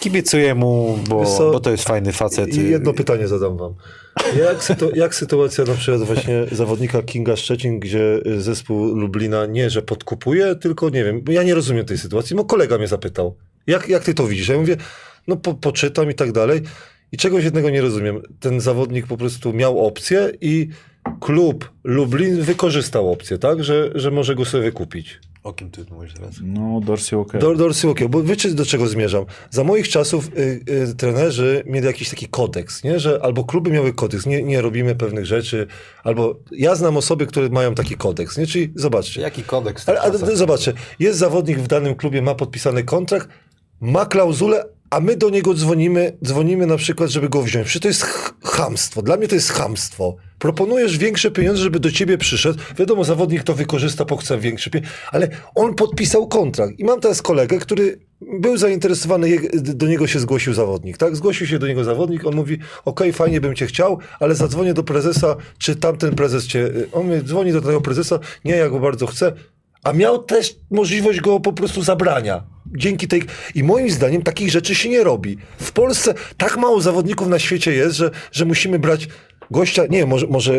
Kibicuję 0.04 0.56
mu, 0.56 1.00
bo, 1.10 1.26
co? 1.26 1.52
bo 1.52 1.60
to 1.60 1.72
jest 1.72 1.84
fajny 1.84 2.12
facet. 2.12 2.56
Jedno 2.56 2.94
pytanie 2.94 3.28
zadam 3.28 3.58
wam. 3.58 3.74
Jak, 4.40 4.58
sytu- 4.58 4.96
jak 4.96 5.16
sytuacja 5.16 5.64
na 5.64 5.74
przykład 5.74 6.02
właśnie 6.02 6.46
zawodnika 6.52 7.02
Kinga 7.02 7.36
Szczecin, 7.36 7.80
gdzie 7.80 8.20
zespół 8.38 8.96
Lublina 8.96 9.46
nie, 9.46 9.70
że 9.70 9.82
podkupuje, 9.82 10.56
tylko 10.56 10.90
nie 10.90 11.04
wiem, 11.04 11.22
bo 11.22 11.32
ja 11.32 11.44
nie 11.44 11.56
rozumiem 11.56 11.86
tej 11.86 11.98
sytuacji, 11.98 12.36
bo 12.36 12.46
kolega 12.46 12.78
mnie 12.78 12.88
zapytał, 12.88 13.36
jak, 13.68 13.90
jak 13.90 14.04
ty 14.04 14.14
to 14.14 14.28
widzisz? 14.28 14.48
Ja 14.48 14.58
mówię, 14.58 14.78
no 15.28 15.36
po, 15.36 15.54
poczytam 15.54 16.12
i 16.12 16.14
tak 16.14 16.32
dalej 16.32 16.62
i 17.12 17.18
czegoś 17.18 17.44
jednego 17.44 17.70
nie 17.70 17.82
rozumiem. 17.82 18.22
Ten 18.40 18.60
zawodnik 18.62 19.08
po 19.08 19.18
prostu 19.18 19.54
miał 19.54 19.86
opcję 19.86 20.32
i 20.42 20.70
klub 21.20 21.72
Lublin 21.84 22.42
wykorzystał 22.42 23.12
opcję, 23.12 23.38
tak, 23.38 23.64
że, 23.64 23.92
że 23.96 24.12
może 24.12 24.36
go 24.36 24.46
sobie 24.46 24.64
wykupić. 24.64 25.20
O 25.44 25.54
kim 25.54 25.72
ty 25.72 25.86
mówisz 25.92 26.14
teraz? 26.14 26.36
No, 26.44 26.82
Dorsey 26.82 27.20
OK. 27.20 27.38
Do, 27.38 27.56
Dorsey 27.56 27.88
Walker, 27.88 28.10
bo 28.10 28.24
wiecie 28.24 28.50
do 28.50 28.66
czego 28.66 28.88
zmierzam? 28.88 29.26
Za 29.50 29.64
moich 29.64 29.90
czasów 29.90 30.30
y, 30.38 30.62
y, 30.70 30.96
trenerzy 30.96 31.64
mieli 31.66 31.86
jakiś 31.86 32.10
taki 32.10 32.28
kodeks, 32.28 32.84
nie? 32.84 33.00
że 33.00 33.20
albo 33.24 33.44
kluby 33.44 33.72
miały 33.72 33.94
kodeks, 33.94 34.26
nie, 34.26 34.44
nie 34.44 34.62
robimy 34.62 34.96
pewnych 34.96 35.26
rzeczy, 35.26 35.68
albo 36.04 36.40
ja 36.52 36.76
znam 36.76 36.98
osoby, 36.98 37.28
które 37.28 37.50
mają 37.50 37.76
taki 37.76 37.96
kodeks, 37.96 38.38
nie? 38.38 38.48
czyli 38.48 38.74
zobaczcie. 38.76 39.22
Jaki 39.22 39.44
kodeks? 39.44 39.90
Ale, 39.90 40.02
ale 40.02 40.36
zobaczcie, 40.36 40.74
jest 41.00 41.20
zawodnik 41.20 41.60
w 41.60 41.68
danym 41.68 41.96
klubie, 41.96 42.22
ma 42.22 42.36
podpisany 42.36 42.84
kontrakt, 42.84 43.30
ma 43.82 44.06
klauzulę, 44.06 44.66
a 44.94 45.00
my 45.00 45.16
do 45.16 45.30
niego 45.30 45.54
dzwonimy, 45.54 46.18
dzwonimy 46.26 46.66
na 46.68 46.78
przykład, 46.78 47.10
żeby 47.10 47.30
go 47.30 47.42
wziąć. 47.42 47.68
Przecież 47.68 47.82
to 47.82 47.88
jest 47.88 48.04
ch- 48.04 48.34
chamstwo. 48.44 49.02
Dla 49.02 49.18
mnie 49.18 49.28
to 49.28 49.36
jest 49.36 49.52
chamstwo. 49.52 50.16
Proponujesz 50.40 50.98
większe 50.98 51.32
pieniądze, 51.32 51.62
żeby 51.62 51.80
do 51.80 51.92
ciebie 51.92 52.18
przyszedł. 52.18 52.60
Wiadomo, 52.80 53.04
zawodnik 53.04 53.44
to 53.44 53.54
wykorzysta, 53.54 54.06
bo 54.06 54.18
chce 54.18 54.38
większe 54.40 54.70
pieniądze, 54.70 54.96
ale 55.12 55.28
on 55.56 55.76
podpisał 55.76 56.28
kontrakt. 56.28 56.80
I 56.80 56.86
mam 56.86 57.00
teraz 57.00 57.22
kolegę, 57.22 57.58
który 57.60 58.00
był 58.40 58.58
zainteresowany, 58.58 59.40
do 59.54 59.88
niego 59.88 60.08
się 60.08 60.20
zgłosił 60.20 60.54
zawodnik, 60.54 60.98
tak? 60.98 61.16
Zgłosił 61.16 61.48
się 61.48 61.60
do 61.60 61.68
niego 61.68 61.84
zawodnik, 61.84 62.26
on 62.26 62.36
mówi, 62.36 62.58
okej, 62.86 63.14
fajnie 63.14 63.42
bym 63.42 63.56
cię 63.56 63.66
chciał, 63.66 64.00
ale 64.20 64.36
zadzwonię 64.36 64.74
do 64.74 64.84
prezesa, 64.84 65.36
czy 65.58 65.76
tamten 65.76 66.16
prezes 66.16 66.48
cię... 66.48 66.70
On 66.92 67.08
mnie 67.08 67.22
dzwoni 67.22 67.52
do 67.54 67.62
tego 67.62 67.82
prezesa, 67.82 68.20
nie, 68.46 68.56
ja 68.56 68.70
go 68.70 68.80
bardzo 68.80 69.08
chcę, 69.08 69.34
a 69.84 69.94
miał 69.94 70.24
też 70.24 70.56
możliwość 70.72 71.22
go 71.22 71.40
po 71.40 71.54
prostu 71.54 71.84
zabrania. 71.84 72.44
Dzięki 72.76 73.08
tej. 73.08 73.24
I 73.56 73.64
moim 73.64 73.90
zdaniem 73.90 74.22
takich 74.22 74.52
rzeczy 74.52 74.76
się 74.76 74.90
nie 74.90 75.04
robi. 75.04 75.38
W 75.60 75.72
Polsce 75.72 76.14
tak 76.38 76.58
mało 76.58 76.82
zawodników 76.82 77.28
na 77.28 77.40
świecie 77.40 77.74
jest, 77.74 77.96
że, 77.96 78.12
że 78.32 78.46
musimy 78.46 78.80
brać 78.80 79.08
gościa. 79.54 79.84
Nie, 79.90 80.06
może, 80.06 80.28
może 80.28 80.54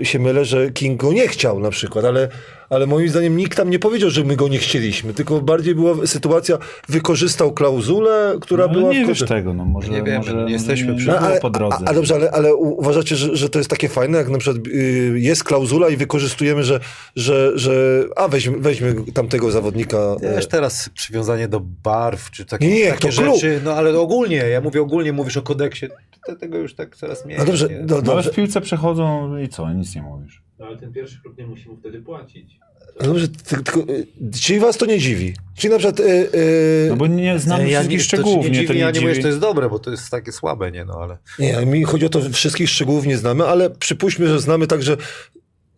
e, 0.00 0.04
się 0.04 0.18
mylę, 0.18 0.44
że 0.44 0.70
King 0.70 1.00
go 1.00 1.12
nie 1.12 1.28
chciał 1.28 1.60
na 1.60 1.70
przykład, 1.70 2.04
ale, 2.04 2.28
ale 2.70 2.86
moim 2.86 3.08
zdaniem 3.08 3.36
nikt 3.36 3.56
tam 3.56 3.70
nie 3.70 3.78
powiedział, 3.78 4.10
że 4.10 4.24
my 4.24 4.36
go 4.36 4.48
nie 4.48 4.58
chcieliśmy. 4.58 5.14
Tylko 5.14 5.40
bardziej 5.40 5.74
była 5.74 6.06
sytuacja, 6.06 6.58
wykorzystał 6.88 7.52
klauzulę, 7.52 8.36
która 8.40 8.66
no, 8.66 8.72
była 8.72 8.92
nie 8.92 9.04
w 9.04 9.08
wiesz 9.08 9.22
tego, 9.28 9.54
no 9.54 9.64
może, 9.64 9.90
Nie 9.92 10.02
wiemy, 10.02 10.18
może, 10.18 10.44
nie 10.44 10.52
jesteśmy 10.52 10.94
przy- 10.96 11.06
no, 11.08 11.18
ale, 11.18 11.40
po 11.40 11.50
drodze. 11.50 11.76
A, 11.86 11.90
a 11.90 11.94
dobrze, 11.94 12.14
ale, 12.14 12.30
ale 12.30 12.54
uważacie, 12.54 13.16
że, 13.16 13.36
że 13.36 13.48
to 13.48 13.58
jest 13.58 13.70
takie 13.70 13.88
fajne, 13.88 14.18
jak 14.18 14.28
na 14.28 14.38
przykład 14.38 14.66
y, 14.66 15.14
jest 15.16 15.44
klauzula 15.44 15.88
i 15.88 15.96
wykorzystujemy, 15.96 16.64
że, 16.64 16.80
że, 17.16 17.52
że 17.58 18.04
a 18.16 18.28
weźmy, 18.28 18.58
weźmy 18.58 18.94
tamtego 19.14 19.50
zawodnika. 19.50 19.98
e, 20.22 20.34
Wiesz, 20.36 20.46
teraz 20.48 20.88
przywiązanie 20.94 21.48
do 21.48 21.60
barw, 21.60 22.30
czy 22.30 22.44
takie, 22.44 22.66
Nie, 22.68 22.74
nie, 22.74 22.90
takie 22.90 23.08
to 23.08 23.22
klub. 23.22 23.34
rzeczy, 23.34 23.60
no 23.64 23.72
ale 23.74 23.98
ogólnie, 23.98 24.36
ja 24.36 24.60
mówię 24.60 24.82
ogólnie, 24.82 25.12
mówisz 25.12 25.36
o 25.36 25.42
kodeksie, 25.42 25.86
to 26.26 26.36
tego 26.36 26.58
już 26.58 26.74
tak 26.74 26.96
coraz 26.96 27.24
mniej. 27.24 27.38
No 27.38 27.44
dobrze, 27.44 27.68
nie? 27.68 27.80
do, 27.80 28.02
No, 28.02 28.12
ale 28.12 28.22
w 28.22 28.30
piłce 28.30 28.60
przechodzą 28.60 29.36
i 29.38 29.48
co, 29.48 29.72
nic 29.72 29.94
nie 29.94 30.02
mówisz. 30.02 30.42
No 30.58 30.66
ale 30.66 30.76
ten 30.76 30.92
pierwszy 30.92 31.20
klub 31.22 31.38
nie 31.38 31.46
musi 31.46 31.68
mu 31.68 31.76
wtedy 31.76 32.00
płacić. 32.02 32.58
no 33.00 33.06
dobrze 33.06 33.28
ty, 33.28 33.44
tylko, 33.44 33.80
y, 33.80 34.06
czyli 34.42 34.60
was 34.60 34.76
to 34.76 34.86
nie 34.86 34.98
dziwi. 34.98 35.34
Czyli 35.56 35.72
na 35.72 35.78
przykład. 35.78 36.00
Y, 36.00 36.04
y, 36.34 36.86
No 36.90 36.96
bo 36.96 37.06
nie 37.06 37.38
znamy 37.38 37.68
ja 37.70 37.78
wszystkich 37.78 37.98
nie, 37.98 38.04
szczegółów, 38.04 38.44
nie 38.44 38.50
mnie 38.50 38.58
to 38.58 38.62
dziwi, 38.62 38.74
nie 38.74 38.80
ja 38.80 38.90
nie 38.90 39.00
mówię, 39.00 39.10
że 39.10 39.14
dziwi. 39.14 39.22
to 39.22 39.28
jest 39.28 39.40
dobre, 39.40 39.68
bo 39.68 39.78
to 39.78 39.90
jest 39.90 40.10
takie 40.10 40.32
słabe, 40.32 40.72
nie 40.72 40.84
no, 40.84 40.94
ale... 41.02 41.18
Nie, 41.38 41.66
mi 41.66 41.84
chodzi 41.84 42.06
o 42.06 42.08
to, 42.08 42.20
że 42.20 42.30
wszystkich 42.30 42.68
szczegółów 42.70 43.06
nie 43.06 43.18
znamy, 43.18 43.44
ale 43.44 43.70
przypuśćmy, 43.70 44.28
że 44.28 44.40
znamy 44.40 44.66
także. 44.66 44.96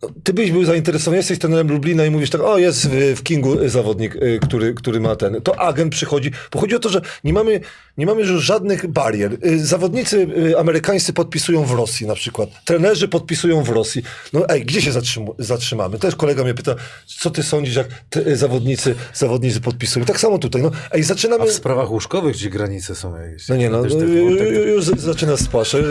No, 0.01 0.09
Ty 0.23 0.33
byś 0.33 0.51
był 0.51 0.65
zainteresowany, 0.65 1.17
jesteś 1.17 1.39
trenerem 1.39 1.71
Lublina 1.71 2.05
i 2.05 2.09
mówisz 2.11 2.29
tak, 2.29 2.41
o 2.41 2.57
jest 2.57 2.89
w, 2.89 3.23
Kingu 3.23 3.69
zawodnik, 3.69 4.15
y, 4.15 4.39
który, 4.41 4.73
który 4.73 4.99
ma 4.99 5.15
ten. 5.15 5.41
To 5.41 5.59
agent 5.59 5.91
przychodzi, 5.91 6.31
bo 6.51 6.59
chodzi 6.59 6.75
o 6.75 6.79
to, 6.79 6.89
że 6.89 7.01
nie 7.23 7.33
mamy, 7.33 7.59
nie 7.97 8.05
mamy 8.05 8.21
już 8.21 8.43
żadnych 8.43 8.87
barier. 8.87 9.37
Y, 9.45 9.65
Zawodnicy 9.65 10.27
y, 10.37 10.57
amerykańscy 10.57 11.13
podpisują 11.13 11.65
w 11.65 11.71
Rosji 11.71 12.07
na 12.07 12.15
przykład, 12.15 12.49
trenerzy 12.65 13.07
podpisują 13.07 13.63
w 13.63 13.69
Rosji. 13.69 14.03
No 14.33 14.49
ej, 14.49 14.65
gdzie 14.65 14.81
się 14.81 14.91
zatrzymamy? 15.39 15.99
Też 15.99 16.15
kolega 16.15 16.43
mnie 16.43 16.53
pyta, 16.53 16.75
co 17.05 17.29
ty 17.29 17.43
sądzisz, 17.43 17.75
jak 17.75 17.87
y, 18.27 18.37
zawodnicy, 18.37 18.95
zawodnicy 19.13 19.61
podpisują? 19.61 20.05
Tak 20.05 20.19
samo 20.19 20.37
tutaj, 20.37 20.61
no 20.61 20.71
ej, 20.91 21.03
zaczynamy... 21.03 21.43
A 21.43 21.47
w 21.47 21.51
sprawach 21.51 21.91
łóżkowych 21.91 22.35
gdzie 22.35 22.49
granice 22.49 22.95
są 22.95 23.21
jakieś? 23.21 23.47
No 23.47 23.55
nie, 23.55 23.69
no, 23.69 23.81
no, 23.81 24.05
już 24.45 24.85
zaczyna 24.85 25.37
spłaszać. 25.37 25.85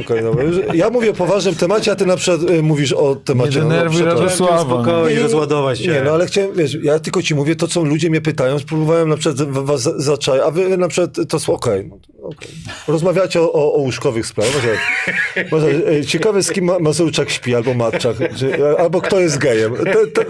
Okej, 0.00 0.22
no, 0.22 0.32
ja 0.74 0.90
mówię 0.90 1.10
o 1.10 1.14
poważnym 1.14 1.54
temacie, 1.54 1.92
a 1.92 1.94
ty 1.94 2.06
na 2.06 2.16
przykład 2.16 2.50
y, 2.50 2.62
mówisz 2.62 2.92
o 2.92 3.16
temacie. 3.16 3.53
Nie 3.58 3.64
no, 3.64 3.70
denerwuj 3.70 3.96
przepraszam. 3.96 4.24
Radosława, 4.24 4.54
no. 4.56 4.60
spokojnie, 4.64 5.22
rozładować 5.22 5.78
się. 5.78 5.92
Nie, 5.92 6.02
no 6.02 6.10
ale 6.10 6.26
chciałem, 6.26 6.54
wiesz, 6.54 6.78
ja 6.82 6.98
tylko 6.98 7.22
ci 7.22 7.34
mówię 7.34 7.56
to, 7.56 7.68
co 7.68 7.84
ludzie 7.84 8.10
mnie 8.10 8.20
pytają, 8.20 8.58
spróbowałem 8.58 9.08
na 9.08 9.16
przykład 9.16 9.48
was 9.50 9.82
za- 9.82 9.98
zaczaj, 9.98 10.40
a 10.40 10.50
wy 10.50 10.76
na 10.76 10.88
przykład 10.88 11.28
to 11.28 11.52
okej. 11.52 11.88
no 11.90 11.98
okej. 12.24 12.48
Rozmawiacie 12.88 13.40
o, 13.40 13.52
o, 13.52 13.74
o 13.74 13.78
łóżkowych 13.78 14.26
sprawach. 14.26 14.54
Może, 14.54 14.76
może, 15.50 15.90
e, 15.90 16.04
ciekawe 16.04 16.42
z 16.42 16.52
kim 16.52 16.64
Ma- 16.64 16.78
Mazurczak 16.78 17.30
śpi, 17.30 17.54
albo 17.54 17.74
Matczak, 17.74 18.16
czy, 18.36 18.76
albo 18.78 19.00
kto 19.00 19.20
jest 19.20 19.38
gejem. 19.38 19.72
Te, 19.76 20.06
te, 20.06 20.24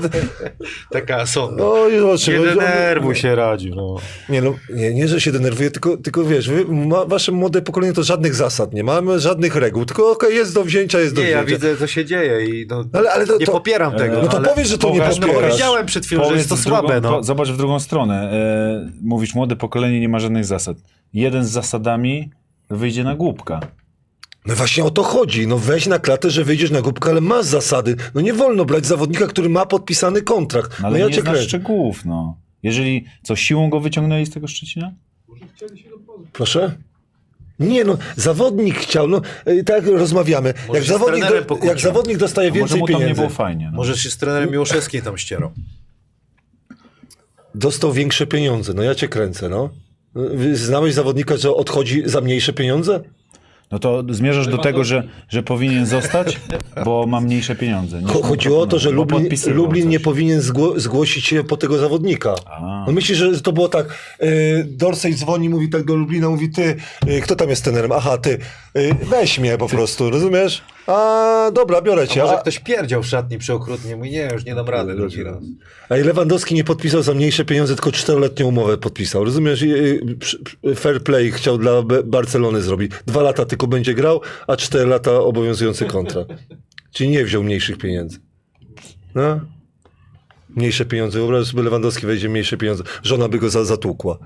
Taka 0.90 1.26
sonda. 1.26 1.64
no 1.64 1.88
i 1.88 1.98
zobaczy, 1.98 2.30
nie 2.30 2.38
no, 2.38 2.44
denerwuj 2.44 3.14
się, 3.14 3.34
Radziu, 3.34 3.74
no. 3.74 3.96
Nie, 4.28 4.42
no, 4.42 4.54
nie, 4.74 4.94
nie, 4.94 5.08
że 5.08 5.20
się 5.20 5.32
denerwuję, 5.32 5.70
tylko, 5.70 5.96
tylko 5.96 6.24
wiesz, 6.24 6.48
wy, 6.50 6.64
ma, 6.64 7.04
wasze 7.04 7.32
młode 7.32 7.62
pokolenie 7.62 7.92
to 7.92 8.02
żadnych 8.02 8.34
zasad 8.34 8.72
nie 8.74 8.84
mamy, 8.84 9.20
żadnych 9.20 9.56
reguł, 9.56 9.84
tylko 9.84 10.10
okej, 10.10 10.34
jest 10.36 10.54
do 10.54 10.64
wzięcia, 10.64 11.00
jest 11.00 11.14
do 11.14 11.20
Nie, 11.20 11.26
wzięcia. 11.26 11.40
ja 11.40 11.46
widzę, 11.46 11.76
co 11.76 11.86
się 11.86 12.04
dzieje 12.04 12.44
i 12.46 12.66
no, 12.70 12.84
Ale- 12.92 13.10
ale 13.12 13.26
to- 13.26 13.38
nie 13.38 13.46
to- 13.46 13.52
popieram 13.52 13.92
tego. 13.96 14.22
No 14.22 14.28
to 14.28 14.40
powiedz, 14.40 14.68
że 14.68 14.78
to 14.78 14.90
nie 14.90 14.98
Pokaż- 14.98 15.18
No, 15.20 15.26
popierasz. 15.26 15.50
powiedziałem 15.50 15.86
przed 15.86 16.06
chwilą, 16.06 16.28
że 16.30 16.36
jest 16.36 16.48
to 16.48 16.54
drugą- 16.56 16.70
słabe, 16.70 17.00
no. 17.00 17.10
po- 17.10 17.22
Zobacz 17.22 17.48
w 17.48 17.56
drugą 17.56 17.80
stronę. 17.80 18.14
E, 18.32 18.90
mówisz, 19.02 19.34
młode 19.34 19.56
pokolenie 19.56 20.00
nie 20.00 20.08
ma 20.08 20.18
żadnych 20.18 20.44
zasad. 20.44 20.76
Jeden 21.14 21.44
z 21.44 21.50
zasadami 21.50 22.30
wyjdzie 22.70 23.04
na 23.04 23.14
głupka. 23.16 23.60
No 24.46 24.54
właśnie 24.54 24.84
o 24.84 24.90
to 24.90 25.02
chodzi. 25.02 25.46
No 25.46 25.58
weź 25.58 25.86
na 25.86 25.98
klatę, 25.98 26.30
że 26.30 26.44
wyjdziesz 26.44 26.70
na 26.70 26.82
głupkę, 26.82 27.10
ale 27.10 27.20
masz 27.20 27.44
zasady. 27.46 27.96
No 28.14 28.20
nie 28.20 28.32
wolno 28.32 28.64
brać 28.64 28.86
zawodnika, 28.86 29.26
który 29.26 29.48
ma 29.48 29.66
podpisany 29.66 30.22
kontrakt. 30.22 30.70
No, 30.70 30.76
No, 30.82 30.88
ale 30.88 30.98
ja 30.98 31.06
nie 31.06 31.12
cię 31.14 31.20
znasz 31.20 31.32
kręcę. 31.32 31.48
szczegółów, 31.48 32.04
no. 32.04 32.36
Jeżeli, 32.62 33.04
co, 33.22 33.36
siłą 33.36 33.70
go 33.70 33.80
wyciągnęli 33.80 34.26
z 34.26 34.30
tego 34.30 34.48
Szczecina? 34.48 34.92
Może 35.28 35.44
chcieli 35.56 35.78
się. 35.82 35.88
Proszę? 36.32 36.74
Nie 37.58 37.84
no, 37.84 37.98
zawodnik 38.16 38.78
chciał, 38.78 39.08
no 39.08 39.20
y, 39.48 39.64
tak 39.64 39.86
rozmawiamy. 39.86 40.54
Może 40.68 40.78
Jak 40.80 40.88
zawodnik, 40.88 41.24
do, 41.48 41.58
jak 41.66 41.80
zawodnik 41.80 42.16
dostaje 42.18 42.48
A 42.48 42.50
może 42.50 42.58
więcej 42.60 42.80
mu 42.80 42.86
tam 42.86 42.94
nie 42.94 43.00
pieniędzy. 43.00 43.20
było 43.22 43.30
fajnie. 43.34 43.66
No. 43.70 43.76
Może 43.76 43.96
się 43.98 44.10
z 44.10 44.16
trenerem 44.16 44.50
Miłoszewskim 44.50 45.02
tam 45.02 45.18
ścierał. 45.18 45.50
dostał 47.54 47.92
większe 47.92 48.26
pieniądze. 48.26 48.74
No 48.74 48.82
ja 48.82 48.94
cię 48.94 49.08
kręcę, 49.08 49.48
no. 49.48 49.70
Znałeś 50.52 50.94
zawodnika, 50.94 51.36
że 51.36 51.54
odchodzi 51.54 52.02
za 52.06 52.20
mniejsze 52.20 52.52
pieniądze? 52.52 53.00
No 53.72 53.78
to 53.78 54.02
zmierzasz 54.10 54.46
do 54.48 54.58
tego, 54.58 54.84
że, 54.84 55.02
że 55.28 55.42
powinien 55.42 55.86
zostać, 55.86 56.40
bo 56.84 57.06
ma 57.06 57.20
mniejsze 57.20 57.56
pieniądze. 57.56 58.00
Nie? 58.02 58.06
Cho- 58.06 58.22
Chodziło 58.22 58.60
o 58.60 58.66
to, 58.66 58.78
że 58.78 58.90
Lublin, 58.90 59.28
Lublin 59.46 59.88
nie 59.88 60.00
powinien 60.00 60.40
zgło- 60.40 60.78
zgłosić 60.80 61.24
się 61.26 61.44
po 61.44 61.56
tego 61.56 61.78
zawodnika. 61.78 62.34
A. 62.46 62.84
No 62.86 62.92
myślisz, 62.92 63.18
że 63.18 63.40
to 63.40 63.52
było 63.52 63.68
tak, 63.68 63.86
y, 64.22 64.66
Dorsey 64.70 65.14
dzwoni, 65.14 65.48
mówi 65.48 65.68
tak 65.68 65.84
do 65.84 65.94
Lublina, 65.94 66.28
mówi 66.28 66.50
ty, 66.50 66.76
y, 67.08 67.20
kto 67.20 67.36
tam 67.36 67.50
jest 67.50 67.64
trenerem? 67.64 67.92
Aha, 67.92 68.18
ty, 68.18 68.38
y, 68.76 68.94
weź 69.02 69.38
mnie 69.38 69.58
po 69.58 69.68
prostu, 69.68 70.10
rozumiesz? 70.10 70.62
A, 70.86 71.50
dobra, 71.54 71.82
biorę 71.82 72.02
A 72.02 72.06
cię. 72.06 72.22
może 72.22 72.34
A, 72.38 72.40
ktoś 72.40 72.58
pierdział 72.58 73.02
w 73.02 73.06
szatni 73.06 73.38
przy 73.38 73.52
okrutnie, 73.54 73.96
mówi 73.96 74.10
nie, 74.10 74.28
już 74.32 74.44
nie 74.44 74.54
dam 74.54 74.68
rady 74.68 74.94
drugi 74.94 75.22
raz. 75.22 75.36
a 75.88 75.96
i 75.96 76.02
Lewandowski 76.02 76.54
nie 76.54 76.64
podpisał 76.64 77.02
za 77.02 77.14
mniejsze 77.14 77.44
pieniądze, 77.44 77.74
tylko 77.74 77.92
czteroletnią 77.92 78.46
umowę 78.46 78.78
podpisał, 78.78 79.24
rozumiesz? 79.24 79.62
Y, 79.62 80.00
fair 80.76 81.02
play 81.02 81.32
chciał 81.32 81.58
dla 81.58 81.82
Barcelony 82.04 82.62
zrobić. 82.62 82.92
Dwa 83.06 83.22
lata 83.22 83.44
tylko 83.54 83.66
będzie 83.66 83.94
grał, 83.94 84.20
a 84.46 84.56
cztery 84.56 84.86
lata 84.86 85.20
obowiązujący 85.20 85.84
kontrakt. 85.84 86.30
Czyli 86.92 87.10
nie 87.10 87.24
wziął 87.24 87.42
mniejszych 87.42 87.78
pieniędzy. 87.78 88.18
No? 89.14 89.40
Mniejsze 90.48 90.84
pieniądze. 90.84 91.18
Wyobraź 91.18 91.46
sobie, 91.46 91.62
Lewandowski 91.62 92.06
wejdzie 92.06 92.28
mniejsze 92.28 92.56
pieniądze. 92.56 92.84
Żona 93.02 93.28
by 93.28 93.38
go 93.38 93.50
za, 93.50 93.64
zatłukła. 93.64 94.18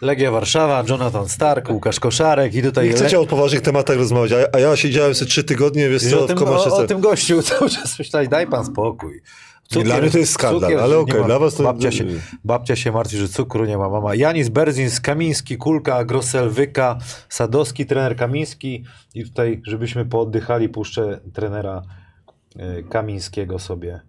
Legia 0.00 0.30
Warszawa, 0.30 0.84
Jonathan 0.88 1.28
Stark, 1.28 1.70
Łukasz 1.70 2.00
Koszarek 2.00 2.54
i 2.54 2.62
tutaj... 2.62 2.88
Nie 2.88 2.92
chcecie 2.92 3.20
o 3.20 3.26
poważnych 3.26 3.62
tematach 3.62 3.96
rozmawiać, 3.96 4.32
a, 4.32 4.56
a 4.56 4.60
ja 4.60 4.76
siedziałem 4.76 5.14
sobie 5.14 5.30
trzy 5.30 5.44
tygodnie, 5.44 5.88
wiesz 5.88 6.10
co, 6.10 6.24
o, 6.24 6.26
tym, 6.26 6.38
w 6.38 6.42
o, 6.42 6.76
o 6.76 6.86
tym 6.86 7.00
gościu 7.00 7.42
cały 7.52 7.70
czas 7.70 7.98
myślałeś, 7.98 8.28
daj 8.28 8.46
pan 8.46 8.64
spokój. 8.64 9.22
Dla 9.70 10.00
mnie 10.00 10.10
to 10.10 10.18
jest 10.18 10.32
skandal, 10.32 10.80
ale 10.80 10.94
nie 10.94 11.00
okej, 11.00 11.20
ma. 11.20 11.26
dla 11.26 11.38
was 11.38 11.54
to- 11.54 11.62
Babcia 11.62 11.92
się, 11.92 12.04
babcia 12.44 12.76
się 12.76 12.92
martwi, 12.92 13.16
że 13.16 13.28
cukru 13.28 13.64
nie 13.64 13.78
ma 13.78 13.88
mama. 13.88 14.14
Janis 14.14 14.48
Berzins, 14.48 15.00
Kamiński, 15.00 15.56
Kulka, 15.56 16.04
Grosel, 16.04 16.50
Wyka, 16.50 16.98
Sadowski, 17.28 17.86
trener 17.86 18.16
Kamiński 18.16 18.84
i 19.14 19.24
tutaj, 19.24 19.62
żebyśmy 19.66 20.04
pooddychali, 20.06 20.68
puszczę 20.68 21.20
trenera 21.32 21.82
y, 22.56 22.84
Kamińskiego 22.90 23.58
sobie. 23.58 24.00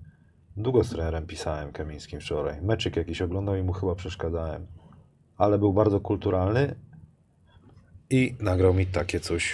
Długo 0.58 0.84
z 0.84 0.90
trenerem 0.90 1.26
pisałem 1.28 1.72
Kamińskim 1.72 2.20
wczoraj. 2.20 2.62
Meczyk 2.62 2.96
jakiś 2.96 3.22
oglądał 3.22 3.56
i 3.56 3.64
mu 3.64 3.74
chyba 3.74 3.96
przeszkadzałem. 3.96 4.68
Ale 5.38 5.60
był 5.60 5.74
bardzo 5.74 6.00
kulturalny 6.00 6.76
i 8.10 8.36
nagrał 8.40 8.74
mi 8.74 8.86
takie 8.86 9.20
coś. 9.20 9.54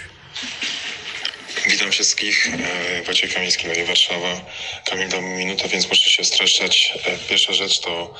Witam 1.66 1.90
wszystkich. 1.90 2.48
E, 2.48 3.02
Wojciech 3.02 3.34
Kamiński, 3.34 3.66
Legia 3.66 3.84
Warszawa. 3.84 4.40
Kamil 4.84 5.08
dał 5.08 5.22
mi 5.22 5.28
minutę, 5.28 5.68
więc 5.68 5.88
muszę 5.88 6.10
się 6.10 6.24
streszczać. 6.24 6.92
E, 7.06 7.18
Pierwsza 7.28 7.52
rzecz 7.52 7.80
to 7.80 8.14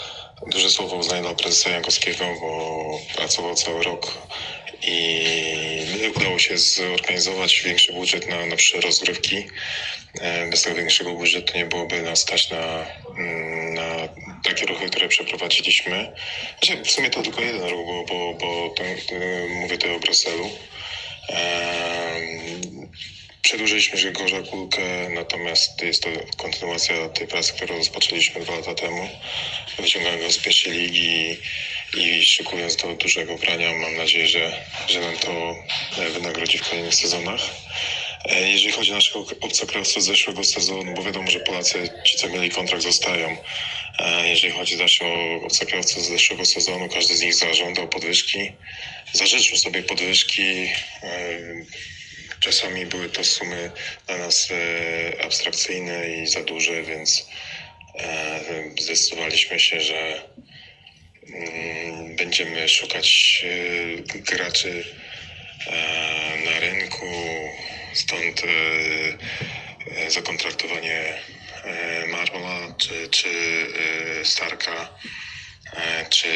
duże 0.46 0.70
słowo 0.70 0.96
uznania 0.96 1.22
dla 1.22 1.34
prezesa 1.34 1.70
Jankowskiego, 1.70 2.24
bo 2.40 3.00
pracował 3.14 3.54
cały 3.54 3.82
rok 3.82 4.18
i 4.82 6.10
udało 6.16 6.38
się 6.38 6.58
zorganizować 6.58 7.60
większy 7.60 7.92
budżet 7.92 8.28
na, 8.28 8.56
przyszłe 8.56 8.80
rozgrywki. 8.80 9.46
E, 10.20 10.50
Bez 10.50 10.62
tego 10.62 10.76
większego 10.76 11.12
budżetu 11.14 11.58
nie 11.58 11.66
byłoby 11.66 12.02
nas 12.02 12.20
stać 12.20 12.50
na, 12.50 12.86
mm, 13.18 13.74
na 13.74 14.08
takie 14.44 14.66
ruchy, 14.66 14.90
które 14.90 15.08
przeprowadziliśmy. 15.08 16.12
Znaczy, 16.62 16.82
w 16.84 16.90
sumie 16.90 17.10
to 17.10 17.22
tylko 17.22 17.40
jeden 17.40 17.68
ruch, 17.68 17.86
bo, 17.86 18.04
bo, 18.04 18.34
bo 18.34 18.74
to, 18.76 18.84
mówię 19.50 19.78
tutaj 19.78 19.94
o 19.96 19.98
Bruselu. 20.00 20.50
Przedłużyliśmy 23.42 23.98
Grzegorza 23.98 24.42
Kulkę, 24.42 25.08
natomiast 25.10 25.82
jest 25.82 26.02
to 26.02 26.10
kontynuacja 26.36 27.08
tej 27.08 27.26
pracy, 27.28 27.52
którą 27.52 27.76
rozpoczęliśmy 27.76 28.40
dwa 28.42 28.56
lata 28.56 28.74
temu. 28.74 29.10
Wyciągamy 29.78 30.18
go 30.18 30.32
z 30.32 30.38
pierwszej 30.38 30.72
ligi 30.72 31.36
i 31.96 32.24
szykując 32.24 32.76
do 32.76 32.94
dużego 32.94 33.36
grania, 33.36 33.74
mam 33.74 33.96
nadzieję, 33.96 34.28
że, 34.28 34.52
że 34.88 35.00
nam 35.00 35.18
to 35.18 35.56
e, 35.98 36.10
wynagrodzi 36.10 36.58
w 36.58 36.62
kolejnych 36.68 36.94
sezonach. 36.94 37.40
E, 38.24 38.50
Jeżeli 38.50 38.72
chodzi 38.72 38.90
o 38.92 38.94
naszego 38.94 39.26
obcokrajowców 39.40 40.02
z 40.02 40.06
zeszłego 40.06 40.44
sezonu, 40.44 40.94
bo 40.94 41.02
wiadomo, 41.02 41.30
że 41.30 41.40
Polacy, 41.40 41.90
ci 42.06 42.18
co 42.18 42.28
mieli 42.28 42.50
kontrakt, 42.50 42.82
zostają. 42.82 43.36
E, 43.98 44.28
Jeżeli 44.28 44.52
chodzi 44.52 44.76
zaś 44.76 45.02
o 45.02 45.34
obcokrajowców 45.46 46.04
z 46.04 46.08
zeszłego 46.08 46.46
sezonu, 46.46 46.88
każdy 46.88 47.16
z 47.16 47.20
nich 47.22 47.34
zażądał 47.34 47.88
podwyżki. 47.88 48.50
Zażyczył 49.12 49.58
sobie 49.58 49.82
podwyżki. 49.82 50.70
Czasami 52.40 52.86
były 52.86 53.08
to 53.08 53.24
sumy 53.24 53.70
dla 54.06 54.18
nas 54.18 54.48
e, 54.50 55.24
abstrakcyjne 55.24 56.10
i 56.10 56.26
za 56.26 56.42
duże, 56.42 56.82
więc 56.82 57.26
e, 57.94 58.40
zdecydowaliśmy 58.78 59.60
się, 59.60 59.80
że 59.80 60.22
mm, 61.28 62.16
będziemy 62.16 62.68
szukać 62.68 63.40
e, 64.14 64.18
graczy 64.18 64.84
na 66.44 66.60
rynku. 66.60 67.06
Stąd 67.94 68.42
zakontraktowanie 70.08 71.18
Marmola 72.08 72.74
czy, 72.78 73.08
czy 73.08 73.28
Starka. 74.24 74.88
Czy, 76.10 76.28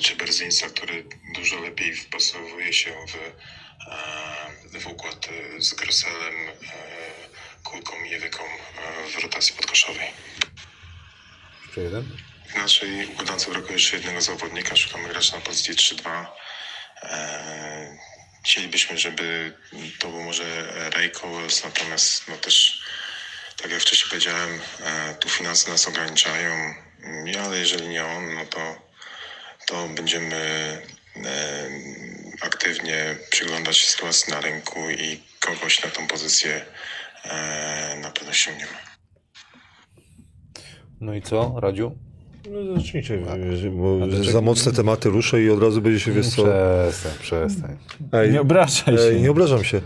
czy 0.00 0.16
Berzinsa, 0.16 0.68
który 0.68 1.04
dużo 1.34 1.60
lepiej 1.60 1.94
wpasowuje 1.94 2.72
się 2.72 2.90
w, 2.90 3.14
w 4.80 4.86
układ 4.86 5.28
e, 5.56 5.62
z 5.62 5.74
Groselem, 5.74 6.34
e, 6.48 6.54
Kulką 7.64 8.04
i 8.04 8.14
Ewyką 8.14 8.44
e, 8.44 9.10
w 9.10 9.22
rotacji 9.22 9.56
podkoszowej. 9.56 10.08
Jeszcze 11.62 11.80
jeden? 11.80 12.18
W 12.48 12.54
naszej 12.54 13.06
układance 13.06 13.50
brakuje 13.50 13.72
jeszcze 13.72 13.96
jednego 13.96 14.20
zawodnika, 14.20 14.76
szukamy 14.76 15.08
gracza 15.08 15.36
na 15.36 15.42
pozycji 15.42 15.74
3-2. 15.74 16.26
E, 17.02 17.98
chcielibyśmy, 18.44 18.98
żeby 18.98 19.56
to 19.98 20.08
był 20.08 20.22
może 20.22 20.72
Ray 20.90 21.10
Cowles, 21.10 21.64
natomiast 21.64 22.28
no 22.28 22.36
też, 22.36 22.82
tak 23.56 23.70
jak 23.70 23.80
wcześniej 23.80 24.08
powiedziałem, 24.08 24.60
tu 25.20 25.28
finanse 25.28 25.70
nas 25.70 25.88
ograniczają, 25.88 26.74
Mm, 27.04 27.44
ale 27.44 27.58
jeżeli 27.58 27.88
nie 27.88 28.04
on, 28.04 28.34
no 28.34 28.46
to, 28.46 28.76
to 29.66 29.88
będziemy 29.88 30.82
aktywnie 32.40 33.16
przyglądać 33.30 33.76
się 33.76 33.86
sytuacji 33.86 34.32
na 34.32 34.40
rynku 34.40 34.80
i 34.90 35.20
kogoś 35.40 35.84
na 35.84 35.90
tą 35.90 36.06
pozycję 36.06 36.64
e, 37.24 37.98
na 38.02 38.10
pewno 38.10 38.32
ściągniemy. 38.32 38.72
No 41.00 41.14
i 41.14 41.22
co, 41.22 41.54
Radziu? 41.60 41.98
No 42.50 42.76
zacznijcie, 42.76 43.18
bo 43.70 43.98
za 44.32 44.40
mocne 44.40 44.72
tematy 44.72 45.08
ruszę 45.08 45.42
i 45.42 45.50
od 45.50 45.62
razu 45.62 45.82
będzie 45.82 46.00
się, 46.00 46.12
wiesz 46.12 46.28
co... 46.28 46.42
Przestań, 46.42 47.12
przestań. 47.20 47.76
Ej, 48.12 48.32
Nie 48.32 48.40
obrażaj 48.40 48.96
się. 48.98 49.02
ej, 49.02 49.22
nie 49.22 49.30
obrażam 49.30 49.64
się. 49.64 49.80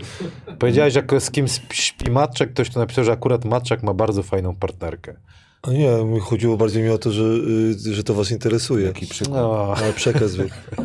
Powiedziałeś, 0.59 0.95
jak 0.95 1.11
z 1.19 1.31
kim 1.31 1.45
śpi 1.73 2.11
Matczak, 2.11 2.53
ktoś 2.53 2.69
tu 2.69 2.79
napisał, 2.79 3.03
że 3.03 3.11
akurat 3.11 3.45
Matczak 3.45 3.83
ma 3.83 3.93
bardzo 3.93 4.23
fajną 4.23 4.55
partnerkę. 4.55 5.15
A 5.61 5.71
nie, 5.71 6.19
chodziło 6.21 6.57
bardziej 6.57 6.83
mi 6.83 6.89
o 6.89 6.97
to, 6.97 7.11
że, 7.11 7.23
y, 7.89 7.93
że 7.93 8.03
to 8.03 8.13
was 8.13 8.31
interesuje. 8.31 8.85
Jaki 8.85 9.07
przykład. 9.07 9.37
No, 9.41 9.73
Ale 9.77 9.93
przekaz. 9.93 10.31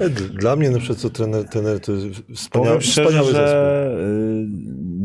E, 0.00 0.10
Dla 0.10 0.56
mnie 0.56 0.70
na 0.70 0.78
przykład 0.78 0.98
co 0.98 1.10
trener, 1.10 1.48
trener 1.48 1.80
to 1.80 1.92
jest 1.92 2.06
wspaniały, 2.34 2.66
Powiem 2.68 2.80
szczerze, 2.82 3.02
wspaniały 3.08 3.26
zespół. 3.32 3.42
że 3.42 3.96
y, 4.00 4.46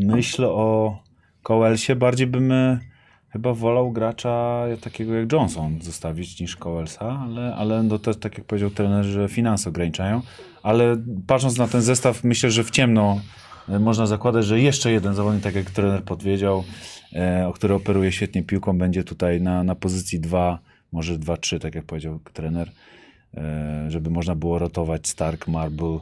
myślę 0.06 0.48
o 0.48 0.98
Coelsie, 1.42 1.96
bardziej 1.96 2.26
bym 2.26 2.52
y, 2.52 2.80
chyba 3.30 3.54
wolał 3.54 3.92
gracza 3.92 4.64
takiego 4.80 5.14
jak 5.14 5.32
Johnson 5.32 5.78
zostawić 5.82 6.40
niż 6.40 6.56
Coelsa, 6.56 7.20
ale, 7.24 7.54
ale 7.54 7.82
no 7.82 7.98
też 7.98 8.16
tak 8.16 8.38
jak 8.38 8.46
powiedział 8.46 8.70
trener, 8.70 9.04
że 9.04 9.28
finanse 9.28 9.68
ograniczają, 9.70 10.22
ale 10.62 10.96
patrząc 11.26 11.58
na 11.58 11.68
ten 11.68 11.82
zestaw, 11.82 12.24
myślę, 12.24 12.50
że 12.50 12.64
w 12.64 12.70
ciemno 12.70 13.20
można 13.80 14.06
zakładać, 14.06 14.44
że 14.44 14.60
jeszcze 14.60 14.92
jeden 14.92 15.14
zawodnik, 15.14 15.42
tak 15.44 15.54
jak 15.54 15.70
trener 15.70 16.02
podwiedział, 16.04 16.64
o 17.46 17.52
który 17.52 17.74
operuje 17.74 18.12
świetnie 18.12 18.42
piłką, 18.42 18.78
będzie 18.78 19.04
tutaj 19.04 19.40
na, 19.40 19.64
na 19.64 19.74
pozycji 19.74 20.20
2, 20.20 20.58
może 20.92 21.18
2-3, 21.18 21.58
tak 21.58 21.74
jak 21.74 21.84
powiedział 21.84 22.20
trener, 22.32 22.70
e, 23.34 23.86
żeby 23.88 24.10
można 24.10 24.34
było 24.34 24.58
rotować 24.58 25.08
Stark, 25.08 25.48
Marble 25.48 25.98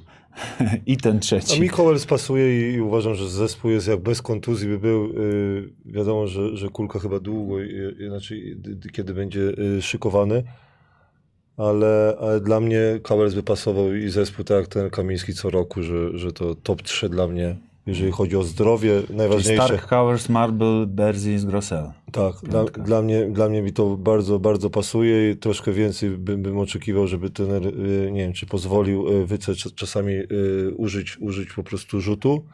i 0.87 0.97
ten 0.97 1.21
trzeci. 1.21 1.59
A 1.59 1.61
mi 1.61 1.69
Kowal 1.69 1.99
spasuje 1.99 2.71
i, 2.71 2.75
i 2.75 2.81
uważam, 2.81 3.15
że 3.15 3.29
zespół 3.29 3.71
jest 3.71 3.89
jak 3.89 4.01
bez 4.01 4.23
kontuzji 4.23 4.69
by 4.69 4.79
był. 4.79 5.05
Y, 5.05 5.73
wiadomo, 5.85 6.27
że, 6.27 6.57
że 6.57 6.69
kulka 6.69 6.99
chyba 6.99 7.21
długo, 7.21 7.61
y, 7.61 7.65
y, 8.31 8.57
d- 8.57 8.75
d- 8.75 8.89
kiedy 8.91 9.15
będzie 9.15 9.41
y, 9.41 9.83
szykowany. 9.83 10.43
Ale, 11.57 12.17
ale 12.21 12.41
dla 12.41 12.61
mnie 12.61 12.81
Kowal 13.03 13.31
by 13.31 13.43
pasował 13.43 13.95
i 13.95 14.09
zespół 14.09 14.45
tak 14.45 14.57
jak 14.57 14.67
ten 14.67 14.91
Kamiński 14.91 15.35
co 15.35 15.51
roku, 15.51 15.83
że, 15.83 16.19
że 16.19 16.33
to 16.33 16.55
top 16.55 16.83
3 16.83 17.09
dla 17.09 17.29
mnie, 17.29 17.57
jeżeli 17.89 18.13
chodzi 18.13 18.37
o 18.37 18.43
zdrowie, 18.43 19.03
Czyli 19.07 19.19
najważniejsze. 19.19 19.65
Stark, 19.65 19.89
Howers, 19.89 20.29
Marble, 20.29 20.87
Berzins, 20.87 21.45
Grossel. 21.45 21.91
Tak, 22.13 22.35
dla, 22.43 22.65
dla, 22.65 23.03
mnie, 23.03 23.27
dla 23.31 23.49
mnie 23.49 23.63
mi 23.63 23.73
to 23.73 23.97
bardzo, 23.97 24.39
bardzo 24.39 24.71
pasuje 24.71 25.31
i 25.31 25.37
troszkę 25.37 25.73
więcej 25.73 26.11
bym, 26.11 26.43
bym 26.43 26.59
oczekiwał, 26.59 27.07
żeby 27.07 27.31
trener, 27.31 27.67
y, 27.67 28.11
nie 28.13 28.21
wiem, 28.21 28.33
czy 28.33 28.47
pozwolił 28.47 29.09
y, 29.09 29.27
Wyce 29.27 29.55
czas- 29.55 29.75
czasami 29.75 30.13
y, 30.13 30.75
użyć, 30.77 31.19
użyć 31.21 31.53
po 31.53 31.63
prostu 31.63 32.01
rzutu. 32.01 32.45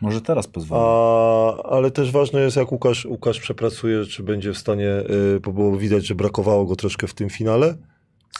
Może 0.00 0.20
teraz 0.20 0.46
pozwolę. 0.46 0.82
A, 0.84 1.62
ale 1.62 1.90
też 1.90 2.10
ważne 2.10 2.40
jest, 2.40 2.56
jak 2.56 2.72
Łukasz, 2.72 3.04
Łukasz 3.04 3.40
przepracuje, 3.40 4.04
czy 4.04 4.22
będzie 4.22 4.52
w 4.52 4.58
stanie, 4.58 4.90
bo 5.42 5.52
było 5.52 5.76
widać, 5.76 6.06
że 6.06 6.14
brakowało 6.14 6.66
go 6.66 6.76
troszkę 6.76 7.06
w 7.06 7.14
tym 7.14 7.30
finale. 7.30 7.74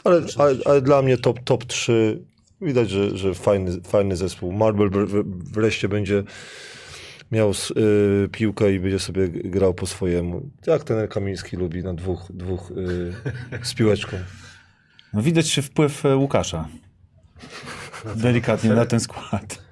Ale, 0.04 0.22
ale, 0.38 0.54
ale 0.64 0.80
dla 0.82 1.02
mnie 1.02 1.16
top, 1.18 1.40
top 1.44 1.64
3 1.64 2.22
widać, 2.62 2.90
że, 2.90 3.16
że 3.16 3.34
fajny, 3.34 3.80
fajny 3.80 4.16
zespół. 4.16 4.52
Marble 4.52 4.86
wr- 4.86 5.06
wr- 5.08 5.24
wreszcie 5.52 5.88
będzie 5.88 6.22
miał 7.32 7.50
y, 7.50 8.28
piłkę 8.28 8.72
i 8.72 8.80
będzie 8.80 8.98
sobie 8.98 9.28
grał 9.28 9.74
po 9.74 9.86
swojemu. 9.86 10.50
Jak 10.66 10.84
ten 10.84 11.08
Kamiński 11.08 11.56
lubi 11.56 11.82
na 11.82 11.94
dwóch, 11.94 12.26
dwóch 12.34 12.70
y, 12.70 13.12
z 13.62 13.74
piłeczką. 13.74 14.16
No 15.12 15.22
widać 15.22 15.48
się 15.48 15.62
wpływ 15.62 16.06
e, 16.06 16.16
Łukasza. 16.16 16.68
Delikatnie 18.16 18.70
na 18.70 18.86
ten 18.86 19.00
skład. 19.00 19.62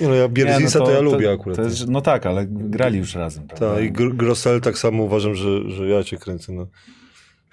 Nie 0.00 0.08
no, 0.08 0.14
ja 0.14 0.28
Bierzisa 0.28 0.78
to, 0.78 0.90
ja 0.90 1.00
lubię 1.00 1.32
akurat. 1.32 1.56
To 1.56 1.62
jest, 1.62 1.88
no 1.88 2.00
tak, 2.00 2.26
ale 2.26 2.46
grali 2.48 2.98
już 2.98 3.14
razem. 3.14 3.48
Tak, 3.48 3.60
i 3.84 3.92
Gr- 3.92 4.16
Grossel 4.16 4.60
tak 4.60 4.78
samo 4.78 5.02
uważam, 5.02 5.34
że, 5.34 5.70
że 5.70 5.88
ja 5.88 6.04
cię 6.04 6.16
kręcę. 6.16 6.52
No. 6.52 6.66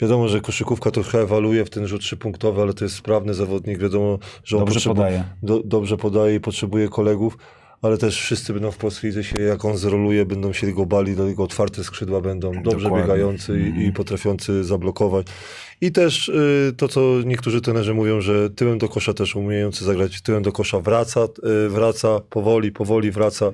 Wiadomo, 0.01 0.27
że 0.27 0.41
koszykówka 0.41 0.91
to 0.91 1.01
trochę 1.01 1.21
ewoluuje 1.21 1.65
w 1.65 1.69
ten 1.69 1.87
rzut 1.87 2.01
trzypunktowy, 2.01 2.61
ale 2.61 2.73
to 2.73 2.85
jest 2.85 2.95
sprawny 2.95 3.33
zawodnik. 3.33 3.79
Wiadomo, 3.79 4.19
że 4.43 4.57
on 4.57 4.65
Dobrze 4.65 4.79
potrzebu- 4.79 4.87
podaje. 4.95 5.23
Do, 5.43 5.59
dobrze 5.65 5.97
podaje 5.97 6.35
i 6.35 6.39
potrzebuje 6.39 6.89
kolegów, 6.89 7.37
ale 7.81 7.97
też 7.97 8.17
wszyscy 8.21 8.53
będą 8.53 8.71
w 8.71 8.77
polskiej 8.77 9.23
się, 9.23 9.41
jak 9.41 9.65
on 9.65 9.77
zroluje, 9.77 10.25
będą 10.25 10.53
się 10.53 10.71
go 10.71 10.85
bali, 10.85 11.15
do 11.15 11.27
jego 11.27 11.43
otwarte 11.43 11.83
skrzydła 11.83 12.21
będą, 12.21 12.51
dobrze 12.63 12.83
Dokładnie. 12.83 13.07
biegający 13.07 13.59
i, 13.59 13.65
Mhm. 13.67 13.85
i 13.85 13.91
potrafiący 13.91 14.63
zablokować. 14.63 15.27
I 15.81 15.91
też 15.91 16.29
y, 16.29 16.73
to, 16.77 16.87
co 16.87 17.01
niektórzy 17.25 17.61
trenerzy 17.61 17.93
mówią, 17.93 18.21
że 18.21 18.49
tyłem 18.49 18.77
do 18.77 18.89
kosza 18.89 19.13
też 19.13 19.35
umiejący 19.35 19.85
zagrać, 19.85 20.21
tyłem 20.21 20.43
do 20.43 20.51
kosza 20.51 20.79
wraca, 20.79 21.21
y, 21.65 21.69
wraca 21.69 22.19
powoli, 22.29 22.71
powoli 22.71 23.11
wraca 23.11 23.45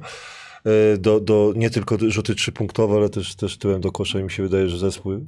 y, 0.93 0.97
do, 0.97 1.19
do 1.19 1.53
nie 1.55 1.69
tylko 1.69 1.97
rzuty 2.07 2.35
trzypunktowe, 2.35 2.95
ale 2.95 3.09
też, 3.09 3.35
też 3.35 3.57
tyłem 3.57 3.81
do 3.81 3.91
kosza 3.91 4.19
i 4.19 4.23
mi 4.23 4.31
się 4.31 4.43
wydaje, 4.43 4.69
że 4.69 4.77
zespół 4.77 5.25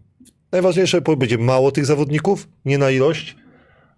Najważniejsze 0.51 1.01
będzie 1.01 1.37
mało 1.37 1.71
tych 1.71 1.85
zawodników, 1.85 2.47
nie 2.65 2.77
na 2.77 2.89
ilość, 2.91 3.35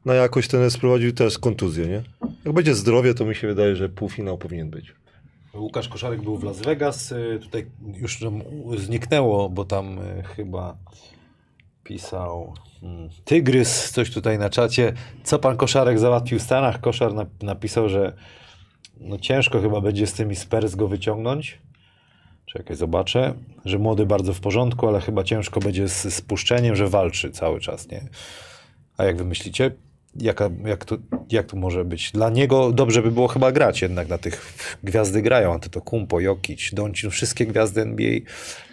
na 0.06 0.14
jakość 0.14 0.50
ten 0.50 0.72
sprowadził 0.72 1.12
też 1.14 1.40
kontuzję, 1.40 1.86
nie? 1.88 2.04
Jak 2.46 2.54
będzie 2.54 2.76
zdrowie, 2.76 3.14
to 3.14 3.26
mi 3.26 3.36
się 3.36 3.48
wydaje, 3.48 3.76
że 3.76 3.90
półfinał 3.90 4.38
powinien 4.38 4.70
być. 4.70 4.94
Łukasz 5.54 5.90
Koszarek 5.90 6.22
był 6.22 6.38
w 6.38 6.44
Las 6.44 6.62
Vegas. 6.62 7.12
y, 7.12 7.40
Tutaj 7.42 7.66
już 7.96 8.20
zniknęło, 8.78 9.50
bo 9.50 9.66
tam 9.66 10.00
y, 10.00 10.24
chyba 10.24 10.78
pisał 11.84 12.54
mm, 12.84 13.10
Tygrys, 13.26 13.92
coś 13.92 14.12
tutaj 14.14 14.40
na 14.40 14.50
czacie. 14.50 14.94
Co 15.24 15.40
pan 15.40 15.58
Koszarek 15.58 16.00
załatwił 16.00 16.40
w 16.40 16.42
Stanach? 16.42 16.82
Koszar 16.82 17.12
nap- 17.12 17.44
napisał, 17.44 17.90
że 17.90 18.14
no 19.00 19.18
ciężko 19.18 19.62
chyba 19.62 19.82
będzie 19.82 20.08
z 20.08 20.14
tymi 20.14 20.36
Spurs 20.36 20.76
go 20.76 20.88
wyciągnąć. 20.88 21.60
Czekaj, 22.54 22.76
zobaczę, 22.76 23.34
że 23.66 23.80
młody 23.80 24.06
bardzo 24.06 24.34
w 24.34 24.40
porządku, 24.40 24.88
ale 24.88 25.02
chyba 25.02 25.24
ciężko 25.24 25.60
będzie 25.60 25.88
z 25.88 26.14
spuszczeniem, 26.14 26.76
że 26.76 26.88
walczy 26.88 27.32
cały 27.32 27.60
czas, 27.60 27.90
nie? 27.90 28.02
A 28.98 29.04
jak 29.06 29.18
wy 29.18 29.26
myślicie? 29.26 29.72
Jaka, 30.16 30.50
jak, 30.66 30.86
to, 30.86 30.98
jak 31.32 31.46
to 31.46 31.58
może 31.58 31.86
być? 31.86 32.12
Dla 32.12 32.30
niego 32.30 32.72
dobrze 32.72 33.02
by 33.02 33.12
było 33.12 33.28
chyba 33.28 33.52
grać 33.52 33.82
jednak 33.82 34.08
na 34.08 34.18
tych 34.18 34.54
gwiazdy 34.84 35.22
grają, 35.22 35.54
Antetokounmpo, 35.54 36.20
Jokic, 36.20 36.74
Doncic, 36.74 37.04
no 37.04 37.10
wszystkie 37.10 37.46
gwiazdy 37.46 37.82
NBA 37.82 38.20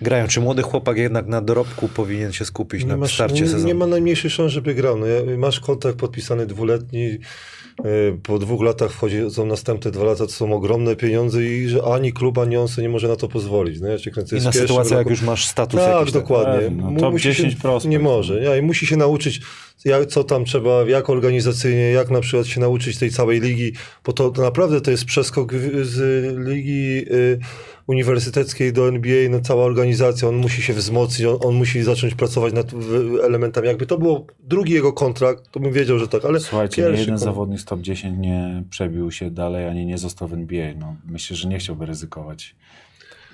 grają. 0.02 0.28
Czy 0.28 0.40
młody 0.40 0.62
chłopak 0.62 0.96
jednak 0.96 1.26
na 1.26 1.40
dorobku 1.40 1.88
powinien 1.88 2.32
się 2.32 2.44
skupić 2.44 2.84
na 2.84 2.96
masz, 2.96 3.14
starcie 3.14 3.42
nie, 3.42 3.48
sezonu? 3.48 3.66
nie 3.66 3.74
ma 3.74 3.86
najmniejszej 3.86 4.30
szans, 4.30 4.52
żeby 4.52 4.74
grał. 4.74 4.98
No, 4.98 5.06
masz 5.36 5.60
kontrakt 5.60 5.98
podpisany 5.98 6.46
dwuletni, 6.46 7.18
po 8.22 8.38
dwóch 8.38 8.62
latach 8.62 8.92
wchodzi, 8.92 9.30
są 9.30 9.46
następne 9.46 9.90
dwa 9.90 10.04
lata, 10.04 10.26
to 10.26 10.32
są 10.32 10.52
ogromne 10.52 10.96
pieniądze 10.96 11.44
i 11.44 11.68
że 11.68 11.82
ani 11.82 12.12
klub, 12.12 12.38
ani 12.38 12.56
on 12.56 12.68
sobie 12.68 12.82
nie 12.82 12.92
może 12.92 13.08
na 13.08 13.16
to 13.16 13.28
pozwolić. 13.28 13.80
No, 13.80 13.88
ja 13.88 13.98
cię 13.98 14.10
kręcę. 14.10 14.36
Inna 14.36 14.44
jest 14.48 14.58
pierwszy 14.58 14.68
sytuacja, 14.68 14.96
jak 14.96 15.04
roku. 15.04 15.10
już 15.10 15.22
masz 15.22 15.46
status 15.46 15.80
Tak, 15.80 15.98
jakiś. 15.98 16.12
dokładnie. 16.12 16.58
Pewnie, 16.60 16.82
no, 16.82 16.90
Mu- 16.90 17.00
top 17.00 17.12
musi 17.12 17.24
10 17.24 17.52
się, 17.54 17.60
prospekt. 17.60 17.90
Nie 17.90 17.98
może. 17.98 18.42
Ja, 18.42 18.56
I 18.56 18.62
musi 18.62 18.86
się 18.86 18.96
nauczyć, 18.96 19.40
jak, 19.84 20.06
co 20.06 20.24
tam 20.24 20.44
trzeba, 20.44 20.82
jak 20.82 21.10
organizacyjnie, 21.10 21.90
jak 21.90 22.10
na 22.10 22.20
przykład 22.20 22.46
się 22.46 22.60
nauczyć 22.60 22.98
tej 22.98 23.10
całej 23.10 23.40
ligi, 23.40 23.72
bo 24.04 24.12
to, 24.12 24.30
to 24.30 24.42
naprawdę 24.42 24.80
to 24.80 24.90
jest 24.90 25.04
przeskok 25.04 25.52
z 25.82 25.98
ligi 26.48 27.04
y, 27.12 27.38
uniwersyteckiej 27.86 28.72
do 28.72 28.88
NBA, 28.88 29.28
no 29.30 29.40
cała 29.40 29.64
organizacja, 29.64 30.28
on 30.28 30.36
musi 30.36 30.62
się 30.62 30.72
wzmocnić, 30.72 31.26
on, 31.26 31.38
on 31.44 31.54
musi 31.54 31.82
zacząć 31.82 32.14
pracować 32.14 32.52
nad 32.54 32.74
w- 32.74 33.20
elementami. 33.24 33.66
Jakby 33.68 33.86
to 33.86 33.98
było 33.98 34.26
drugi 34.40 34.72
jego 34.72 34.92
kontrakt, 34.92 35.50
to 35.50 35.60
bym 35.60 35.72
wiedział, 35.72 35.98
że 35.98 36.08
tak, 36.08 36.24
ale 36.24 36.40
Słuchajcie, 36.40 36.82
pierwszy 36.82 37.00
jeden 37.00 37.18
zawodnik 37.18 37.60
z 37.60 37.64
top 37.64 37.80
10 37.80 38.18
nie 38.18 38.62
przebił 38.70 39.10
się 39.10 39.30
dalej, 39.30 39.68
ani 39.68 39.86
nie 39.86 39.98
został 39.98 40.28
w 40.28 40.32
NBA. 40.32 40.74
No, 40.78 40.96
myślę, 41.08 41.36
że 41.36 41.48
nie 41.48 41.58
chciałby 41.58 41.86
ryzykować 41.86 42.56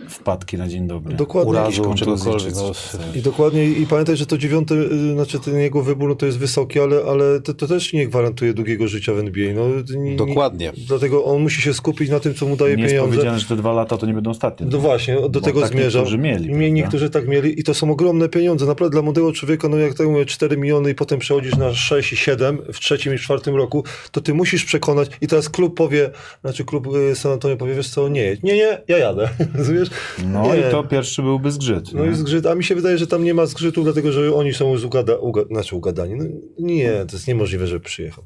wpadki 0.08 0.58
na 0.58 0.68
dzień 0.68 0.86
dobry. 0.86 1.14
Dokładnie. 1.14 1.50
Urazu, 1.50 1.94
czegokolwiek. 1.94 2.54
No. 2.54 2.72
I 3.14 3.22
dokładnie, 3.22 3.64
i 3.64 3.86
pamiętaj, 3.86 4.16
że 4.16 4.26
to 4.26 4.38
dziewiąty, 4.38 4.74
y, 4.74 5.12
znaczy 5.12 5.40
ten 5.40 5.58
jego 5.58 5.82
wybór 5.82 6.08
no 6.08 6.14
to 6.14 6.26
jest 6.26 6.38
wysoki, 6.38 6.80
ale, 6.80 6.96
ale 7.08 7.40
to, 7.40 7.54
to 7.54 7.66
też 7.66 7.92
nie 7.92 8.06
gwarantuje 8.06 8.54
długiego 8.54 8.88
życia 8.88 9.14
w 9.14 9.18
NBA. 9.18 9.54
No, 9.54 9.62
nie, 9.98 10.16
Dokładnie. 10.16 10.72
Nie, 10.76 10.84
dlatego 10.86 11.24
on 11.24 11.42
musi 11.42 11.62
się 11.62 11.74
skupić 11.74 12.10
na 12.10 12.20
tym, 12.20 12.34
co 12.34 12.46
mu 12.46 12.56
daje 12.56 12.76
Nie 12.76 12.86
pieniądze. 12.86 13.12
powiedziane, 13.12 13.40
że 13.40 13.46
te 13.46 13.56
dwa 13.56 13.72
lata 13.72 13.96
to 13.96 14.06
nie 14.06 14.14
będą 14.14 14.30
ostatnie. 14.30 14.66
No 14.70 14.78
właśnie, 14.78 15.16
do 15.28 15.40
tego 15.40 15.60
tak 15.60 15.70
zmierzam. 15.70 16.00
niektórzy 16.00 16.18
mieli, 16.18 16.48
prawda? 16.48 16.68
niektórzy 16.68 17.10
tak 17.10 17.28
mieli 17.28 17.60
i 17.60 17.64
to 17.64 17.74
są 17.74 17.90
ogromne 17.90 18.28
pieniądze. 18.28 18.66
Naprawdę 18.66 18.92
dla 18.92 19.02
młodego 19.02 19.32
człowieka, 19.32 19.68
no 19.68 19.76
jak 19.76 19.94
tak 19.94 20.06
mówię, 20.06 20.26
4 20.26 20.56
miliony 20.56 20.90
i 20.90 20.94
potem 20.94 21.18
przechodzisz 21.18 21.56
na 21.56 21.74
6 21.74 22.12
i 22.12 22.16
7 22.16 22.58
w 22.72 22.80
trzecim 22.80 23.14
i 23.14 23.18
czwartym 23.18 23.56
roku, 23.56 23.84
to 24.12 24.20
ty 24.20 24.34
musisz 24.34 24.64
przekonać 24.64 25.10
i 25.20 25.26
teraz 25.26 25.48
klub 25.48 25.76
powie, 25.76 26.10
znaczy 26.40 26.64
klub 26.64 26.86
y, 27.12 27.14
San 27.14 27.32
Antonio 27.32 27.56
powie, 27.56 27.74
wiesz 27.74 27.88
co, 27.88 28.08
nie. 28.08 28.36
Nie, 28.42 28.54
nie, 28.54 28.82
ja 28.88 28.98
jadę. 28.98 29.28
Rozumiesz? 29.89 30.32
No 30.32 30.55
nie. 30.55 30.61
i 30.61 30.70
to 30.70 30.85
pierwszy 30.85 31.23
byłby 31.23 31.52
zgrzyt. 31.52 31.93
No 31.93 32.05
nie? 32.05 32.11
i 32.11 32.15
zgrzyt, 32.15 32.47
a 32.47 32.55
mi 32.55 32.65
się 32.65 32.74
wydaje, 32.74 32.98
że 32.98 33.06
tam 33.06 33.24
nie 33.24 33.35
ma 33.35 33.47
zgrzytu, 33.47 33.82
dlatego 33.82 34.12
że 34.12 34.35
oni 34.35 34.55
są 34.55 34.73
już 34.73 34.85
ugada, 34.85 35.16
uga, 35.16 35.43
znaczy 35.51 35.77
ugadani. 35.77 36.15
No, 36.15 36.24
nie, 36.59 36.93
to 37.06 37.16
jest 37.16 37.28
niemożliwe, 37.28 37.66
żeby 37.66 37.81
przyjechał. 37.81 38.24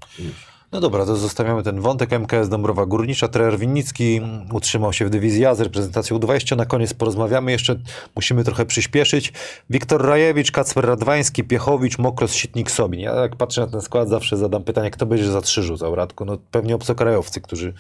No 0.73 0.81
dobra, 0.81 1.07
to 1.07 1.17
zostawiamy 1.17 1.63
ten 1.63 1.81
wątek. 1.81 2.13
MKS 2.13 2.49
Dąbrowa 2.49 2.87
Górnicza, 2.87 3.29
trener 3.29 3.59
Winnicki 3.59 4.21
utrzymał 4.53 4.93
się 4.93 5.05
w 5.05 5.11
dywizji 5.11 5.47
A 5.47 5.55
z 5.55 5.61
reprezentacją 5.61 6.19
U20. 6.19 6.57
Na 6.57 6.67
koniec 6.67 6.95
porozmawiamy 6.95 7.53
jeszcze, 7.53 7.77
musimy 8.17 8.45
trochę 8.45 8.67
przyspieszyć. 8.67 9.33
Wiktor 9.71 10.07
Rajewicz, 10.07 10.51
Kacper 10.51 10.85
Radwański, 10.87 11.45
Piechowicz, 11.45 11.99
Mokros, 11.99 12.33
Sitnik, 12.33 12.71
Sobin. 12.71 13.01
Ja 13.01 13.15
jak 13.15 13.37
patrzę 13.37 13.61
na 13.61 13.67
ten 13.67 13.81
skład, 13.81 14.09
zawsze 14.09 14.37
zadam 14.37 14.65
pytanie, 14.65 14.91
kto 14.91 15.07
będzie 15.07 15.31
za 15.31 15.41
trzy 15.41 15.63
rzucał, 15.63 15.95
Radku? 15.95 16.25
No 16.25 16.39
pewnie 16.51 16.75
obcokrajowcy, 16.75 17.41
którzy 17.41 17.75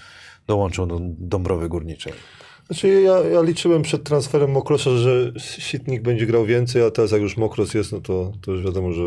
dołączą 0.47 0.89
do 0.89 0.99
Dąbrowy 1.01 1.69
Górniczej. 1.69 2.13
Znaczy 2.69 3.03
ja, 3.03 3.19
ja 3.19 3.43
liczyłem 3.43 3.83
przed 3.83 4.05
transferem 4.05 4.51
Mokrosa, 4.51 4.91
że 4.91 5.33
Sitnik 5.39 6.03
będzie 6.03 6.27
grał 6.27 6.45
więcej, 6.45 6.83
a 6.83 6.91
teraz 6.91 7.13
jak 7.13 7.23
już 7.23 7.37
Mokros 7.37 7.75
jest, 7.75 7.93
no 7.93 8.01
to, 8.01 8.33
to 8.41 8.53
już 8.53 8.65
wiadomo, 8.65 8.93
że 8.93 9.03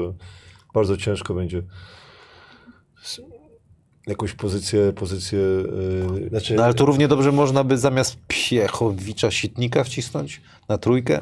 bardzo 0.74 0.98
ciężko 0.98 1.34
będzie 1.34 1.64
jakąś 4.08 4.34
pozycję, 4.34 4.94
pozycję 4.94 5.40
yy, 5.40 6.30
znaczy, 6.30 6.56
No 6.56 6.64
ale 6.64 6.74
to 6.74 6.86
równie 6.86 7.08
dobrze 7.08 7.32
można 7.32 7.64
by 7.64 7.78
zamiast 7.78 8.18
Piechowicza 8.28 9.32
Sitnika 9.32 9.84
wcisnąć 9.84 10.42
na 10.70 10.78
trójkę? 10.78 11.22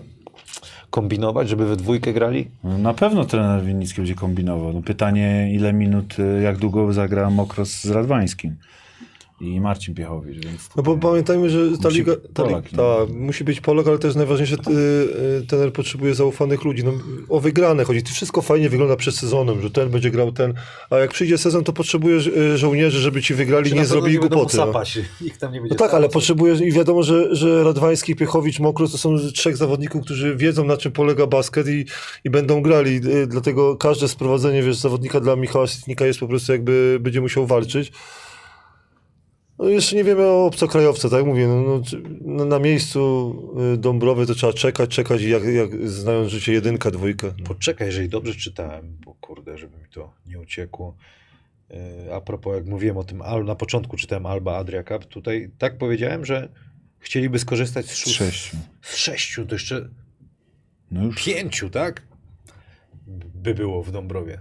Kombinować, 0.89 1.49
żeby 1.49 1.65
we 1.65 1.75
dwójkę 1.75 2.13
grali? 2.13 2.47
Na 2.63 2.93
pewno 2.93 3.25
trener 3.25 3.63
Winnicki 3.63 3.97
będzie 3.97 4.15
kombinował. 4.15 4.73
No 4.73 4.81
pytanie, 4.81 5.49
ile 5.53 5.73
minut, 5.73 6.19
y, 6.19 6.41
jak 6.41 6.57
długo 6.57 6.93
zagra 6.93 7.29
Mokros 7.29 7.69
z 7.69 7.89
Radwańskim 7.89 8.55
i 9.41 9.61
Marcin 9.61 9.95
Piechowicz. 9.95 10.45
Więc 10.45 10.69
No 10.75 10.83
bo 10.83 10.97
pamiętajmy, 10.97 11.49
że 11.49 11.59
ta 11.83 11.89
liga, 11.89 12.13
ta, 12.33 12.43
Polak, 12.43 12.69
ta, 12.69 12.97
musi 13.13 13.43
być 13.43 13.61
Polak, 13.61 13.87
ale 13.87 13.99
też 13.99 14.15
najważniejsze, 14.15 14.55
y, 14.55 15.39
y, 15.41 15.47
trener 15.47 15.73
potrzebuje 15.73 16.15
zaufanych 16.15 16.63
ludzi. 16.63 16.83
No, 16.83 16.91
o 17.29 17.39
wygrane 17.39 17.83
chodzi. 17.83 18.03
To 18.03 18.09
wszystko 18.09 18.41
fajnie 18.41 18.69
wygląda 18.69 18.95
przed 18.95 19.15
sezonem, 19.15 19.61
że 19.61 19.71
ten 19.71 19.89
będzie 19.89 20.11
grał 20.11 20.31
ten, 20.31 20.53
a 20.89 20.97
jak 20.97 21.11
przyjdzie 21.11 21.37
sezon, 21.37 21.63
to 21.63 21.73
potrzebujesz 21.73 22.27
y, 22.27 22.57
żołnierzy, 22.57 22.99
żeby 22.99 23.21
ci 23.21 23.33
wygrali, 23.33 23.73
nie 23.73 23.85
zrobili 23.85 24.17
głupoty. 24.17 24.57
No. 24.57 24.73
Nikt 25.21 25.39
tam 25.39 25.53
nie 25.53 25.57
No 25.57 25.63
będzie 25.63 25.75
tak, 25.75 25.93
ale 25.93 26.09
potrzebujesz 26.09 26.61
i 26.61 26.71
wiadomo, 26.71 27.03
że, 27.03 27.35
że 27.35 27.63
Radwański, 27.63 28.15
Piechowicz, 28.15 28.59
Mokros 28.59 28.91
to 28.91 28.97
są 28.97 29.17
trzech 29.33 29.57
zawodników, 29.57 30.03
którzy 30.03 30.35
wiedzą 30.35 30.65
na 30.65 30.77
czym 30.77 30.91
polega 30.91 31.27
basket 31.27 31.67
i, 31.67 31.85
i 32.23 32.29
będą 32.29 32.61
grali. 32.61 32.95
Y, 32.95 33.27
Dlatego 33.27 33.75
każde 33.75 34.07
sprowadzenie 34.07 34.63
wiesz, 34.63 34.75
zawodnika 34.75 35.19
dla 35.19 35.35
Michała 35.35 35.67
Sitnika 35.67 36.05
jest 36.05 36.19
po 36.19 36.27
prostu 36.27 36.51
jakby 36.51 36.97
będzie 37.01 37.21
musiał 37.21 37.47
walczyć. 37.47 37.91
No 39.59 39.69
jeszcze 39.69 39.95
nie 39.95 40.03
wiemy 40.03 40.23
o 40.23 40.45
obcokrajowce, 40.45 41.09
tak 41.09 41.25
mówię, 41.25 41.47
no, 41.47 41.61
no, 41.61 41.81
no, 42.21 42.45
na 42.45 42.59
miejscu 42.59 43.33
y, 43.73 43.77
Dąbrowy 43.77 44.25
to 44.25 44.35
trzeba 44.35 44.53
czekać, 44.53 44.89
czekać 44.89 45.21
i 45.21 45.29
jak, 45.29 45.43
jak 45.43 45.89
znając 45.89 46.29
życie 46.31 46.53
jedynka, 46.53 46.91
dwójkę. 46.91 47.33
No. 47.39 47.45
Poczekaj, 47.45 47.87
jeżeli 47.87 48.09
dobrze 48.09 48.35
czytałem, 48.35 48.97
bo 49.05 49.13
kurde, 49.13 49.57
żeby 49.57 49.77
mi 49.77 49.89
to 49.93 50.13
nie 50.27 50.39
uciekło. 50.39 50.95
Yy, 51.69 52.13
A 52.13 52.21
propos, 52.21 52.55
jak 52.55 52.65
mówiłem 52.65 52.97
o 52.97 53.03
tym, 53.03 53.21
Al- 53.21 53.45
na 53.45 53.55
początku 53.55 53.97
czytałem 53.97 54.25
Alba 54.25 54.57
Adria 54.57 54.83
Cup, 54.83 55.05
tutaj 55.05 55.51
tak 55.57 55.77
powiedziałem, 55.77 56.25
że 56.25 56.49
chcieliby 56.99 57.39
skorzystać 57.39 57.85
z, 57.85 57.89
z 57.89 57.97
szóst... 57.97 58.15
sześciu. 58.15 58.57
z 58.81 58.95
sześciu, 58.95 59.45
to 59.45 59.55
jeszcze 59.55 59.89
No 60.91 61.05
już 61.05 61.23
pięciu, 61.25 61.69
tak? 61.69 62.01
By 63.35 63.53
było 63.53 63.83
w 63.83 63.91
Dąbrowie. 63.91 64.39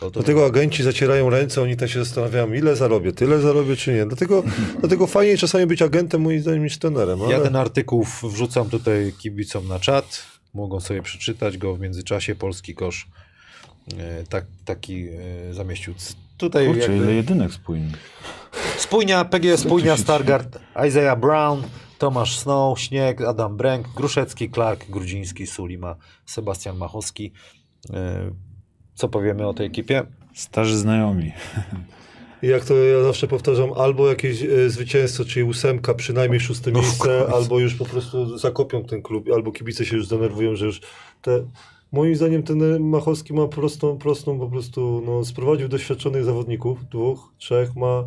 To, 0.00 0.10
to 0.10 0.20
Dlatego 0.20 0.46
agenci 0.46 0.82
zacierają 0.82 1.30
ręce, 1.30 1.62
oni 1.62 1.76
też 1.76 1.92
się 1.92 2.04
zastanawiają, 2.04 2.52
ile 2.52 2.76
zarobię, 2.76 3.12
tyle 3.12 3.40
zarobię 3.40 3.76
czy 3.76 3.92
nie. 3.92 4.06
Dlatego, 4.06 4.42
dlatego 4.80 5.06
fajnie 5.06 5.38
czasami 5.38 5.66
być 5.66 5.82
agentem, 5.82 6.20
moim 6.20 6.40
zdaniem, 6.40 6.62
niż 6.64 6.78
trenerem. 6.78 7.22
Ale... 7.22 7.32
Ja 7.32 7.40
ten 7.40 7.56
artykuł 7.56 8.06
wrzucam 8.22 8.70
tutaj 8.70 9.12
kibicom 9.18 9.68
na 9.68 9.78
czat. 9.78 10.22
Mogą 10.54 10.80
sobie 10.80 11.02
przeczytać 11.02 11.58
go 11.58 11.74
w 11.74 11.80
międzyczasie. 11.80 12.34
Polski 12.34 12.74
kosz 12.74 13.08
e, 13.98 14.24
tak, 14.24 14.44
taki 14.64 15.08
e, 15.08 15.54
zamieścił. 15.54 15.94
Tutaj 16.36 16.66
Kurczę, 16.66 16.80
jakby- 16.80 16.96
ile 16.96 17.14
jedynek 17.14 17.52
spójnych. 17.52 17.96
Spójnia, 18.78 19.24
PG 19.24 19.56
Spójnia, 19.56 19.96
Stargard, 19.96 20.58
Isaiah 20.88 21.20
Brown, 21.20 21.62
Tomasz 21.98 22.38
Snow, 22.38 22.80
Śnieg, 22.80 23.20
Adam 23.20 23.56
Bręk, 23.56 23.88
Gruszecki, 23.96 24.50
Clark, 24.50 24.90
Grudziński, 24.90 25.46
Sulima, 25.46 25.96
Sebastian 26.26 26.76
Machowski. 26.76 27.32
E, 28.96 28.98
Co 28.98 29.08
powiemy 29.08 29.46
o 29.46 29.54
tej 29.54 29.66
ekipie? 29.66 30.02
Starzy 30.34 30.78
znajomi. 30.78 31.32
Jak 32.42 32.64
to 32.64 32.74
ja 32.74 33.02
zawsze 33.02 33.28
powtarzam, 33.28 33.72
albo 33.72 34.08
jakieś 34.08 34.42
e, 34.42 34.70
zwycięstwo, 34.70 35.24
czyli 35.24 35.44
ósemka, 35.44 35.94
przynajmniej 35.94 36.40
szóste 36.40 36.70
No 36.70 36.80
miejsce, 36.80 37.26
albo 37.34 37.58
już 37.58 37.74
po 37.74 37.84
prostu 37.84 38.38
zakopią 38.38 38.84
ten 38.84 39.02
klub, 39.02 39.26
albo 39.34 39.52
kibice 39.52 39.84
się 39.84 39.96
już 39.96 40.06
zdenerwują, 40.06 40.56
że 40.56 40.66
już 40.66 40.80
te... 41.22 41.44
Moim 41.92 42.16
zdaniem 42.16 42.42
ten 42.42 42.80
Machowski 42.80 43.34
ma 43.34 43.48
prostą, 43.48 43.98
prostą 43.98 44.38
po 44.38 44.48
prostu, 44.48 45.02
no, 45.06 45.24
sprowadził 45.24 45.68
doświadczonych 45.68 46.24
zawodników, 46.24 46.88
dwóch, 46.88 47.32
trzech, 47.38 47.76
ma, 47.76 48.04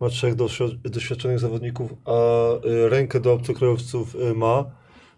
ma 0.00 0.08
trzech 0.08 0.34
doświ- 0.34 0.78
doświadczonych 0.90 1.38
zawodników, 1.38 1.94
a 2.04 2.12
y, 2.66 2.88
rękę 2.88 3.20
do 3.20 3.32
obcokrajowców 3.32 4.14
y, 4.14 4.34
ma, 4.34 4.64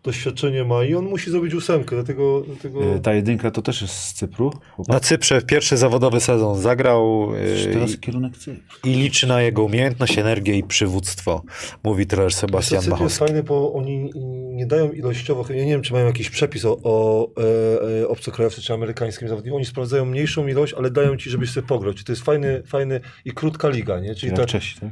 doświadczenie 0.03 0.65
ma 0.65 0.85
i 0.85 0.95
on 0.95 1.05
musi 1.05 1.31
zrobić 1.31 1.55
ósemkę, 1.55 1.97
dlatego... 1.97 2.43
dlatego... 2.47 2.85
E, 2.85 3.01
Ta 3.01 3.15
jedynka 3.15 3.51
to 3.51 3.62
też 3.62 3.83
jest 3.83 3.95
z 3.95 4.12
Cypru? 4.12 4.53
Na 4.89 5.01
Cyprze 5.01 5.41
w 5.41 5.45
pierwszy 5.47 5.77
zawodowy 5.77 6.20
sezon 6.20 6.61
zagrał 6.61 7.31
e, 7.69 7.73
Teraz 7.73 7.91
i, 7.91 7.99
kierunek 7.99 8.37
Cypru. 8.37 8.91
i 8.91 8.95
liczy 8.95 9.27
na 9.27 9.43
jego 9.43 9.65
umiejętność, 9.65 10.19
energię 10.19 10.59
i 10.59 10.62
przywództwo, 10.62 11.43
mówi 11.85 12.07
trener 12.07 12.35
Sebastian 12.35 12.83
Cypr 12.83 13.03
jest 13.03 13.19
fajny, 13.19 13.43
bo 13.43 13.73
oni 13.73 14.11
nie 14.55 14.66
dają 14.66 14.93
ilościowo, 14.93 15.45
ja 15.55 15.65
nie 15.65 15.70
wiem, 15.73 15.83
czy 15.83 15.93
mają 15.93 16.07
jakiś 16.07 16.31
przepis 16.31 16.65
o, 16.65 16.79
o 16.83 17.29
e, 17.37 18.01
e, 18.03 18.09
obcokrajowcy 18.09 18.62
czy 18.62 18.73
amerykańskim 18.73 19.29
zawodniku. 19.29 19.57
Oni 19.57 19.65
sprawdzają 19.65 20.05
mniejszą 20.05 20.47
ilość, 20.47 20.74
ale 20.74 20.91
dają 20.91 21.16
ci, 21.16 21.31
żebyś 21.31 21.51
sobie 21.51 21.66
pograć. 21.66 22.05
To 22.05 22.12
jest 22.12 22.23
fajny, 22.23 22.62
fajny 22.66 23.01
i 23.24 23.33
krótka 23.33 23.69
liga, 23.69 24.01
nie? 24.01 24.15
Czyli 24.15 24.33
tak, 24.33 24.47
Czesi, 24.47 24.81
tak? 24.81 24.91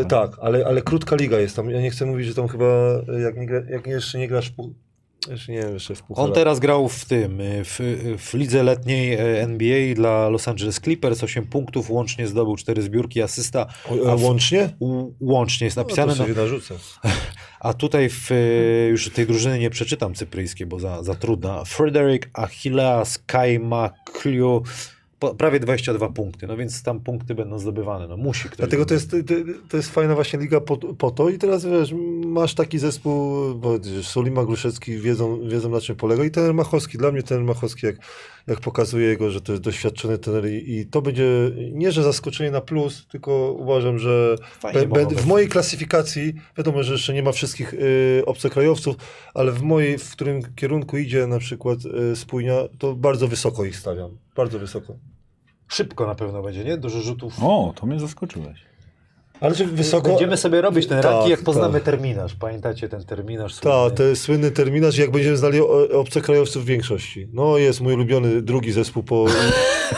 E, 0.00 0.04
tak 0.04 0.30
ale, 0.40 0.66
ale 0.66 0.82
krótka 0.82 1.16
liga 1.16 1.38
jest 1.38 1.56
tam. 1.56 1.70
Ja 1.70 1.80
nie 1.80 1.90
chcę 1.90 2.06
mówić, 2.06 2.26
że 2.26 2.34
tam 2.34 2.48
chyba, 2.48 2.64
e, 3.16 3.20
jak, 3.20 3.36
nie 3.36 3.46
jak 3.70 3.86
jeszcze 3.86 4.18
nie 4.18 4.28
grasz 4.28 4.48
w 4.48 4.52
pół, 4.54 4.74
jeszcze 5.30 5.52
nie 5.52 5.58
wiem, 5.62 5.74
jeszcze 5.74 5.94
w 5.94 6.02
pucharach. 6.02 6.28
On 6.28 6.34
teraz 6.34 6.58
grał 6.60 6.88
w 6.88 7.04
tym, 7.04 7.40
y, 7.40 7.64
w, 7.64 7.80
w 8.18 8.34
lidze 8.34 8.62
letniej 8.62 9.12
e, 9.14 9.42
NBA 9.42 9.94
dla 9.94 10.28
Los 10.28 10.48
Angeles 10.48 10.80
Clippers, 10.80 11.24
8 11.24 11.46
punktów, 11.46 11.90
łącznie 11.90 12.26
zdobył 12.26 12.56
4 12.56 12.82
zbiórki, 12.82 13.22
asysta, 13.22 13.66
a 14.06 14.12
e, 14.12 14.16
w- 14.16 14.24
łącznie? 14.24 14.68
u, 14.78 15.12
łącznie 15.20 15.64
jest 15.64 15.76
No, 15.76 15.82
napisane. 15.82 16.14
to 16.14 16.26
No, 16.28 16.34
narzucę. 16.34 16.74
a 17.60 17.74
tutaj 17.74 18.08
w, 18.10 18.30
już 18.90 19.10
tej 19.10 19.26
drużyny 19.26 19.58
nie 19.58 19.70
przeczytam 19.70 20.14
cypryjskiej, 20.14 20.66
bo 20.66 20.80
za, 20.80 21.02
za 21.02 21.14
trudna. 21.14 21.64
Frederick 21.64 22.28
Achilleas 22.32 23.18
Kaimakliu, 23.26 24.62
po- 25.20 25.34
prawie 25.34 25.60
22 25.60 26.08
punkty, 26.08 26.46
no 26.46 26.56
więc 26.56 26.82
tam 26.82 27.00
punkty 27.00 27.34
będą 27.34 27.58
zdobywane, 27.58 28.08
no 28.08 28.16
musi 28.16 28.44
ktoś. 28.48 28.56
Dlatego 28.56 28.86
to 28.86 28.94
jest, 28.94 29.16
to, 29.68 29.76
jest 29.76 29.90
fajna 29.90 30.14
właśnie 30.14 30.38
liga 30.38 30.60
po, 30.60 30.76
po 30.76 31.10
to 31.10 31.28
i 31.28 31.38
teraz 31.38 31.64
wiesz, 31.64 31.94
masz 32.26 32.54
taki 32.54 32.78
zespół, 32.78 33.54
bo 33.54 33.78
wiesz, 33.78 34.08
Solima 34.08 34.44
Gruszecki 34.44 34.98
wiedzą, 34.98 35.48
wiedzą 35.48 35.70
na 35.70 35.80
czym 35.80 35.96
polega 35.96 36.24
i 36.24 36.30
ten 36.30 36.54
Machowski, 36.54 36.98
dla 36.98 37.12
mnie 37.12 37.22
ten 37.22 37.44
Machowski 37.44 37.86
jak, 37.86 37.96
jak 38.46 38.60
pokazuje 38.60 39.06
jego, 39.06 39.30
że 39.30 39.40
to 39.40 39.52
jest 39.52 39.64
doświadczony 39.64 40.18
trener 40.18 40.50
i, 40.50 40.78
i 40.78 40.86
to 40.86 41.02
będzie 41.02 41.50
nie, 41.72 41.92
że 41.92 42.02
zaskoczenie 42.02 42.50
na 42.50 42.60
plus, 42.60 43.06
tylko 43.06 43.52
uważam, 43.58 43.98
że 43.98 44.36
be, 44.72 44.86
be, 44.86 45.06
w 45.06 45.26
mojej 45.26 45.48
klasyfikacji, 45.48 46.34
wiadomo, 46.58 46.82
że 46.82 46.92
jeszcze 46.92 47.14
nie 47.14 47.22
ma 47.22 47.32
wszystkich 47.32 47.74
y, 47.74 48.22
obcokrajowców, 48.26 48.96
ale 49.34 49.52
w 49.52 49.62
mojej, 49.62 49.98
w 49.98 50.12
którym 50.12 50.54
kierunku 50.54 50.98
idzie 50.98 51.26
na 51.26 51.38
przykład 51.38 51.78
y, 52.12 52.16
spójnia, 52.16 52.54
to 52.78 52.94
bardzo 52.94 53.28
wysoko 53.28 53.64
ich 53.64 53.76
stawiam, 53.76 54.18
bardzo 54.36 54.58
wysoko. 54.58 54.96
Szybko 55.68 56.06
na 56.06 56.14
pewno 56.14 56.42
będzie, 56.42 56.64
nie? 56.64 56.76
Dużo 56.76 57.00
rzutów. 57.00 57.34
O, 57.42 57.72
to 57.76 57.86
mnie 57.86 58.00
zaskoczyłeś. 58.00 58.69
Ale 59.40 59.54
czy 59.54 59.66
wysoko... 59.66 60.08
Będziemy 60.08 60.36
sobie 60.36 60.60
robić 60.60 60.86
ten 60.86 61.02
Tak, 61.02 61.10
ranking, 61.10 61.30
jak 61.30 61.42
poznamy 61.42 61.74
tak. 61.74 61.82
terminarz. 61.82 62.34
Pamiętacie 62.34 62.88
ten 62.88 63.04
terminarz? 63.04 63.60
Tak, 63.60 63.94
to 63.94 64.02
jest 64.02 64.22
słynny 64.22 64.50
terminarz, 64.50 64.98
jak 64.98 65.10
będziemy 65.10 65.36
znali 65.36 65.60
obcokrajowców 65.92 66.62
w 66.62 66.66
większości. 66.66 67.28
No 67.32 67.58
jest 67.58 67.80
mój 67.80 67.94
ulubiony 67.94 68.42
drugi 68.42 68.72
zespół 68.72 69.02
po, 69.02 69.26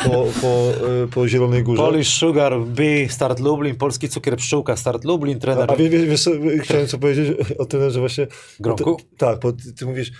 po, 0.04 0.10
po, 0.40 0.70
y, 1.04 1.08
po 1.08 1.28
Zielonej 1.28 1.62
Górze. 1.62 1.82
Polish 1.82 2.08
Sugar 2.08 2.60
B, 2.60 2.82
Start 3.08 3.40
Lublin, 3.40 3.76
Polski 3.76 4.08
Cukier 4.08 4.36
Pszczółka, 4.36 4.76
Start 4.76 5.04
Lublin, 5.04 5.38
trener 5.38 5.70
A 5.70 5.76
wie, 5.76 5.88
wiesz, 5.88 6.22
co, 6.22 6.30
chciałem 6.62 6.86
co 6.86 6.98
powiedzieć 6.98 7.36
o 7.58 7.64
trenerze 7.64 8.00
właśnie. 8.00 8.26
Gronku? 8.60 8.96
Tak, 9.16 9.40
bo 9.40 9.52
ty, 9.52 9.72
ty 9.72 9.86
mówisz, 9.86 10.12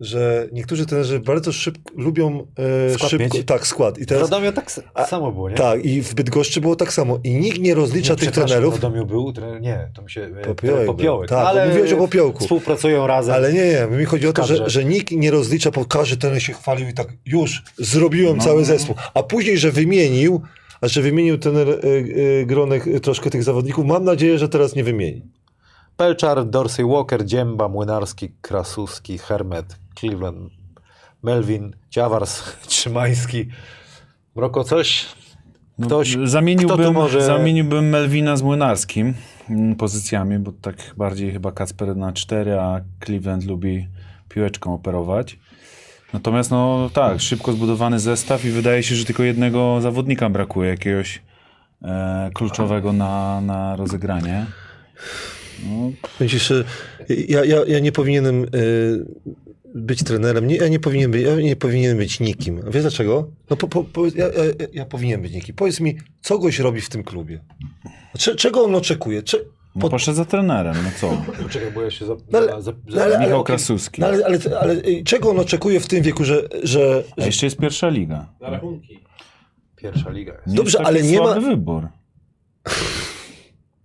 że 0.00 0.48
niektórzy 0.52 0.86
trenerzy 0.86 1.20
bardzo 1.20 1.52
szybko 1.52 1.92
lubią 1.96 2.46
e, 2.90 2.94
Skład 2.94 3.10
szybko. 3.10 3.36
mieć? 3.36 3.46
Tak, 3.46 3.66
skład. 3.66 3.98
I 3.98 4.02
W 4.02 4.06
teraz, 4.06 4.30
Radomiu 4.30 4.52
tak 4.52 4.66
s- 4.66 4.80
samo 5.08 5.32
było, 5.32 5.50
nie? 5.50 5.56
tak, 5.56 5.84
i 5.84 6.02
w 6.02 6.14
Bydgoszczy 6.14 6.60
było 6.60 6.76
tak 6.76 6.92
samo. 6.92 7.18
I 7.24 7.34
nikt 7.34 7.58
nie 7.58 7.74
rozlicza 7.74 8.12
Nie, 8.12 8.18
tych 8.18 8.30
trenerów. 8.30 8.78
W 8.80 8.82
Radomiu 8.82 9.06
był 9.06 9.32
trener, 9.32 9.60
nie, 9.60 9.90
to 9.94 10.02
mi 10.02 10.10
się... 10.10 10.20
e, 10.40 10.44
Popiołek 10.44 10.86
popiołek. 10.86 11.28
Tak, 11.28 11.46
ale 11.46 11.68
mówiłeś 11.68 11.92
o 11.92 11.96
Popiołku. 11.96 12.38
Współpracują 12.44 13.06
razem. 13.06 13.34
Ale 13.34 13.52
nie, 13.52 13.64
nie, 13.90 13.96
mi 13.96 14.04
chodzi 14.04 14.26
o 14.28 14.32
to, 14.32 14.44
że, 14.46 14.70
że 14.70 14.84
nikt 14.84 15.10
nie 15.10 15.30
rozlicza, 15.30 15.70
bo 15.70 15.84
każdy 15.84 16.16
trener 16.16 16.42
się 16.42 16.52
chwalił 16.52 16.88
i 16.88 16.94
tak 16.94 17.08
już 17.26 17.62
zrobiłem 17.78 18.36
No. 18.36 18.44
cały 18.44 18.64
zespół. 18.64 18.96
A 19.14 19.22
później, 19.22 19.58
że 19.58 19.70
wymienił, 19.72 20.42
a 20.80 20.88
że 20.88 21.02
wymienił 21.02 21.38
trener 21.38 21.68
y, 21.68 21.78
y, 21.84 22.44
Gronek 22.46 22.86
y, 22.86 23.00
troszkę 23.00 23.30
tych 23.30 23.42
zawodników, 23.44 23.86
mam 23.86 24.04
nadzieję, 24.04 24.38
że 24.38 24.48
teraz 24.48 24.74
nie 24.74 24.84
wymieni. 24.84 25.22
Pelczar, 25.96 26.46
Dorsey 26.46 26.84
Walker, 26.86 27.24
Dzięba, 27.24 27.68
Młynarski, 27.68 28.32
Krasuski, 28.40 29.18
Hermet, 29.18 29.66
Cleveland, 29.94 30.50
Melvin, 31.22 31.76
Ciawars, 31.90 32.42
Trzymański. 32.66 33.48
Mroko, 34.36 34.64
coś? 34.64 35.06
No, 35.78 35.86
Ktoś- 35.86 36.16
zamieniłbym, 36.24 36.78
kto 36.78 36.92
może- 36.92 37.22
zamieniłbym 37.22 37.88
Melvina 37.88 38.36
z 38.36 38.42
Młynarskim 38.42 39.14
mm, 39.50 39.74
pozycjami, 39.76 40.38
bo 40.38 40.52
tak 40.52 40.76
bardziej 40.96 41.32
chyba 41.32 41.52
Kacper 41.52 41.96
na 41.96 42.12
4, 42.12 42.60
a 42.60 42.80
Cleveland 43.04 43.44
lubi 43.44 43.88
piłeczką 44.28 44.74
operować. 44.74 45.38
Natomiast 46.12 46.50
no 46.50 46.90
tak, 46.92 47.20
szybko 47.20 47.52
zbudowany 47.52 47.98
zestaw 47.98 48.44
i 48.44 48.50
wydaje 48.50 48.82
się, 48.82 48.94
że 48.94 49.04
tylko 49.04 49.22
jednego 49.22 49.80
zawodnika 49.80 50.30
brakuje, 50.30 50.70
jakiegoś 50.70 51.22
e, 51.82 52.30
kluczowego 52.34 52.92
na, 52.92 53.40
na 53.40 53.76
rozegranie. 53.76 54.46
No, 55.66 55.90
Myślisz, 56.20 56.48
że 56.48 56.64
ja, 57.28 57.44
ja, 57.44 57.56
ja 57.68 57.78
nie 57.78 57.92
powinienem 57.92 58.44
y, 58.44 58.48
być 59.74 60.04
trenerem, 60.04 60.46
nie, 60.46 60.56
ja, 60.56 60.68
nie 60.68 60.80
powinien 60.80 61.10
być, 61.10 61.22
ja 61.22 61.36
nie 61.36 61.56
powinien 61.56 61.96
być 61.96 62.20
nikim. 62.20 62.60
A 62.66 62.70
wiesz 62.70 62.82
dlaczego? 62.82 63.30
No 63.50 63.56
po, 63.56 63.68
po, 63.68 63.84
po, 63.84 64.06
ja, 64.06 64.12
ja, 64.16 64.66
ja 64.72 64.84
powinien 64.86 65.22
być 65.22 65.32
nikim. 65.32 65.54
Powiedz 65.54 65.80
mi, 65.80 65.98
co 66.22 66.38
goś 66.38 66.58
robi 66.58 66.80
w 66.80 66.88
tym 66.88 67.02
klubie? 67.04 67.40
Cze, 68.18 68.34
czego 68.36 68.64
on 68.64 68.74
oczekuje? 68.74 69.22
Cze, 69.22 69.38
no 69.74 69.80
po, 69.80 69.90
poszedł 69.90 70.16
za 70.16 70.24
trenerem, 70.24 70.76
no 70.84 70.90
co? 71.00 71.22
Czekaj, 71.48 71.72
bo 71.72 71.82
ja 71.82 71.90
się 71.90 72.06
za, 72.06 72.16
No 72.30 72.38
ale- 72.38 72.52
za, 72.52 72.60
za, 72.62 72.72
no 72.88 73.02
ale- 73.02 73.18
Michał. 73.18 73.44
Krasuski. 73.44 74.00
no 74.00 74.06
ale, 74.06 74.24
ale, 74.26 74.38
ale 74.60 74.74
y, 74.74 75.02
czego 75.04 75.30
on 75.30 75.38
oczekuje 75.38 75.80
w 75.80 75.86
tym 75.88 76.02
wieku, 76.02 76.24
że... 76.24 76.48
że, 76.62 77.04
A 77.16 77.20
że 77.20 77.26
jeszcze 77.26 77.46
jest 77.46 77.56
pierwsza 77.58 77.88
liga. 77.88 78.32
Na 78.40 78.50
rachunki. 78.50 78.98
Pierwsza 79.76 80.10
liga 80.10 80.32
jest. 80.46 80.56
Dobrze, 80.56 80.78
ale 80.86 81.02
nie 81.02 81.20
ma- 81.20 81.40
wybór. 81.40 81.88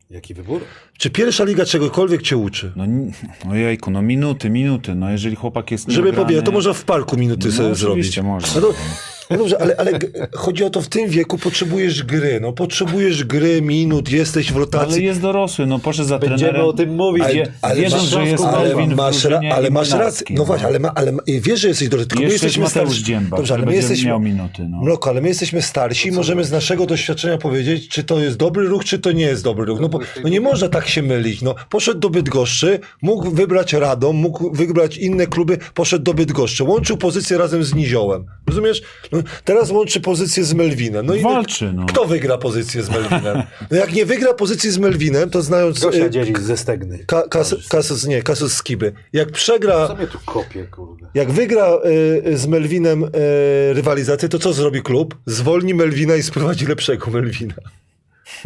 Jaki 0.10 0.34
wybór? 0.34 0.62
czy 0.98 1.10
pierwsza 1.10 1.44
liga 1.44 1.66
czegokolwiek 1.66 2.22
cię 2.22 2.38
uczy? 2.38 2.72
No, 2.76 2.86
ni- 2.86 3.12
ojejku, 3.52 3.92
no 3.92 4.02
minuty, 4.02 4.50
minuty. 4.50 4.96
No 4.96 5.10
jeżeli 5.12 5.36
chłopak 5.36 5.72
jest 5.72 5.90
Żeby 5.92 6.14
powiedzieć, 6.14 6.46
to 6.46 6.52
można 6.52 6.74
w 6.74 6.84
parku 6.84 7.18
minuty 7.18 7.48
No, 7.48 7.54
sobie 7.54 7.76
zrobić. 7.76 8.22
można. 8.22 8.62
No, 8.62 8.68
to, 8.68 8.74
no 9.30 9.38
dobrze, 9.38 9.62
ale, 9.62 9.76
ale 9.78 9.92
chodzi 10.34 10.64
o 10.64 10.70
to, 10.70 10.82
w 10.82 10.88
tym 10.88 11.10
wieku 11.10 11.38
potrzebujesz 11.38 12.04
gry. 12.04 12.40
No 12.42 12.54
potrzebujesz 12.54 13.24
gry, 13.24 13.62
minut, 13.62 14.12
jesteś 14.12 14.48
w 14.52 14.56
Ale 14.56 14.60
rotacji. 14.66 15.06
jest 15.06 15.22
dorosły, 15.22 15.66
no 15.66 15.80
poszedł 15.80 16.10
za 16.10 16.20
Będziemy 16.20 16.40
trenerem. 16.40 16.68
o 16.68 16.74
tym 16.74 16.96
mówić. 16.96 17.24
Ale- 17.24 17.52
ale 17.62 17.90
masz- 17.90 18.04
że 18.04 18.26
jest 18.28 18.44
ale 18.44 18.76
Melvin. 18.76 18.96
masz, 18.96 19.24
ra, 19.26 19.42
ale 19.56 19.70
masz 19.70 19.92
rację. 19.92 20.26
No 20.30 20.36
no. 20.38 20.46
właśnie, 20.46 20.68
ale, 20.68 20.80
ma, 20.80 20.92
ale 20.96 21.14
wiesz, 21.28 21.60
że 21.60 21.68
jesteś 21.68 21.90
dorosły. 21.90 22.08
Tylko 22.10 22.24
my 22.24 22.30
jesteśmy 22.32 22.64
Mateusz 22.64 22.90
starsi. 22.90 23.04
Dzięba, 23.04 23.38
Dobrze, 23.38 23.54
ale 23.54 23.66
my 23.66 23.76
jesteśmy. 23.76 24.08
miał 24.08 24.20
minuty. 24.20 24.68
No. 24.70 24.82
Mroko, 24.82 25.10
ale 25.10 25.22
my 25.22 25.28
jesteśmy 25.28 25.62
starsi 25.62 26.08
i 26.10 26.12
możemy 26.12 26.44
z 26.44 26.52
naszego 26.52 26.86
doświadczenia 26.86 27.38
powiedzieć, 27.38 27.88
czy 27.90 28.04
to 28.04 28.20
jest 28.20 28.38
dobry 28.38 28.68
ruch, 28.68 28.86
czy 28.86 29.00
to 29.00 29.12
nie 29.12 29.24
jest 29.26 29.44
dobry 29.44 29.66
ruch. 29.66 29.80
No 29.80 29.90
bo 29.90 30.00
no 30.24 30.30
nie 30.30 30.42
można 30.42 30.70
tak 30.70 30.88
się 30.88 31.02
mylić. 31.02 31.42
No, 31.42 31.56
poszedł 31.70 32.00
do 32.00 32.10
Bydgoszczy, 32.10 32.80
mógł 33.02 33.32
wybrać 33.32 33.74
Radom, 33.74 34.16
mógł 34.16 34.52
wybrać 34.52 34.98
inne 34.98 35.28
kluby, 35.28 35.58
poszedł 35.74 36.04
do 36.04 36.14
Bydgoszczy. 36.14 36.64
Łączył 36.64 36.98
pozycję 36.98 37.38
razem 37.38 37.64
z 37.64 37.76
Niziołem. 37.76 38.26
Rozumiesz? 38.48 38.82
No, 39.12 39.17
teraz 39.44 39.72
łączy 39.72 40.02
pozycję 40.02 40.44
z 40.44 40.54
Melwinem. 40.54 41.06
No 41.06 41.16
i 41.16 41.22
Walczy, 41.22 41.74
no. 41.74 41.86
Kto 41.86 42.06
wygra 42.06 42.38
pozycję 42.38 42.84
z 42.84 42.90
Melwinem? 42.90 43.44
No 43.72 43.78
jak 43.78 43.94
nie 43.94 44.06
wygra 44.06 44.34
pozycji 44.34 44.72
z 44.72 44.78
Melwinem, 44.78 45.30
to 45.30 45.42
znając 45.42 45.80
Gosia 45.80 46.06
y, 46.06 46.10
dzieli 46.10 46.34
ze 46.42 46.58
Stegny. 46.58 47.00
ka, 47.06 47.24
kas, 47.30 47.56
Kasus, 47.70 48.06
nie, 48.06 48.22
Kasus 48.24 48.54
Skiby. 48.54 48.94
Jak 49.14 49.32
przegra 49.32 49.88
Co 49.88 49.96
mnie 49.96 50.08
tu 50.08 50.18
kopie, 50.26 50.64
kurde? 50.64 51.08
jak 51.14 51.32
wygra 51.32 51.68
y, 52.26 52.38
z 52.38 52.48
Melvinem 52.48 53.04
y, 53.04 53.10
rywalizację, 53.74 54.30
to 54.30 54.40
co 54.40 54.54
zrobi 54.54 54.82
klub? 54.82 55.16
Zwolni 55.26 55.74
Melvina 55.74 56.16
i 56.16 56.24
sprowadzi 56.24 56.66
lepszego 56.66 57.12
Melvina. 57.12 57.56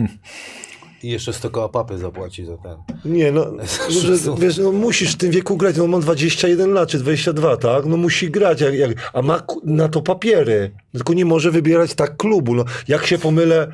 I 1.03 1.09
jeszcze 1.09 1.33
100 1.33 1.49
koła 1.49 1.69
papy 1.69 1.97
zapłaci 1.97 2.45
za 2.45 2.57
ten. 2.57 2.77
Nie, 3.05 3.31
no, 3.31 3.45
no 3.55 3.99
że, 4.01 4.17
wiesz, 4.37 4.57
no 4.57 4.71
musisz 4.71 5.13
w 5.13 5.17
tym 5.17 5.31
wieku 5.31 5.57
grać, 5.57 5.77
no 5.77 5.87
mam 5.87 6.01
21 6.01 6.73
lat, 6.73 6.89
czy 6.89 6.97
22, 6.99 7.57
tak? 7.57 7.85
No 7.85 7.97
musi 7.97 8.31
grać, 8.31 8.61
jak, 8.61 8.73
jak, 8.73 9.11
a 9.13 9.21
ma 9.21 9.43
na 9.63 9.89
to 9.89 10.01
papiery. 10.01 10.71
Tylko 10.91 11.13
nie 11.13 11.25
może 11.25 11.51
wybierać 11.51 11.93
tak 11.93 12.17
klubu. 12.17 12.55
No, 12.55 12.65
jak 12.87 13.05
się 13.05 13.17
pomylę, 13.17 13.67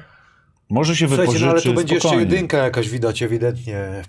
Może 0.69 0.95
się 0.95 1.07
Słuchajcie, 1.07 1.21
wypożyczy 1.21 1.45
no 1.45 1.51
ale 1.51 1.61
tu 1.61 1.73
będzie 1.73 1.93
jeszcze 1.95 2.09
spokojnie. 2.09 2.31
jedynka 2.31 2.57
jakaś 2.57 2.89
widać 2.89 3.23
ewidentnie. 3.23 4.03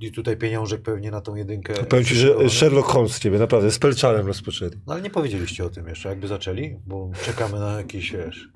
I 0.00 0.12
tutaj 0.12 0.36
pieniążek 0.36 0.82
pewnie 0.82 1.10
na 1.10 1.20
tą 1.20 1.34
jedynkę. 1.34 1.74
powiem 1.74 2.04
ci, 2.04 2.14
że. 2.14 2.50
Sherlock 2.50 2.88
Holmes 2.88 3.12
z 3.12 3.20
ciebie, 3.20 3.38
naprawdę, 3.38 3.70
z 3.70 3.78
Pelczarem 3.78 4.26
rozpoczęli. 4.26 4.70
No 4.86 4.92
ale 4.92 5.02
nie 5.02 5.10
powiedzieliście 5.10 5.64
o 5.64 5.70
tym 5.70 5.88
jeszcze, 5.88 6.08
jakby 6.08 6.28
zaczęli, 6.28 6.76
bo 6.86 7.10
czekamy 7.24 7.58
na 7.58 7.72
jakiś, 7.72 8.12
wiesz... 8.12 8.48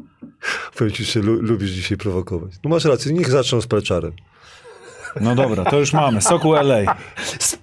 Powiem 0.77 0.93
ci, 0.93 1.05
że 1.05 1.21
lu, 1.21 1.43
lubisz 1.43 1.71
dzisiaj 1.71 1.99
prowokować. 1.99 2.53
No 2.65 2.71
masz 2.71 2.85
rację, 2.85 3.13
niech 3.13 3.31
zaczną 3.31 3.61
z 3.61 3.67
Pelczarem. 3.67 4.13
No 5.21 5.35
dobra, 5.35 5.65
to 5.65 5.79
już 5.79 5.93
mamy. 5.93 6.21
Soku 6.21 6.55
LA. 6.55 6.97
Z. 7.39 7.59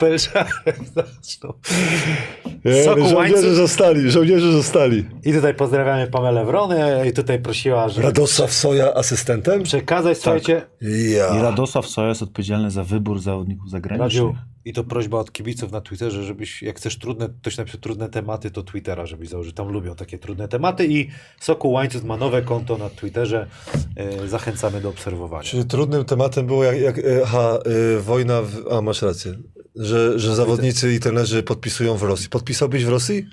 Nie, 2.65 2.84
Soku 2.84 3.07
żołnierze 3.10 3.56
zostali, 3.56 4.11
żołnierze 4.11 4.52
zostali. 4.52 5.06
I 5.24 5.34
tutaj 5.34 5.53
pozdrawiamy 5.53 6.07
Pamelę 6.07 6.45
Wronę 6.45 7.03
i 7.07 7.14
tutaj 7.14 7.40
prosiła, 7.40 7.90
że 7.90 8.02
Radosław 8.02 8.53
Soja 8.53 8.94
asystentem? 8.94 9.64
przekazać, 9.64 10.18
słuchajcie, 10.18 10.61
I 10.82 11.11
Ja. 11.11 11.41
Radosław 11.41 11.88
Soja 11.88 12.10
jest 12.10 12.22
odpowiedzialny 12.22 12.72
za 12.72 12.84
wybór 12.84 13.19
zawodników 13.19 13.69
zagranicznych. 13.69 14.24
Radziu, 14.24 14.36
i 14.68 14.73
to 14.73 14.84
prośba 14.84 15.19
od 15.19 15.31
kibiców 15.31 15.72
na 15.72 15.81
Twitterze, 15.81 16.23
żebyś, 16.23 16.64
jak 16.64 16.77
chcesz 16.77 16.98
trudne, 16.98 17.30
ktoś 17.41 17.57
napisze 17.57 17.77
trudne 17.77 18.10
tematy, 18.10 18.52
to 18.52 18.64
Twittera, 18.64 19.06
żebyś 19.06 19.30
założył. 19.30 19.53
Tam 19.53 19.69
lubią 19.69 19.95
takie 19.95 20.18
trudne 20.18 20.48
tematy 20.48 20.88
i 20.88 21.10
Sokół 21.39 21.72
Łańcuch 21.72 22.03
ma 22.03 22.18
nowe 22.18 22.41
konto 22.41 22.77
na 22.77 22.89
Twitterze. 22.89 23.48
E, 23.95 24.27
zachęcamy 24.27 24.81
do 24.81 24.89
obserwowania. 24.89 25.44
Czy 25.44 25.65
trudnym 25.65 26.06
tematem 26.06 26.48
było, 26.48 26.64
jak, 26.64 26.81
jak 26.81 26.98
e, 26.99 27.02
aha, 27.23 27.60
e, 27.95 27.99
wojna, 27.99 28.41
w, 28.41 28.72
a 28.72 28.81
masz 28.81 29.02
rację, 29.02 29.34
że, 29.76 30.19
że 30.19 30.35
zawodnicy 30.35 30.94
i 30.94 30.99
trenerzy 30.99 31.44
podpisują 31.44 31.98
w 31.98 32.03
Rosji. 32.03 32.30
Podpisałbyś 32.30 32.85
w 32.85 32.89
Rosji? 32.89 33.26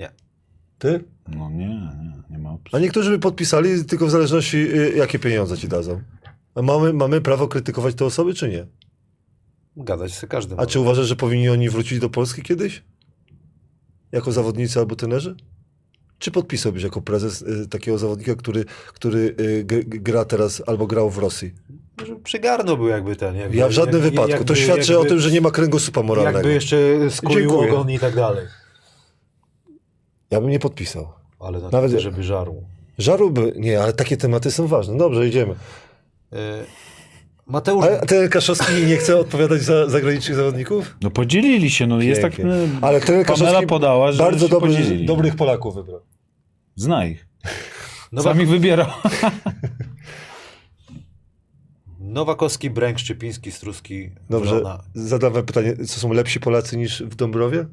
Nie. 0.00 0.10
Ty? 0.78 1.04
No 1.28 1.50
nie, 1.50 1.68
nie, 1.68 2.12
nie 2.30 2.38
ma 2.38 2.52
opcji. 2.52 2.76
A 2.76 2.78
niektórzy 2.78 3.10
by 3.10 3.18
podpisali, 3.18 3.84
tylko 3.84 4.06
w 4.06 4.10
zależności 4.10 4.66
jakie 4.96 5.18
pieniądze 5.18 5.58
ci 5.58 5.68
dadzą. 5.68 6.00
A 6.54 6.62
mamy, 6.62 6.92
mamy 6.92 7.20
prawo 7.20 7.48
krytykować 7.48 7.94
te 7.94 8.04
osoby, 8.04 8.34
czy 8.34 8.48
nie? 8.48 8.66
Gadać 9.76 10.14
z 10.14 10.26
każdym. 10.26 10.60
A 10.60 10.66
czy 10.66 10.80
uważasz, 10.80 11.06
że 11.06 11.16
powinni 11.16 11.48
oni 11.48 11.70
wrócić 11.70 11.98
do 11.98 12.10
Polski 12.10 12.42
kiedyś? 12.42 12.82
Jako 14.12 14.32
zawodnicy 14.32 14.78
albo 14.78 14.96
trenerzy? 14.96 15.36
Czy 16.18 16.30
podpisałbyś 16.30 16.82
jako 16.82 17.00
prezes 17.02 17.44
e, 17.64 17.66
takiego 17.66 17.98
zawodnika, 17.98 18.34
który, 18.34 18.64
który 18.94 19.34
g- 19.64 19.64
g- 19.64 20.00
gra 20.00 20.24
teraz 20.24 20.62
albo 20.66 20.86
grał 20.86 21.10
w 21.10 21.18
Rosji? 21.18 21.54
Może 22.00 22.16
przygarnął 22.16 22.76
był 22.76 22.88
jakby 22.88 23.16
ten. 23.16 23.36
Jakby, 23.36 23.56
Ja 23.56 23.68
w 23.68 23.70
żadnym 23.72 23.94
jakby- 24.02 24.10
wypadku. 24.10 24.30
to 24.44 24.52
jakby- 24.52 24.56
świadczy 24.56 24.92
jakby, 24.92 25.06
o 25.06 25.08
tym, 25.10 25.20
że 25.20 25.30
nie 25.30 25.40
ma 25.40 25.50
kręgosłupa 25.50 26.02
moralnego. 26.02 26.38
Jakby 26.38 26.52
jeszcze 26.54 26.76
skulił 27.10 27.58
ogon 27.60 27.90
i 27.90 27.98
tak 27.98 28.14
dalej. 28.14 28.46
Ja 30.30 30.40
bym 30.40 30.50
nie 30.50 30.58
podpisał. 30.58 31.08
Ale 31.40 31.60
na 31.60 31.68
Nawet- 31.70 32.00
żeby 32.00 32.22
żarł. 32.22 32.64
Żaróby, 32.98 33.52
nie, 33.56 33.82
ale 33.82 33.92
takie 33.92 34.16
tematy 34.16 34.50
są 34.50 34.66
ważne. 34.66 34.96
Dobrze, 34.98 35.28
idziemy. 35.28 35.54
E, 36.32 36.36
Mateusz, 37.50 37.84
A 38.02 38.06
ten 38.06 38.28
Kaszowski 38.28 38.72
nie 38.86 38.96
chce 38.96 39.16
odpowiadać 39.16 39.62
za 39.62 39.88
zagranicznych 39.88 40.36
zawodników? 40.36 40.96
No 41.02 41.10
podzielili 41.10 41.70
się, 41.70 41.86
no 41.86 42.00
jest 42.00 42.22
tak... 42.22 42.36
Pięknie. 42.36 42.54
e, 42.54 42.68
Ale 42.80 43.00
trener 43.00 43.26
Kaszowski 43.26 43.66
podała, 43.66 44.12
że 44.12 44.22
bardzo 44.22 44.46
się 44.46 44.50
dobry, 44.50 44.70
podzielili. 44.76 45.06
dobrych 45.06 45.36
Polaków 45.36 45.74
wybrał. 45.74 46.00
Zna 46.76 47.06
ich. 47.06 47.26
Nowa, 48.12 48.30
Sam 48.30 48.42
ich 48.42 48.48
wybierał. 48.48 48.86
Nowakowski, 52.00 52.70
Bręk, 52.70 52.98
Szczypiński, 52.98 53.52
Struski, 53.52 54.10
Dobrze, 54.30 54.54
Wrona. 54.54 54.82
zadam 54.94 55.32
wam 55.32 55.44
pytanie, 55.46 55.76
co 55.76 56.00
są 56.00 56.12
lepsi 56.12 56.40
Polacy 56.40 56.76
niż 56.76 57.02
w 57.02 57.14
Dąbrowie? 57.14 57.66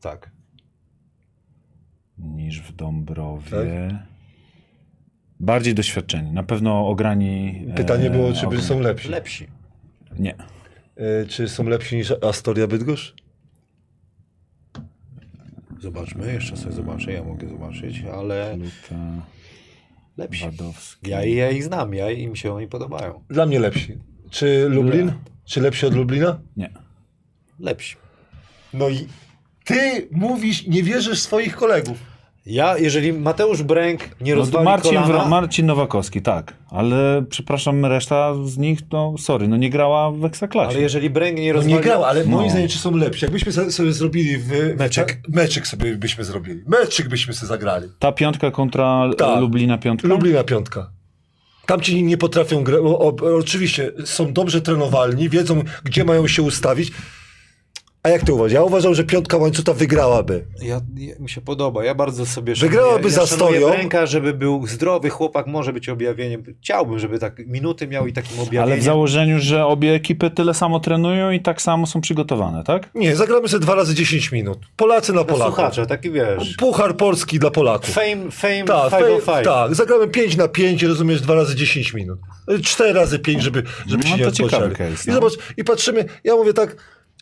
Tak. 0.00 0.30
Niż 2.18 2.60
w 2.62 2.72
Dąbrowie. 2.76 3.98
Bardziej 5.40 5.74
doświadczeni. 5.74 6.32
Na 6.32 6.42
pewno 6.42 6.88
ograni... 6.88 7.64
e, 7.70 7.74
Pytanie 7.74 8.10
było, 8.10 8.32
czy 8.32 8.46
ogon. 8.46 8.60
są 8.62 8.80
lepsi. 8.80 9.08
Lepsi. 9.08 9.46
Nie. 10.18 10.34
E, 10.96 11.26
czy 11.26 11.48
są 11.48 11.64
lepsi 11.64 11.96
niż 11.96 12.12
Astoria 12.22 12.66
Bydgoszcz? 12.66 13.14
Zobaczmy, 15.80 16.32
jeszcze 16.32 16.56
sobie 16.56 16.72
zobaczę, 16.74 17.12
ja 17.12 17.24
mogę 17.24 17.48
zobaczyć, 17.48 18.02
ale 18.14 18.56
Luta, 18.56 18.96
lepsi. 20.16 20.44
Wadowski. 20.44 21.10
Ja, 21.10 21.24
ja 21.24 21.50
ich 21.50 21.64
znam, 21.64 21.94
ja 21.94 22.10
i 22.10 22.26
mi 22.28 22.36
się 22.36 22.52
oni 22.54 22.68
podobają. 22.68 23.24
Dla 23.28 23.46
mnie 23.46 23.58
lepsi. 23.60 23.98
Czy 24.30 24.68
Lublin? 24.68 25.12
Czy 25.44 25.60
lepsi 25.60 25.86
od 25.86 25.94
Lublina? 25.94 26.40
Nie. 26.56 26.70
Lepsi. 27.60 27.96
No 28.74 28.88
i 28.88 29.06
ty 29.64 30.08
mówisz, 30.10 30.66
nie 30.66 30.82
wierzysz 30.82 31.20
swoich 31.20 31.56
kolegów. 31.56 31.98
Ja, 32.46 32.78
jeżeli 32.78 33.12
Mateusz 33.12 33.62
Bręk 33.62 34.00
nie 34.20 34.30
No, 34.32 34.36
to 34.36 34.40
rozwali 34.40 34.64
Marcin, 34.64 34.90
kolana, 34.94 35.14
Wro- 35.24 35.28
Marcin 35.28 35.66
Nowakowski, 35.66 36.22
tak. 36.22 36.54
Ale 36.70 37.24
przepraszam, 37.30 37.86
reszta 37.86 38.34
z 38.44 38.56
nich, 38.58 38.78
no 38.92 39.14
sorry, 39.18 39.48
no 39.48 39.56
nie 39.56 39.70
grała 39.70 40.10
w 40.10 40.24
Ekstraklasie. 40.24 40.70
ale 40.70 40.80
jeżeli 40.80 41.10
Bręk 41.10 41.38
nie 41.38 41.48
No 41.48 41.52
rozwali... 41.54 41.74
nie 41.74 41.80
grał, 41.80 42.04
ale 42.04 42.24
moim 42.24 42.44
No. 42.44 42.50
zdaniem 42.50 42.68
czy 42.68 42.78
są 42.78 42.96
lepsi. 42.96 43.24
Jakbyśmy 43.24 43.52
sobie 43.72 43.92
zrobili 43.92 44.36
w... 44.38 44.50
Meczek. 44.78 45.20
Meczyk 45.28 45.66
sobie 45.66 45.96
byśmy 45.96 46.24
zrobili. 46.24 46.62
Meczyk 46.66 47.08
byśmy 47.08 47.34
sobie 47.34 47.48
zagrali. 47.48 47.88
Ta 47.98 48.12
piątka 48.12 48.50
kontra 48.50 49.10
Tak. 49.18 49.40
Lublina 49.40 49.78
piątka? 49.78 50.08
Lublina 50.08 50.44
piątka. 50.44 50.90
Tam 51.66 51.80
ci 51.80 52.02
nie 52.02 52.16
potrafią 52.16 52.64
grać. 52.64 52.80
Oczywiście 53.38 53.92
są 54.04 54.32
dobrze 54.32 54.60
trenowalni, 54.60 55.28
wiedzą, 55.28 55.62
gdzie 55.84 56.04
mają 56.04 56.26
się 56.26 56.42
ustawić. 56.42 56.92
A 58.06 58.08
jak 58.08 58.22
ty 58.22 58.32
uważasz? 58.32 58.52
Ja 58.52 58.62
uważam, 58.62 58.94
że 58.94 59.04
piątka 59.04 59.36
łańcucha 59.36 59.72
wygrałaby. 59.72 60.44
Ja, 60.62 60.80
ja, 60.96 61.14
mi 61.18 61.28
się 61.30 61.40
podoba, 61.40 61.84
ja 61.84 61.94
bardzo 61.94 62.26
sobie 62.26 62.54
Wygrałaby 62.54 63.04
ja, 63.04 63.10
za 63.14 63.20
ja 63.20 63.26
szanuję 63.26 63.58
Storią. 63.60 63.70
Bręka, 63.76 64.06
żeby 64.06 64.34
był 64.34 64.66
zdrowy 64.66 65.10
chłopak, 65.10 65.46
może 65.46 65.72
być 65.72 65.88
objawieniem. 65.88 66.42
Chciałbym, 66.62 66.98
żeby 66.98 67.18
tak 67.18 67.46
minuty 67.46 67.86
miał 67.86 68.06
i 68.06 68.12
takim 68.12 68.32
objawieniem. 68.40 68.62
Ale 68.64 68.76
w 68.76 68.82
założeniu, 68.82 69.36
że 69.40 69.66
obie 69.66 69.92
ekipy 69.94 70.30
tyle 70.30 70.54
samo 70.54 70.80
trenują 70.80 71.30
i 71.30 71.40
tak 71.40 71.62
samo 71.62 71.86
są 71.86 72.00
przygotowane, 72.00 72.64
tak? 72.64 72.90
Nie, 72.94 73.16
zagramy 73.16 73.48
sobie 73.48 73.60
dwa 73.60 73.74
razy 73.74 73.94
10 73.94 74.32
minut. 74.32 74.58
Polacy 74.76 75.12
na 75.12 75.24
Polaków. 75.24 75.54
słuchacza, 75.54 75.86
taki 75.86 76.10
wiesz. 76.10 76.54
Puchar 76.58 76.96
Polski 76.96 77.38
dla 77.38 77.50
Polaków. 77.50 77.90
Fame, 77.90 78.30
fame, 78.30 78.64
Tak, 78.64 78.90
505. 78.90 79.24
fej- 79.24 79.44
tak, 79.44 79.74
zagramy 79.74 80.08
5 80.08 80.36
na 80.36 80.48
5, 80.48 80.82
rozumiesz, 80.82 81.20
dwa 81.20 81.34
razy 81.34 81.54
10 81.56 81.94
minut. 81.94 82.18
4 82.64 82.92
razy 82.92 83.18
5, 83.18 83.42
żeby, 83.42 83.62
żeby 83.86 84.04
No 84.04 84.10
się 84.10 84.16
nie 84.16 84.24
to 84.24 84.32
ciekawy 84.32 84.70
case, 84.74 85.04
I 85.06 85.08
no. 85.08 85.14
zobacz, 85.14 85.32
i 85.56 85.64
patrzymy, 85.64 86.04
ja 86.24 86.34
mówię 86.36 86.52
tak, 86.52 86.76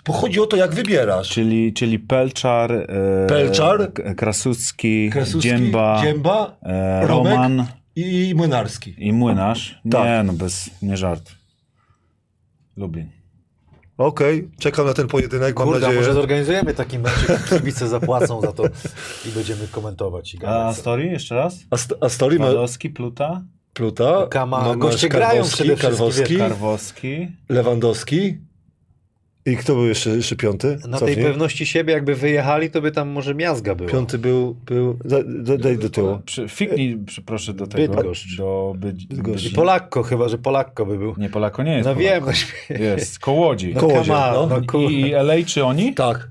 bo 0.06 0.12
chodzi 0.12 0.40
o 0.40 0.47
to, 0.47 0.56
jak 0.56 0.74
wybierasz. 0.74 1.28
Czyli, 1.28 1.72
czyli 1.72 1.98
Pelczar, 1.98 2.72
e, 2.72 2.86
Pelczar, 3.28 3.93
K- 3.93 4.14
Krasucki, 4.14 5.10
Krasuski, 5.10 5.40
Dzięba, 5.48 6.01
Dzięba 6.02 6.56
e, 6.62 7.06
Roman 7.06 7.66
i 7.97 8.32
Młynarski. 8.36 8.94
i 8.98 9.12
Młynarz. 9.12 9.81
Tak. 9.90 10.05
Nie, 10.05 10.22
no 10.24 10.32
bez, 10.32 10.70
nie 10.82 10.97
żart. 10.97 11.31
Lublin. 12.76 13.06
Okej, 13.98 14.48
czekam 14.59 14.86
na 14.86 14.94
ten 14.94 15.09
pojedynek, 15.09 15.59
mam 15.59 15.68
Kurde, 15.68 15.78
a 15.78 15.89
nadzieję. 15.89 16.01
może 16.01 16.14
zorganizujemy 16.14 16.74
taki 16.74 16.98
mecz, 16.98 17.12
kibice 17.51 17.89
zapłacą 17.89 18.40
za 18.40 18.52
to 18.52 18.64
i 19.28 19.28
będziemy 19.35 19.68
komentować 19.68 20.35
i 20.35 20.39
A 20.47 20.72
story 20.72 21.06
jeszcze 21.06 21.35
raz? 21.35 21.59
A, 21.70 21.76
st- 21.76 21.94
a 22.01 22.09
story 22.09 22.39
ma 22.39 22.47
Wadowski, 22.47 22.90
Pluta, 22.90 23.43
Pluta, 23.72 24.26
Kama- 24.31 24.76
goście 24.78 25.09
grają 25.09 25.28
Karwowski, 25.43 25.62
przede 25.76 25.97
wszystkim, 26.10 26.39
Karwowski. 26.39 27.28
Lewandowski 27.48 28.39
i 29.46 29.56
kto 29.56 29.74
był 29.74 29.86
jeszcze, 29.86 30.10
jeszcze 30.10 30.36
piąty? 30.36 30.78
Na 30.88 30.98
Cofnij. 30.98 31.14
tej 31.16 31.24
pewności 31.24 31.66
siebie, 31.66 31.92
jakby 31.92 32.14
wyjechali, 32.14 32.70
to 32.70 32.80
by 32.82 32.92
tam 32.92 33.08
może 33.08 33.34
miazga 33.34 33.74
była. 33.74 33.90
Piąty 33.90 34.18
był, 34.18 34.54
był 34.66 34.98
da, 35.04 35.16
da, 35.26 35.56
daj 35.58 35.78
do 35.78 35.90
tyłu. 35.90 36.18
Przy, 36.26 36.48
fiknij, 36.48 36.98
proszę 37.26 37.54
do 37.54 37.66
tego. 37.66 37.94
Bydgoszcz. 37.94 38.36
Do 38.36 38.74
I 38.82 39.06
Bydgoszcz. 39.06 39.54
Polakko, 39.54 40.02
chyba 40.02 40.28
że 40.28 40.38
Polakko 40.38 40.86
by 40.86 40.98
był. 40.98 41.14
Nie, 41.18 41.28
Polako 41.30 41.62
nie 41.62 41.72
jest. 41.76 41.86
No 41.88 41.96
wiem, 41.96 42.20
Polako. 42.20 42.38
no. 42.70 42.76
Jest, 42.76 43.18
Kołodzi. 43.18 43.74
No 43.74 43.86
on, 43.88 44.48
no. 44.48 44.60
no. 44.74 44.80
I, 44.90 45.12
LA 45.12 45.34
czy 45.46 45.64
oni? 45.64 45.94
Tak, 45.94 46.28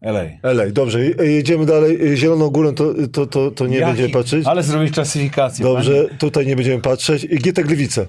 LA. 0.00 0.24
Elej, 0.42 0.72
dobrze, 0.72 1.04
je- 1.04 1.14
jedziemy 1.32 1.66
dalej. 1.66 2.16
Zieloną 2.16 2.48
górą 2.50 2.74
to, 2.74 2.94
to, 3.12 3.26
to, 3.26 3.50
to 3.50 3.66
nie 3.66 3.76
Jaki- 3.78 3.86
będziemy 3.86 4.08
patrzeć. 4.08 4.46
Ale 4.46 4.62
zrobić 4.62 4.94
klasyfikację. 4.94 5.62
Dobrze, 5.64 6.06
tutaj 6.18 6.46
nie 6.46 6.56
będziemy 6.56 6.82
patrzeć. 6.82 7.24
I 7.24 7.36
GT 7.36 7.62
Gliwice. 7.62 8.06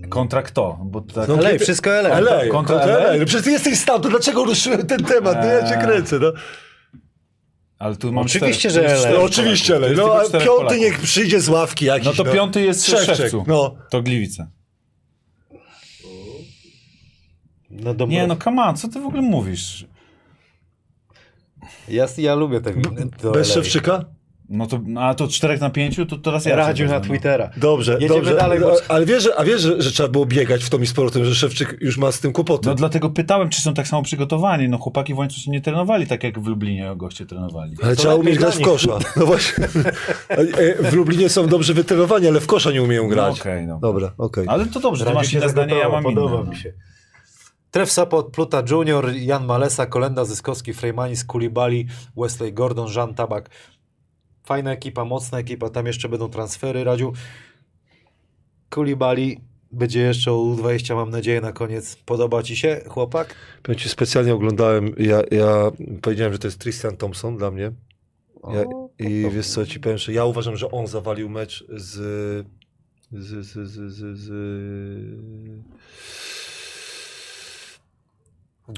Panie. 0.00 0.08
Kontra 0.10 0.42
kto? 0.42 0.78
Bo 0.84 1.00
tak, 1.00 1.28
No, 1.28 1.34
LA, 1.36 1.58
wszystko 1.58 1.90
LA. 1.90 2.08
LA, 2.20 2.30
kontra 2.48 2.50
kontra 2.50 2.84
LA? 2.96 2.98
LA. 3.04 3.18
No 3.18 3.24
przecież 3.26 3.44
ty 3.44 3.50
jesteś 3.50 3.84
to 3.84 3.98
dlaczego 3.98 4.44
ruszyłem 4.44 4.86
ten 4.86 5.04
temat? 5.04 5.38
No 5.40 5.44
ja 5.46 5.68
cię 5.68 5.76
Eee. 5.76 5.84
kręcę, 5.86 6.18
no. 6.18 6.32
Ale 7.78 7.96
tu 7.96 8.12
mam 8.12 8.24
Oczywiście, 8.24 8.70
cztery, 8.70 8.88
że 8.88 8.94
LA. 8.94 9.00
cztery 9.00 9.18
no 9.18 9.22
oczywiście. 9.24 9.76
LA. 9.76 9.88
No 9.96 10.14
a 10.14 10.20
piąty 10.22 10.46
Polaków. 10.46 10.78
niech 10.78 10.98
przyjdzie 11.00 11.40
z 11.40 11.48
ławki 11.48 11.84
jakiś. 11.84 12.06
No 12.06 12.24
to 12.24 12.32
piąty 12.32 12.60
jest 12.60 12.84
w 12.86 12.88
Szewczek, 12.88 13.16
Szewcu. 13.16 13.44
No. 13.46 13.74
To 13.90 14.02
Gliwice. 14.02 14.46
No 17.70 17.94
dobra. 17.94 18.12
Nie 18.16 18.26
no, 18.26 18.36
come 18.36 18.62
on, 18.62 18.76
co 18.76 18.88
ty 18.88 19.00
w 19.00 19.06
ogóle 19.06 19.22
mówisz? 19.22 19.86
Ja, 21.88 22.06
ja 22.18 22.34
lubię 22.34 22.60
te, 22.60 22.72
to 23.22 23.30
Bez 23.32 23.48
LA. 23.48 23.54
Szewczyka? 23.54 24.04
No 24.52 24.66
to, 24.66 24.80
no, 24.86 25.00
a 25.00 25.14
to 25.14 25.28
4 25.28 25.58
na 25.58 25.70
5, 25.70 26.00
to 26.08 26.18
teraz 26.18 26.44
ja 26.44 26.56
Radził 26.56 26.86
na 26.86 26.98
wezmę, 27.00 27.08
Twittera. 27.14 27.50
Dobrze, 27.56 27.92
Jedziemy 27.92 28.14
dobrze. 28.14 28.36
dalej, 28.36 28.60
bo- 28.60 28.76
Ale 28.88 29.06
wiesz, 29.06 29.22
że- 29.22 29.38
a 29.38 29.44
wiesz, 29.44 29.60
że, 29.60 29.82
że 29.82 29.90
trzeba 29.92 30.08
było 30.08 30.26
biegać 30.26 30.64
w 30.64 30.70
to 30.70 30.78
i 30.78 30.86
z 30.86 30.92
powrotem, 30.92 31.24
że 31.24 31.34
Szewczyk 31.34 31.76
już 31.80 31.98
ma 31.98 32.12
z 32.12 32.20
tym 32.20 32.32
kłopoty. 32.32 32.68
No 32.68 32.74
dlatego 32.74 33.10
pytałem, 33.10 33.48
czy 33.48 33.60
są 33.60 33.74
tak 33.74 33.88
samo 33.88 34.02
przygotowani. 34.02 34.68
No 34.68 34.78
chłopaki 34.78 35.14
w 35.14 35.18
łańcuchu 35.18 35.50
nie 35.50 35.60
trenowali 35.60 36.06
tak, 36.06 36.24
jak 36.24 36.40
w 36.40 36.46
Lublinie 36.46 36.92
goście 36.96 37.26
trenowali. 37.26 37.76
Ale 37.82 37.96
To 37.96 38.00
trzeba 38.02 38.14
umieć 38.14 38.38
grać 38.38 38.56
w 38.56 38.60
kosza. 38.60 38.98
No 39.16 39.26
właśnie. 39.26 39.68
E, 40.28 40.90
W 40.90 40.94
Lublinie 40.94 41.28
są 41.28 41.46
dobrze 41.46 41.74
wytrenowani, 41.74 42.28
ale 42.28 42.40
w 42.40 42.46
kosza 42.46 42.70
nie 42.70 42.82
umieją 42.82 43.02
No 43.02 43.08
grać. 43.08 43.40
okej, 43.40 43.66
no. 43.66 43.78
Dobra, 43.78 44.12
okej. 44.18 44.44
Ale 44.48 44.66
to 44.66 44.80
dobrze, 44.80 45.04
ty 45.04 45.08
Radziu 45.10 45.18
masz 45.18 45.28
się 45.28 45.38
inne 45.38 45.48
zdanie, 45.48 45.74
ja 45.74 45.88
mam 45.88 46.02
zagotował, 46.02 46.28
inne. 46.28 46.30
Podoba 46.36 46.50
mi 46.50 46.56
się. 46.62 46.72
Tref 47.70 47.92
Sopot, 47.92 48.30
Pluta 48.32 48.62
Junior, 48.70 49.10
Jan 49.14 49.46
Malesa, 49.46 49.86
Kolenda 49.86 50.24
Zyskowski, 50.24 50.74
Frejmanis, 50.74 51.24
Kulibali, 51.24 51.86
Wesley 52.16 52.52
Gordon, 52.52 52.88
Jean 52.96 53.14
Tabak. 53.14 53.50
Fajna 54.50 54.72
ekipa, 54.72 55.04
mocna 55.04 55.38
ekipa, 55.38 55.70
tam 55.70 55.86
jeszcze 55.86 56.08
będą 56.08 56.28
transfery, 56.28 56.84
Radziu. 56.84 57.12
Kulibali 58.70 59.40
będzie 59.72 60.00
jeszcze 60.00 60.32
o 60.32 60.34
U20, 60.34 60.94
mam 60.94 61.10
nadzieję, 61.10 61.40
na 61.40 61.52
koniec. 61.52 61.96
Podoba 61.96 62.42
ci 62.42 62.56
się, 62.56 62.80
chłopak? 62.88 63.34
Powiem 63.62 63.78
ci, 63.78 63.88
specjalnie 63.88 64.34
oglądałem, 64.34 64.94
ja, 64.98 65.22
ja 65.30 65.70
powiedziałem, 66.02 66.32
że 66.32 66.38
to 66.38 66.46
jest 66.46 66.58
Tristan 66.58 66.96
Thompson 66.96 67.36
dla 67.36 67.50
mnie. 67.50 67.72
Ja, 68.52 68.64
I 68.98 69.30
wiesz 69.30 69.48
co, 69.48 69.66
ci 69.66 69.80
powiem, 69.80 69.98
że 69.98 70.12
ja 70.12 70.24
uważam, 70.24 70.56
że 70.56 70.70
on 70.70 70.86
zawalił 70.86 71.28
mecz 71.28 71.64
z... 71.68 71.96
z, 73.12 73.46
z, 73.46 73.68
z, 73.68 73.92
z, 73.92 74.18
z? 74.18 74.30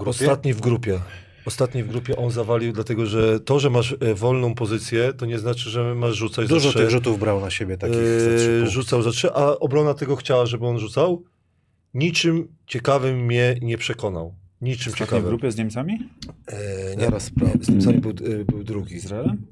Ostatni 0.07 0.55
w 0.55 0.61
grupie. 0.61 1.01
Ostatni 1.47 1.83
w 1.83 1.89
grupie 1.89 2.17
on 2.17 2.31
zawalił, 2.31 2.73
dlatego 2.73 3.07
że 3.07 3.41
to, 3.41 3.59
że 3.61 3.71
masz 3.71 3.97
e, 4.01 4.15
wolną 4.15 4.55
pozycję, 4.55 5.13
to 5.13 5.27
nie 5.27 5.39
znaczy, 5.39 5.71
że 5.71 5.95
masz 5.95 6.17
rzucać 6.17 6.49
Dużo 6.49 6.61
za 6.61 6.69
trzy. 6.71 6.79
tych 6.79 6.91
rzutów 6.91 7.19
brał 7.21 7.41
na 7.41 7.51
siebie 7.51 7.77
takich 7.79 7.97
za 7.97 8.03
trzy 8.37 8.49
Yy, 8.51 8.57
punkty. 8.59 8.71
rzucał 8.71 9.03
za 9.03 9.11
trzy, 9.11 9.33
a 9.33 9.59
obrona 9.59 9.95
tego 9.95 10.17
chciała, 10.17 10.47
żeby 10.47 10.67
on 10.67 10.79
rzucał. 10.79 11.25
Niczym 11.95 12.49
ciekawym 12.67 13.17
mnie 13.27 13.57
nie 13.63 13.79
przekonał. 13.79 14.35
Niczym 14.61 14.85
W 14.85 14.87
ostatniej 14.95 15.07
ciekawym. 15.09 15.29
grupie 15.29 15.53
z 15.53 15.57
Niemcami? 15.57 16.09
E, 16.47 16.97
nie, 16.97 17.21
sprawdzę. 17.21 17.65
z 17.65 17.69
Niemcami 17.69 17.99
był, 17.99 18.11
e, 18.11 18.45
był 18.45 18.63
Z 18.63 18.65
drugi. 18.65 18.95
Izraelem? 18.95 19.47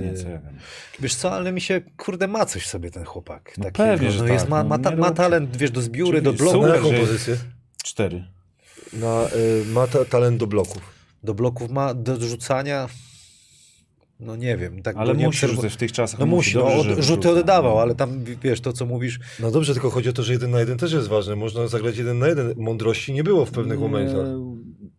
E, 0.00 0.04
Nie, 0.06 0.14
co 0.14 0.28
ja 0.28 0.38
wiem. 0.38 0.54
Wiesz 1.00 1.14
co, 1.14 1.32
ale 1.32 1.52
mi 1.52 1.60
się, 1.60 1.80
kurde, 1.96 2.28
ma 2.28 2.46
coś 2.46 2.62
w 2.62 2.66
sobie 2.68 2.90
ten 2.90 3.04
chłopak. 3.04 3.52
No 3.58 3.64
Takiego, 3.64 3.88
pewnie, 3.88 4.10
że 4.10 4.18
no 4.24 4.32
jest, 4.32 4.44
tak, 4.44 4.50
ma, 4.50 4.62
no 4.62 4.68
ma, 4.68 4.78
ta, 4.78 4.96
ma 4.96 5.10
talent, 5.10 5.56
wiesz, 5.56 5.70
do 5.70 5.80
zbióry, 5.82 6.22
do 6.22 6.30
Oczywiście. 6.30 6.58
bloków. 6.58 6.68
Na 6.70 6.76
jaką 6.76 7.06
pozycję? 7.06 7.36
Cztery. 7.84 8.24
Na, 8.92 9.22
e, 9.22 9.28
ma 9.72 9.86
ta, 9.86 10.04
talent 10.04 10.36
do 10.40 10.46
bloków. 10.46 10.82
Do 11.22 11.34
bloków 11.34 11.70
ma, 11.70 11.94
do 11.94 12.16
rzucania, 12.20 12.88
no 14.20 14.36
nie 14.36 14.56
wiem. 14.56 14.82
Tak 14.82 14.96
Ale 14.96 15.12
go 15.14 15.20
nie 15.20 15.26
musi 15.26 15.46
obserwu- 15.46 15.54
rzucać 15.54 15.72
w 15.72 15.76
tych 15.76 15.92
czasach. 15.92 16.20
No 16.20 16.26
musi, 16.26 16.56
no, 16.56 16.62
dobrze, 16.62 16.92
od, 16.92 16.98
rzuty 17.04 17.30
oddawał, 17.30 17.78
ale 17.78 17.94
tam, 17.94 18.24
wiesz, 18.42 18.60
to 18.60 18.72
co 18.72 18.86
mówisz, 18.86 19.20
No 19.40 19.50
dobrze, 19.50 19.72
tylko 19.72 19.90
chodzi 19.90 20.08
o 20.08 20.12
to, 20.12 20.22
że 20.22 20.32
jeden 20.32 20.50
na 20.50 20.60
jeden 20.60 20.78
też 20.78 20.92
jest 20.92 21.08
ważne. 21.08 21.36
Można 21.36 21.66
zagrać 21.68 21.96
jeden 21.96 22.18
na 22.18 22.28
jeden. 22.28 22.54
Mądrości 22.56 23.12
nie 23.12 23.24
było 23.24 23.44
w 23.44 23.50
pewnych 23.50 23.78
Nie, 23.78 23.84
momentach. 23.84 24.26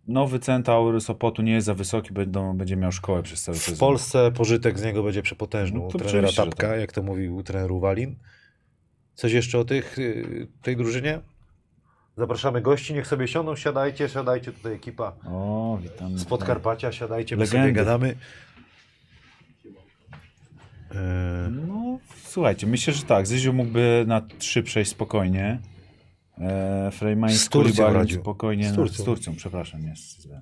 Nowy 0.08 0.40
centaur 0.40 1.02
Sopotu 1.02 1.42
nie 1.42 1.52
jest 1.54 1.66
za 1.66 1.74
wysoki, 1.74 2.14
będą, 2.14 2.58
będzie 2.58 2.76
miał 2.76 2.92
szkołę 2.92 3.24
przez 3.24 3.44
cały 3.44 3.58
w 3.58 3.62
sezon. 3.62 3.80
Polsce 3.80 4.32
pożytek 4.32 4.80
z 4.80 4.84
niego 4.84 5.04
będzie 5.04 5.22
przepotężny 5.22 5.80
No 5.80 5.86
u 5.86 5.92
to 5.92 5.98
trenera 6.00 6.32
Tapka, 6.36 6.68
tak. 6.68 6.80
jak 6.80 6.92
to 6.92 7.04
mówił 7.04 7.36
u 7.36 7.44
treneru 7.44 7.80
Walin. 7.80 8.16
Coś 9.16 9.32
jeszcze 9.32 9.60
o 9.60 9.66
tych, 9.66 10.00
y, 10.00 10.48
tej 10.62 10.78
drużynie? 10.78 11.20
Zapraszamy 12.24 12.62
gości, 12.62 12.94
niech 12.94 13.08
sobie 13.08 13.28
siądą, 13.28 13.56
siadajcie, 13.56 14.10
siadajcie 14.10 14.52
tutaj 14.52 14.74
ekipa 14.74 15.14
O, 15.26 15.80
witam. 15.82 16.18
z 16.18 16.26
Podkarpacia, 16.26 16.92
siadajcie, 16.92 17.36
my 17.38 17.44
Legendy. 17.44 17.62
sobie 17.68 17.74
gadamy. 17.74 18.16
E, 20.96 21.50
No, 21.68 22.00
słuchajcie, 22.24 22.68
myślę, 22.68 22.94
że 22.94 23.04
tak. 23.04 23.28
Zyziu 23.28 23.54
mógłby 23.54 24.04
na 24.08 24.22
trzy 24.40 24.64
przejść 24.64 24.92
spokojnie. 24.92 25.60
E, 26.38 26.90
Frejmani 26.92 27.34
Z 27.34 27.42
z 27.42 27.50
Turcją 27.50 27.72
Kulibalim 27.74 27.98
radził. 28.02 28.22
spokojnie. 28.22 28.64
Z 28.64 28.68
Z 28.72 28.76
Turcją. 28.76 28.86
Turcją, 28.86 29.04
z 29.04 29.06
Turcją 29.06 29.36
przepraszam, 29.36 29.82
jest. 29.88 30.22
źle. 30.22 30.42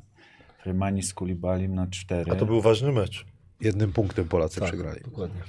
Frejmani 0.64 1.04
z 1.04 1.14
Kulibalim 1.14 1.76
na 1.76 1.88
cztery. 1.88 2.32
A 2.32 2.36
to 2.36 2.46
był 2.46 2.62
ważny 2.62 2.92
mecz. 2.92 3.26
jednym 3.62 3.92
punktem 3.94 4.28
Polacy 4.28 4.60
Tak, 4.60 4.70
przegrali. 4.70 5.02
Dokładnie. 5.06 5.42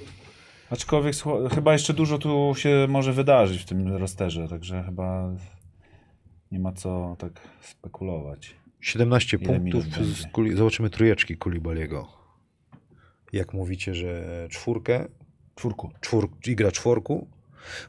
Aczkolwiek 0.69 1.15
chyba 1.55 1.73
jeszcze 1.73 1.93
dużo 1.93 2.17
tu 2.17 2.53
się 2.57 2.85
może 2.89 3.13
wydarzyć 3.13 3.61
w 3.61 3.65
tym 3.65 3.87
rosterze, 3.97 4.47
także 4.47 4.83
chyba 4.83 5.29
nie 6.51 6.59
ma 6.59 6.71
co 6.71 7.15
tak 7.19 7.31
spekulować. 7.61 8.55
17 8.81 9.37
Ile 9.37 9.47
punktów. 9.47 9.83
Z 9.85 10.31
kuli... 10.31 10.55
Zobaczymy 10.55 10.89
trójeczki 10.89 11.37
Kulibaliego. 11.37 12.07
Jak 13.33 13.53
mówicie, 13.53 13.95
że 13.95 14.23
czwórkę, 14.51 15.07
Czwórku. 15.55 15.91
czwór... 16.01 16.29
i 16.47 16.55
gra 16.55 16.71
czwórku. 16.71 17.27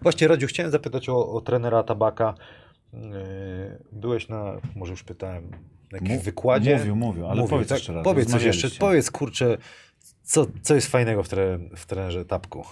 Właśnie, 0.03 0.29
Radziu, 0.29 0.47
chciałem 0.47 0.73
zapytać 0.73 1.09
o, 1.09 1.29
o 1.33 1.41
trenera 1.41 1.83
Tabaka. 1.83 2.35
Yy, 2.93 3.01
Byłeś 3.93 4.29
na, 4.29 4.57
może 4.77 4.91
już 4.91 5.03
pytałem, 5.03 5.51
na 5.93 5.99
jakimś 5.99 6.11
Mu- 6.11 6.21
wykładzie? 6.21 6.77
mówił, 6.77 6.97
mówił, 6.97 7.27
ale 7.27 7.49
powiedz 7.49 7.69
tak? 7.69 7.79
jeszcze 7.79 7.93
raz, 7.93 8.05
Powiedz 8.05 8.31
coś 8.31 8.43
jeszcze, 8.43 8.71
powiedz 8.71 9.11
kurczę, 9.11 9.59
co, 10.23 10.47
co 10.63 10.75
jest 10.75 10.87
fajnego 10.87 11.23
w, 11.23 11.29
tre... 11.29 11.59
w 11.77 11.87
trenerze 11.87 12.25
Tapku? 12.25 12.65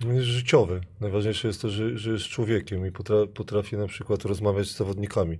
Jest 0.00 0.26
życiowy. 0.26 0.80
Najważniejsze 1.00 1.48
jest 1.48 1.62
to, 1.62 1.68
że, 1.68 1.98
że 1.98 2.10
jest 2.10 2.24
człowiekiem 2.24 2.86
i 2.86 2.92
potra, 2.92 3.16
potrafi 3.34 3.76
na 3.76 3.86
przykład 3.86 4.24
rozmawiać 4.24 4.68
z 4.68 4.76
zawodnikami. 4.76 5.38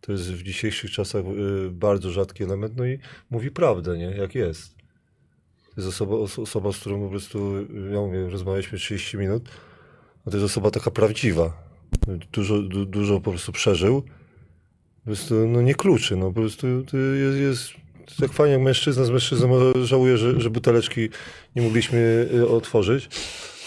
To 0.00 0.12
jest 0.12 0.32
w 0.32 0.42
dzisiejszych 0.42 0.90
czasach 0.90 1.24
y, 1.66 1.70
bardzo 1.70 2.10
rzadki 2.10 2.44
element, 2.44 2.76
no 2.76 2.86
i 2.86 2.98
mówi 3.30 3.50
prawdę, 3.50 3.98
nie? 3.98 4.04
Jak 4.04 4.34
jest. 4.34 4.74
To 5.74 5.80
jest 5.80 5.88
osoba, 5.88 6.16
os, 6.16 6.38
osoba, 6.38 6.72
z 6.72 6.78
którą 6.78 7.04
po 7.04 7.10
prostu, 7.10 7.56
y, 7.56 7.90
ja 7.92 8.00
mówię, 8.00 8.28
rozmawialiśmy 8.28 8.78
30 8.78 9.16
minut, 9.16 9.48
a 10.26 10.30
to 10.30 10.36
jest 10.36 10.46
osoba 10.46 10.70
taka 10.70 10.90
prawdziwa. 10.90 11.68
Dużo, 12.32 12.62
du, 12.62 12.86
dużo 12.86 13.20
po 13.20 13.30
prostu 13.30 13.52
przeżył. 13.52 14.02
Po 14.02 15.04
prostu, 15.04 15.48
no 15.48 15.62
nie 15.62 15.74
kluczy, 15.74 16.16
no 16.16 16.26
po 16.26 16.40
prostu 16.40 16.66
jest, 16.66 17.38
jest 17.38 17.72
tak 18.20 18.32
fajnie 18.32 18.52
jak 18.52 18.62
mężczyzna 18.62 19.04
z 19.04 19.10
mężczyzną, 19.10 19.72
żałuję, 19.84 20.18
że, 20.18 20.40
że 20.40 20.50
buteleczki 20.50 21.08
nie 21.56 21.62
mogliśmy 21.62 22.28
y, 22.34 22.48
otworzyć. 22.48 23.08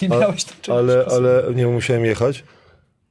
Nie 0.02 0.10
miałeś 0.10 0.44
tam 0.44 0.56
czegoś 0.61 0.80
Ale, 0.80 1.06
ale 1.11 1.44
nie 1.56 1.68
musiałem 1.68 2.06
jechać. 2.06 2.44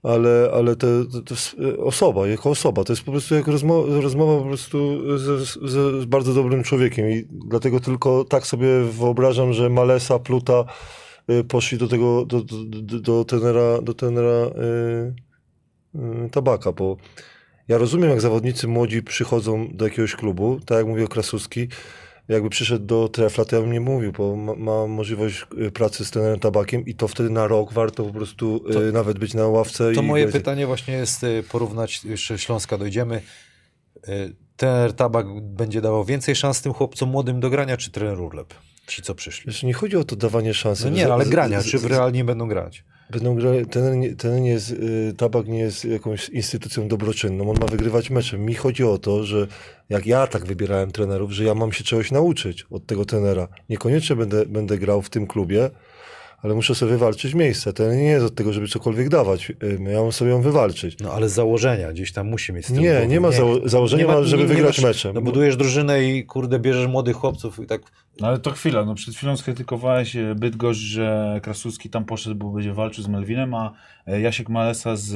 Ale, 0.02 0.50
ale 0.54 0.76
to, 0.76 0.86
to, 1.12 1.20
to 1.20 1.34
jest 1.34 1.56
e, 1.74 1.78
osoba, 1.78 2.26
jako 2.26 2.50
osoba, 2.50 2.84
to 2.84 2.92
jest 2.92 3.02
po 3.02 3.10
prostu 3.10 3.34
jak 3.34 3.46
rozmowa, 3.46 4.00
rozmowa 4.00 4.42
po 4.42 4.48
prostu 4.48 5.00
ze, 5.18 5.38
z 6.00 6.04
bardzo 6.04 6.34
dobrym 6.34 6.62
człowiekiem 6.62 7.10
i 7.10 7.26
dlatego 7.30 7.80
tylko 7.80 8.24
tak 8.24 8.46
sobie 8.46 8.68
wyobrażam, 8.84 9.52
że 9.52 9.70
Malesa, 9.70 10.18
Pluta 10.18 10.64
y, 11.30 11.44
poszli 11.44 11.78
do 11.78 11.88
tego, 11.88 12.24
do, 12.26 12.40
do, 12.40 12.56
do, 12.64 13.00
do 13.00 13.24
tenera, 13.24 13.82
do 13.82 13.94
tenera 13.94 14.28
y, 14.28 16.00
y, 16.26 16.30
Tabaka, 16.30 16.72
bo 16.72 16.96
ja 17.68 17.78
rozumiem, 17.78 18.10
jak 18.10 18.20
zawodnicy 18.20 18.68
młodzi 18.68 19.02
przychodzą 19.02 19.68
do 19.72 19.84
jakiegoś 19.84 20.16
klubu, 20.16 20.60
tak 20.66 20.78
jak 20.78 20.86
mówił 20.86 21.08
Krasuski, 21.08 21.68
jakby 22.30 22.50
przyszedł 22.50 22.86
do 22.86 23.08
Trefla, 23.08 23.44
to 23.44 23.56
ja 23.56 23.62
bym 23.62 23.72
nie 23.72 23.80
mówił, 23.80 24.12
bo 24.12 24.36
ma, 24.36 24.54
ma 24.54 24.86
możliwość 24.86 25.46
y, 25.66 25.70
pracy 25.70 26.04
z 26.04 26.10
trenerem 26.10 26.40
Tabakiem 26.40 26.86
i 26.86 26.94
to 26.94 27.08
wtedy 27.08 27.30
na 27.30 27.46
rok 27.46 27.72
warto 27.72 28.04
po 28.04 28.12
prostu 28.12 28.64
y, 28.70 28.72
To- 28.72 28.80
nawet 28.80 29.18
być 29.18 29.34
na 29.34 29.46
ławce. 29.46 29.92
To 29.92 30.02
moje 30.02 30.28
pytanie 30.28 30.66
właśnie 30.66 30.94
jest 30.94 31.24
y, 31.24 31.42
porównać, 31.50 32.04
jeszcze 32.04 32.38
Śląska 32.38 32.78
dojdziemy. 32.78 33.22
Y, 34.08 34.34
Trener 34.56 34.92
Tabak 34.92 35.26
będzie 35.40 35.80
dawał 35.80 36.04
więcej 36.04 36.36
szans 36.36 36.62
tym 36.62 36.72
chłopcom 36.72 37.08
młodym 37.08 37.40
do 37.40 37.50
grania, 37.50 37.76
czy 37.76 37.90
trener 37.90 38.20
Urlep? 38.20 38.54
Ci, 38.86 39.02
co 39.02 39.14
przyszli. 39.14 39.46
Wiesz, 39.46 39.62
nie 39.62 39.72
chodzi 39.72 39.96
o 39.96 40.04
to 40.04 40.16
dawanie 40.16 40.54
szansy. 40.54 40.84
No 40.84 40.90
nie, 40.96 41.06
Z- 41.06 41.10
ale 41.10 41.26
grania, 41.26 41.60
z- 41.60 41.66
czy 41.66 41.78
z- 41.78 41.84
realnie 41.84 42.24
będą 42.24 42.48
grać? 42.48 42.84
Będą 43.10 43.34
grali, 43.34 43.66
ten, 43.66 44.00
nie- 44.00 44.16
ten 44.16 44.42
nie 44.42 44.50
jest, 44.50 44.70
y, 44.70 45.14
tabak 45.16 45.46
nie 45.48 45.58
jest 45.58 45.84
jakąś 45.84 46.28
instytucją 46.28 46.88
dobroczynną, 46.88 47.50
on 47.50 47.56
ma 47.60 47.66
wygrywać 47.66 48.10
mecze. 48.10 48.38
Mi 48.38 48.54
chodzi 48.54 48.84
o 48.84 48.98
to, 48.98 49.24
że 49.24 49.46
jak 49.88 50.06
ja 50.06 50.26
tak 50.26 50.44
wybierałem 50.46 50.90
trenerów, 50.90 51.32
że 51.32 51.44
ja 51.44 51.54
mam 51.54 51.72
się 51.72 51.84
czegoś 51.84 52.10
nauczyć 52.10 52.66
od 52.70 52.86
tego 52.86 53.04
trenera. 53.04 53.48
Niekoniecznie 53.68 54.16
będę, 54.16 54.46
będę 54.46 54.78
grał 54.78 55.02
w 55.02 55.10
tym 55.10 55.26
klubie, 55.26 55.70
ale 56.42 56.54
muszę 56.54 56.74
sobie 56.74 56.92
wywalczyć 56.92 57.34
miejsce. 57.34 57.72
Ten 57.72 57.96
nie 57.98 58.04
jest 58.10 58.26
od 58.26 58.34
tego, 58.34 58.52
żeby 58.52 58.68
cokolwiek 58.68 59.08
dawać. 59.08 59.50
Y, 59.50 59.78
Ja 59.92 60.02
mam 60.02 60.12
sobie 60.12 60.30
ją 60.30 60.42
wywalczyć. 60.42 60.96
No 61.00 61.12
ale 61.12 61.28
z 61.28 61.32
założenia 61.32 61.92
gdzieś 61.92 62.12
tam 62.12 62.28
musi 62.28 62.52
mieć 62.52 62.70
Nie, 62.70 63.06
nie 63.06 63.20
ma 63.20 63.28
zało- 63.30 63.68
założenia, 63.68 64.06
ma, 64.06 64.22
żeby 64.22 64.46
wygrać 64.46 64.76
masz- 64.78 64.84
mecze. 64.84 65.12
No 65.12 65.20
budujesz 65.20 65.56
drużynę 65.56 66.04
i 66.04 66.24
kurde, 66.26 66.58
bierzesz 66.58 66.86
młodych 66.86 67.16
chłopców 67.16 67.58
i 67.62 67.66
tak 67.66 67.80
No 68.20 68.28
ale 68.28 68.38
to 68.38 68.50
chwila, 68.50 68.84
no 68.84 68.94
przed 68.94 69.14
chwilą 69.14 69.36
skrytykowałeś 69.36 70.16
e, 70.16 70.34
Bydgoszcz, 70.34 70.80
że 70.80 71.40
Krasuski 71.42 71.90
tam 71.90 72.04
poszedł, 72.04 72.36
bo 72.36 72.50
będzie 72.50 72.72
walczył 72.72 73.04
z 73.04 73.08
Melwinem, 73.08 73.54
a 73.54 73.72
e, 74.06 74.20
Jasiek 74.20 74.48
Malesa 74.48 74.96
z, 74.96 75.08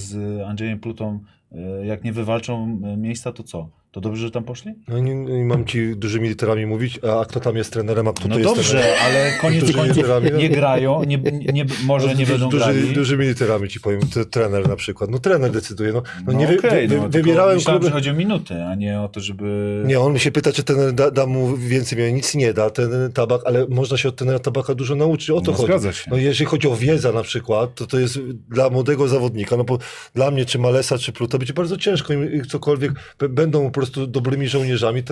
z 0.00 0.40
Andrzejem 0.42 0.80
Plutą, 0.80 1.20
e, 1.52 1.86
jak 1.86 2.04
nie 2.04 2.12
wywalczą 2.12 2.66
miejsca, 2.96 3.32
to 3.32 3.42
co? 3.42 3.68
To 3.92 4.00
dobrze, 4.00 4.22
że 4.22 4.30
tam 4.30 4.44
poszli? 4.44 4.72
No 4.88 4.98
nie, 4.98 5.14
nie 5.14 5.44
mam 5.44 5.64
ci 5.64 5.96
dużymi 5.96 6.28
literami 6.28 6.66
mówić, 6.66 7.00
a 7.20 7.24
kto 7.24 7.40
tam 7.40 7.56
jest 7.56 7.72
trenerem, 7.72 8.08
a 8.08 8.12
kto 8.12 8.28
No 8.28 8.34
to 8.34 8.40
jest 8.40 8.54
dobrze, 8.54 8.70
trenerem. 8.70 8.98
ale 9.04 9.32
koniec 9.40 9.72
końców 9.76 10.04
no. 10.32 10.38
nie 10.38 10.48
grają, 10.48 11.04
nie, 11.04 11.18
nie, 11.52 11.66
może 11.84 12.08
nie 12.08 12.14
Duży- 12.14 12.32
będą 12.32 12.48
duży, 12.48 12.64
grali. 12.64 12.92
Dużymi 12.94 13.26
literami 13.26 13.68
ci 13.68 13.80
powiem, 13.80 14.00
trener 14.30 14.68
na 14.68 14.76
przykład. 14.76 15.10
No 15.10 15.18
trener 15.18 15.50
decyduje. 15.50 15.92
No, 15.92 16.02
no, 16.26 16.32
No 16.32 16.32
nie 16.32 16.46
wy, 16.46 16.58
okej, 16.58 16.88
wy, 16.88 16.96
no, 16.96 17.02
wy, 17.02 17.10
tylko 17.10 17.24
wybierałem 17.26 17.54
myślałem, 17.56 17.80
kluby. 17.80 17.90
że 17.90 17.94
chodzi 17.94 18.10
o 18.10 18.14
minuty, 18.14 18.54
a 18.64 18.74
nie 18.74 19.00
o 19.00 19.08
to, 19.08 19.20
żeby... 19.20 19.82
Nie, 19.86 20.00
on 20.00 20.18
się 20.18 20.32
pyta, 20.32 20.52
czy 20.52 20.62
trener 20.62 20.92
da, 20.92 21.10
da 21.10 21.26
mu 21.26 21.56
więcej, 21.56 21.98
ja 21.98 22.10
nic 22.10 22.34
nie 22.34 22.52
da, 22.52 22.70
ten 22.70 23.12
tabak, 23.14 23.40
ale 23.44 23.66
można 23.68 23.96
się 23.96 24.08
od 24.08 24.16
trenera 24.16 24.38
tabaka 24.38 24.74
dużo 24.74 24.94
nauczyć, 24.94 25.30
o 25.30 25.40
to 25.40 25.50
No, 25.52 25.56
chodzi. 25.58 25.92
się. 25.96 26.10
No 26.10 26.16
jeżeli 26.16 26.46
chodzi 26.46 26.68
o 26.68 26.76
wiedzę 26.76 27.12
na 27.12 27.22
przykład, 27.22 27.74
to 27.74 27.86
to 27.86 27.98
jest 27.98 28.18
dla 28.48 28.70
młodego 28.70 29.08
zawodnika, 29.08 29.56
no 29.56 29.64
bo 29.64 29.78
dla 30.14 30.30
mnie, 30.30 30.44
czy 30.44 30.58
Malesa, 30.58 30.98
czy 30.98 31.12
Pluta, 31.12 31.38
będzie 31.38 31.54
bardzo 31.54 31.76
ciężko 31.76 32.12
im 32.12 32.44
cokolwiek, 32.44 32.92
będą 33.28 33.70
po 33.70 33.70
prostu 33.86 34.06
dobrymi 34.06 34.48
żołnierzami, 34.48 35.02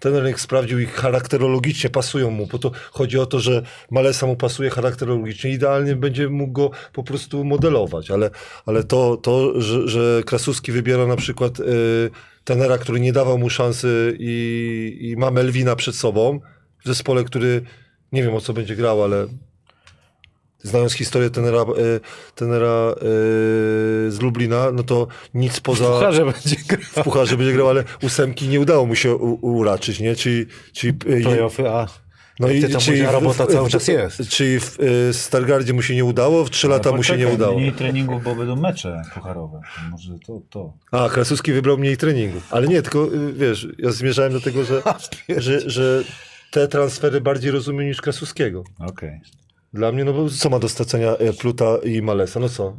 trener 0.00 0.28
ich 0.30 0.40
sprawdził 0.40 0.78
ich 0.78 0.92
charakterologicznie, 0.92 1.90
pasują 1.90 2.30
mu, 2.30 2.46
bo 2.46 2.58
to 2.58 2.70
chodzi 2.90 3.18
o 3.18 3.26
to, 3.26 3.40
że 3.40 3.62
Malesa 3.90 4.26
mu 4.26 4.36
pasuje 4.36 4.70
charakterologicznie, 4.70 5.50
idealnie 5.50 5.96
będzie 5.96 6.28
mógł 6.28 6.52
go 6.52 6.70
po 6.92 7.02
prostu 7.02 7.44
modelować, 7.44 8.10
ale, 8.10 8.30
ale 8.66 8.84
to, 8.84 9.16
to 9.16 9.60
że, 9.60 9.88
że 9.88 10.22
Krasuski 10.26 10.72
wybiera 10.72 11.06
na 11.06 11.16
przykład 11.16 11.60
y, 11.60 11.64
tenera, 12.44 12.78
który 12.78 13.00
nie 13.00 13.12
dawał 13.12 13.38
mu 13.38 13.50
szansy 13.50 14.16
i, 14.18 14.98
i 15.00 15.16
ma 15.16 15.30
Melwina 15.30 15.76
przed 15.76 15.94
sobą 15.94 16.40
w 16.84 16.88
zespole, 16.88 17.24
który 17.24 17.62
nie 18.12 18.22
wiem 18.22 18.34
o 18.34 18.40
co 18.40 18.52
będzie 18.52 18.76
grał, 18.76 19.04
ale 19.04 19.26
znając 20.66 20.92
historię 20.92 21.30
tenera, 21.30 21.62
y, 21.62 22.00
tenera 22.34 22.92
y, 22.92 22.96
z 24.10 24.20
Lublina, 24.22 24.72
no 24.72 24.82
to 24.82 25.06
nic 25.34 25.60
poza... 25.60 25.84
Pucharze 25.84 26.24
będzie 26.24 26.56
grał. 26.68 26.80
W 26.82 27.02
pucharze 27.04 27.36
będzie 27.36 27.52
grał, 27.52 27.68
ale 27.68 27.84
ósemki 28.02 28.48
nie 28.48 28.60
udało 28.60 28.86
mu 28.86 28.94
się 28.94 29.14
u, 29.14 29.56
uraczyć, 29.56 30.00
nie? 30.00 30.16
Czyli, 30.16 30.46
czyli 30.72 30.92
y, 31.06 31.22
Playoffy, 31.22 31.68
a 31.68 31.86
no 32.40 32.48
i 32.50 32.76
czyli 32.78 33.02
robota 33.02 33.46
w- 33.46 33.48
w- 33.48 33.52
cały 33.52 33.70
czas 33.70 33.88
jest. 33.88 34.28
Czyli 34.28 34.58
w 34.60 34.78
Stargardzie 35.12 35.72
mu 35.72 35.82
się 35.82 35.94
nie 35.94 36.04
udało, 36.04 36.44
w 36.44 36.50
trzy 36.50 36.68
lata 36.68 36.92
mu 36.92 37.02
się 37.02 37.16
nie 37.16 37.28
udało. 37.28 37.58
Mniej 37.58 37.72
treningów, 37.72 38.22
bo 38.22 38.34
będą 38.34 38.56
mecze 38.56 39.02
pucharowe. 39.14 39.60
Może 39.90 40.18
to, 40.26 40.40
to. 40.50 40.72
A, 40.90 41.08
Krasuski 41.08 41.52
wybrał 41.52 41.78
mniej 41.78 41.96
treningu. 41.96 42.40
Ale 42.50 42.66
nie, 42.68 42.82
tylko 42.82 43.06
y, 43.14 43.32
wiesz, 43.32 43.68
ja 43.78 43.92
zmierzałem 43.92 44.32
do 44.32 44.40
tego, 44.40 44.64
że, 44.64 44.82
że, 45.40 45.70
że 45.70 46.02
te 46.50 46.68
transfery 46.68 47.20
bardziej 47.20 47.50
rozumiem 47.50 47.86
niż 47.88 48.00
Krasuskiego. 48.00 48.64
Okej. 48.78 49.20
Dla 49.76 49.92
mnie, 49.92 50.04
no 50.04 50.12
bo 50.12 50.30
co 50.30 50.50
ma 50.50 50.58
do 50.58 50.68
stracenia 50.68 51.16
e, 51.16 51.32
Pluta 51.32 51.76
i 51.84 52.02
Malesa? 52.02 52.40
No 52.40 52.48
co? 52.48 52.76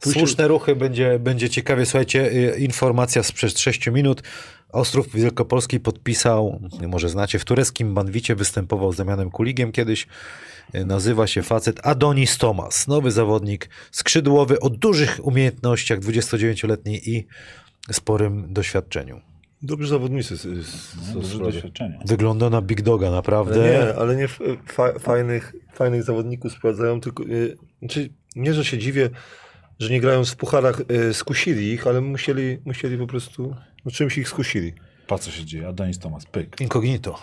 Pójście- 0.00 0.20
Słuszne 0.20 0.48
ruchy, 0.48 0.76
będzie, 0.76 1.18
będzie 1.18 1.50
ciekawie. 1.50 1.86
Słuchajcie, 1.86 2.32
y, 2.32 2.58
informacja 2.58 3.22
sprzed 3.22 3.58
6 3.58 3.86
minut. 3.90 4.22
Ostrów 4.72 5.12
Wielkopolski 5.14 5.80
podpisał, 5.80 6.60
może 6.88 7.08
znacie, 7.08 7.38
w 7.38 7.44
tureckim 7.44 7.94
Banwicie 7.94 8.34
występował 8.34 8.92
z 8.92 8.96
Damianem 8.96 9.30
Kuligiem 9.30 9.72
kiedyś. 9.72 10.06
Y, 10.74 10.84
Nazywa 10.84 11.26
się 11.26 11.42
facet 11.42 11.86
Adonis 11.86 12.38
Tomas. 12.38 12.88
Nowy 12.88 13.10
zawodnik, 13.10 13.68
skrzydłowy, 13.90 14.60
o 14.60 14.70
dużych 14.70 15.20
umiejętnościach, 15.22 15.98
29-letni 15.98 17.08
i 17.10 17.26
sporym 17.92 18.52
doświadczeniu. 18.52 19.20
Dobrzy 19.62 19.88
zawodnicy 19.88 20.36
z, 20.36 20.40
z, 20.42 20.66
z 20.66 21.14
No, 21.14 21.20
Ostrowia. 21.20 21.44
doświadczenie. 21.52 21.98
Wygląda 22.04 22.50
na 22.50 22.62
Big 22.62 22.82
Doga, 22.82 23.06
Ale 23.06 23.16
naprawdę. 23.16 23.60
nie, 23.60 23.94
ale 23.94 24.16
nie 24.16 24.28
fa, 24.28 24.98
fajnych, 24.98 25.54
fajnych 25.74 26.02
zawodników 26.02 26.52
sprowadzają, 26.52 27.00
tylko 27.00 27.24
y, 27.24 27.56
znaczy, 27.78 28.08
nie, 28.36 28.54
że 28.54 28.64
się 28.64 28.78
dziwię, 28.78 29.10
że 29.78 29.90
nie 29.90 30.00
grają 30.00 30.24
w 30.24 30.36
pucharach, 30.36 30.82
y, 31.10 31.14
skusili 31.14 31.72
ich, 31.72 31.86
ale 31.86 32.00
musieli, 32.00 32.58
musieli 32.64 32.98
po 32.98 33.06
prostu, 33.06 33.54
no 33.84 33.90
czymś 33.90 34.18
ich 34.18 34.28
skusili. 34.28 34.72
Pa 35.06 35.18
co 35.18 35.30
się 35.30 35.44
dzieje? 35.44 35.68
Adonis 35.68 35.98
Tomas, 35.98 36.26
pyk. 36.26 36.60
Incognito. 36.60 37.18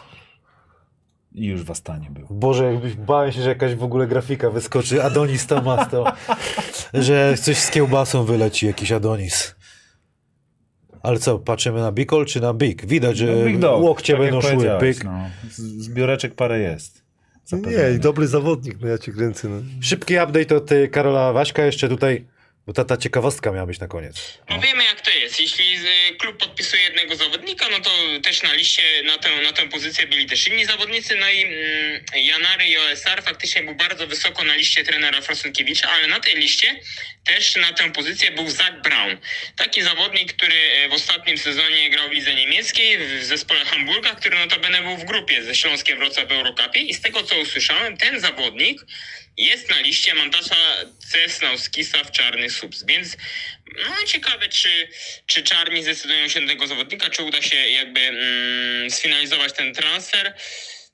I 1.33 1.45
już 1.45 1.63
w 1.63 1.71
Astanie 1.71 2.07
był. 2.11 2.27
Boże, 2.29 2.73
jakbyś 2.73 2.93
bałem 2.95 3.31
się, 3.31 3.41
że 3.41 3.49
jakaś 3.49 3.75
w 3.75 3.83
ogóle 3.83 4.07
grafika 4.07 4.49
wyskoczy. 4.49 5.03
Adonis 5.03 5.47
Tomas 5.47 5.89
to, 5.91 6.05
że 6.93 7.35
coś 7.41 7.57
z 7.57 7.71
kiełbasą 7.71 8.23
wyleci, 8.23 8.65
jakiś 8.67 8.91
Adonis. 8.91 9.55
Ale 11.05 11.19
co, 11.19 11.39
patrzymy 11.39 11.79
na 11.79 11.91
Bikol 11.91 12.25
czy 12.25 12.41
na 12.41 12.53
Big? 12.53 12.85
Widać, 12.85 13.17
że 13.17 13.25
No, 13.35 13.45
Big 13.45 13.59
Dog, 13.59 13.81
łokcie 13.83 14.13
tak 14.13 14.21
będą 14.21 14.41
szły. 14.41 14.67
Byk. 14.79 15.03
No. 15.03 15.11
Z- 15.51 15.83
Zbioreczek 15.83 16.35
parę 16.35 16.59
jest. 16.59 16.95
Nie, 16.95 17.41
Zapewnione. 17.45 17.91
i 17.93 17.99
dobry 17.99 18.27
zawodnik, 18.27 18.77
no 18.81 18.87
ja 18.87 18.97
cię 18.97 19.11
kręcę. 19.11 19.49
No. 19.49 19.55
Szybki 19.81 20.13
update 20.13 20.55
od 20.57 20.71
y, 20.71 20.87
Karola 20.87 21.33
Waśka 21.33 21.65
jeszcze 21.65 21.89
tutaj, 21.89 22.25
bo 22.67 22.73
ta, 22.73 22.85
ta 22.85 22.97
ciekawostka 22.97 23.51
miała 23.51 23.65
być 23.65 23.79
na 23.79 23.87
koniec. 23.87 24.37
No 24.49 24.59
wiemy 24.59 24.83
jak 24.83 25.01
to 25.01 25.11
jest. 25.11 25.39
Jeśli 25.39 25.75
y, 25.75 26.15
klub 26.15 26.37
podpisuje 26.37 26.83
jednego 26.83 27.15
zawodnika, 27.15 27.65
no 27.69 27.79
to 27.79 27.89
też 28.23 28.43
na 28.43 28.53
liście 28.53 28.83
na 29.03 29.17
tę, 29.17 29.29
na 29.41 29.53
tę 29.53 29.69
pozycję 29.69 30.07
byli 30.07 30.25
też 30.25 30.47
inni 30.47 30.65
zawodnicy. 30.65 31.15
No 31.15 31.29
i 31.29 31.43
mm, 31.43 32.03
Janary 32.15 32.67
i 32.67 32.77
OSR 32.77 33.23
faktycznie 33.23 33.63
był 33.63 33.75
bardzo 33.75 34.07
wysoko 34.07 34.43
na 34.43 34.55
liście 34.55 34.83
trenera 34.83 35.21
Frosenkiewicza, 35.21 35.89
ale 35.89 36.07
na 36.07 36.19
tej 36.19 36.35
liście 36.35 36.79
też 37.25 37.55
na 37.55 37.73
tę 37.73 37.91
pozycję 37.91 38.31
był 38.31 38.49
Zach 38.49 38.81
Brown. 38.81 39.17
Taki 39.55 39.81
zawodnik, 39.81 40.33
który 40.33 40.55
e, 40.55 40.89
w 40.89 40.93
ostatnim 40.93 41.37
sezonie 41.37 41.89
grał 41.89 42.09
w 42.09 42.11
lidze 42.11 42.35
niemieckiej 42.35 42.97
w 42.97 43.23
zespole 43.23 43.65
Hamburga, 43.65 44.15
który 44.15 44.39
notabene 44.39 44.81
był 44.81 44.97
w 44.97 45.05
grupie 45.05 45.43
ze 45.43 45.55
Śląskiem 45.55 45.97
Wrocław 45.97 46.27
w 46.27 46.31
Eurocupie 46.31 46.79
i 46.79 46.93
z 46.93 47.01
tego 47.01 47.23
co 47.23 47.39
usłyszałem, 47.39 47.97
ten 47.97 48.19
zawodnik 48.19 48.81
jest 49.37 49.69
na 49.69 49.81
liście 49.81 50.13
Mantasza 50.13 50.55
Cesnauskisa 51.11 52.03
w 52.03 52.11
Czarny 52.11 52.49
Subs, 52.49 52.83
więc 52.85 53.17
no 53.89 54.03
ciekawe, 54.07 54.49
czy, 54.49 54.87
czy 55.25 55.43
Czarni 55.43 55.83
zdecydują 55.83 56.27
się 56.27 56.41
na 56.41 56.47
tego 56.47 56.67
zawodnika, 56.67 57.09
czy 57.09 57.23
uda 57.23 57.41
się 57.41 57.55
jakby 57.55 57.99
mm, 57.99 58.91
sfinalizować 58.91 59.53
ten 59.53 59.73
transfer. 59.73 60.33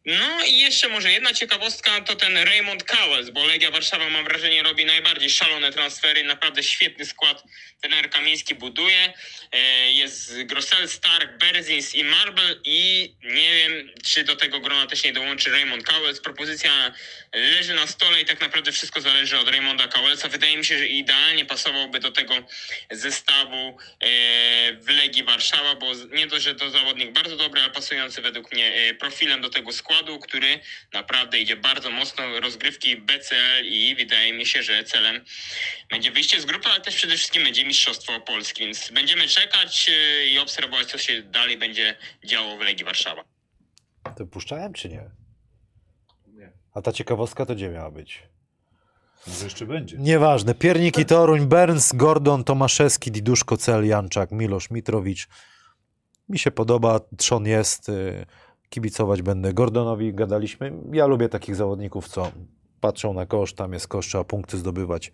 No 0.05 0.45
i 0.45 0.59
jeszcze 0.59 0.89
może 0.89 1.11
jedna 1.11 1.34
ciekawostka 1.34 2.01
to 2.01 2.15
ten 2.15 2.38
Raymond 2.38 2.84
Cowles, 2.84 3.30
bo 3.30 3.45
Legia 3.45 3.72
Warszawa 3.72 4.09
mam 4.09 4.26
wrażenie 4.26 4.63
robi 4.63 4.85
najbardziej 4.85 5.30
szalone 5.30 5.72
transfery, 5.72 6.23
naprawdę 6.23 6.63
świetny 6.63 7.05
skład 7.05 7.43
trener 7.81 8.09
Kamiński 8.09 8.55
buduje. 8.55 9.13
E, 9.52 9.91
Jest 9.91 10.44
Grossel, 10.44 10.88
Stark, 10.90 11.38
Berzins 11.38 11.95
i 11.95 12.03
Marble 12.03 12.56
i 12.64 13.14
nie 13.23 13.56
wiem, 13.56 13.90
czy 14.03 14.23
do 14.23 14.36
tego 14.36 14.60
grona 14.60 14.88
też 14.88 15.03
nie 15.03 15.14
dołączy 15.14 15.49
Raymond 15.52 15.84
Cowles. 15.84 16.22
Propozycja 16.22 16.91
leży 17.34 17.73
na 17.73 17.88
stole 17.88 18.22
i 18.22 18.26
tak 18.26 18.41
naprawdę 18.41 18.72
wszystko 18.72 19.02
zależy 19.02 19.40
od 19.40 19.49
Raymonda 19.49 19.88
Cowlesa. 19.88 20.30
Wydaje 20.30 20.57
mi 20.57 20.65
się, 20.65 20.78
że 20.78 20.88
idealnie 20.88 21.45
pasowałby 21.45 21.99
do 21.99 22.11
tego 22.11 22.34
zestawu 22.91 23.78
e, 23.99 24.07
w 24.73 24.90
Legii 24.90 25.23
Warszawa, 25.23 25.76
bo 25.76 25.94
nie 26.11 26.28
dość, 26.28 26.45
że 26.45 26.56
to 26.56 26.69
zawodnik 26.69 27.11
bardzo 27.11 27.38
dobry, 27.38 27.61
ale 27.61 27.72
pasujący 27.72 28.22
według 28.22 28.52
mnie 28.53 28.73
e, 28.73 28.94
profilem 28.94 29.41
do 29.41 29.49
tego 29.49 29.73
składu, 29.73 30.19
który 30.19 30.60
naprawdę 30.94 31.40
idzie 31.40 31.56
bardzo 31.56 31.90
mocno 31.90 32.40
rozgrywki 32.40 32.98
BCL 32.98 33.65
i 33.65 33.95
wydaje 33.95 34.34
mi 34.34 34.45
się, 34.45 34.64
że 34.64 34.84
celem 34.84 35.26
będzie 35.90 36.11
wyjście 36.11 36.41
z 36.41 36.45
grupy, 36.45 36.69
ale 36.69 36.82
też 36.82 36.95
przede 36.95 37.18
wszystkim 37.18 37.44
będzie 37.44 37.65
Mistrzostwo 37.65 38.19
Polski, 38.19 38.64
więc 38.64 38.91
będziemy 38.91 39.28
czekać 39.28 39.40
e, 39.89 40.26
i 40.26 40.39
obserwować, 40.39 40.88
co 40.88 40.97
się 40.97 41.23
dalej 41.23 41.57
będzie 41.57 41.97
działo 42.26 42.57
w 42.57 42.59
Legii 42.59 42.85
Warszawa. 42.85 43.23
To 44.18 44.26
puszczałem 44.26 44.73
czy 44.73 44.89
nie? 44.89 45.09
Nie. 46.27 46.51
A 46.73 46.81
ta 46.81 46.91
ciekawostka 46.91 47.45
to 47.45 47.55
gdzie 47.55 47.69
miała 47.69 47.91
być? 47.91 48.23
Może 49.27 49.43
jeszcze 49.43 49.65
będzie. 49.65 49.97
Nieważne. 49.97 50.55
Piernik 50.55 50.97
i 50.97 51.05
Toruń, 51.05 51.45
Berns, 51.45 51.93
Gordon, 51.93 52.43
Tomaszewski, 52.43 53.11
Diduszko, 53.11 53.57
Cel, 53.57 53.88
Janczak, 53.88 54.31
Milosz, 54.31 54.72
Mitrowicz. 54.72 55.27
Mi 56.30 56.39
się 56.39 56.51
podoba, 56.51 56.99
trzon 57.18 57.45
jest, 57.45 57.89
y, 57.89 58.26
kibicować 58.69 59.22
będę. 59.22 59.53
Gordonowi 59.53 60.13
gadaliśmy. 60.13 60.73
Ja 60.93 61.05
lubię 61.05 61.30
takich 61.30 61.55
zawodników, 61.55 62.07
co 62.07 62.31
patrzą 62.81 63.13
na 63.13 63.26
kosz, 63.26 63.53
tam 63.53 63.73
jest 63.73 63.88
kosz, 63.88 64.07
trzeba 64.07 64.23
punkty 64.23 64.57
zdobywać. 64.57 65.11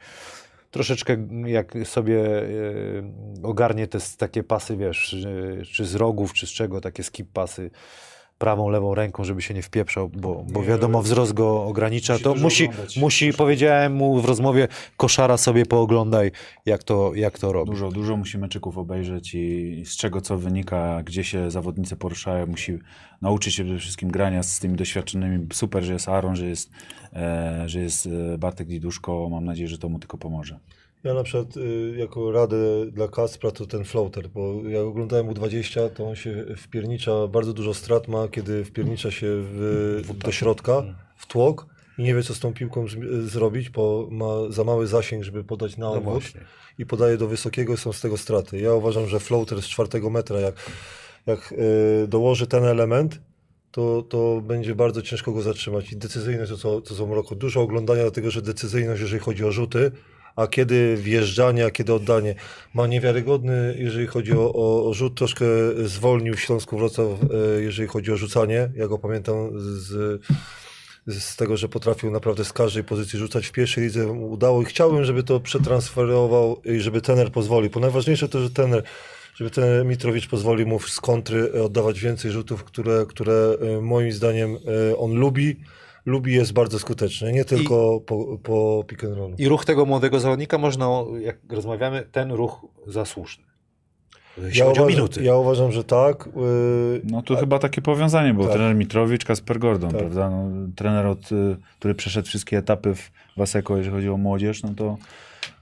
Troszeczkę 0.72 1.28
jak 1.46 1.74
sobie 1.84 2.42
y, 2.44 3.04
ogarnie 3.44 3.88
te 3.88 4.00
takie 4.18 4.44
pasy, 4.44 4.78
wiesz, 4.78 5.14
y, 5.14 5.62
czy 5.72 5.86
z 5.86 5.96
rogów, 5.96 6.34
czy 6.34 6.48
z 6.48 6.50
czego, 6.50 6.82
takie 6.82 7.04
skip 7.04 7.32
pasy 7.32 7.72
prawą, 8.38 8.70
lewą 8.70 8.96
ręką, 8.96 9.24
żeby 9.24 9.42
się 9.42 9.54
nie 9.54 9.62
wpieprzał, 9.62 10.10
bo, 10.10 10.46
bo 10.50 10.64
wiadomo, 10.64 11.02
wzrost 11.02 11.34
go 11.34 11.64
ogranicza, 11.64 12.14
musi 12.14 12.24
to 12.24 12.36
musi, 12.36 12.66
oglądać. 12.66 12.98
musi, 12.98 13.34
powiedziałem 13.34 13.94
mu 13.94 14.22
w 14.22 14.26
rozmowie, 14.26 14.68
koszara 14.98 15.38
sobie 15.38 15.66
pooglądaj, 15.66 16.32
jak 16.66 16.84
to, 16.84 17.12
jak 17.16 17.40
to 17.40 17.54
robi. 17.54 17.72
Dużo, 17.72 17.92
dużo 17.92 18.18
musi 18.18 18.38
meczyków 18.38 18.78
obejrzeć 18.78 19.36
i 19.36 19.84
z 19.86 19.98
czego 19.98 20.22
co 20.22 20.38
wynika, 20.38 21.04
gdzie 21.04 21.24
się 21.24 21.52
zawodnicy 21.52 21.96
poruszają, 21.96 22.48
musi 22.48 22.80
nauczyć 23.22 23.56
się 23.56 23.64
przede 23.64 23.80
wszystkim 23.80 24.10
grania 24.10 24.44
z 24.44 24.60
tymi 24.60 24.76
doświadczonymi. 24.76 25.48
Super, 25.54 25.84
że 25.84 25.94
jest 25.94 26.10
Aaron, 26.10 26.36
że 26.36 26.46
jest, 26.46 26.72
e, 27.14 27.64
że 27.66 27.80
jest 27.80 28.08
e, 28.34 28.38
Bartek 28.38 28.68
Diduszko. 28.68 29.30
Mam 29.32 29.46
nadzieję, 29.46 29.68
że 29.68 29.78
to 29.78 29.90
mu 29.90 30.00
tylko 30.00 30.18
pomoże. 30.18 30.60
Ja 31.04 31.14
na 31.14 31.24
przykład 31.24 31.58
y, 31.58 31.96
jako 31.98 32.32
radę 32.32 32.58
dla 32.92 33.08
Kaspra 33.08 33.52
to 33.52 33.66
ten 33.68 33.84
floater, 33.86 34.28
bo 34.30 34.54
jak 34.70 34.82
oglądałem 34.84 35.28
U20, 35.28 35.90
to 35.90 36.08
on 36.08 36.16
się 36.16 36.46
wpiernicza, 36.58 37.28
bardzo 37.28 37.54
dużo 37.54 37.74
strat 37.74 38.08
ma, 38.08 38.28
kiedy 38.28 38.66
wpiernicza 38.66 39.12
się 39.12 39.28
w, 39.32 40.02
do 40.26 40.32
środka, 40.32 40.84
w 41.18 41.26
tłok 41.28 41.66
i 41.98 42.04
nie 42.04 42.16
wie, 42.16 42.24
co 42.24 42.34
z 42.36 42.40
tą 42.40 42.54
piłką 42.54 42.88
z- 42.88 43.30
zrobić, 43.32 43.70
bo 43.70 44.08
ma 44.12 44.26
za 44.50 44.64
mały 44.64 44.88
zasięg, 44.88 45.24
żeby 45.24 45.44
podać 45.44 45.78
na 45.78 45.86
No 45.86 45.92
odwrót 45.92 46.14
właśnie. 46.14 46.42
i 46.78 46.86
podaje 46.86 47.18
do 47.18 47.28
wysokiego 47.28 47.74
i 47.74 47.78
są 47.78 47.94
z 47.94 48.02
tego 48.02 48.18
straty. 48.18 48.60
Ja 48.60 48.74
uważam, 48.74 49.08
że 49.08 49.20
floater 49.20 49.62
z 49.62 49.66
czwartego 49.66 50.10
metra, 50.10 50.40
jak, 50.40 50.56
jak 51.26 51.52
y, 52.04 52.08
dołoży 52.08 52.48
ten 52.48 52.64
element, 52.64 53.22
to, 53.72 54.02
to 54.02 54.42
będzie 54.42 54.76
bardzo 54.76 55.02
ciężko 55.02 55.32
go 55.32 55.42
zatrzymać. 55.42 55.92
I 55.92 55.98
decyzyjność 55.98 56.52
to, 56.52 56.58
co, 56.58 56.82
co 56.96 57.08
Mroko. 57.08 57.36
Dużo 57.36 57.62
oglądania, 57.62 58.02
dlatego 58.02 58.32
że 58.32 58.42
decyzyjność, 58.42 59.02
jeżeli 59.02 59.20
chodzi 59.20 59.46
o 59.46 59.52
rzuty, 59.52 59.92
a 60.38 60.48
kiedy 60.48 60.98
wjeżdżanie, 60.98 61.66
a 61.66 61.72
kiedy 61.72 61.94
oddanie. 61.94 62.36
Ma 62.74 62.88
niewiarygodny, 62.88 63.76
jeżeli 63.80 64.08
chodzi 64.08 64.34
o, 64.34 64.54
o, 64.88 64.94
rzut, 64.94 65.16
troszkę 65.16 65.46
zwolnił 65.86 66.38
Śląsku 66.38 66.78
Wrocław, 66.78 67.08
e, 67.08 67.62
jeżeli 67.62 67.88
chodzi 67.88 68.12
o 68.12 68.18
rzucanie. 68.18 68.70
Ja 68.76 68.88
go 68.88 68.98
pamiętam 68.98 69.50
z, 69.60 70.22
z 71.08 71.36
tego, 71.36 71.58
że 71.58 71.70
potrafił 71.70 72.12
naprawdę 72.12 72.46
z 72.46 72.54
każdej 72.54 72.84
pozycji 72.84 73.20
rzucać. 73.20 73.48
W 73.48 73.52
pierwszej 73.52 73.84
lidze 73.84 74.08
udało 74.08 74.62
i 74.62 74.66
chciałbym, 74.66 75.06
żeby 75.06 75.24
to 75.24 75.40
przetransferował 75.40 76.62
i 76.66 76.80
żeby 76.80 77.02
trener 77.02 77.32
pozwolił. 77.32 77.70
Bo 77.70 77.80
najważniejsze 77.80 78.30
to, 78.30 78.42
że 78.42 78.50
trener 78.50 78.84
żeby 79.36 79.50
ten 79.50 79.88
Mitrowicz 79.88 80.28
pozwolił 80.28 80.68
mu 80.68 80.80
z 80.80 81.02
kontry 81.02 81.64
oddawać 81.64 82.00
więcej 82.00 82.32
rzutów, 82.32 82.64
które, 82.64 83.06
które 83.10 83.58
e, 83.62 83.82
moim 83.82 84.12
zdaniem 84.12 84.58
e, 84.92 84.98
on 84.98 85.14
lubi. 85.14 85.60
Lubi 86.08 86.34
jest 86.34 86.54
bardzo 86.54 86.80
skuteczny, 86.80 87.32
nie 87.34 87.46
tylko 87.46 88.00
po, 88.00 88.38
po 88.44 88.84
pick 88.88 89.04
and 89.04 89.18
rollu. 89.18 89.36
I 89.38 89.48
ruch 89.48 89.66
tego 89.66 89.86
młodego 89.86 90.20
zawodnika 90.20 90.58
można, 90.58 90.90
jak 91.22 91.38
rozmawiamy, 91.50 92.04
ten 92.12 92.32
ruch 92.32 92.66
zasłuszny. 92.88 93.44
Jeśli 94.38 94.60
Ja 94.60 94.66
chodzi 94.66 94.80
o 94.80 94.84
uważam, 94.84 94.98
minuty. 94.98 95.24
ja 95.24 95.36
uważam, 95.36 95.72
że 95.72 95.84
tak. 95.84 96.28
y, 96.28 97.02
No 97.04 97.22
tu 97.22 97.36
chyba 97.36 97.60
takie 97.60 97.82
powiązanie 97.82 98.34
było. 98.34 98.46
Tak. 98.46 98.56
Trener 98.56 98.76
Mitrowicz, 98.76 99.26
Kasper 99.26 99.60
Gordon, 99.60 99.90
Tak. 99.90 100.00
prawda? 100.00 100.30
No, 100.30 100.50
trener, 100.76 101.06
od, 101.06 101.32
y, 101.32 101.58
który 101.80 101.96
przeszedł 101.96 102.28
wszystkie 102.28 102.58
etapy 102.58 102.96
w 102.96 103.12
Waseko, 103.38 103.78
jeżeli 103.78 103.96
chodzi 103.96 104.10
o 104.10 104.18
młodzież, 104.18 104.64
no 104.64 104.70
to 104.78 104.98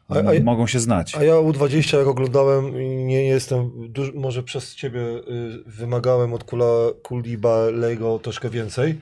A- 0.10 0.16
a- 0.20 0.44
mogą 0.44 0.68
się 0.68 0.80
znać. 0.80 1.16
A 1.16 1.24
ja 1.24 1.34
U20 1.34 1.98
jak 1.98 2.08
oglądałem, 2.08 2.82
i 2.82 2.88
nie 3.06 3.24
jestem, 3.26 3.72
duż, 3.90 4.14
może 4.14 4.44
przez 4.44 4.76
ciebie 4.76 5.00
y, 5.02 5.22
wymagałem 5.66 6.34
od 6.34 6.44
Kula, 6.44 6.66
Kuliba 7.04 7.58
Lego 7.74 8.20
troszkę 8.20 8.50
więcej 8.50 8.92
y, 8.92 8.96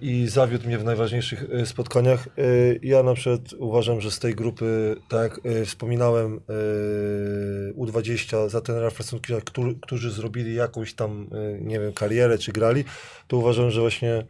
i 0.00 0.28
zawiódł 0.28 0.66
mnie 0.66 0.78
w 0.78 0.84
najważniejszych 0.84 1.42
y, 1.42 1.66
spotkaniach. 1.66 2.28
Y, 2.38 2.80
ja 2.82 3.02
na 3.02 3.14
przykład 3.14 3.52
uważam, 3.52 4.00
że 4.00 4.10
z 4.10 4.18
tej 4.18 4.34
grupy, 4.34 4.96
tak 5.08 5.40
jak 5.44 5.66
wspominałem, 5.66 6.40
y, 7.70 7.74
U20 7.74 8.48
za 8.48 8.60
trenera 8.60 8.90
Francuzka, 8.90 9.34
którzy, 9.82 10.10
zrobili 10.10 10.54
jakąś 10.54 10.94
tam, 10.94 11.30
nie 11.60 11.80
wiem, 11.80 11.92
karierę 11.92 12.38
czy 12.38 12.52
grali, 12.52 12.84
to 13.28 13.36
uważam, 13.36 13.70
że 13.70 13.80
właśnie 13.80 14.26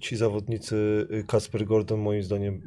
ci 0.00 0.16
zawodnicy, 0.16 1.06
Kasper 1.26 1.64
Gordon 1.64 2.00
moim 2.00 2.22
zdaniem 2.22 2.62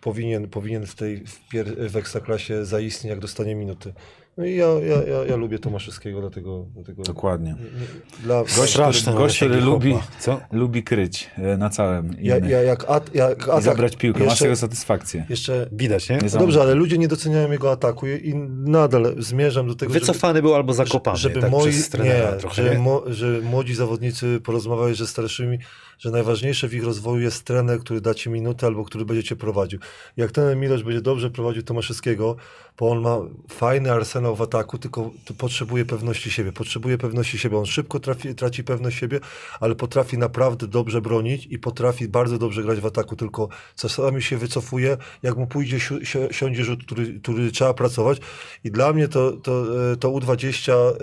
powinien, 0.00 0.48
powinien 0.48 0.86
w 0.86 0.94
tej 0.94 1.24
w, 1.26 1.90
w 1.90 1.96
Ekstraklasie 1.96 2.64
zaistnieć, 2.64 3.10
jak 3.10 3.20
dostanie 3.20 3.54
minuty. 3.54 3.92
No 4.36 4.44
i 4.44 4.56
ja, 4.56 4.66
ja, 4.66 5.02
ja, 5.02 5.24
ja 5.28 5.36
lubię 5.36 5.58
Tomaszewskiego, 5.58 6.20
dlatego... 6.20 6.66
dlatego 6.74 7.02
Dokładnie. 7.02 7.50
nie- 7.58 7.64
nie- 7.80 8.22
Dla, 8.22 8.40
Gość, 8.56 8.70
Straszne 8.72 9.12
który, 9.12 9.24
gość, 9.24 9.36
który 9.36 9.60
lubi. 9.60 9.94
Co? 10.18 10.40
lubi 10.52 10.82
kryć 10.82 11.30
e, 11.36 11.56
na 11.56 11.70
całym 11.70 12.10
ja, 12.20 12.38
innych 12.38 12.50
ja, 12.50 12.62
jak, 12.62 12.84
at, 12.90 13.14
jak 13.14 13.38
i 13.38 13.42
atak, 13.42 13.62
zabrać 13.62 13.96
piłkę. 13.96 14.18
Masz 14.20 14.28
jeszcze, 14.28 14.44
tego 14.44 14.56
satysfakcję. 14.56 15.26
jeszcze 15.28 15.68
Widać, 15.72 16.08
nie? 16.08 16.16
Nie 16.16 16.28
no 16.34 16.38
dobrze, 16.38 16.60
ale 16.62 16.74
ludzie 16.74 16.98
nie 16.98 17.08
doceniają 17.08 17.50
jego 17.52 17.70
ataku 17.72 18.06
i, 18.06 18.28
i 18.28 18.34
nadal 18.70 19.14
zmierzam 19.18 19.66
do 19.66 19.74
tego, 19.74 19.92
żeby- 19.92 20.06
Wycofany 20.06 20.42
był 20.42 20.54
albo 20.54 20.74
zakopany 20.74 21.18
żeby 21.18 21.40
tak, 21.40 21.50
moi, 21.50 21.70
przez 21.70 21.88
trenera 21.88 22.30
nie, 22.32 22.36
trochę, 22.38 22.54
że, 22.62 22.70
nie? 22.70 22.78
mo, 22.78 23.02
że 23.06 23.40
młodzi 23.42 23.74
zawodnicy 23.74 24.40
porozmawiali 24.44 24.94
ze 24.94 25.06
starszymi, 25.06 25.58
że 25.98 26.10
najważniejsze 26.10 26.68
w 26.68 26.74
ich 26.74 26.84
rozwoju 26.84 27.20
jest 27.20 27.44
trener, 27.44 27.78
który 27.80 28.00
da 28.00 28.14
ci 28.14 28.30
minutę 28.30 28.66
albo 28.66 28.84
który 28.84 29.04
będzie 29.04 29.22
cię 29.22 29.36
prowadził. 29.36 29.78
Jak 30.16 30.32
ten 30.32 30.60
Milosz 30.60 30.82
będzie 30.82 31.00
dobrze 31.00 31.30
prowadził 31.30 31.62
Tomaszewskiego, 31.62 32.36
bo 32.78 32.90
on 32.90 33.00
ma 33.00 33.18
fajny 33.48 33.92
arsenał 33.92 34.36
w 34.36 34.42
ataku, 34.42 34.78
tylko 34.78 35.10
potrzebuje 35.38 35.84
pewności 35.84 36.30
siebie. 36.30 36.52
Potrzebuje 36.52 36.98
pewności 36.98 37.38
siebie. 37.38 37.58
On 37.58 37.66
szybko 37.66 38.00
trafi, 38.00 38.34
traci 38.34 38.64
pewność 38.64 38.98
siebie, 38.98 39.20
ale 39.60 39.74
potrafi 39.74 40.18
naprawdę 40.18 40.66
dobrze 40.66 41.00
bronić 41.00 41.46
i 41.46 41.58
potrafi 41.58 42.08
bardzo 42.08 42.38
dobrze 42.38 42.62
grać 42.62 42.80
w 42.80 42.86
ataku, 42.86 43.16
tylko 43.16 43.48
czasami 43.76 44.22
się 44.22 44.36
wycofuje, 44.36 44.96
jak 45.22 45.36
mu 45.36 45.46
pójdzie, 45.46 45.80
si 45.80 46.06
si 46.06 46.18
siądzie 46.30 46.64
rzut, 46.64 46.84
który, 46.84 47.20
który 47.20 47.50
trzeba 47.50 47.74
pracować. 47.74 48.18
I 48.64 48.70
dla 48.70 48.92
mnie 48.92 49.08
to, 49.08 49.32
to, 49.32 49.64
e, 49.92 49.96
to 49.96 50.08
U20 50.08 50.72
e, 50.72 50.94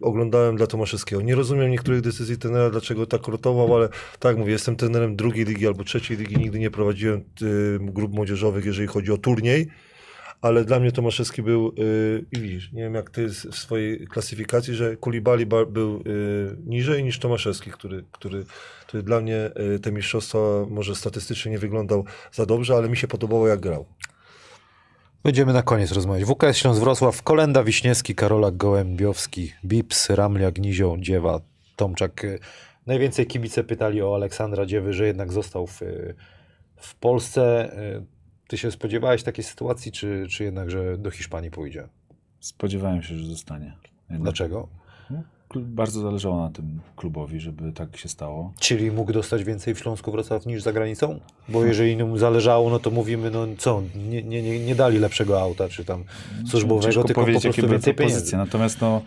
oglądałem 0.00 0.56
dla 0.56 0.66
Tomaszewskiego. 0.66 1.22
Nie 1.22 1.34
rozumiem 1.34 1.70
niektórych 1.70 2.00
decyzji 2.00 2.38
trenera, 2.38 2.70
dlaczego 2.70 3.06
tak 3.06 3.28
rotował, 3.28 3.76
ale 3.76 3.88
tak 4.18 4.36
mówię, 4.36 4.52
jestem 4.52 4.76
trenerem 4.76 5.16
drugiej 5.16 5.44
ligi 5.44 5.66
albo 5.66 5.84
trzeciej 5.84 6.16
ligi, 6.16 6.36
nigdy 6.36 6.58
nie 6.58 6.70
prowadziłem 6.70 7.24
y, 7.42 7.78
grup 7.80 8.12
młodzieżowych, 8.12 8.64
jeżeli 8.64 8.86
chodzi 8.86 9.12
o 9.12 9.16
turniej, 9.18 9.68
ale 10.42 10.64
dla 10.64 10.80
mnie 10.80 10.92
Tomaszewski 10.92 11.42
był, 11.42 11.72
y, 11.78 12.24
i 12.32 12.40
widzisz, 12.40 12.72
nie 12.72 12.82
wiem 12.82 12.94
jak 12.94 13.10
ty 13.10 13.28
w 13.28 13.56
swojej 13.56 14.06
klasyfikacji, 14.06 14.74
że 14.74 14.96
Kulibali 14.96 15.46
ba- 15.46 15.66
był 15.66 15.96
y, 15.96 16.56
niżej 16.66 17.04
niż 17.04 17.18
Tomaszewski, 17.18 17.70
który, 17.70 18.04
który, 18.12 18.44
który 18.86 19.02
dla 19.02 19.20
mnie 19.20 19.50
y, 19.74 19.78
te 19.78 19.92
mistrzostwa 19.92 20.38
może 20.70 20.94
statystycznie 20.94 21.52
nie 21.52 21.58
wyglądał 21.58 22.04
za 22.32 22.46
dobrze, 22.46 22.74
ale 22.74 22.88
mi 22.88 22.96
się 22.96 23.08
podobało 23.08 23.48
jak 23.48 23.60
grał. 23.60 23.86
Będziemy 25.24 25.52
na 25.52 25.62
koniec 25.62 25.92
rozmawiać. 25.92 26.24
WKS 26.28 26.56
Śląsk 26.56 26.80
Wrocław, 26.80 27.22
Kolenda 27.22 27.64
Wiśniewski, 27.64 28.14
Karolak 28.14 28.56
Gołębiowski, 28.56 29.52
Bips, 29.64 30.10
Ramlia, 30.10 30.50
Gnizioł, 30.50 30.98
Dziewa, 30.98 31.40
Tomczak. 31.76 32.24
Y, 32.24 32.38
Najwięcej 32.86 33.26
kibice 33.26 33.64
pytali 33.64 34.02
o 34.02 34.14
Aleksandra 34.14 34.66
Dziewy, 34.66 34.92
że 34.92 35.06
jednak 35.06 35.32
został 35.32 35.66
w, 35.66 35.82
y, 35.82 36.14
w 36.76 36.94
Polsce. 36.94 37.72
Ty 38.52 38.58
się 38.58 38.70
spodziewałeś 38.70 39.22
takiej 39.22 39.44
sytuacji, 39.44 39.92
czy, 39.92 40.26
czy 40.30 40.44
jednak, 40.44 40.70
że 40.70 40.98
do 40.98 41.10
Hiszpanii 41.10 41.50
pójdzie? 41.50 41.88
Spodziewałem 42.40 43.02
się, 43.02 43.14
że 43.14 43.26
zostanie. 43.26 43.72
Jednak. 44.10 44.22
Dlaczego? 44.22 44.68
No, 45.10 45.22
bardzo 45.54 46.00
zależało 46.00 46.42
na 46.42 46.50
tym 46.50 46.80
klubowi, 46.96 47.40
żeby 47.40 47.72
tak 47.72 47.96
się 47.96 48.08
stało. 48.08 48.52
Czyli 48.60 48.90
mógł 48.90 49.12
dostać 49.12 49.44
więcej 49.44 49.74
w 49.74 49.78
Śląsku 49.78 50.12
Wrocław 50.12 50.46
niż 50.46 50.62
za 50.62 50.72
granicą? 50.72 51.20
Bo 51.48 51.64
jeżeli 51.64 52.04
mu 52.04 52.18
zależało, 52.18 52.70
no 52.70 52.78
to 52.78 52.90
mówimy, 52.90 53.30
no 53.30 53.46
co, 53.58 53.82
nie, 54.08 54.22
nie, 54.22 54.60
nie, 54.60 54.74
dali 54.74 54.98
lepszego 54.98 55.40
auta, 55.40 55.68
czy 55.68 55.84
tam 55.84 56.04
służbowego, 56.46 56.84
Ciężko 56.84 57.04
tylko 57.04 57.20
po 57.20 57.24
powiedzieć, 57.24 57.42
prostu 57.42 57.60
jakie 57.60 57.62
były 57.62 57.72
więcej 57.72 57.94
pieniędzy. 57.94 58.36
Natomiast 58.36 58.80
no, 58.80 59.02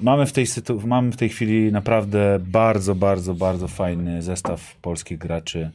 mamy, 0.00 0.26
w 0.26 0.32
tej 0.32 0.46
sytu- 0.46 0.86
mamy 0.86 1.12
w 1.12 1.16
tej 1.16 1.28
chwili 1.28 1.72
naprawdę 1.72 2.38
bardzo, 2.40 2.94
bardzo, 2.94 3.34
bardzo 3.34 3.68
fajny 3.68 4.22
zestaw 4.22 4.76
polskich 4.76 5.18
graczy 5.18 5.70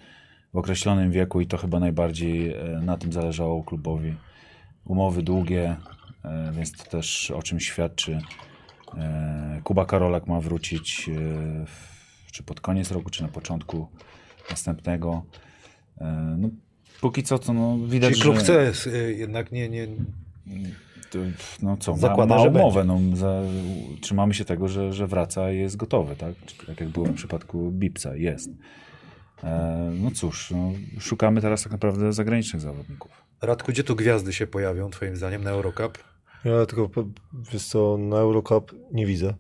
w 0.54 0.58
określonym 0.58 1.12
wieku 1.12 1.42
i 1.42 1.48
to 1.48 1.58
chyba 1.58 1.80
najbardziej 1.80 2.54
e, 2.54 2.82
na 2.82 2.98
tym 2.98 3.14
zależało 3.14 3.64
klubowi. 3.64 4.16
Umowy 4.86 5.24
długie, 5.24 5.76
e, 6.26 6.52
więc 6.52 6.72
to 6.72 6.84
też 6.84 7.32
o 7.32 7.44
czym 7.44 7.60
świadczy. 7.60 8.20
E, 8.98 9.62
Kuba 9.64 9.86
Karolak 9.86 10.28
ma 10.28 10.40
wrócić 10.40 11.10
czy 12.32 12.44
pod 12.44 12.62
koniec 12.62 12.92
roku, 12.92 13.10
czy 13.10 13.24
na 13.24 13.30
początku 13.30 13.88
następnego. 14.50 15.26
No, 16.38 16.50
póki 17.02 17.24
co 17.24 17.40
to 17.40 17.54
no, 17.54 17.78
widać, 17.78 18.12
Czyli 18.12 18.22
klub 18.22 18.40
że... 18.40 18.72
chce 18.72 19.14
jednak 19.14 19.52
nie, 19.52 19.70
nie, 19.70 19.88
no 21.62 21.78
co, 21.78 21.98
Zakłada, 21.98 22.36
ma, 22.36 22.44
ma 22.44 22.50
umowę, 22.50 22.84
no, 22.84 23.00
za, 23.14 23.42
trzymamy 24.02 24.34
się 24.34 24.46
tego, 24.46 24.68
że, 24.68 24.94
że 24.94 25.08
wraca 25.08 25.52
i 25.52 25.58
jest 25.58 25.78
gotowy, 25.78 26.16
tak? 26.16 26.34
Tak 26.68 26.80
jak 26.80 26.90
było 26.90 27.06
w 27.06 27.14
przypadku 27.14 27.72
Bipsa, 27.72 28.16
jest. 28.16 28.50
E, 29.44 29.92
no 29.94 30.12
cóż, 30.12 30.52
no, 30.52 30.74
szukamy 31.00 31.42
teraz 31.42 31.64
tak 31.64 31.72
naprawdę 31.72 32.14
zagranicznych 32.14 32.62
zawodników. 32.62 33.12
Radku, 33.42 33.72
gdzie 33.72 33.84
tu 33.84 33.96
gwiazdy 33.96 34.34
się 34.34 34.48
pojawią, 34.48 34.90
twoim 34.90 35.16
zdaniem, 35.16 35.44
na 35.44 35.50
Eurocup? 35.50 35.98
Ja 36.46 36.66
tylko, 36.66 36.90
wiesz 37.54 37.66
co, 37.66 37.98
na 37.98 38.18
Eurocup 38.18 38.76
nie 38.92 39.06
widzę, 39.06 39.34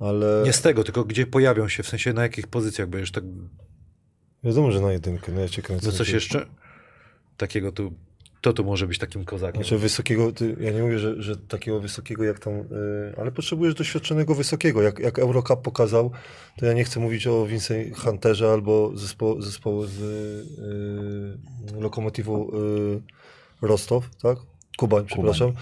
ale 0.00 0.42
Nie 0.44 0.52
z 0.52 0.62
tego, 0.62 0.84
tylko 0.84 1.04
gdzie 1.04 1.26
pojawią 1.26 1.68
się, 1.68 1.82
w 1.82 1.88
sensie 1.88 2.12
na 2.12 2.22
jakich 2.22 2.46
pozycjach 2.46 2.88
będziesz 2.88 3.12
tak... 3.12 3.24
wiadomo, 4.44 4.72
że 4.72 4.80
na 4.80 4.92
jedynkę, 4.92 5.32
no 5.32 5.40
ja 5.40 5.48
cię 5.48 5.62
kręcę. 5.62 5.86
No 5.86 5.92
coś 5.92 6.08
jeszcze? 6.08 6.46
Takiego 7.36 7.72
tu... 7.72 7.92
To 8.40 8.52
tu 8.52 8.64
może 8.64 8.86
być 8.86 8.98
takim 8.98 9.24
kozakiem. 9.24 9.62
Znaczy 9.62 9.78
wysokiego, 9.78 10.32
ty, 10.32 10.56
ja 10.60 10.72
nie 10.72 10.82
mówię, 10.82 10.98
że, 10.98 11.22
że 11.22 11.36
takiego 11.36 11.80
wysokiego 11.80 12.24
jak 12.24 12.38
tam, 12.38 12.52
y, 12.54 12.64
ale 13.16 13.32
potrzebujesz 13.32 13.74
doświadczonego 13.74 14.34
wysokiego. 14.34 14.82
Jak, 14.82 14.98
jak 14.98 15.18
Eurocup 15.18 15.62
pokazał, 15.62 16.10
to 16.58 16.66
ja 16.66 16.72
nie 16.72 16.84
chcę 16.84 17.00
mówić 17.00 17.26
o 17.26 17.46
Vincent 17.46 17.96
Hunterze 17.98 18.50
albo 18.52 18.92
zespołu, 18.94 19.42
zespołu 19.42 19.86
z 19.86 20.00
y, 20.00 21.80
Lokomotywu 21.80 22.50
y, 23.62 23.66
Rostow, 23.66 24.10
tak? 24.22 24.38
Kubań, 24.78 25.04
przepraszam. 25.06 25.52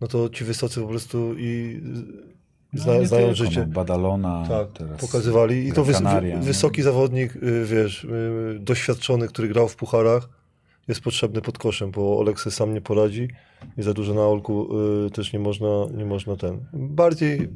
No 0.00 0.08
to 0.08 0.28
ci 0.28 0.44
wysocy 0.44 0.80
po 0.80 0.86
prostu 0.88 1.34
i 1.38 1.80
zna, 2.72 2.92
No, 2.94 3.06
znają 3.06 3.26
tylko, 3.26 3.34
życie. 3.44 3.60
No, 3.60 3.72
Badalona 3.74 4.44
Tak, 4.48 4.72
teraz. 4.72 5.00
pokazywali. 5.00 5.68
I 5.68 5.72
to 5.72 5.84
wys, 5.84 5.96
Kanaria, 5.96 6.36
no. 6.38 6.42
wysoki 6.42 6.82
zawodnik, 6.82 7.36
y, 7.36 7.64
wiesz, 7.64 8.04
y, 8.04 8.56
doświadczony, 8.60 9.28
który 9.28 9.48
grał 9.48 9.68
w 9.68 9.76
pucharach, 9.76 10.28
jest 10.88 11.00
potrzebny 11.00 11.40
pod 11.40 11.58
koszem, 11.58 11.90
bo 11.90 12.18
Olek 12.18 12.40
sobie 12.40 12.54
sam 12.54 12.74
nie 12.74 12.80
poradzi 12.80 13.28
i 13.78 13.82
za 13.82 13.94
dużo 13.94 14.14
na 14.14 14.26
Olku 14.26 14.68
y, 15.06 15.10
też 15.10 15.32
nie 15.32 15.38
można, 15.38 15.68
nie 15.96 16.04
można 16.04 16.36
ten. 16.36 16.60
Bardziej 16.72 17.48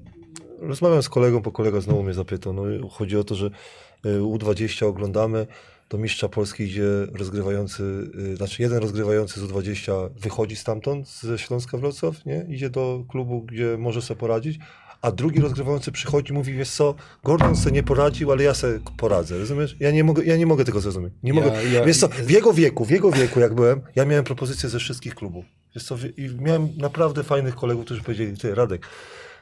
rozmawiam 0.58 1.02
z 1.02 1.08
kolegą, 1.08 1.40
bo 1.40 1.52
kolega 1.52 1.80
znowu 1.80 2.02
mnie 2.02 2.14
zapytał. 2.14 2.52
No, 2.52 2.62
chodzi 2.88 3.16
o 3.16 3.24
to, 3.24 3.34
że 3.34 3.46
y, 4.06 4.20
U20 4.20 4.86
oglądamy, 4.86 5.46
do 5.90 5.98
mistrza 5.98 6.28
Polski 6.28 6.62
idzie 6.62 6.88
rozgrywający, 7.12 7.82
y, 8.32 8.36
znaczy 8.36 8.62
jeden 8.62 8.78
rozgrywający 8.78 9.40
z 9.40 9.44
U20 9.44 10.10
wychodzi 10.10 10.56
stamtąd, 10.56 11.08
ze 11.08 11.38
Śląska 11.38 11.78
Wrocław, 11.78 12.26
nie? 12.26 12.46
Idzie 12.48 12.70
do 12.70 13.04
klubu, 13.08 13.42
gdzie 13.42 13.76
może 13.78 14.02
sobie 14.02 14.20
poradzić, 14.20 14.58
a 15.02 15.12
drugi 15.12 15.40
rozgrywający 15.40 15.92
przychodzi 15.92 16.30
i 16.32 16.34
mówi, 16.34 16.52
wiesz 16.52 16.70
co, 16.70 16.94
Gordon 17.24 17.56
sobie 17.56 17.72
nie 17.74 17.82
poradził, 17.82 18.32
ale 18.32 18.42
ja 18.44 18.54
sobie 18.54 18.78
poradzę, 18.96 19.38
rozumiesz? 19.38 19.76
Ja 19.80 19.90
nie 19.90 20.04
mogę, 20.04 20.24
ja 20.24 20.36
nie 20.36 20.46
mogę 20.46 20.64
tego 20.64 20.80
zrozumieć. 20.80 21.12
Nie 21.22 21.32
mogę. 21.32 21.52
ja- 21.72 21.84
wiesz 21.84 21.98
co, 21.98 22.08
w 22.08 22.30
jego 22.30 22.52
wieku, 22.52 22.84
w 22.84 22.90
jego 22.90 23.10
wieku 23.10 23.40
jak 23.40 23.54
byłem, 23.54 23.80
ja 23.96 24.04
miałem 24.04 24.24
propozycje 24.24 24.68
ze 24.68 24.78
wszystkich 24.78 25.14
klubów. 25.14 25.44
Wiesz 25.74 25.84
co, 25.84 25.96
i 26.16 26.30
miałem 26.40 26.68
naprawdę 26.76 27.22
fajnych 27.24 27.54
kolegów, 27.54 27.84
którzy 27.84 28.02
powiedzieli, 28.02 28.36
ty 28.36 28.54
Radek, 28.54 28.86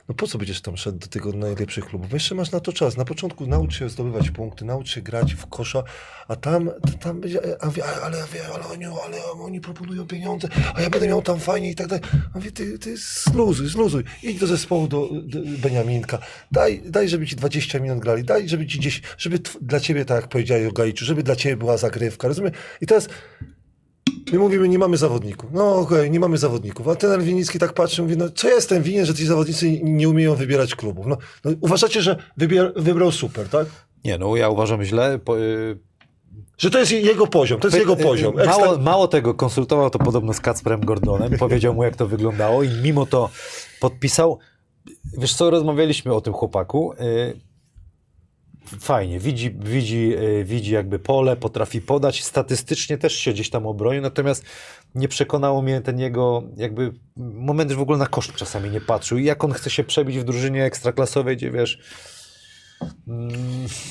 no 0.09 0.14
po 0.14 0.26
co 0.26 0.39
będziesz 0.39 0.60
tam 0.60 0.76
szedł 0.76 0.98
do 0.98 1.06
tego 1.06 1.32
najlepszych 1.32 1.85
klubów? 1.85 2.12
Jeszcze 2.12 2.35
masz 2.35 2.51
na 2.51 2.60
to 2.60 2.72
czas. 2.72 2.97
Na 2.97 3.05
początku 3.05 3.47
naucz 3.47 3.78
się 3.78 3.89
zdobywać 3.89 4.31
punkty, 4.31 4.64
naucz 4.64 4.90
się 4.90 5.02
grać 5.02 5.35
w 5.35 5.47
kosza, 5.47 5.82
a 6.28 6.36
tam, 6.36 6.70
tam 7.01 7.20
będzie, 7.20 7.62
a 7.62 7.70
wie, 7.70 7.85
ale, 7.85 8.16
wie, 8.32 8.48
ale, 8.55 8.66
oni, 8.66 8.85
ale 8.85 9.22
oni 9.32 9.60
proponują 9.60 10.06
pieniądze, 10.06 10.48
a 10.74 10.82
ja 10.82 10.90
będę 10.90 11.09
miał 11.09 11.22
tam 11.22 11.40
fajnie 11.40 11.70
i 11.70 11.74
tak 11.74 11.86
dalej. 11.86 12.05
A 12.35 12.39
mówię, 12.39 12.52
ty, 12.52 12.78
ty 12.78 12.97
zluzuj, 12.97 13.68
zluzuj. 13.68 14.05
Idź 14.22 14.39
do 14.39 14.47
zespołu, 14.47 14.89
do, 14.89 15.09
do 15.22 15.39
Beniaminka. 15.59 16.18
Daj, 16.52 16.82
daj, 16.86 17.09
żeby 17.09 17.26
ci 17.26 17.36
20 17.36 17.78
minut 17.78 17.98
grali. 17.98 18.24
Daj, 18.24 18.48
żeby 18.48 18.66
ci 18.66 18.78
gdzieś, 18.78 19.02
żeby 19.18 19.39
dla 19.60 19.81
ciebie, 19.81 20.05
tak 20.05 20.16
jak 20.20 20.28
powiedziałeś 20.28 20.68
o 20.68 20.72
Gajiczu, 20.72 21.05
żeby 21.05 21.22
dla 21.22 21.36
ciebie 21.36 21.56
była 21.56 21.76
zagrywka. 21.76 22.28
Rozumiem? 22.28 22.52
I 22.81 22.86
teraz 22.86 23.09
My 24.32 24.38
mówimy, 24.38 24.68
nie 24.68 24.78
mamy 24.78 24.96
zawodników. 24.96 25.51
No 25.52 25.76
okej, 25.76 26.10
nie 26.10 26.20
mamy 26.20 26.38
zawodników. 26.38 26.88
A 26.88 26.94
ten 26.96 27.22
Winicki 27.22 27.59
tak 27.59 27.72
patrzy, 27.72 28.02
mówi, 28.02 28.16
no 28.16 28.28
co 28.30 28.48
ja 28.48 28.55
jestem 28.55 28.82
winien, 28.82 29.06
że 29.06 29.14
ci 29.14 29.26
zawodnicy 29.26 29.80
nie 29.82 30.09
umieją 30.09 30.34
wybierać 30.34 30.74
klubów? 30.74 31.06
No, 31.06 31.16
no 31.44 31.51
uważacie, 31.60 32.02
że 32.02 32.16
wybier, 32.36 32.72
wybrał 32.76 33.12
super, 33.12 33.48
tak? 33.48 33.66
Nie, 34.05 34.18
no 34.18 34.36
ja 34.36 34.48
uważam 34.48 34.84
źle. 34.84 35.18
Po, 35.18 35.38
y, 35.38 35.78
Że 36.59 36.70
to 36.70 36.78
jest 36.78 36.92
jego 36.92 37.26
poziom, 37.26 37.60
to 37.60 37.66
jest 37.68 37.78
jego 37.78 37.96
poziom. 37.96 38.40
y, 38.40 38.44
Mało, 38.46 38.64
Ekstra... 38.64 38.82
mało 38.82 39.09
tego, 39.09 39.34
konsultował 39.34 39.90
to 39.90 39.98
podobno 39.98 40.32
z 40.32 40.40
Kacprem 40.40 40.80
Gordonem, 40.84 41.38
powiedział 41.38 41.74
mu, 41.74 41.84
jak 41.84 41.96
to 41.96 42.06
wyglądało 42.06 42.62
i 42.62 42.68
mimo 42.82 43.06
to 43.06 43.30
podpisał. 43.80 44.38
Wiesz 45.18 45.34
co, 45.34 45.51
rozmawialiśmy 45.51 46.14
o 46.14 46.20
tym 46.20 46.32
chłopaku. 46.32 46.92
y, 46.92 47.40
Fajnie, 48.81 49.19
widzi, 49.19 49.51
widzi, 49.51 50.16
y, 50.19 50.45
widzi 50.45 50.73
jakby 50.73 50.99
pole, 50.99 51.36
potrafi 51.36 51.81
podać, 51.81 52.24
statystycznie 52.24 52.99
też 52.99 53.15
się 53.15 53.32
gdzieś 53.32 53.51
tam 53.51 53.66
obronił, 53.66 54.03
natomiast 54.03 54.45
nie 54.95 55.09
przekonało 55.09 55.62
mnie 55.62 55.81
ten 55.81 55.99
jego 55.99 56.43
jakby 56.57 56.93
moment, 57.16 57.70
że 57.70 57.77
w 57.77 57.81
ogóle 57.81 57.99
na 57.99 58.07
koszt 58.07 58.35
czasami 58.35 58.70
nie 58.70 58.81
patrzył 58.81 59.19
i 59.19 59.24
jak 59.24 59.45
on 59.45 59.53
chce 59.53 59.70
się 59.70 59.85
przebić 59.85 60.19
w 60.19 60.24
drużynie 60.24 60.65
ekstraklasowej, 60.65 61.36
gdzie 61.36 61.51
wiesz, 61.51 61.78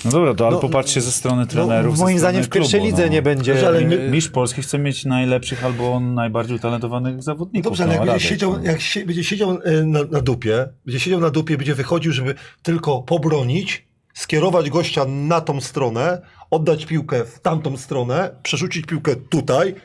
No 0.06 0.12
dobra, 0.12 0.34
to 0.34 0.48
ale 0.48 0.56
No, 0.56 0.62
popatrzcie 0.62 1.02
ze 1.02 1.12
strony 1.12 1.48
trenerów. 1.48 1.98
no, 1.98 2.04
moim 2.04 2.20
zdaniem 2.20 2.44
w 2.44 2.50
pierwszej 2.50 2.80
klubu, 2.80 2.86
lidze 2.92 3.06
no. 3.06 3.12
nie 3.12 3.22
będzie... 3.22 3.54
Wiesz, 3.54 3.64
ale 3.64 3.82
my- 3.82 4.10
Mistrz 4.10 4.32
Polski 4.32 4.62
chce 4.62 4.80
mieć 4.80 5.06
najlepszych 5.06 5.66
albo 5.66 6.00
najbardziej 6.00 6.56
utalentowanych 6.56 7.24
zawodników. 7.24 7.64
Dobrze, 7.72 7.84
ale 7.84 7.94
jak, 7.94 8.06
no, 8.06 8.12
będzie 8.12 8.28
siedział, 8.28 8.54
no. 8.54 8.64
jak 8.64 8.80
będzie 9.06 9.24
siedział 9.24 9.58
e, 9.64 9.84
na, 9.84 10.00
na 10.04 10.22
dupie, 10.22 10.68
będzie 10.86 11.00
siedział 11.00 11.20
na 11.20 11.30
dupie, 11.30 11.58
będzie 11.58 11.76
wychodził, 11.76 12.12
żeby 12.12 12.36
tylko 12.64 13.02
pobronić, 13.02 13.88
skierować 14.14 14.70
gościa 14.70 15.06
na 15.06 15.42
tą 15.42 15.62
stronę, 15.62 16.22
oddać 16.52 16.86
piłkę 16.86 17.26
w 17.26 17.40
tamtą 17.40 17.78
stronę, 17.78 18.36
przerzucić 18.44 18.86
piłkę 18.86 19.16
tutaj, 19.16 19.76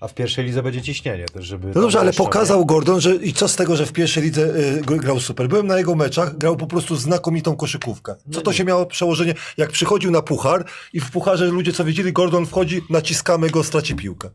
A 0.00 0.08
w 0.08 0.14
pierwszej 0.14 0.44
lidze 0.44 0.62
będzie 0.62 0.82
ciśnienie 0.82 1.24
też, 1.26 1.46
żeby... 1.46 1.66
No 1.74 1.80
dobrze, 1.80 2.00
ale 2.00 2.12
pokazał 2.12 2.66
Gordon, 2.66 3.00
że 3.00 3.14
i 3.16 3.32
co 3.32 3.48
z 3.48 3.56
tego, 3.56 3.76
że 3.76 3.86
w 3.86 3.92
pierwszej 3.92 4.22
lidze 4.22 4.42
y, 4.42 4.82
gr- 4.82 5.00
grał 5.00 5.20
super. 5.20 5.48
Byłem 5.48 5.66
na 5.66 5.78
jego 5.78 5.94
meczach, 5.94 6.38
grał 6.38 6.56
po 6.56 6.66
prostu 6.66 6.96
znakomitą 6.96 7.56
koszykówkę. 7.56 8.16
Co 8.32 8.40
to 8.40 8.52
się 8.52 8.64
miało 8.64 8.86
przełożenie? 8.86 9.34
Jak 9.56 9.70
przychodził 9.70 10.10
na 10.10 10.22
puchar 10.22 10.64
i 10.92 11.00
w 11.00 11.10
pucharze 11.10 11.46
ludzie 11.46 11.72
co 11.72 11.84
wiedzieli, 11.84 12.12
Gordon 12.12 12.46
wchodzi, 12.46 12.82
naciskamy 12.90 13.50
go, 13.50 13.64
straci 13.64 13.94
piłkę. 13.94 14.30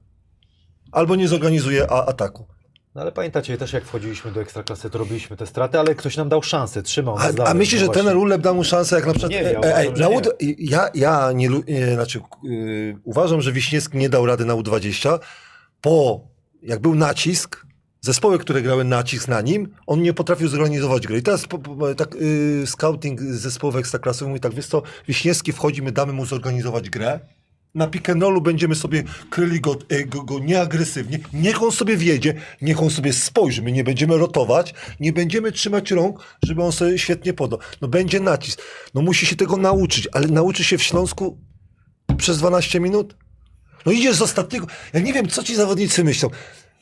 Albo 0.92 1.16
nie 1.16 1.28
zorganizuje 1.28 1.92
a, 1.92 2.06
ataku. 2.06 2.46
No 2.96 3.02
ale 3.02 3.12
pamiętacie 3.12 3.58
też, 3.58 3.74
jak 3.74 3.86
wchodziliśmy 3.86 4.32
do 4.32 4.42
Ekstraklasy, 4.42 4.90
to 4.90 4.98
robiliśmy 4.98 5.38
te 5.38 5.48
straty, 5.48 5.80
ale 5.80 5.96
ktoś 5.96 6.18
nam 6.18 6.30
dał 6.30 6.44
szansę, 6.44 6.84
trzymał 6.84 7.16
nas 7.16 7.26
A, 7.26 7.34
dalej. 7.34 7.52
a 7.52 7.56
myślisz, 7.56 7.82
No 7.82 7.88
że 7.88 7.94
ten 7.94 8.04
właśnie. 8.04 8.20
Ulep 8.20 8.42
da 8.42 8.54
mu 8.54 8.64
szansę, 8.64 8.96
jak 8.96 9.06
na 9.06 9.12
przykład... 9.12 9.32
Nie, 9.32 9.42
ja 9.42 9.50
e, 9.50 9.60
uważam, 9.60 9.78
ej, 9.78 9.92
na 9.92 10.08
nie. 10.08 10.18
U, 10.18 10.22
ja, 10.58 10.90
ja 10.94 11.32
nie, 11.32 11.50
nie 11.68 11.94
znaczy, 11.94 12.22
yy, 12.44 12.98
uważam, 13.04 13.42
że 13.42 13.52
Wiśniewski 13.52 13.98
nie 13.98 14.10
dał 14.10 14.26
rady 14.26 14.46
na 14.46 14.54
U20, 14.54 15.20
po, 15.82 16.22
jak 16.64 16.80
był 16.80 16.96
nacisk, 16.96 17.66
zespoły, 18.02 18.40
które 18.40 18.62
grały 18.62 18.84
nacisk 18.84 19.28
na 19.28 19.42
nim, 19.42 19.76
on 19.88 20.02
nie 20.02 20.14
potrafił 20.14 20.48
zorganizować 20.48 21.08
gry. 21.08 21.18
I 21.18 21.24
teraz 21.24 21.48
po, 21.48 21.60
po, 21.60 21.96
tak 21.96 22.16
yy, 22.16 22.68
scouting 22.68 23.22
zespołów 23.22 23.76
ekstraklasy 23.76 24.28
mówi 24.28 24.40
tak, 24.40 24.54
wiesz 24.54 24.68
co, 24.68 24.82
Wiśniewski 25.08 25.52
wchodzi, 25.52 25.82
my 25.82 25.92
damy 25.92 26.14
mu 26.14 26.26
zorganizować 26.26 26.90
grę, 26.90 27.20
na 27.76 27.90
rollu 28.20 28.42
będziemy 28.42 28.76
sobie 28.76 29.04
kryli 29.30 29.60
go, 29.62 29.76
e, 29.90 30.04
go, 30.06 30.24
go 30.24 30.40
nieagresywnie. 30.40 31.20
Niech 31.34 31.64
on 31.64 31.72
sobie 31.72 31.98
wiedzie, 31.98 32.34
niech 32.62 32.82
on 32.84 32.90
sobie 32.90 33.14
spojrzy. 33.14 33.62
My 33.62 33.72
nie 33.72 33.84
będziemy 33.84 34.18
rotować, 34.18 34.74
nie 35.00 35.14
będziemy 35.14 35.52
trzymać 35.52 35.92
rąk, 35.92 36.20
żeby 36.44 36.64
on 36.64 36.72
sobie 36.72 37.00
świetnie 37.00 37.34
podał. 37.34 37.60
No 37.82 37.88
będzie 37.88 38.20
nacisk. 38.20 38.62
No 38.94 39.02
musi 39.02 39.26
się 39.26 39.36
tego 39.36 39.58
nauczyć, 39.58 40.08
ale 40.12 40.28
nauczy 40.28 40.64
się 40.64 40.78
w 40.78 40.84
Śląsku 40.84 41.38
przez 42.18 42.38
12 42.38 42.80
minut? 42.80 43.16
No 43.86 43.92
idziesz 43.92 44.16
z 44.16 44.22
ostatniego. 44.22 44.68
Ja 44.94 45.00
nie 45.00 45.14
wiem, 45.14 45.28
co 45.28 45.44
ci 45.44 45.56
zawodnicy 45.56 46.04
myślą. 46.04 46.30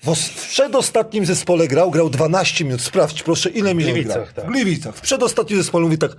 W, 0.03 0.09
os- 0.09 0.27
w 0.27 0.47
przedostatnim 0.49 1.25
zespole 1.25 1.67
grał, 1.67 1.91
grał 1.91 2.09
12 2.09 2.65
minut. 2.65 2.81
Sprawdź 2.81 3.23
proszę, 3.23 3.49
ile 3.49 3.75
minut 3.75 3.93
grał. 4.03 4.25
Tak. 4.35 4.45
W 4.45 4.47
Gliwicach. 4.51 4.95
W 4.95 5.01
przedostatnim 5.01 5.59
zespole 5.59 5.85
mówi 5.85 5.97
tak, 5.97 6.11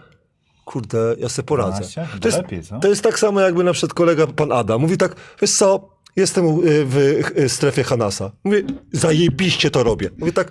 kurde, 0.70 1.16
ja 1.18 1.28
sobie 1.28 1.46
poradzę. 1.46 1.78
12? 1.78 2.08
To 2.20 2.28
jest, 2.28 2.38
Lepiej, 2.38 2.60
to 2.82 2.88
jest 2.88 3.02
tak 3.02 3.18
samo, 3.18 3.40
jakby 3.40 3.64
na 3.64 3.72
przykład 3.72 3.94
kolega 3.94 4.26
pan 4.26 4.52
Adam 4.52 4.80
mówi 4.80 4.96
tak, 4.96 5.16
wiesz 5.40 5.52
co, 5.52 5.88
jestem 6.16 6.44
w 6.64 7.22
strefie 7.48 7.84
Hanasa. 7.84 8.32
Mówię, 8.44 8.62
zajebiście 8.92 9.70
to 9.70 9.82
robię. 9.82 10.10
Mówię 10.18 10.32
tak, 10.32 10.50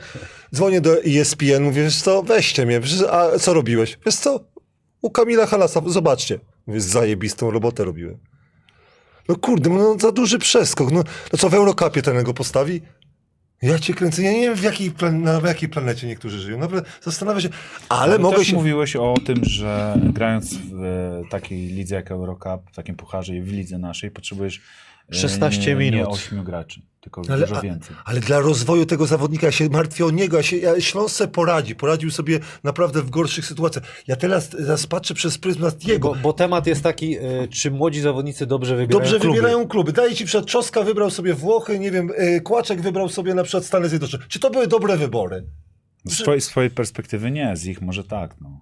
dzwonię 0.55 0.81
do 0.81 1.03
ESPN, 1.03 1.63
mówię, 1.63 1.83
wiesz 1.83 2.01
co, 2.01 2.23
weźcie 2.23 2.65
mnie, 2.65 2.81
a 3.11 3.39
co 3.39 3.53
robiłeś? 3.53 3.97
Wiesz 4.05 4.15
co, 4.15 4.39
u 5.01 5.11
Kamila 5.11 5.45
Hanasa, 5.45 5.81
zobaczcie. 5.85 6.39
Mówię, 6.67 6.81
zajebistą 6.81 7.51
robotę 7.51 7.85
robiłem. 7.85 8.17
No 9.29 9.35
kurde, 9.35 9.69
no 9.69 9.95
za 9.99 10.11
duży 10.11 10.39
przeskok. 10.39 10.91
No, 10.91 11.03
no 11.33 11.39
co 11.39 11.49
w 11.49 11.53
Eurocupie 11.53 12.01
ten 12.01 12.23
go 12.23 12.33
postawi? 12.33 12.81
Ja 13.61 13.79
cię 13.79 13.93
kręcę, 13.93 14.23
ja 14.23 14.31
nie 14.31 14.41
wiem 14.41 14.55
w 14.55 14.63
jakiej, 14.63 14.91
plan- 14.91 15.21
na 15.21 15.41
jakiej 15.47 15.69
planecie 15.69 16.07
niektórzy 16.07 16.39
żyją. 16.39 16.57
Naprawdę 16.57 16.89
zastanawiam 17.01 17.41
się, 17.41 17.49
ale, 17.89 18.01
Ale 18.01 18.19
mogę 18.19 18.37
też 18.37 18.47
się... 18.47 18.53
mówiłeś 18.53 18.95
o 18.95 19.15
tym, 19.25 19.37
że 19.45 20.01
grając 20.13 20.53
w 20.57 20.83
e, 20.83 21.29
takiej 21.29 21.67
lidze 21.67 21.95
jak 21.95 22.11
Eurocup, 22.11 22.71
w 22.71 22.75
takim 22.75 22.95
pucharze 22.95 23.35
i 23.35 23.41
w 23.41 23.51
lidze 23.53 23.77
naszej, 23.77 24.11
potrzebujesz 24.11 24.61
e, 25.11 25.15
16 25.15 25.61
nie, 25.61 25.67
nie 25.67 25.75
minut. 25.75 26.07
8 26.07 26.43
graczy, 26.43 26.81
tylko 27.01 27.21
Ale, 27.29 27.47
dużo 27.47 27.57
a, 27.57 27.61
więcej. 27.61 27.95
ale 28.05 28.19
dla 28.19 28.39
rozwoju 28.39 28.85
tego 28.85 29.05
zawodnika 29.05 29.45
ja 29.45 29.51
się 29.51 29.69
martwię 29.69 30.05
o 30.05 30.11
niego. 30.11 30.37
Ja 30.37 30.43
się, 30.43 30.57
ja, 30.57 30.81
Śląsk 30.81 31.15
se 31.15 31.27
poradzi. 31.27 31.75
Poradził 31.75 32.11
sobie 32.11 32.39
naprawdę 32.63 33.01
w 33.01 33.09
gorszych 33.09 33.45
sytuacjach. 33.45 33.83
Ja 34.07 34.15
teraz, 34.15 34.49
teraz 34.49 34.87
patrzę 34.87 35.13
przez 35.13 35.37
pryzmat 35.37 35.87
jego. 35.87 36.09
Bo, 36.09 36.15
bo 36.15 36.33
temat 36.33 36.67
jest 36.67 36.83
taki, 36.83 37.17
y, 37.17 37.47
czy 37.47 37.71
młodzi 37.71 38.01
zawodnicy 38.01 38.45
dobrze 38.45 38.75
wybierają 38.75 38.99
Dobrze 38.99 39.19
kluby. 39.19 39.35
wybierają 39.35 39.67
kluby. 39.67 39.93
Daję 39.93 40.15
ci 40.15 40.25
przykład, 40.25 40.45
Czoska 40.45 40.83
wybrał 40.83 41.09
sobie 41.09 41.33
Włochy, 41.33 41.79
nie 41.79 41.91
wiem, 41.91 42.11
y, 42.19 42.41
Kłaczek 42.41 42.81
wybrał 42.81 43.09
sobie 43.09 43.33
na 43.33 43.43
przykład 43.43 43.65
Stany 43.65 43.89
Zjednoczone. 43.89 44.23
Czy 44.27 44.39
to 44.39 44.49
były 44.49 44.67
dobre 44.67 44.97
wybory? 44.97 45.43
Z 46.05 46.17
twojej, 46.21 46.41
z 46.41 46.47
twojej 46.47 46.69
perspektywy 46.69 47.31
nie, 47.31 47.57
z 47.57 47.65
ich 47.65 47.81
może 47.81 48.03
tak. 48.03 48.35
No. 48.41 48.61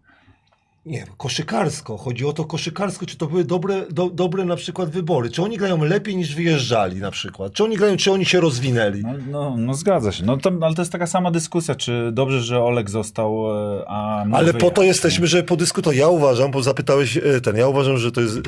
Nie, 0.88 1.06
koszykarsko. 1.18 1.98
Chodzi 1.98 2.26
o 2.26 2.34
to 2.34 2.46
koszykarsko, 2.46 3.06
czy 3.06 3.18
to 3.18 3.28
były 3.28 3.44
dobre, 3.44 3.86
do, 3.90 4.10
dobre 4.10 4.46
na 4.46 4.56
przykład 4.56 4.90
wybory. 4.90 5.30
Czy 5.30 5.44
oni 5.44 5.58
grają 5.58 5.84
lepiej 5.84 6.16
niż 6.16 6.36
wyjeżdżali 6.36 7.00
na 7.00 7.12
przykład? 7.12 7.54
Czy 7.54 7.64
oni 7.64 7.78
grają, 7.78 7.98
czy 7.98 8.12
oni 8.12 8.26
się 8.26 8.40
rozwinęli? 8.40 9.04
No, 9.04 9.14
no, 9.32 9.56
no 9.58 9.74
zgadza 9.74 10.12
się. 10.12 10.26
No 10.26 10.38
to, 10.38 10.52
ale 10.62 10.76
to 10.76 10.82
jest 10.82 10.92
taka 10.92 11.08
sama 11.08 11.32
dyskusja, 11.32 11.76
czy 11.76 12.12
dobrze, 12.12 12.42
że 12.42 12.64
Olek 12.64 12.90
został, 12.90 13.52
e, 13.78 13.84
a 13.88 14.26
Ale 14.32 14.54
po 14.54 14.72
to 14.72 14.84
jesteśmy, 14.84 15.28
żeby 15.28 15.44
podyskutować. 15.44 15.98
Ja 15.98 16.08
uważam, 16.08 16.52
bo 16.52 16.64
zapytałeś 16.64 17.18
e, 17.18 17.42
ten, 17.42 17.56
ja 17.56 17.68
uważam, 17.68 17.98
że 17.98 18.12
to 18.12 18.22
jest, 18.22 18.38
e, 18.38 18.42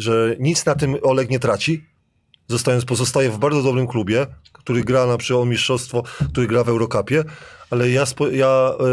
że 0.00 0.36
nic 0.40 0.66
na 0.66 0.74
tym 0.74 0.96
Oleg 1.02 1.30
nie 1.30 1.38
traci. 1.38 1.84
Zostając, 2.48 2.84
pozostaje 2.84 3.30
w 3.30 3.38
bardzo 3.38 3.62
dobrym 3.62 3.86
klubie, 3.86 4.26
który 4.52 4.84
gra 4.84 5.06
na 5.06 5.18
przykład 5.18 5.42
o 5.42 5.46
mistrzostwo, 5.46 6.02
który 6.32 6.46
gra 6.46 6.64
w 6.64 6.68
Eurocupie, 6.68 7.24
ale 7.70 7.90
ja, 7.90 8.06
spo, 8.06 8.28
ja 8.28 8.72
e, 8.80 8.84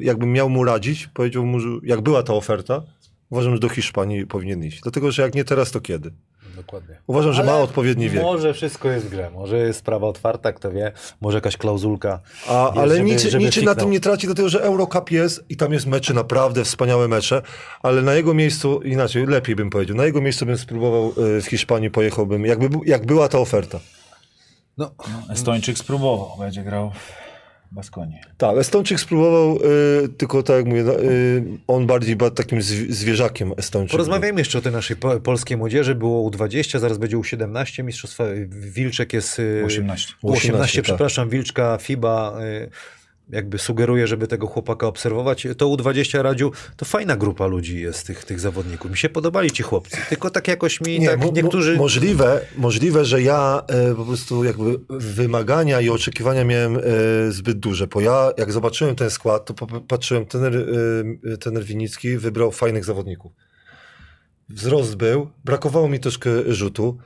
jakbym 0.00 0.32
miał 0.32 0.50
mu 0.50 0.64
radzić, 0.64 1.08
powiedział 1.14 1.46
mu, 1.46 1.60
że 1.60 1.68
jak 1.82 2.00
była 2.00 2.22
ta 2.22 2.32
oferta, 2.34 2.82
uważam, 3.30 3.52
że 3.52 3.58
do 3.58 3.68
Hiszpanii 3.68 4.26
powinien 4.26 4.64
iść. 4.64 4.80
Dlatego, 4.80 5.12
że 5.12 5.22
jak 5.22 5.34
nie 5.34 5.44
teraz, 5.44 5.70
to 5.70 5.80
kiedy? 5.80 6.10
Dokładnie. 6.56 6.96
Uważam, 7.06 7.32
że 7.32 7.42
Ale 7.42 7.52
ma 7.52 7.58
odpowiedni 7.58 8.10
wiek. 8.10 8.22
Może 8.22 8.54
wszystko 8.54 8.90
jest 8.90 9.06
w 9.06 9.10
grze, 9.10 9.30
może 9.30 9.58
jest 9.58 9.78
sprawa 9.78 10.06
otwarta, 10.06 10.52
kto 10.52 10.70
wie, 10.72 10.92
może 11.20 11.36
jakaś 11.36 11.56
klauzulka. 11.56 12.20
A, 12.48 12.64
jest, 12.66 12.78
ale 12.78 12.96
żeby- 12.96 13.08
nic, 13.08 13.22
żeby 13.22 13.44
niczy 13.44 13.62
na 13.62 13.74
tym 13.74 13.90
nie 13.90 14.00
traci, 14.00 14.26
dlatego 14.26 14.48
że 14.48 14.62
Eurocup 14.62 15.10
jest 15.10 15.44
i 15.48 15.56
tam 15.56 15.72
jest 15.72 15.86
mecze, 15.86 16.14
naprawdę 16.14 16.64
wspaniałe 16.64 17.08
mecze, 17.08 17.42
ale 17.82 18.02
na 18.02 18.14
jego 18.14 18.34
miejscu, 18.34 18.82
inaczej, 18.82 19.26
lepiej 19.26 19.56
bym 19.56 19.70
powiedział, 19.70 19.96
na 19.96 20.04
jego 20.04 20.20
miejscu 20.20 20.46
bym 20.46 20.58
spróbował 20.58 21.12
y, 21.36 21.42
w 21.42 21.46
Hiszpanii, 21.46 21.90
pojechałbym, 21.90 22.46
jakby, 22.46 22.78
jak 22.86 23.06
była 23.06 23.28
ta 23.28 23.38
oferta. 23.38 23.80
No, 24.78 24.90
Estończyk 25.30 25.78
spróbował, 25.78 26.38
będzie 26.38 26.62
grał 26.62 26.92
Baskonie. 27.74 28.20
Tak, 28.38 28.58
Estończyk 28.58 29.00
spróbował, 29.00 29.58
y, 30.04 30.08
tylko 30.08 30.42
tak 30.42 30.56
jak 30.56 30.66
mówię, 30.66 30.82
no, 30.82 31.00
y, 31.00 31.44
on 31.66 31.86
bardziej 31.86 32.16
był 32.16 32.30
takim 32.30 32.58
zwi- 32.58 32.92
zwierzakiem 32.92 33.52
Estończyk. 33.56 33.90
Porozmawiajmy 33.90 34.40
jeszcze 34.40 34.58
o 34.58 34.60
tej 34.60 34.72
naszej 34.72 34.96
po, 34.96 35.20
polskiej 35.20 35.56
młodzieży. 35.56 35.94
Było 35.94 36.30
U20, 36.30 36.78
zaraz 36.78 36.98
będzie 36.98 37.16
U17 37.16 37.84
mistrzostwa. 37.84 38.24
Wilczek 38.48 39.12
jest... 39.12 39.38
y, 39.38 39.62
18. 39.66 40.14
U18, 40.24 40.32
18, 40.32 40.76
tak. 40.76 40.84
przepraszam, 40.84 41.28
Wilczka, 41.28 41.78
FIBA 41.80 42.38
y, 42.42 42.70
jakby 43.28 43.58
sugeruje, 43.58 44.06
żeby 44.06 44.26
tego 44.26 44.46
chłopaka 44.46 44.86
obserwować. 44.86 45.46
To 45.58 45.66
U20 45.66 46.22
Radziu, 46.22 46.52
to 46.76 46.84
fajna 46.84 47.16
grupa 47.16 47.46
ludzi 47.46 47.80
jest, 47.80 48.06
tych, 48.06 48.24
tych 48.24 48.40
zawodników. 48.40 48.90
Mi 48.90 48.96
się 48.96 49.08
podobali 49.08 49.50
ci 49.50 49.62
chłopcy, 49.62 49.96
tylko 50.08 50.30
tak 50.30 50.48
jakoś 50.48 50.80
mi 50.80 51.00
Nie, 51.00 51.08
tak 51.08 51.20
mo- 51.20 51.32
niektórzy... 51.34 51.76
Możliwe, 51.76 52.40
możliwe, 52.56 53.04
że 53.04 53.22
ja 53.22 53.62
e, 53.68 53.94
po 53.94 54.04
prostu 54.04 54.44
jakby 54.44 54.80
wymagania 54.90 55.80
i 55.80 55.88
oczekiwania 55.88 56.44
miałem 56.44 56.76
e, 56.76 56.80
zbyt 57.32 57.58
duże, 57.58 57.86
bo 57.86 58.00
ja 58.00 58.30
jak 58.38 58.52
zobaczyłem 58.52 58.96
ten 58.96 59.10
skład, 59.10 59.44
to 59.44 59.54
patrzyłem, 59.88 60.26
tener, 60.26 60.56
e, 61.32 61.36
tener 61.36 61.64
Winicki 61.64 62.16
wybrał 62.18 62.52
fajnych 62.52 62.84
zawodników. 62.84 63.32
Wzrost 64.48 64.96
był, 64.96 65.30
brakowało 65.44 65.88
mi 65.88 66.00
troszkę 66.00 66.30
rzutu, 66.54 66.98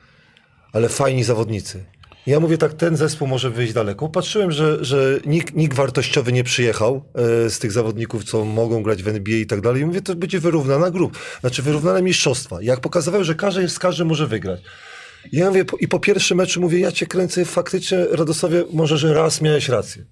ale 0.73 0.89
fajni 0.89 1.25
zawodnicy. 1.25 1.85
Ja 2.29 2.41
mówię 2.41 2.59
tak, 2.59 2.75
ten 2.75 2.97
zespół 2.97 3.29
może 3.29 3.51
wyjść 3.51 3.73
daleko. 3.73 4.09
Patrzyłem, 4.09 4.53
że, 4.53 4.85
że 4.85 5.21
nikt, 5.27 5.55
nikt 5.57 5.77
wartościowy 5.77 6.33
nie 6.33 6.45
przyjechał 6.45 7.05
e, 7.47 7.51
z 7.51 7.59
tych 7.59 7.73
zawodników, 7.73 8.25
co 8.25 8.45
mogą 8.45 8.83
grać 8.83 9.03
w 9.03 9.09
NBA 9.09 9.37
i 9.39 9.47
tak 9.47 9.61
dalej. 9.61 9.83
I 9.83 9.87
mówię, 9.87 10.01
to 10.03 10.15
będzie 10.15 10.41
wyrównana 10.41 10.91
grup. 10.91 11.19
Znaczy 11.41 11.63
wyrównane 11.63 12.03
mistrzostwa. 12.03 12.59
Jak 12.63 12.81
pokazywały, 12.81 13.25
że 13.25 13.35
każdy 13.35 13.69
z 13.69 13.79
każdym 13.79 14.09
może 14.09 14.27
wygrać. 14.27 14.61
I 15.33 15.37
ja 15.37 15.49
mówię, 15.49 15.65
po, 15.65 15.77
i 15.77 15.89
po 15.89 16.01
pierwszym 16.01 16.39
meczu 16.39 16.61
mówię, 16.61 16.79
ja 16.79 16.93
cię 16.93 17.07
kręcę, 17.07 17.45
faktycznie 17.45 17.99
Radosławie, 18.11 18.65
może, 18.73 18.99
że 18.99 19.15
raz 19.15 19.41
miałeś 19.41 19.69
rację. 19.69 20.05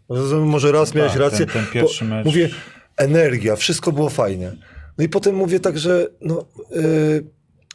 Może 0.44 0.72
raz 0.72 0.94
miałeś 0.94 1.12
tak, 1.12 1.20
rację. 1.20 1.46
ten- 1.46 1.48
ten 1.64 1.66
pierwszy 1.72 2.04
mecz- 2.04 2.24
Mówię, 2.24 2.48
energia, 2.96 3.56
wszystko 3.56 3.92
było 3.92 4.08
fajnie. 4.10 4.52
No 4.98 5.04
i 5.04 5.08
potem 5.08 5.34
mówię 5.34 5.60
tak, 5.60 5.78
że 5.78 6.06
no, 6.20 6.44
yy, 6.70 7.24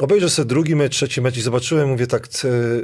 obejrzę 0.03 0.29
sobie 0.29 0.45
drugi 0.45 0.75
mecz, 0.75 0.95
trzeci 0.95 1.21
mecz 1.21 1.37
i 1.37 1.41
zobaczyłem, 1.41 1.89
mówię 1.89 2.07
tak, 2.07 2.27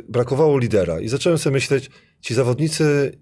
brakowało 0.09 0.57
lidera. 0.57 0.99
I 0.99 1.09
zacząłem 1.09 1.37
sobie 1.37 1.53
myśleć, 1.53 1.89
ci 2.21 2.33
zawodnicy 2.33 3.17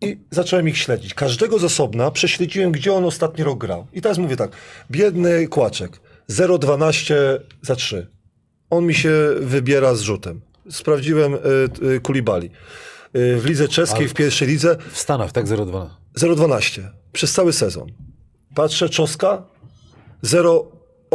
i 0.00 0.18
zacząłem 0.30 0.68
ich 0.68 0.78
śledzić. 0.78 1.14
Każdego 1.14 1.58
z 1.58 1.64
osobna 1.64 2.10
prześledziłem, 2.10 2.72
gdzie 2.72 2.92
on 2.92 3.04
ostatni 3.04 3.44
rok 3.44 3.58
grał. 3.58 3.86
I 3.92 4.02
teraz 4.02 4.18
mówię 4.18 4.36
tak, 4.36 4.50
biedny 4.90 5.48
Kłaczek, 5.48 6.00
0,12 6.30 7.14
za 7.62 7.76
3. 7.76 8.06
On 8.70 8.86
mi 8.86 8.94
się 8.94 9.10
wybiera 9.40 9.94
z 9.94 10.00
rzutem. 10.00 10.40
Sprawdziłem 10.70 11.34
y, 11.34 11.38
y, 11.86 12.00
Kulibali. 12.00 12.50
Y, 13.16 13.40
w 13.40 13.46
lidze 13.46 13.68
czeskiej, 13.68 14.08
w 14.08 14.14
pierwszej 14.14 14.48
lidze 14.48 14.76
W 14.92 14.98
Stanach, 14.98 15.32
tak 15.32 15.46
0,2. 15.46 15.86
0,12 16.18 16.82
przez 17.12 17.32
cały 17.32 17.52
sezon. 17.52 17.88
Patrzę, 18.54 18.88
Czoska 18.88 19.42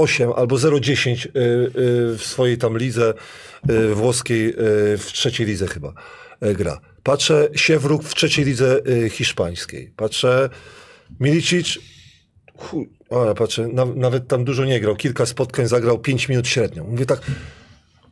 0,8 0.06 0.34
albo 0.36 0.56
0,10 0.56 1.26
y, 1.26 1.30
y, 1.30 2.18
w 2.18 2.24
swojej 2.24 2.58
tam 2.58 2.78
lidze 2.78 3.14
y, 3.70 3.96
włoskiej, 3.96 4.54
w 4.98 5.06
trzeciej 5.14 5.48
lidze 5.48 5.68
chyba 5.68 5.94
gra. 6.42 6.80
Patrzę, 7.04 7.50
Siewruk 7.56 8.04
w 8.04 8.16
trzeciej 8.16 8.46
lidze 8.46 8.82
hiszpańskiej. 9.10 9.94
Patrzę, 9.96 10.50
Milicic, 11.20 11.80
chuj, 12.58 12.90
ale 13.10 13.36
patrzę, 13.36 13.68
na, 13.68 13.86
nawet 13.86 14.28
tam 14.28 14.44
dużo 14.44 14.66
nie 14.66 14.80
grał. 14.80 14.96
Kilka 14.96 15.26
spotkań 15.26 15.68
zagrał 15.68 16.00
5 16.00 16.30
minut 16.30 16.48
średnio. 16.48 16.84
Mówię 16.84 17.06
tak, 17.06 17.22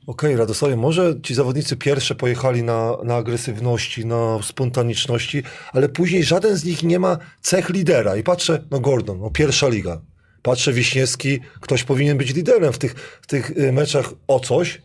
Okej, 0.07 0.35
Radosławie, 0.35 0.75
może 0.75 1.15
ci 1.23 1.35
zawodnicy 1.35 1.77
pierwsze 1.77 2.15
pojechali 2.15 2.63
na, 2.63 2.97
na 3.03 3.15
agresywności, 3.15 4.05
na 4.05 4.39
spontaniczności, 4.43 5.43
ale 5.73 5.89
później 5.89 6.23
żaden 6.23 6.55
z 6.57 6.63
nich 6.63 6.83
nie 6.83 6.99
ma 6.99 7.17
cech 7.41 7.69
lidera. 7.69 8.15
I 8.15 8.23
patrzę, 8.23 8.63
no 8.71 8.79
Gordon, 8.79 9.19
no 9.19 9.29
pierwsza 9.29 9.67
liga. 9.67 10.01
Patrzę, 10.47 10.73
Wiśniewski, 10.73 11.39
ktoś 11.61 11.83
powinien 11.83 12.17
być 12.17 12.33
liderem 12.35 12.73
w 12.73 12.77
tych, 12.77 12.93
w 13.21 13.27
tych 13.27 13.57
y, 13.57 13.71
meczach 13.71 14.13
o 14.27 14.39
coś. 14.39 14.81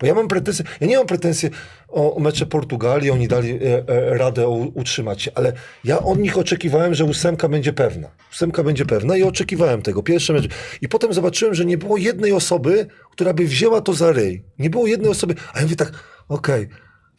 Bo 0.00 0.06
ja 0.06 0.14
mam 0.14 0.28
pretensje, 0.28 0.64
ja 0.80 0.86
nie 0.86 0.96
mam 0.96 1.06
pretensji 1.06 1.50
o, 1.88 2.20
mecze 2.20 2.46
Portugalii, 2.46 3.10
oni 3.10 3.28
dali 3.28 3.50
e, 3.50 3.88
e, 3.88 4.18
radę 4.18 4.48
utrzymać 4.48 5.22
się, 5.22 5.30
ale 5.34 5.52
ja 5.84 5.98
od 5.98 6.18
nich 6.18 6.38
oczekiwałem, 6.38 6.94
że 6.94 7.04
ósemka 7.04 7.48
będzie 7.48 7.72
pewna. 7.72 8.08
Ósemka 8.32 8.62
będzie 8.62 8.86
pewna 8.86 9.16
i 9.16 9.22
oczekiwałem 9.22 9.82
tego. 9.82 10.02
Pierwszy 10.02 10.32
mecz. 10.32 10.48
I 10.80 10.88
potem 10.88 11.12
zobaczyłem, 11.12 11.54
że 11.54 11.64
nie 11.64 11.78
było 11.78 11.96
jednej 11.96 12.32
osoby, 12.32 12.86
która 13.10 13.34
by 13.34 13.44
wzięła 13.44 13.80
to 13.80 13.92
za 13.92 14.12
ryj. 14.12 14.44
Nie 14.58 14.70
było 14.70 14.86
jednej 14.86 15.10
osoby. 15.10 15.34
A 15.54 15.58
ja 15.58 15.62
mówię 15.64 15.76
tak, 15.76 15.92
okej, 16.28 16.68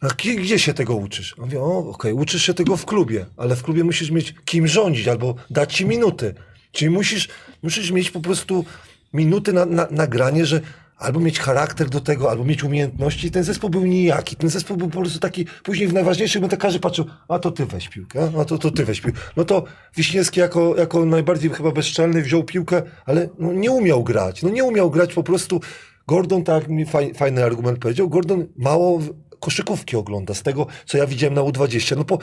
a 0.00 0.08
gdzie, 0.40 0.58
się 0.58 0.74
tego 0.74 0.94
uczysz? 0.94 1.34
On 1.38 1.44
mówi, 1.44 1.56
o, 1.56 1.78
okej, 1.78 2.12
uczysz 2.12 2.42
się 2.42 2.54
tego 2.54 2.76
w 2.76 2.84
klubie, 2.84 3.26
ale 3.36 3.56
w 3.56 3.62
klubie 3.62 3.84
musisz 3.84 4.10
mieć 4.10 4.34
kim 4.44 4.66
rządzić 4.66 5.08
albo 5.08 5.34
dać 5.50 5.74
ci 5.76 5.86
minuty. 5.86 6.34
Czyli 6.74 6.90
musisz, 6.90 7.28
musisz 7.62 7.90
mieć 7.90 8.10
po 8.10 8.20
prostu 8.20 8.64
minuty 9.12 9.52
na, 9.52 9.66
na, 9.66 9.86
na 9.90 10.06
granie, 10.06 10.46
że 10.46 10.60
albo 10.96 11.20
mieć 11.20 11.38
charakter 11.38 11.90
do 11.90 12.00
tego, 12.00 12.30
albo 12.30 12.44
mieć 12.44 12.64
umiejętności. 12.64 13.30
Ten 13.30 13.44
zespół 13.44 13.70
był 13.70 13.86
nijaki. 13.86 14.36
Ten 14.36 14.50
zespół 14.50 14.76
był 14.76 14.88
po 14.88 15.00
prostu 15.00 15.18
taki, 15.18 15.46
później 15.62 15.88
w 15.88 15.92
najważniejszych 15.92 16.40
momentach 16.40 16.58
każdy 16.58 16.80
patrzył, 16.80 17.04
a 17.28 17.38
to 17.38 17.50
ty 17.50 17.66
weź 17.66 17.88
piłkę, 17.88 18.32
a 18.40 18.44
to, 18.44 18.58
to 18.58 18.70
ty 18.70 18.84
weź 18.84 19.00
piłkę. 19.00 19.20
No 19.36 19.44
to 19.44 19.64
Wiśniewski 19.96 20.40
jako, 20.40 20.76
jako 20.76 21.04
najbardziej 21.04 21.50
chyba 21.50 21.70
bezczelny 21.70 22.22
wziął 22.22 22.44
piłkę, 22.44 22.82
ale 23.06 23.28
no, 23.38 23.52
nie 23.52 23.70
umiał 23.70 24.04
grać. 24.04 24.42
No 24.42 24.48
nie 24.48 24.64
umiał 24.64 24.90
grać 24.90 25.14
po 25.14 25.22
prostu. 25.22 25.60
Gordon, 26.06 26.44
tak 26.44 26.68
mi 26.68 26.86
faj, 26.86 27.14
fajny 27.14 27.44
argument 27.44 27.78
powiedział, 27.78 28.08
Gordon 28.08 28.46
mało 28.56 29.00
koszykówki 29.40 29.96
ogląda 29.96 30.34
z 30.34 30.42
tego, 30.42 30.66
co 30.86 30.98
ja 30.98 31.06
widziałem 31.06 31.34
na 31.34 31.40
U20. 31.40 31.96
No 31.96 32.04
po 32.04 32.18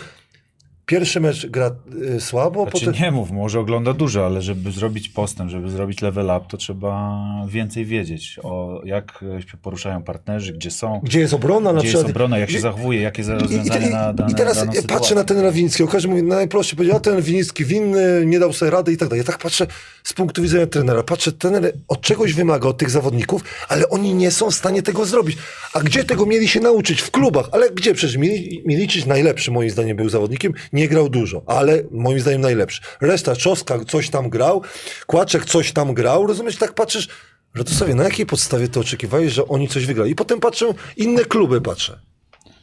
pierwszy 0.92 1.20
mecz 1.20 1.48
gra 1.48 1.72
y, 2.16 2.22
słabo, 2.22 2.64
Znaczy, 2.64 2.86
potem... 2.86 3.02
nie 3.02 3.12
mów, 3.12 3.32
może 3.32 3.60
ogląda 3.60 3.94
dużo, 3.94 4.26
ale 4.26 4.42
żeby 4.42 4.72
zrobić 4.72 5.10
postęp, 5.10 5.50
żeby 5.52 5.70
zrobić 5.70 6.02
level 6.02 6.26
up, 6.26 6.46
to 6.50 6.58
trzeba 6.58 7.22
więcej 7.48 7.86
wiedzieć 7.86 8.40
o 8.44 8.82
jak 8.86 9.26
się 9.52 9.58
poruszają 9.58 10.04
partnerzy, 10.04 10.54
gdzie 10.54 10.72
są, 10.72 11.02
Gdzie 11.04 11.20
jest 11.20 11.34
obrona 11.34 11.74
na 11.74 11.80
gdzie 11.80 11.88
jest 11.88 11.96
przykład? 11.98 12.12
obrona, 12.16 12.38
jak 12.38 12.50
się 12.52 12.58
I- 12.58 12.62
zachowuje, 12.62 13.02
jakie 13.02 13.22
I, 13.22 13.26
rozwiązanie 13.26 13.88
i, 13.88 13.92
na 13.92 14.14
dane 14.14 14.32
I 14.32 14.36
teraz 14.36 14.58
sytuację. 14.58 14.84
patrzę 14.84 15.16
na 15.16 15.24
ten 15.24 15.40
Rawiński, 15.40 15.88
każdy 15.88 16.10
mówi, 16.10 16.24
najprościej 16.24 16.78
powiedział, 16.78 17.00
ten 17.00 17.22
Winicki 17.22 17.66
winny, 17.66 18.24
nie 18.26 18.40
dał 18.40 18.54
sobie 18.54 18.72
rady 18.72 18.94
i 18.94 18.98
tak 18.98 19.10
dalej. 19.10 19.20
Ja 19.26 19.32
tak 19.32 19.38
patrzę 19.42 19.68
z 20.04 20.14
punktu 20.14 20.42
widzenia 20.42 20.68
trenera, 20.68 21.04
patrzę, 21.04 21.32
trener 21.32 21.74
od 21.88 22.02
czegoś 22.02 22.34
wymaga 22.34 22.70
od 22.70 22.78
tych 22.78 22.90
zawodników, 22.90 23.44
ale 23.70 23.90
oni 23.90 24.14
nie 24.14 24.32
są 24.32 24.52
w 24.52 24.56
stanie 24.56 24.82
tego 24.84 25.06
zrobić. 25.06 25.38
A 25.74 25.80
gdzie 25.80 26.04
tego 26.04 26.26
mieli 26.26 26.48
się 26.48 26.60
nauczyć? 26.60 27.02
W 27.02 27.12
klubach. 27.12 27.50
Ale 27.52 27.70
gdzie? 27.70 27.94
Przecież 27.94 28.18
mieli, 28.18 28.64
Milicic 28.66 29.06
najlepszy 29.06 29.52
moim 29.52 29.70
zdaniem 29.70 29.98
był 29.98 30.10
zawodnikiem, 30.10 30.54
nie 30.74 30.81
grał 30.88 31.10
dużo, 31.10 31.44
ale 31.46 31.84
moim 31.92 32.20
zdaniem 32.20 32.42
najlepszy. 32.42 32.82
Reszta, 33.02 33.36
Czoska 33.36 33.86
coś 33.86 34.10
tam 34.10 34.30
grał, 34.30 34.62
Kłaczek 35.08 35.46
coś 35.46 35.72
tam 35.72 35.94
grał, 35.94 36.28
rozumiesz, 36.28 36.58
tak 36.58 36.74
patrzysz, 36.74 37.08
że 37.54 37.64
to 37.64 37.72
sobie 37.72 37.96
na 37.96 38.04
jakiej 38.04 38.26
podstawie 38.26 38.68
to 38.68 38.80
oczekiwałeś, 38.80 39.34
że 39.34 39.48
oni 39.48 39.68
coś 39.68 39.86
wygrali? 39.86 40.12
I 40.12 40.16
potem 40.16 40.40
patrzę, 40.40 40.74
inne 40.98 41.26
kluby 41.26 41.62
patrzę. 41.62 42.00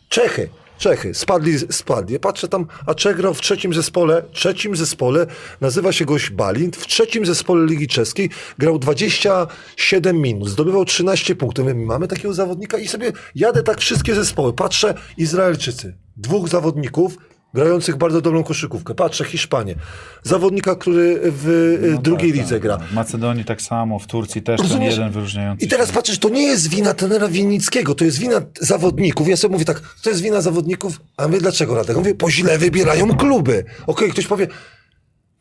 Czechy. 0.08 0.48
Czechy, 0.78 1.14
spadli, 1.14 1.58
spadli. 1.58 2.12
Ja 2.12 2.18
patrzę 2.18 2.48
tam, 2.48 2.66
a 2.86 2.94
Czech 2.94 3.16
grał 3.16 3.34
w 3.34 3.40
trzecim 3.40 3.74
zespole, 3.74 4.22
trzecim 4.32 4.76
zespole, 4.76 5.26
nazywa 5.60 5.92
się 5.92 6.04
goś 6.04 6.30
Balint, 6.30 6.76
w 6.76 6.86
trzecim 6.86 7.26
zespole 7.26 7.66
Ligi 7.66 7.88
Czeskiej 7.88 8.30
grał 8.58 8.78
27 8.78 10.16
minut, 10.16 10.48
zdobywał 10.48 10.84
13 10.84 11.36
punktów. 11.36 11.64
My 11.64 11.74
mamy 11.74 12.08
takiego 12.08 12.34
zawodnika 12.34 12.78
i 12.78 12.88
sobie 12.88 13.12
jadę 13.34 13.62
tak 13.62 13.80
wszystkie 13.80 14.14
zespoły, 14.14 14.52
patrzę, 14.52 14.94
Izraelczycy, 15.16 15.96
dwóch 16.16 16.48
zawodników, 16.48 17.16
grających 17.58 17.96
bardzo 17.96 18.20
dobrą 18.20 18.44
koszykówkę. 18.44 18.94
Patrzę, 18.94 19.24
Hiszpanie, 19.24 19.74
zawodnika, 20.22 20.76
który 20.76 21.20
w 21.24 21.78
No 21.92 21.98
drugiej 22.02 22.30
tak, 22.30 22.40
lidze 22.40 22.54
tak, 22.54 22.62
gra. 22.62 22.76
tak. 22.76 22.88
W 22.88 22.92
Macedonii 22.94 23.44
tak 23.44 23.62
samo, 23.62 23.98
w 23.98 24.06
Turcji 24.06 24.42
też 24.42 24.60
ten 24.60 24.68
Rozumiesz? 24.68 24.94
jeden 24.96 25.10
wyróżniający 25.12 25.64
I 25.64 25.68
teraz 25.68 25.88
się. 25.88 25.94
patrzysz, 25.94 26.18
to 26.18 26.28
nie 26.28 26.42
jest 26.42 26.68
wina 26.68 26.94
trenera 26.94 27.28
Winnickiego, 27.28 27.94
to 27.94 28.04
jest 28.04 28.18
wina 28.18 28.40
zawodników. 28.60 29.28
Ja 29.28 29.36
sobie 29.36 29.52
mówię 29.52 29.64
tak, 29.64 29.80
to 30.02 30.10
jest 30.10 30.22
wina 30.22 30.40
zawodników, 30.40 31.00
a 31.16 31.28
my 31.28 31.38
dlaczego 31.38 31.74
Radek? 31.74 31.96
Mówię, 31.96 32.14
bo 32.14 32.30
źle 32.30 32.58
wybierają 32.58 33.16
kluby. 33.16 33.64
Okej, 33.86 34.10
ktoś 34.10 34.26
powie, 34.26 34.46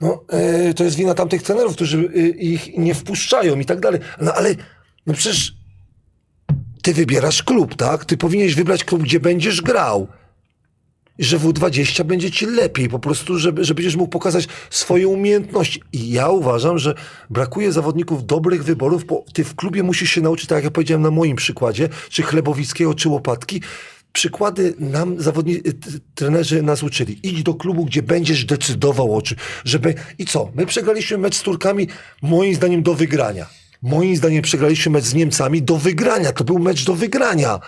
no 0.02 0.23
e, 0.30 0.73
to 0.73 0.84
jest 0.84 0.95
wina 0.95 1.14
tamtych 1.14 1.44
trenerów, 1.44 1.73
którzy 1.76 1.98
e, 2.15 2.19
ich 2.30 2.77
nie 2.77 2.95
wpuszczają 2.95 3.60
i 3.60 3.65
tak 3.65 3.80
dalej. 3.80 3.99
No 4.22 4.34
ale, 4.34 4.56
no 5.06 5.14
przecież 5.14 5.53
ty 6.81 6.94
wybierasz 6.94 7.44
klub, 7.44 7.76
tak? 7.76 8.06
Ty 8.06 8.18
powinieneś 8.18 8.56
wybrać 8.56 8.84
klub, 8.84 9.03
gdzie 9.03 9.19
będziesz 9.19 9.61
grał. 9.61 10.07
Że 11.19 11.39
W20 11.39 12.03
będzie 12.03 12.31
ci 12.31 12.45
lepiej, 12.45 12.89
po 12.89 12.99
prostu, 12.99 13.39
żeby, 13.39 13.64
że 13.64 13.76
będziesz 13.76 13.95
mógł 13.95 14.10
pokazać 14.10 14.48
swoje 14.69 15.07
umiejętności. 15.07 15.81
I 15.94 16.11
ja 16.11 16.30
uważam, 16.30 16.80
że 16.80 16.95
brakuje 17.30 17.72
zawodników 17.72 18.26
dobrych 18.26 18.64
wyborów, 18.64 19.06
bo 19.06 19.26
ty 19.34 19.44
w 19.44 19.56
klubie 19.56 19.84
musisz 19.84 20.11
się 20.11 20.22
nauczyć, 20.22 20.48
tak 20.48 20.56
jak 20.56 20.64
ja 20.64 20.72
powiedziałem 20.72 21.02
na 21.02 21.11
moim 21.11 21.35
przykładzie, 21.35 21.89
czy 22.10 22.23
Chlebowickiego, 22.23 22.94
czy 22.94 23.10
Łopatki. 23.10 23.61
Przykłady 24.14 24.73
nam 24.80 25.22
zawodnicy, 25.22 25.73
trenerzy 26.15 26.61
nas 26.61 26.84
uczyli. 26.84 27.19
Idź 27.23 27.44
do 27.44 27.53
klubu, 27.53 27.85
gdzie 27.85 28.03
będziesz 28.03 28.45
decydował 28.45 29.15
o 29.15 29.22
czym. 29.22 29.38
Żeby... 29.65 29.95
I 30.18 30.26
co? 30.26 30.52
My 30.56 30.65
przegraliśmy 30.65 31.18
mecz 31.18 31.35
z 31.35 31.41
Turkami, 31.41 31.88
moim 32.22 32.56
zdaniem, 32.56 32.84
do 32.84 32.94
wygrania. 32.94 33.45
Moim 33.81 34.15
zdaniem 34.15 34.41
przegraliśmy 34.41 34.91
mecz 34.91 35.06
z 35.06 35.14
Niemcami 35.14 35.61
do 35.61 35.77
wygrania. 35.77 36.31
To 36.31 36.44
był 36.44 36.60
mecz 36.60 36.85
do 36.85 36.95
wygrania. 36.95 37.60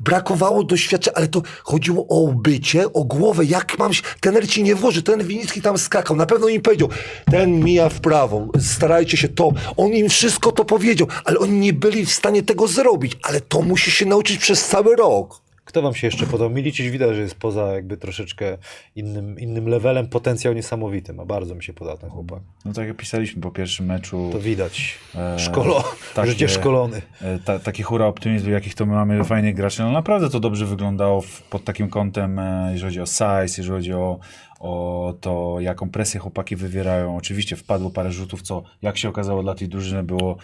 Brakowało 0.00 0.64
doświadczenia, 0.64 1.16
ale 1.16 1.28
to 1.28 1.42
chodziło 1.62 2.06
o 2.08 2.32
bycie, 2.32 2.92
o 2.92 3.04
głowę, 3.04 3.44
jak 3.44 3.78
mam 3.78 3.92
się, 3.92 4.02
ten 4.20 4.46
ci 4.46 4.62
nie 4.62 4.74
włoży, 4.74 5.02
ten 5.02 5.24
Winicki 5.24 5.62
tam 5.62 5.78
skakał, 5.78 6.16
na 6.16 6.26
pewno 6.26 6.48
im 6.48 6.62
powiedział, 6.62 6.88
ten 7.30 7.64
mija 7.64 7.88
w 7.88 8.00
prawo, 8.00 8.48
starajcie 8.60 9.16
się 9.16 9.28
to, 9.28 9.52
on 9.76 9.92
im 9.92 10.08
wszystko 10.08 10.52
to 10.52 10.64
powiedział, 10.64 11.08
ale 11.24 11.38
oni 11.38 11.58
nie 11.58 11.72
byli 11.72 12.06
w 12.06 12.12
stanie 12.12 12.42
tego 12.42 12.68
zrobić, 12.68 13.18
ale 13.22 13.40
to 13.40 13.62
musi 13.62 13.90
się 13.90 14.06
nauczyć 14.06 14.38
przez 14.38 14.68
cały 14.68 14.96
rok. 14.96 15.45
Kto 15.66 15.82
wam 15.82 15.94
się 15.94 16.06
jeszcze 16.06 16.26
podobał? 16.26 16.50
Milicic 16.56 16.90
widać, 16.92 17.14
że 17.16 17.20
jest 17.22 17.34
poza 17.34 17.72
jakby 17.74 17.96
troszeczkę 17.96 18.58
innym, 18.96 19.38
innym 19.38 19.68
levelem, 19.68 20.08
potencjał 20.08 20.54
niesamowity 20.54 21.12
ma. 21.12 21.24
Bardzo 21.24 21.54
mi 21.54 21.62
się 21.62 21.72
podoba 21.72 21.96
ten 21.96 22.10
chłopak. 22.10 22.40
No 22.64 22.72
tak 22.72 22.86
jak 22.88 22.96
pisaliśmy 22.96 23.42
po 23.42 23.50
pierwszym 23.50 23.86
meczu. 23.86 24.28
To 24.32 24.38
widać. 24.40 24.98
E, 25.14 25.38
Szkolo, 25.38 25.84
takie- 26.14 26.30
życie 26.30 26.48
szkolony. 26.48 27.02
e, 27.22 27.38
Ta, 27.38 27.58
taki 27.58 27.82
hura 27.82 28.06
optymizmu, 28.06 28.50
jakich 28.50 28.74
to 28.74 28.86
my 28.86 28.92
mamy 28.94 29.24
fajnych 29.24 29.54
graczy. 29.54 29.82
No 29.82 29.92
naprawdę 29.92 30.30
to 30.30 30.40
dobrze 30.40 30.66
wyglądało 30.66 31.20
w, 31.20 31.42
pod 31.42 31.64
takim 31.64 31.88
kątem, 31.88 32.38
e, 32.38 32.68
jeżeli 32.72 32.88
chodzi 32.88 33.00
o 33.00 33.06
size, 33.06 33.42
jeżeli 33.62 33.68
chodzi 33.70 33.92
o, 33.92 34.18
o 34.60 35.14
to, 35.20 35.56
jaką 35.60 35.90
presję 35.90 36.20
chłopaki 36.20 36.56
wywierają. 36.56 37.16
Oczywiście 37.16 37.56
wpadło 37.56 37.90
parę 37.90 38.12
rzutów, 38.12 38.42
co 38.42 38.62
jak 38.82 38.98
się 38.98 39.08
okazało 39.08 39.42
dla 39.42 39.54
tej 39.54 39.68
drużyny 39.68 40.02
było 40.02 40.36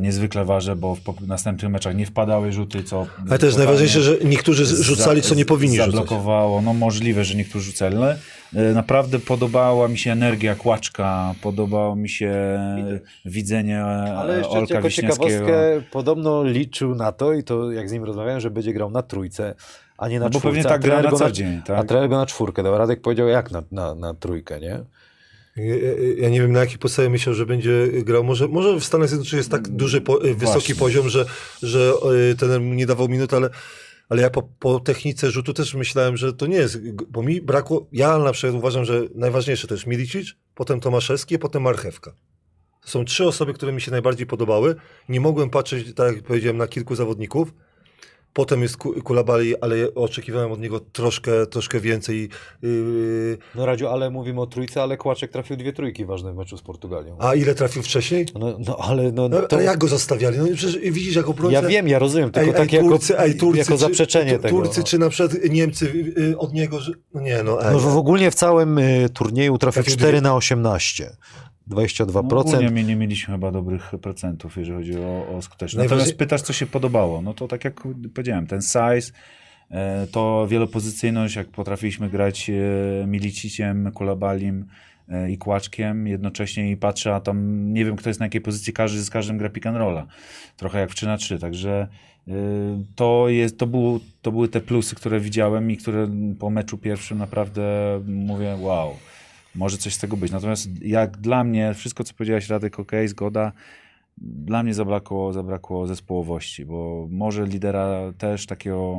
niezwykle 0.00 0.44
ważne, 0.44 0.76
bo 0.76 0.94
w 0.94 1.26
następnych 1.26 1.72
meczach 1.72 1.96
nie 1.96 2.06
wpadały 2.06 2.52
rzuty, 2.52 2.82
co... 2.82 3.06
Ale 3.30 3.38
też 3.38 3.56
najważniejsze, 3.56 4.02
że 4.02 4.16
niektórzy 4.24 4.66
rzucali, 4.66 5.22
co 5.22 5.34
nie 5.34 5.44
powinni 5.44 5.76
rzucać. 5.76 5.94
Zablokowało, 5.94 6.62
no 6.62 6.74
możliwe, 6.74 7.24
że 7.24 7.34
niektórzy 7.34 7.70
rzucali, 7.70 7.96
ale 7.96 8.18
e, 8.54 8.72
naprawdę 8.72 9.18
podobała 9.18 9.88
mi 9.88 9.98
się 9.98 10.12
energia 10.12 10.54
Kłaczka, 10.54 11.34
podobało 11.42 11.96
mi 11.96 12.08
się 12.08 12.58
widzenie 13.24 13.82
Ale 13.84 14.38
jeszcze 14.38 14.58
Olka 14.58 14.74
jako 14.74 14.90
ciekawostkę, 14.90 15.82
podobno 15.90 16.44
liczył 16.44 16.94
na 16.94 17.12
to 17.12 17.32
i 17.32 17.44
to 17.44 17.72
jak 17.72 17.88
z 17.88 17.92
nim 17.92 18.04
rozmawiałem, 18.04 18.40
że 18.40 18.50
będzie 18.50 18.72
grał 18.72 18.90
na 18.90 19.02
trójce, 19.02 19.54
a 19.98 20.08
nie 20.08 20.18
na 20.18 20.24
No 20.24 20.30
bo 20.30 20.38
czwórce. 20.38 20.48
pewnie 20.48 20.70
a 20.70 20.72
tak 20.72 20.82
gra 20.82 21.02
na 21.02 21.12
co 21.12 21.30
dzień, 21.30 21.62
tak? 21.62 21.78
A 21.78 21.84
trener 21.84 22.08
go 22.08 22.16
na 22.16 22.26
czwórkę 22.26 22.62
dał. 22.62 22.78
Radek 22.78 23.00
powiedział 23.00 23.28
jak 23.28 23.50
na, 23.50 23.62
na, 23.72 23.94
na 23.94 24.14
trójkę, 24.14 24.60
nie? 24.60 24.80
Ja, 26.16 26.28
nie 26.28 26.40
wiem, 26.40 26.52
na 26.52 26.60
jakiej 26.60 26.78
podstawie 26.78 27.10
myślał, 27.10 27.34
że 27.34 27.46
będzie 27.46 27.88
grał. 27.88 28.24
Może, 28.24 28.48
może 28.48 28.80
w 28.80 28.84
Stanach 28.84 29.08
Zjednoczonych 29.08 29.40
jest 29.40 29.50
tak 29.50 29.68
duży, 29.68 30.00
po, 30.00 30.18
wysoki 30.18 30.44
Właśnie. 30.44 30.74
poziom, 30.74 31.08
że, 31.08 31.26
że 31.62 31.92
e, 32.42 32.58
mu 32.58 32.74
nie 32.74 32.86
dawał 32.86 33.08
minut, 33.08 33.34
ale, 33.34 33.50
ale 34.08 34.22
ja 34.22 34.30
po, 34.30 34.42
po 34.42 34.80
technice 34.80 35.30
rzutu 35.30 35.52
też 35.52 35.74
myślałem, 35.74 36.16
że 36.16 36.32
to 36.32 36.46
nie 36.46 36.56
jest, 36.56 36.78
bo 37.10 37.22
mi 37.22 37.40
brakło, 37.40 37.86
ja 37.92 38.18
na 38.18 38.32
przykład 38.32 38.58
uważam, 38.58 38.84
że 38.84 39.02
najważniejsze 39.14 39.66
to 39.66 39.74
jest 39.74 39.86
Milicic, 39.86 40.34
potem 40.54 40.80
Tomaszewski, 40.80 41.38
potem 41.38 41.62
Marchewka. 41.62 42.14
To 42.82 42.88
są 42.88 43.04
trzy 43.04 43.26
osoby, 43.26 43.54
które 43.54 43.72
mi 43.72 43.80
się 43.80 43.90
najbardziej 43.90 44.26
podobały. 44.26 44.74
Nie 45.08 45.20
mogłem 45.20 45.50
patrzeć, 45.50 45.94
tak 45.94 46.16
jak 46.16 46.24
powiedziałem, 46.24 46.56
na 46.56 46.66
kilku 46.66 46.94
zawodników. 46.94 47.54
Potem 48.34 48.62
jest 48.62 48.76
Ku- 48.76 49.02
Kulabali, 49.02 49.60
ale 49.60 49.94
oczekiwałem 49.94 50.52
od 50.52 50.60
niego 50.60 50.80
troszkę, 50.80 51.46
troszkę 51.46 51.80
więcej. 51.80 52.28
Yy, 52.62 53.38
No 53.54 53.66
Radziu, 53.66 53.88
ale 53.88 54.10
mówimy 54.10 54.40
o 54.40 54.46
trójce, 54.46 54.82
ale 54.82 54.96
Kłaczek 54.96 55.30
trafił 55.30 55.56
dwie 55.56 55.72
trójki 55.72 56.04
ważne 56.04 56.32
w 56.32 56.36
meczu 56.36 56.56
z 56.56 56.62
Portugalią. 56.62 57.16
a 57.20 57.34
ile 57.34 57.54
trafił 57.54 57.82
wcześniej? 57.82 58.26
No, 58.38 58.56
no 58.66 58.76
ale 58.80 59.12
no, 59.12 59.28
No, 59.28 59.42
to, 59.42 59.56
ale 59.56 59.64
jak 59.64 59.78
go 59.78 59.88
zostawiali? 59.88 60.38
No 60.38 60.44
przecież 60.54 60.78
widzisz, 60.78 61.16
jak 61.16 61.28
obrońca... 61.28 61.60
ja 61.62 61.68
wiem, 61.68 61.88
ja 61.88 61.98
rozumiem, 61.98 62.30
tylko 62.30 62.48
Ej, 62.50 62.54
tak 62.56 62.68
ej, 62.74 62.76
jako, 62.76 62.88
Turcy, 62.88 63.18
ej, 63.18 63.34
Turcy, 63.36 63.58
jako 63.58 63.72
czy- 63.72 63.78
zaprzeczenie 63.78 64.36
tu- 64.36 64.42
tego. 64.42 64.56
Turcy 64.56 64.80
no. 64.80 64.86
czy 64.86 64.98
na 64.98 65.08
przykład 65.08 65.38
Niemcy 65.50 66.14
y, 66.18 66.38
od 66.38 66.52
niego, 66.52 66.80
że... 66.80 66.92
No 67.14 67.20
nie, 67.20 67.42
no 67.42 67.66
ej. 67.66 67.72
No, 67.72 67.78
w 67.78 67.96
ogólnie 67.96 68.30
w 68.30 68.34
całym 68.34 68.78
y, 68.78 69.08
turnieju 69.14 69.58
trafił 69.58 69.82
Trafił 69.82 69.98
4 69.98 70.12
dwie- 70.18 70.22
na 70.22 70.34
18. 70.36 71.16
22%. 71.70 72.62
No, 72.62 72.70
my 72.70 72.84
nie 72.84 72.96
mieliśmy 72.96 73.34
chyba 73.34 73.50
dobrych 73.50 73.92
procentów, 74.02 74.56
jeżeli 74.56 74.76
chodzi 74.78 74.98
o, 74.98 75.28
o 75.36 75.42
skuteczność. 75.42 75.74
Najważniej- 75.74 75.98
Natomiast 75.98 76.18
pytasz, 76.18 76.42
co 76.42 76.52
się 76.52 76.66
podobało. 76.66 77.22
No 77.22 77.34
to 77.34 77.48
tak 77.48 77.64
jak 77.64 77.80
powiedziałem, 78.14 78.46
ten 78.46 78.62
size, 78.62 79.12
e, 79.70 80.06
to 80.06 80.46
wielopozycyjność, 80.50 81.36
jak 81.36 81.48
potrafiliśmy 81.48 82.10
grać 82.10 82.50
e, 82.50 83.06
Miliciciem, 83.06 83.92
Kulabalim 83.92 84.66
e, 85.08 85.30
i 85.30 85.38
Kłaczkiem 85.38 86.06
jednocześnie 86.06 86.70
i 86.70 86.76
patrzę, 86.76 87.14
a 87.14 87.20
tam 87.20 87.72
nie 87.72 87.84
wiem, 87.84 87.96
kto 87.96 88.10
jest 88.10 88.20
na 88.20 88.26
jakiej 88.26 88.40
pozycji, 88.40 88.72
każdy 88.72 89.02
z 89.02 89.10
każdym 89.10 89.38
gra 89.38 89.48
pick 89.48 89.66
and 89.66 89.76
rolla. 89.76 90.06
Trochę 90.56 90.80
jak 90.80 90.90
w 90.90 90.94
3 90.94 91.06
na 91.06 91.16
3 91.16 91.38
także 91.38 91.88
to, 92.96 93.28
jest, 93.28 93.58
to, 93.58 93.66
był, 93.66 94.00
to 94.22 94.32
były 94.32 94.48
te 94.48 94.60
plusy, 94.60 94.94
które 94.94 95.20
widziałem 95.20 95.70
i 95.70 95.76
które 95.76 96.08
po 96.38 96.50
meczu 96.50 96.78
pierwszym 96.78 97.18
naprawdę 97.18 97.62
mówię, 98.06 98.56
wow 98.60 98.94
może 99.54 99.78
coś 99.78 99.94
z 99.94 99.98
tego 99.98 100.16
być. 100.16 100.32
Natomiast 100.32 100.82
jak 100.82 101.16
dla 101.16 101.44
mnie, 101.44 101.74
wszystko 101.74 102.04
co 102.04 102.14
powiedziałeś 102.14 102.48
Radek, 102.48 102.80
ok, 102.80 102.92
zgoda, 103.06 103.52
dla 104.18 104.62
mnie 104.62 104.74
zabrakło, 104.74 105.32
zabrakło 105.32 105.86
zespołowości, 105.86 106.64
bo 106.64 107.06
może 107.10 107.46
lidera 107.46 108.12
też 108.18 108.46
takiego 108.46 108.96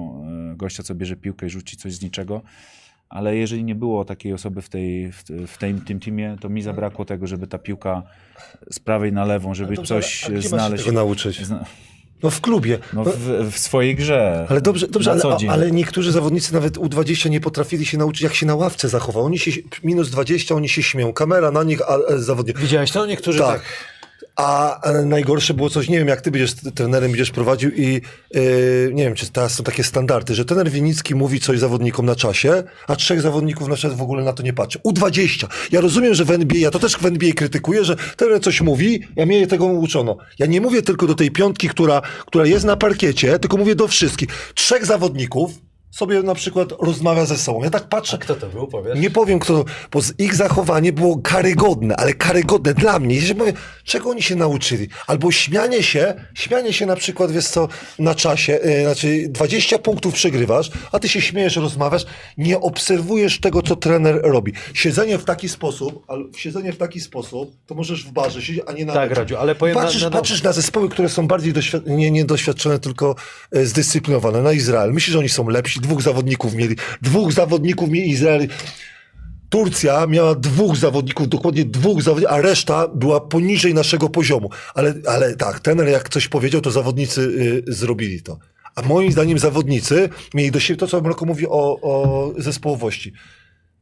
e, 0.53 0.55
gościa, 0.55 0.83
co 0.83 0.95
bierze 0.95 1.15
piłkę 1.15 1.45
i 1.45 1.49
rzuci 1.49 1.77
coś 1.77 1.93
z 1.93 2.01
niczego, 2.01 2.41
ale 3.09 3.35
jeżeli 3.35 3.63
nie 3.63 3.75
było 3.75 4.05
takiej 4.05 4.33
osoby 4.33 4.61
w, 4.61 4.69
tej, 4.69 5.11
w, 5.11 5.23
w 5.47 5.57
tej, 5.57 5.73
tym 5.73 5.99
teamie, 5.99 6.37
to 6.41 6.49
mi 6.49 6.61
zabrakło 6.61 7.05
tego, 7.05 7.27
żeby 7.27 7.47
ta 7.47 7.57
piłka 7.57 8.03
z 8.71 8.79
prawej 8.79 9.13
na 9.13 9.25
lewą, 9.25 9.53
żeby 9.53 9.75
Dobrze, 9.75 9.87
coś 9.87 10.29
masz 10.29 10.43
się 10.43 10.49
znaleźć. 10.49 10.83
tego 10.83 10.95
nauczyć? 10.95 11.45
Zna, 11.45 11.65
No 12.23 12.29
w 12.29 12.41
klubie. 12.41 12.79
no 12.93 13.03
No, 13.03 13.11
w, 13.11 13.51
w 13.51 13.59
swojej 13.59 13.95
grze. 13.95 14.45
ale 14.49 14.61
dobrze, 14.61 14.87
dobrze 14.87 15.15
na 15.15 15.23
ale, 15.23 15.51
ale 15.51 15.71
niektórzy 15.71 16.11
zawodnicy 16.11 16.53
nawet 16.53 16.77
U20 16.77 17.29
nie 17.29 17.41
potrafili 17.41 17.85
się 17.85 17.97
nauczyć, 17.97 18.21
jak 18.21 18.33
się 18.35 18.45
na 18.45 18.55
ławce 18.55 18.89
zachował. 18.89 19.25
Oni 19.25 19.39
się, 19.39 19.51
minus 19.83 20.09
20, 20.09 20.55
oni 20.55 20.69
się 20.69 20.83
śmieją. 20.83 21.13
Kamera 21.13 21.51
na 21.51 21.63
nich, 21.63 21.81
a 21.81 21.97
e, 21.97 22.19
zawodnik... 22.19 22.59
Widziałeś 22.59 22.91
to? 22.91 23.05
Niektórzy 23.05 23.39
Tak. 23.39 23.47
tak. 23.61 23.61
A 24.35 24.81
e, 24.81 25.05
najgorsze 25.05 25.53
było 25.53 25.69
coś, 25.69 25.89
nie 25.89 25.97
wiem, 25.99 26.07
jak 26.07 26.21
ty 26.21 26.31
będziesz 26.31 26.55
trenerem, 26.75 27.11
będziesz 27.11 27.31
prowadził 27.31 27.71
i 27.71 28.01
e, 28.33 28.39
nie 28.93 29.03
wiem, 29.03 29.15
czy 29.15 29.31
teraz 29.31 29.53
są 29.53 29.63
takie 29.63 29.83
standardy, 29.83 30.35
że 30.35 30.45
trener 30.45 30.69
Winicki 30.69 31.15
mówi 31.15 31.39
coś 31.39 31.59
zawodnikom 31.59 32.05
na 32.05 32.15
czasie, 32.15 32.63
a 32.87 32.95
trzech 32.95 33.21
zawodników 33.21 33.67
na 33.67 33.75
przykład 33.75 33.97
w 33.97 34.01
ogóle 34.01 34.23
na 34.23 34.33
to 34.33 34.43
nie 34.43 34.53
patrzy. 34.53 34.79
U20. 34.79 35.47
Ja 35.71 35.81
rozumiem, 35.81 36.13
że 36.13 36.25
w 36.25 36.31
NBA, 36.31 36.59
ja 36.59 36.71
to 36.71 36.79
też 36.79 36.93
w 36.97 37.05
NBA 37.05 37.33
krytykuję, 37.33 37.85
że 37.85 37.95
trener 38.17 38.41
coś 38.41 38.61
mówi, 38.61 39.01
ja 39.15 39.25
mnie 39.25 39.47
tego 39.47 39.65
uczono. 39.65 40.17
Ja 40.39 40.45
nie 40.45 40.61
mówię 40.61 40.81
tylko 40.81 41.07
do 41.07 41.15
tej 41.15 41.31
piątki, 41.31 41.69
która, 41.69 42.01
która 42.25 42.45
jest 42.45 42.65
na 42.65 42.75
parkiecie, 42.75 43.39
tylko 43.39 43.57
mówię 43.57 43.75
do 43.75 43.87
wszystkich. 43.87 44.29
Trzech 44.53 44.85
zawodników 44.85 45.51
sobie 45.95 46.23
na 46.23 46.35
przykład 46.35 46.69
rozmawia 46.79 47.25
ze 47.25 47.37
sobą. 47.37 47.63
Ja 47.63 47.69
tak 47.69 47.89
patrzę, 47.89 48.17
Kto 48.17 48.35
to 48.35 48.47
był, 48.47 48.67
powiesz? 48.67 48.99
nie 48.99 49.09
powiem 49.09 49.39
kto, 49.39 49.65
bo 49.91 49.99
ich 50.17 50.35
zachowanie 50.35 50.93
było 50.93 51.17
karygodne, 51.17 51.95
ale 51.95 52.13
karygodne 52.13 52.73
dla 52.73 52.99
mnie. 52.99 53.15
Jeżeli 53.15 53.35
powiem, 53.35 53.55
czego 53.83 54.09
oni 54.09 54.21
się 54.21 54.35
nauczyli? 54.35 54.87
Albo 55.07 55.31
śmianie 55.31 55.83
się, 55.83 56.13
śmianie 56.33 56.73
się 56.73 56.85
na 56.85 56.95
przykład, 56.95 57.31
wiesz 57.31 57.47
co, 57.47 57.67
na 57.99 58.15
czasie, 58.15 58.59
yy, 58.63 58.81
znaczy 58.83 59.25
20 59.29 59.79
punktów 59.79 60.13
przegrywasz, 60.13 60.71
a 60.91 60.99
ty 60.99 61.09
się 61.09 61.21
śmiejesz, 61.21 61.55
rozmawiasz, 61.55 62.05
nie 62.37 62.59
obserwujesz 62.59 63.39
tego, 63.39 63.61
co 63.61 63.75
trener 63.75 64.19
robi. 64.23 64.53
Siedzenie 64.73 65.17
w 65.17 65.25
taki 65.25 65.49
sposób, 65.49 66.03
ale 66.07 66.23
siedzenie 66.37 66.73
w 66.73 66.77
taki 66.77 67.01
sposób, 67.01 67.55
to 67.67 67.75
możesz 67.75 68.05
w 68.05 68.11
barze 68.11 68.41
siedzieć, 68.41 68.63
a 68.67 68.71
nie 68.71 68.85
na 68.85 68.93
Tak, 68.93 69.11
Radziu, 69.11 69.37
ale 69.37 69.55
powiem 69.55 69.75
patrzysz, 69.75 70.01
na, 70.01 70.09
na, 70.09 70.17
patrzysz 70.17 70.43
na 70.43 70.53
zespoły, 70.53 70.89
które 70.89 71.09
są 71.09 71.27
bardziej 71.27 71.53
doświad- 71.53 71.87
nie, 71.87 72.11
nie 72.11 72.25
doświadczone, 72.25 72.79
tylko 72.79 73.15
e, 73.51 73.65
zdyscyplinowane. 73.65 74.41
Na 74.41 74.53
Izrael. 74.53 74.93
Myślisz, 74.93 75.13
że 75.13 75.19
oni 75.19 75.29
są 75.29 75.49
lepsi? 75.49 75.84
Dwóch 75.85 76.01
zawodników 76.01 76.53
mieli. 76.53 76.75
Dwóch 77.01 77.33
zawodników 77.33 77.89
mieli 77.89 78.09
Izrael. 78.09 78.47
Turcja 79.49 80.07
miała 80.07 80.35
dwóch 80.35 80.75
zawodników, 80.77 81.29
dokładnie 81.29 81.65
dwóch 81.65 82.01
zawodników, 82.01 82.35
a 82.37 82.41
reszta 82.41 82.87
była 82.87 83.21
poniżej 83.21 83.73
naszego 83.73 84.09
poziomu. 84.09 84.49
Ale, 84.75 84.93
ale 85.07 85.35
tak, 85.35 85.59
trener 85.59 85.87
jak 85.87 86.09
coś 86.09 86.27
powiedział, 86.27 86.61
to 86.61 86.71
zawodnicy 86.71 87.21
y, 87.67 87.73
zrobili 87.73 88.21
to. 88.21 88.37
A 88.75 88.81
moim 88.81 89.11
zdaniem 89.11 89.39
zawodnicy 89.39 90.09
mieli 90.33 90.51
do 90.51 90.59
siebie 90.59 90.77
to, 90.77 90.87
co 90.87 91.01
Mroko 91.01 91.25
mówi 91.25 91.47
o, 91.47 91.79
o 91.81 92.31
zespołowości. 92.37 93.13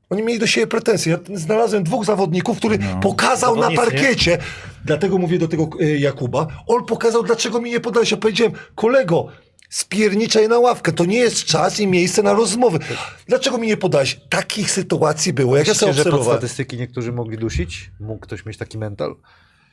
Oni 0.10 0.24
mieli 0.24 0.40
do 0.40 0.48
siebie 0.48 0.68
pretensje. 0.68 1.12
Ja 1.12 1.38
znalazłem 1.38 1.84
dwóch 1.84 2.06
zawodników, 2.06 2.58
który 2.58 2.80
pokazał 3.02 3.56
na 3.56 3.62
Zawodnicy, 3.62 3.92
nie? 3.92 3.92
parkiecie. 3.92 4.38
Dlatego 4.86 5.18
mówię 5.18 5.40
do 5.40 5.48
tego 5.48 5.70
y, 5.82 6.00
Jakuba. 6.00 6.48
On 6.68 6.86
pokazał, 6.86 7.24
dlaczego 7.24 7.62
mi 7.62 7.72
nie 7.72 7.80
podałeś. 7.80 8.12
Ja 8.12 8.18
powiedziałem, 8.18 8.54
kolego, 8.76 9.28
spierniczaj 9.74 10.48
na 10.50 10.60
ławkę. 10.60 10.92
To 10.92 11.06
nie 11.06 11.18
jest 11.18 11.46
czas 11.46 11.80
i 11.80 11.88
miejsce 11.88 12.24
na 12.24 12.34
rozmowy. 12.34 12.80
Dlaczego 13.28 13.58
mi 13.58 13.68
nie 13.68 13.78
podałeś? 13.78 14.20
Takich 14.30 14.72
sytuacji 14.72 15.34
było. 15.34 15.58
Jak 15.58 15.68
ja 15.68 15.74
sobie 15.74 15.94
że 15.94 16.06
pod 16.06 16.24
statystyki 16.24 16.78
niektórzy 16.78 17.12
mogli 17.12 17.38
dusić? 17.38 17.92
Mógł 18.00 18.20
ktoś 18.20 18.46
mieć 18.46 18.58
taki 18.58 18.78
mental? 18.78 19.16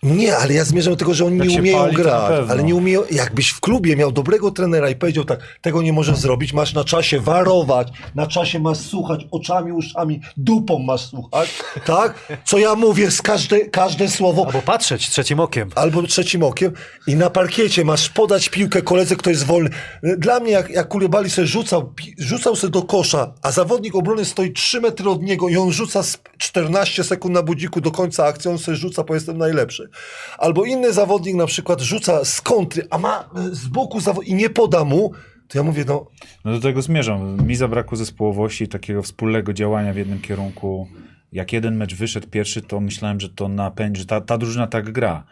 Nie, 0.02 0.36
ale 0.36 0.54
ja 0.54 0.64
zmierzam 0.64 0.92
do 0.92 0.96
tego, 0.96 1.14
że 1.14 1.24
oni 1.24 1.38
Jak 1.38 1.48
nie 1.48 1.58
umieją 1.58 1.78
pali, 1.78 1.96
grać. 1.96 2.50
Ale 2.50 2.62
nie 2.62 2.74
umieją. 2.74 3.02
Jakbyś 3.10 3.50
w 3.50 3.60
klubie 3.60 3.96
miał 3.96 4.12
dobrego 4.12 4.50
trenera 4.50 4.90
i 4.90 4.96
powiedział 4.96 5.24
tak, 5.24 5.40
tego 5.62 5.82
nie 5.82 5.92
możesz 5.92 6.16
zrobić, 6.16 6.52
masz 6.52 6.74
na 6.74 6.84
czasie 6.84 7.20
warować, 7.20 7.88
na 8.14 8.26
czasie 8.26 8.60
masz 8.60 8.78
słuchać, 8.78 9.26
oczami, 9.30 9.72
uszami, 9.72 10.20
dupą 10.36 10.78
masz 10.78 11.00
słuchać, 11.00 11.48
tak? 11.84 12.14
Co 12.44 12.58
ja 12.58 12.74
mówię, 12.74 13.10
z 13.10 13.22
każde, 13.22 13.60
każde 13.60 14.08
słowo. 14.08 14.46
Albo 14.46 14.62
patrzeć 14.62 15.10
trzecim 15.10 15.40
okiem. 15.40 15.70
Albo 15.74 16.02
trzecim 16.02 16.42
okiem 16.42 16.72
i 17.06 17.14
na 17.14 17.30
parkiecie 17.30 17.84
masz 17.84 18.08
podać 18.08 18.48
piłkę 18.48 18.82
koledze, 18.82 19.16
kto 19.16 19.30
jest 19.30 19.44
wolny. 19.44 19.70
Dla 20.02 20.40
mnie, 20.40 20.52
jak, 20.52 20.70
jak 20.70 20.88
Kulebali 20.88 21.30
sobie 21.30 21.46
rzucał, 21.46 21.92
rzucał 22.18 22.56
sobie 22.56 22.70
do 22.70 22.82
kosza, 22.82 23.32
a 23.42 23.52
zawodnik 23.52 23.94
obrony 23.94 24.24
stoi 24.24 24.52
3 24.52 24.80
metry 24.80 25.10
od 25.10 25.22
niego 25.22 25.48
i 25.48 25.56
on 25.56 25.72
rzuca 25.72 26.02
z 26.02 26.18
14 26.38 27.04
sekund 27.04 27.34
na 27.34 27.42
budziku 27.42 27.80
do 27.80 27.90
końca 27.90 28.26
akcji, 28.26 28.50
on 28.50 28.58
sobie 28.58 28.76
rzuca, 28.76 29.04
bo 29.04 29.14
jestem 29.14 29.38
najlepszy. 29.38 29.89
Albo 30.38 30.64
inny 30.64 30.92
zawodnik 30.92 31.34
na 31.34 31.46
przykład 31.46 31.80
rzuca 31.80 32.24
z 32.24 32.40
kontry, 32.40 32.86
a 32.90 32.98
ma 32.98 33.30
e, 33.36 33.54
z 33.54 33.66
boku 33.68 33.98
zawod- 33.98 34.24
i 34.24 34.34
nie 34.34 34.50
poda 34.50 34.84
mu, 34.84 35.12
To 35.48 35.58
ja 35.58 35.64
mówię, 35.64 35.84
no 35.88 36.06
No 36.44 36.52
do 36.52 36.60
tego 36.60 36.82
zmierzam. 36.82 37.46
Mi 37.46 37.56
zabrakło 37.56 37.96
zespołowości, 37.96 38.68
takiego 38.68 39.02
wspólnego 39.02 39.52
działania 39.52 39.92
w 39.92 39.96
jednym 39.96 40.20
kierunku. 40.20 40.88
Jak 41.32 41.52
jeden 41.52 41.76
mecz 41.76 41.94
wyszedł 41.94 42.28
pierwszy, 42.28 42.62
to 42.62 42.80
myślałem, 42.80 43.20
że 43.20 43.28
to 43.28 43.48
napędzi, 43.48 44.00
że 44.00 44.06
ta, 44.06 44.20
ta 44.20 44.38
drużyna 44.38 44.66
tak 44.66 44.92
gra. 44.92 45.24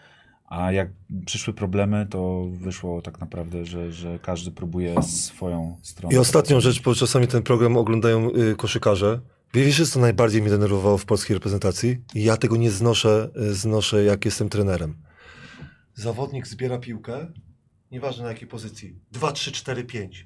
A 0.48 0.72
jak 0.72 0.89
przyszły 1.26 1.55
problemy, 1.55 2.06
to 2.10 2.44
wyszło 2.52 3.02
tak 3.02 3.20
naprawdę, 3.20 3.64
że, 3.64 3.93
że 3.93 4.18
każdy 4.18 4.51
próbuje 4.51 5.02
swoją 5.02 5.76
stronę. 5.82 6.14
I 6.14 6.18
ostatnią 6.18 6.60
rzecz, 6.60 6.82
bo 6.82 6.94
czasami 6.94 7.26
ten 7.26 7.43
program 7.43 7.76
oglądają 7.76 8.30
y, 8.30 8.56
koszykarze. 8.56 9.20
Wiesz, 9.54 9.90
co 9.90 10.00
najbardziej 10.00 10.42
mnie 10.42 10.50
denerwowało 10.50 10.98
w 10.98 11.04
polskiej 11.04 11.34
reprezentacji? 11.34 11.98
I 12.14 12.24
ja 12.24 12.36
tego 12.36 12.56
nie 12.56 12.70
znoszę, 12.70 13.28
y, 13.50 13.54
znoszę 13.54 14.04
jak 14.04 14.24
jestem 14.24 14.48
trenerem. 14.48 14.94
Zawodnik 15.94 16.46
zbiera 16.46 16.78
piłkę, 16.78 17.26
nieważne 17.92 18.22
na 18.24 18.28
jakiej 18.28 18.48
pozycji, 18.48 18.94
2, 19.12 19.32
3, 19.32 19.52
4, 19.52 19.84
5. 19.84 20.24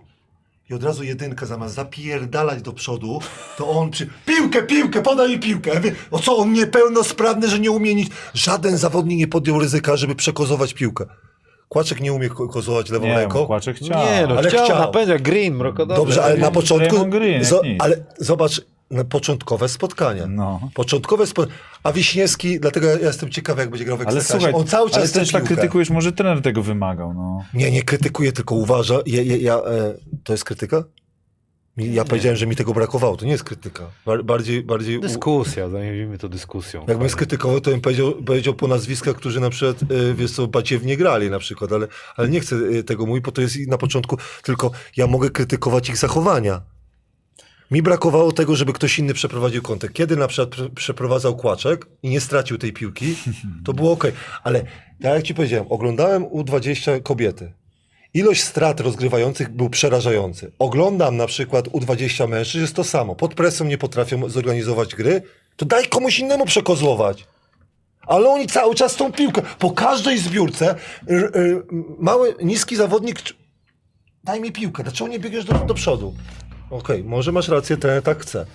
I 0.70 0.74
od 0.74 0.82
razu 0.84 1.04
jedynka 1.04 1.46
zamiast 1.46 1.74
zapierdalać 1.74 2.62
do 2.62 2.72
przodu, 2.72 3.20
to 3.58 3.68
on 3.68 3.90
przy... 3.90 4.08
Piłkę, 4.26 4.62
piłkę, 4.62 5.02
podaj 5.02 5.28
mi 5.30 5.38
piłkę. 5.38 5.80
O 6.10 6.18
co, 6.18 6.36
on 6.36 6.52
niepełnosprawny, 6.52 7.48
że 7.48 7.58
nie 7.60 7.70
umie 7.70 7.94
nic. 7.94 8.10
Żaden 8.34 8.76
zawodnik 8.78 9.18
nie 9.18 9.28
podjął 9.28 9.58
ryzyka, 9.60 9.96
żeby 9.96 10.14
przekozować 10.14 10.74
piłkę. 10.74 11.06
Kłaczek 11.68 12.00
nie 12.00 12.12
umie 12.12 12.28
ko- 12.28 12.48
kozować 12.48 12.90
lewą 12.90 13.06
Nie, 13.06 13.14
ręką. 13.16 13.46
Kłaczek 13.46 13.76
chciał. 13.76 14.06
Nie, 14.06 14.26
no 14.28 14.34
ale 14.38 14.48
chciał, 14.48 14.64
chciał. 14.64 14.78
napędzać 14.78 15.22
Green, 15.22 15.54
Mrokodowy. 15.54 16.00
Dobrze, 16.00 16.24
ale 16.24 16.36
na 16.36 16.50
początku. 16.50 17.06
Green, 17.06 17.44
ale 17.78 18.04
zobacz, 18.18 18.60
początkowe 19.10 19.68
spotkanie. 19.68 20.26
No. 20.26 20.60
Początkowe 20.74 21.26
spotkanie. 21.26 21.58
A 21.82 21.92
Wiśniewski, 21.92 22.60
dlatego 22.60 22.86
ja 22.86 22.98
jestem 22.98 23.30
ciekawy, 23.30 23.60
jak 23.60 23.70
będzie 23.70 23.84
grał 23.84 23.96
w 23.98 24.00
Ale 24.00 24.16
Ekstraklasie. 24.16 24.44
słuchaj, 24.46 24.60
On 24.60 24.66
cały 24.66 24.90
czas 24.90 24.98
ale 24.98 25.08
też 25.08 25.32
tak 25.32 25.44
krytykujesz, 25.44 25.90
może 25.90 26.12
trener 26.12 26.42
tego 26.42 26.62
wymagał, 26.62 27.14
no. 27.14 27.44
Nie, 27.54 27.70
nie 27.70 27.82
krytykuję, 27.82 28.32
tylko 28.32 28.54
uważa. 28.54 28.98
Ja, 29.06 29.22
ja, 29.22 29.36
ja, 29.36 29.54
e, 29.54 29.94
to 30.24 30.32
jest 30.32 30.44
krytyka? 30.44 30.84
Ja 31.76 32.04
powiedziałem, 32.04 32.36
że 32.36 32.46
mi 32.46 32.56
tego 32.56 32.74
brakowało. 32.74 33.16
To 33.16 33.24
nie 33.24 33.32
jest 33.32 33.44
krytyka. 33.44 33.84
Bar, 34.06 34.24
bardziej, 34.24 34.62
bardziej 34.62 35.00
Dyskusja, 35.00 35.68
zajmijmy 35.68 36.18
to 36.18 36.28
dyskusją. 36.28 36.84
jakbym 36.88 37.08
skrytykował, 37.08 37.60
to 37.60 37.70
bym 37.70 37.80
powiedział, 37.80 38.12
powiedział 38.26 38.54
po 38.54 38.68
nazwiskach, 38.68 39.16
którzy 39.16 39.40
na 39.40 39.50
przykład, 39.50 39.82
e, 39.82 40.14
wiesz 40.14 40.32
co, 40.32 40.46
baciewnie 40.46 40.96
grali 40.96 41.30
na 41.30 41.38
przykład, 41.38 41.72
ale, 41.72 41.88
ale 42.16 42.28
nie 42.28 42.40
chcę 42.40 42.56
e, 42.56 42.82
tego 42.82 43.06
mówić, 43.06 43.24
bo 43.24 43.32
to 43.32 43.40
jest 43.42 43.56
na 43.68 43.78
początku, 43.78 44.16
tylko 44.42 44.70
ja 44.96 45.06
mogę 45.06 45.30
krytykować 45.30 45.88
ich 45.88 45.96
zachowania. 45.96 46.60
Mi 47.72 47.82
brakowało 47.82 48.32
tego, 48.32 48.56
żeby 48.56 48.72
ktoś 48.72 48.98
inny 48.98 49.14
przeprowadził 49.14 49.62
kontakt. 49.62 49.94
Kiedy 49.94 50.16
na 50.16 50.28
przykład 50.28 50.48
prze- 50.50 50.70
przeprowadzał 50.70 51.36
kłaczek 51.36 51.86
i 52.02 52.08
nie 52.08 52.20
stracił 52.20 52.58
tej 52.58 52.72
piłki, 52.72 53.14
to 53.64 53.72
było 53.72 53.92
ok. 53.92 54.04
Ale 54.44 54.60
tak 55.02 55.14
jak 55.14 55.22
ci 55.22 55.34
powiedziałem, 55.34 55.66
oglądałem 55.70 56.24
U20 56.24 57.02
kobiety. 57.02 57.52
Ilość 58.14 58.42
strat 58.42 58.80
rozgrywających 58.80 59.48
był 59.48 59.70
przerażający. 59.70 60.52
Oglądam 60.58 61.16
na 61.16 61.26
przykład 61.26 61.68
U20 61.68 62.28
mężczyzn, 62.28 62.62
jest 62.62 62.74
to 62.76 62.84
samo. 62.84 63.14
Pod 63.14 63.34
presją 63.34 63.66
nie 63.66 63.78
potrafią 63.78 64.28
zorganizować 64.28 64.94
gry, 64.94 65.22
to 65.56 65.66
daj 65.66 65.88
komuś 65.88 66.18
innemu 66.18 66.46
przekozłować. 66.46 67.26
Ale 68.06 68.28
oni 68.28 68.46
cały 68.46 68.74
czas 68.74 68.96
tą 68.96 69.12
piłkę, 69.12 69.42
po 69.58 69.70
każdej 69.70 70.18
zbiórce, 70.18 70.74
mały, 71.98 72.34
niski 72.42 72.76
zawodnik, 72.76 73.18
daj 74.24 74.40
mi 74.40 74.52
piłkę, 74.52 74.82
dlaczego 74.82 75.08
nie 75.10 75.18
biegniesz 75.18 75.44
do, 75.44 75.54
do 75.54 75.74
przodu? 75.74 76.14
Okej, 76.72 77.04
może 77.04 77.32
masz 77.32 77.48
rację, 77.48 77.76
ten 77.76 78.02
tak 78.02 78.18
chce. 78.18 78.46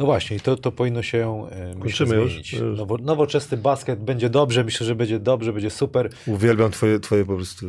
No 0.00 0.06
właśnie, 0.06 0.36
i 0.36 0.40
to, 0.40 0.56
to 0.56 0.72
powinno 0.72 1.02
się, 1.02 1.46
e, 1.50 1.66
myślę, 1.66 1.80
Kończymy 1.82 2.16
już? 2.16 2.30
zmienić. 2.30 2.52
Już. 2.52 2.78
Nowo, 2.78 2.96
nowoczesny 2.98 3.56
basket 3.56 4.04
będzie 4.04 4.30
dobrze, 4.30 4.64
myślę, 4.64 4.86
że 4.86 4.94
będzie 4.94 5.18
dobrze, 5.18 5.52
będzie 5.52 5.70
super. 5.70 6.10
Uwielbiam 6.26 6.70
twoje, 6.70 7.00
twoje 7.00 7.24
po 7.24 7.34
prostu... 7.36 7.66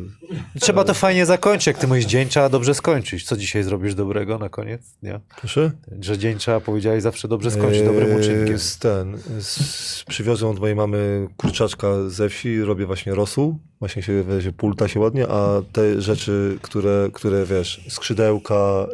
Trzeba 0.60 0.84
to 0.84 0.94
fajnie 0.94 1.26
zakończyć, 1.26 1.66
jak 1.66 1.78
ty 1.78 1.86
mówisz 1.86 2.04
dzień, 2.04 2.28
trzeba 2.28 2.48
dobrze 2.48 2.74
skończyć. 2.74 3.24
Co 3.24 3.36
dzisiaj 3.36 3.62
zrobisz 3.62 3.94
dobrego 3.94 4.38
na 4.38 4.48
koniec? 4.48 4.80
Nie? 5.02 5.20
Proszę? 5.40 5.70
Że 6.00 6.18
dzień 6.18 6.38
trzeba, 6.38 6.60
powiedziałeś, 6.60 7.02
zawsze 7.02 7.28
dobrze 7.28 7.50
skończyć 7.50 7.82
dobrym 7.82 8.16
uczynkiem. 8.16 8.58
Z 8.58 8.78
ten, 8.78 9.18
z, 9.40 10.04
przywiozłem 10.04 10.52
od 10.52 10.60
mojej 10.60 10.76
mamy 10.76 11.28
kurczaczka 11.36 12.08
ze 12.08 12.28
wsi, 12.28 12.62
robię 12.62 12.86
właśnie 12.86 13.14
rosół, 13.14 13.58
właśnie 13.80 14.02
się, 14.02 14.24
wiesz, 14.24 14.44
pulta 14.56 14.88
się 14.88 15.00
ładnie, 15.00 15.28
a 15.28 15.62
te 15.72 16.00
rzeczy, 16.00 16.58
które, 16.62 17.08
które 17.12 17.44
wiesz, 17.44 17.80
skrzydełka, 17.88 18.86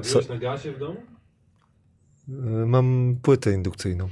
e, 0.00 0.02
Stawiłeś 0.02 0.28
na 0.28 0.36
gazie 0.36 0.72
w 0.72 0.78
domu? 0.78 0.96
E, 2.28 2.66
mam 2.66 3.16
płytę 3.22 3.52
indukcyjną. 3.52 4.08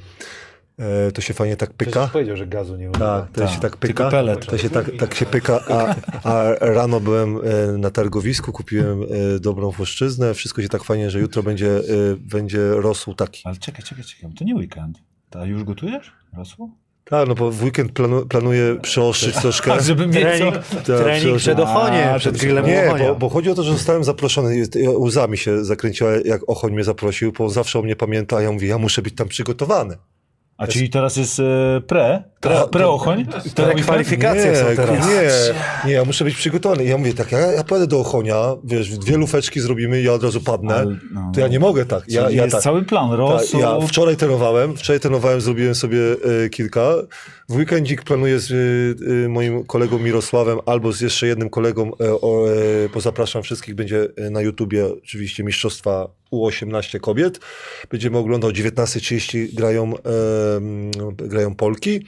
E, 0.79 1.13
to 1.13 1.21
się 1.23 1.35
fajnie 1.35 1.57
tak 1.57 1.73
Przecież 1.73 1.95
pyka. 1.95 2.09
powiedział, 2.09 2.37
że 2.37 2.47
gazu 2.47 2.77
nie 2.77 2.91
używa. 2.91 3.21
Tak, 3.21 3.31
to 3.33 3.41
Tak, 3.41 3.51
się 3.51 3.61
tak 3.61 3.77
tylko 3.77 3.87
pyka. 4.05 4.11
pelet. 4.11 4.47
To 4.47 4.59
się 4.59 4.71
tak, 4.71 4.91
tak 4.99 5.15
się 5.15 5.27
pyka, 5.27 5.61
a, 5.69 5.95
a 6.31 6.55
rano 6.61 7.01
byłem 7.01 7.37
e, 7.37 7.79
na 7.79 7.91
targowisku, 7.91 8.53
kupiłem 8.53 9.03
e, 9.03 9.07
dobrą 9.41 9.71
włoszczyznę, 9.71 10.35
wszystko 10.35 10.63
się 10.63 10.69
tak 10.69 10.85
fajnie, 10.85 11.11
że 11.11 11.21
jutro 11.21 11.43
będzie, 11.43 11.81
będzie 12.19 12.71
rosół 12.71 13.15
taki. 13.15 13.43
Ale 13.45 13.57
czekaj, 13.57 13.83
czekaj, 13.85 14.05
czekaj, 14.05 14.31
to 14.39 14.45
nie 14.45 14.55
weekend. 14.55 14.99
A 15.35 15.45
już 15.45 15.65
gotujesz? 15.65 16.13
Rosół? 16.37 16.71
Tak, 17.11 17.29
no 17.29 17.35
bo 17.35 17.51
w 17.51 17.63
weekend 17.63 17.93
planu, 17.93 18.27
planuję 18.27 18.77
przeostrzyć 18.83 19.37
troszkę. 19.37 19.73
A, 19.73 19.81
żeby 19.83 20.07
mieć 20.07 20.17
Trening. 20.17 20.55
Tak, 20.55 20.85
trening 20.85 21.39
przed 21.39 21.61
Ochoniem, 21.61 22.09
A, 22.15 22.19
przed 22.19 22.37
grillem 22.37 22.67
Nie, 22.67 22.93
bo, 22.99 23.15
bo 23.15 23.29
chodzi 23.29 23.51
o 23.51 23.55
to, 23.55 23.63
że 23.63 23.73
zostałem 23.73 24.05
zaproszony. 24.05 24.57
Jest- 24.57 24.79
Łzami 24.99 25.39
się 25.39 25.65
zakręciła, 25.65 26.11
jak 26.25 26.49
Ochoń 26.49 26.73
mnie 26.73 26.85
zaprosił, 26.85 27.33
bo 27.33 27.49
zawsze 27.49 27.79
o 27.79 27.83
mnie 27.83 27.97
pamięta, 27.97 28.37
a 28.37 28.43
ja 28.43 28.53
mówię, 28.53 28.69
ja 28.69 28.79
muszę 28.79 29.03
być 29.03 29.15
tam 29.15 29.29
przygotowany. 29.29 29.97
A 30.57 30.67
czyli 30.67 30.91
teraz 30.91 31.17
jest 31.17 31.41
e, 31.41 31.81
pre? 31.87 32.25
Pre, 32.47 32.57
Tak, 32.57 32.71
pre-ochoń? 32.71 33.27
Prekwalifikacje 33.55 34.51
nie, 34.51 34.57
są 34.57 34.67
teraz. 34.77 35.07
Nie, 35.09 35.31
nie, 35.85 35.93
ja 35.93 36.05
muszę 36.05 36.25
być 36.25 36.37
przygotowany. 36.37 36.85
I 36.85 36.89
ja 36.89 36.99
mówię 36.99 37.15
tak, 37.15 37.33
ja, 37.33 37.39
ja 37.39 37.65
pojadę 37.65 37.87
do 37.87 38.01
Ochonia, 38.01 38.37
wiesz, 38.65 38.99
dwie 38.99 39.17
lufeczki 39.17 39.61
zrobimy 39.61 40.01
i 40.01 40.05
ja 40.05 40.13
od 40.13 40.23
razu 40.23 40.41
padnę. 40.41 40.75
Ale, 40.75 40.97
no, 41.13 41.33
To 41.35 41.41
ja 41.41 41.49
nie 41.49 41.61
mogę 41.61 41.87
tak. 41.87 42.05
Ja, 42.09 42.31
ja 42.31 42.43
jest 42.43 42.53
tak. 42.53 42.63
cały 42.63 42.85
plan, 42.85 43.11
Tak, 43.11 43.19
rosół... 43.19 43.61
ja 43.61 43.81
wczoraj 43.81 44.17
trenowałem, 44.17 44.77
wczoraj 44.77 45.01
trenowałem, 45.01 45.41
zrobiłem 45.41 45.75
sobie 45.75 46.01
e, 46.45 46.49
kilka. 46.49 46.95
W 47.49 47.57
weekendzik 47.57 48.03
planuję 48.03 48.41
z 48.41 48.51
e, 48.51 49.25
e, 49.25 49.29
moim 49.29 49.65
kolegą 49.65 49.99
Mirosławem 49.99 50.59
albo 50.67 50.93
z 50.93 51.01
jeszcze 51.01 51.27
jednym 51.27 51.51
kolegą, 51.51 51.91
o, 52.01 52.49
e, 52.49 52.53
bo 52.95 53.01
zapraszam 53.01 53.43
wszystkich, 53.43 53.75
będzie 53.75 54.09
na 54.31 54.41
YouTubie 54.41 54.87
oczywiście 54.87 55.45
Mistrzostwa 55.45 56.09
U18 56.33 57.01
kobiet. 57.01 57.41
Będziemy 57.91 58.19
oglądać 58.19 58.51
o 58.51 58.53
19.30 58.53 59.55
grają, 59.55 59.93
grają 61.17 61.55
Polki. 61.55 62.07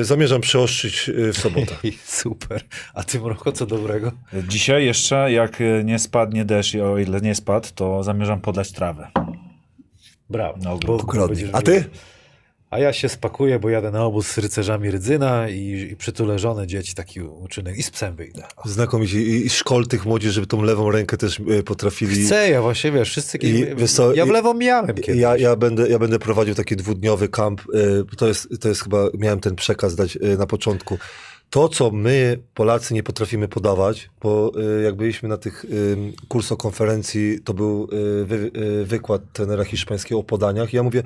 E, 0.00 0.04
zamierzam 0.04 0.40
przeostrzyć 0.40 1.08
e, 1.28 1.32
w 1.32 1.38
sobotę. 1.38 1.74
Super. 2.04 2.62
A 2.94 3.02
ty, 3.02 3.20
Mroko, 3.20 3.52
co 3.52 3.66
dobrego? 3.66 4.12
Dzisiaj 4.48 4.84
jeszcze, 4.84 5.32
jak 5.32 5.60
e, 5.60 5.84
nie 5.84 5.98
spadnie 5.98 6.44
deszcz 6.44 6.74
i 6.74 6.80
o 6.80 6.98
ile 6.98 7.20
nie 7.20 7.34
spadł, 7.34 7.68
to 7.74 8.02
zamierzam 8.02 8.40
podlać 8.40 8.72
trawę. 8.72 9.08
Brawo. 10.30 10.58
No, 10.62 10.78
Bo- 10.78 10.96
Dokładnie. 10.96 11.26
będziesz 11.36 11.50
A 11.54 11.62
ty? 11.62 11.84
A 12.70 12.78
ja 12.78 12.92
się 12.92 13.08
spakuję, 13.08 13.58
bo 13.58 13.68
jadę 13.70 13.90
na 13.90 14.04
obóz 14.04 14.26
z 14.26 14.38
rycerzami 14.38 14.90
Rydzyna 14.90 15.48
i, 15.48 15.88
i 15.92 15.96
przytulę 15.96 16.38
żonę, 16.38 16.66
dzieci, 16.66 16.94
taki 16.94 17.20
uczynek 17.20 17.78
i 17.78 17.82
z 17.82 17.90
psem 17.90 18.16
wyjdę. 18.16 18.42
Znakomicie. 18.64 19.22
I, 19.22 19.46
i 19.46 19.50
szkol 19.50 19.86
tych 19.86 20.06
młodzi, 20.06 20.30
żeby 20.30 20.46
tą 20.46 20.62
lewą 20.62 20.90
rękę 20.90 21.16
też 21.16 21.40
e, 21.58 21.62
potrafili... 21.62 22.24
Chcę, 22.24 22.50
ja 22.50 22.62
właśnie, 22.62 22.92
wiesz, 22.92 23.10
wszyscy... 23.10 23.38
I 23.38 23.76
wiesz 23.76 23.92
co, 23.92 24.14
ja 24.14 24.26
w 24.26 24.28
lewą 24.28 24.54
miałem 24.54 24.94
kiedyś. 24.94 25.20
Ja, 25.20 25.36
ja, 25.36 25.56
będę, 25.56 25.88
ja 25.88 25.98
będę 25.98 26.18
prowadził 26.18 26.54
taki 26.54 26.76
dwudniowy 26.76 27.28
kamp. 27.28 27.60
y, 27.60 28.16
To 28.16 28.28
jest, 28.28 28.48
to 28.60 28.68
jest 28.68 28.82
chyba, 28.82 29.08
miałem 29.18 29.40
ten 29.40 29.56
przekaz 29.56 29.94
dać 29.94 30.16
y, 30.16 30.38
na 30.38 30.46
początku. 30.46 30.98
To, 31.50 31.68
co 31.68 31.90
my, 31.90 32.38
Polacy, 32.54 32.94
nie 32.94 33.02
potrafimy 33.02 33.48
podawać, 33.48 34.10
bo 34.22 34.52
jak 34.84 34.94
byliśmy 34.94 35.28
na 35.28 35.36
tych 35.36 35.66
kursokonferencji, 36.28 37.40
to 37.44 37.54
był 37.54 37.88
wy, 38.24 38.50
wykład 38.84 39.22
trenera 39.32 39.64
hiszpańskiego 39.64 40.18
o 40.18 40.24
podaniach. 40.24 40.72
I 40.72 40.76
ja 40.76 40.82
mówię, 40.82 41.02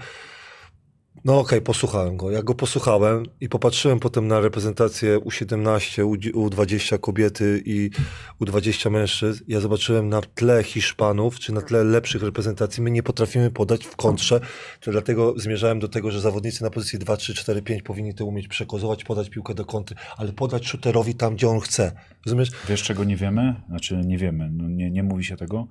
no 1.25 1.39
okej, 1.41 1.61
posłuchałem 1.63 2.17
go. 2.17 2.31
Jak 2.31 2.45
go 2.45 2.55
posłuchałem 2.55 3.23
i 3.41 3.49
popatrzyłem 3.49 4.01
potem 4.01 4.29
na 4.29 4.41
reprezentację 4.41 5.19
U17, 5.19 6.05
U- 6.05 6.49
U20 6.49 7.01
kobiety 7.01 7.63
i 7.65 7.91
U20 8.41 8.91
mężczyzn, 8.91 9.45
ja 9.49 9.61
zobaczyłem 9.61 10.09
na 10.09 10.21
tle 10.21 10.63
Hiszpanów, 10.63 11.39
czy 11.39 11.53
na 11.53 11.61
tle 11.63 11.85
lepszych 11.85 12.23
reprezentacji, 12.23 12.83
my 12.83 12.91
nie 12.91 13.03
potrafimy 13.03 13.51
podać 13.51 13.85
w 13.85 13.97
kontrze, 13.97 14.41
to 14.81 14.91
dlatego 14.91 15.35
zmierzałem 15.37 15.79
do 15.79 15.89
tego, 15.89 16.11
że 16.11 16.21
zawodnicy 16.21 16.63
na 16.63 16.71
pozycji 16.71 16.99
2, 16.99 17.17
3, 17.17 17.35
4, 17.35 17.63
5 17.63 17.83
powinni 17.83 18.15
to 18.15 18.25
umieć 18.27 18.49
przekozować, 18.49 19.05
podać 19.05 19.31
piłkę 19.31 19.55
do 19.55 19.65
kontry, 19.65 19.97
ale 20.17 20.33
podać 20.33 20.67
shooterowi 20.67 21.15
tam, 21.15 21.35
gdzie 21.35 21.49
on 21.49 21.61
chce. 21.61 21.93
Rozumiesz? 22.27 22.51
Wiesz, 22.69 22.83
czego 22.83 23.05
nie 23.05 23.17
wiemy? 23.17 23.55
Znaczy, 23.69 23.97
nie 24.05 24.19
wiemy, 24.19 24.51
no 24.53 24.69
nie, 24.69 24.91
nie 24.91 25.03
mówi 25.03 25.25
się 25.25 25.37
tego. 25.37 25.67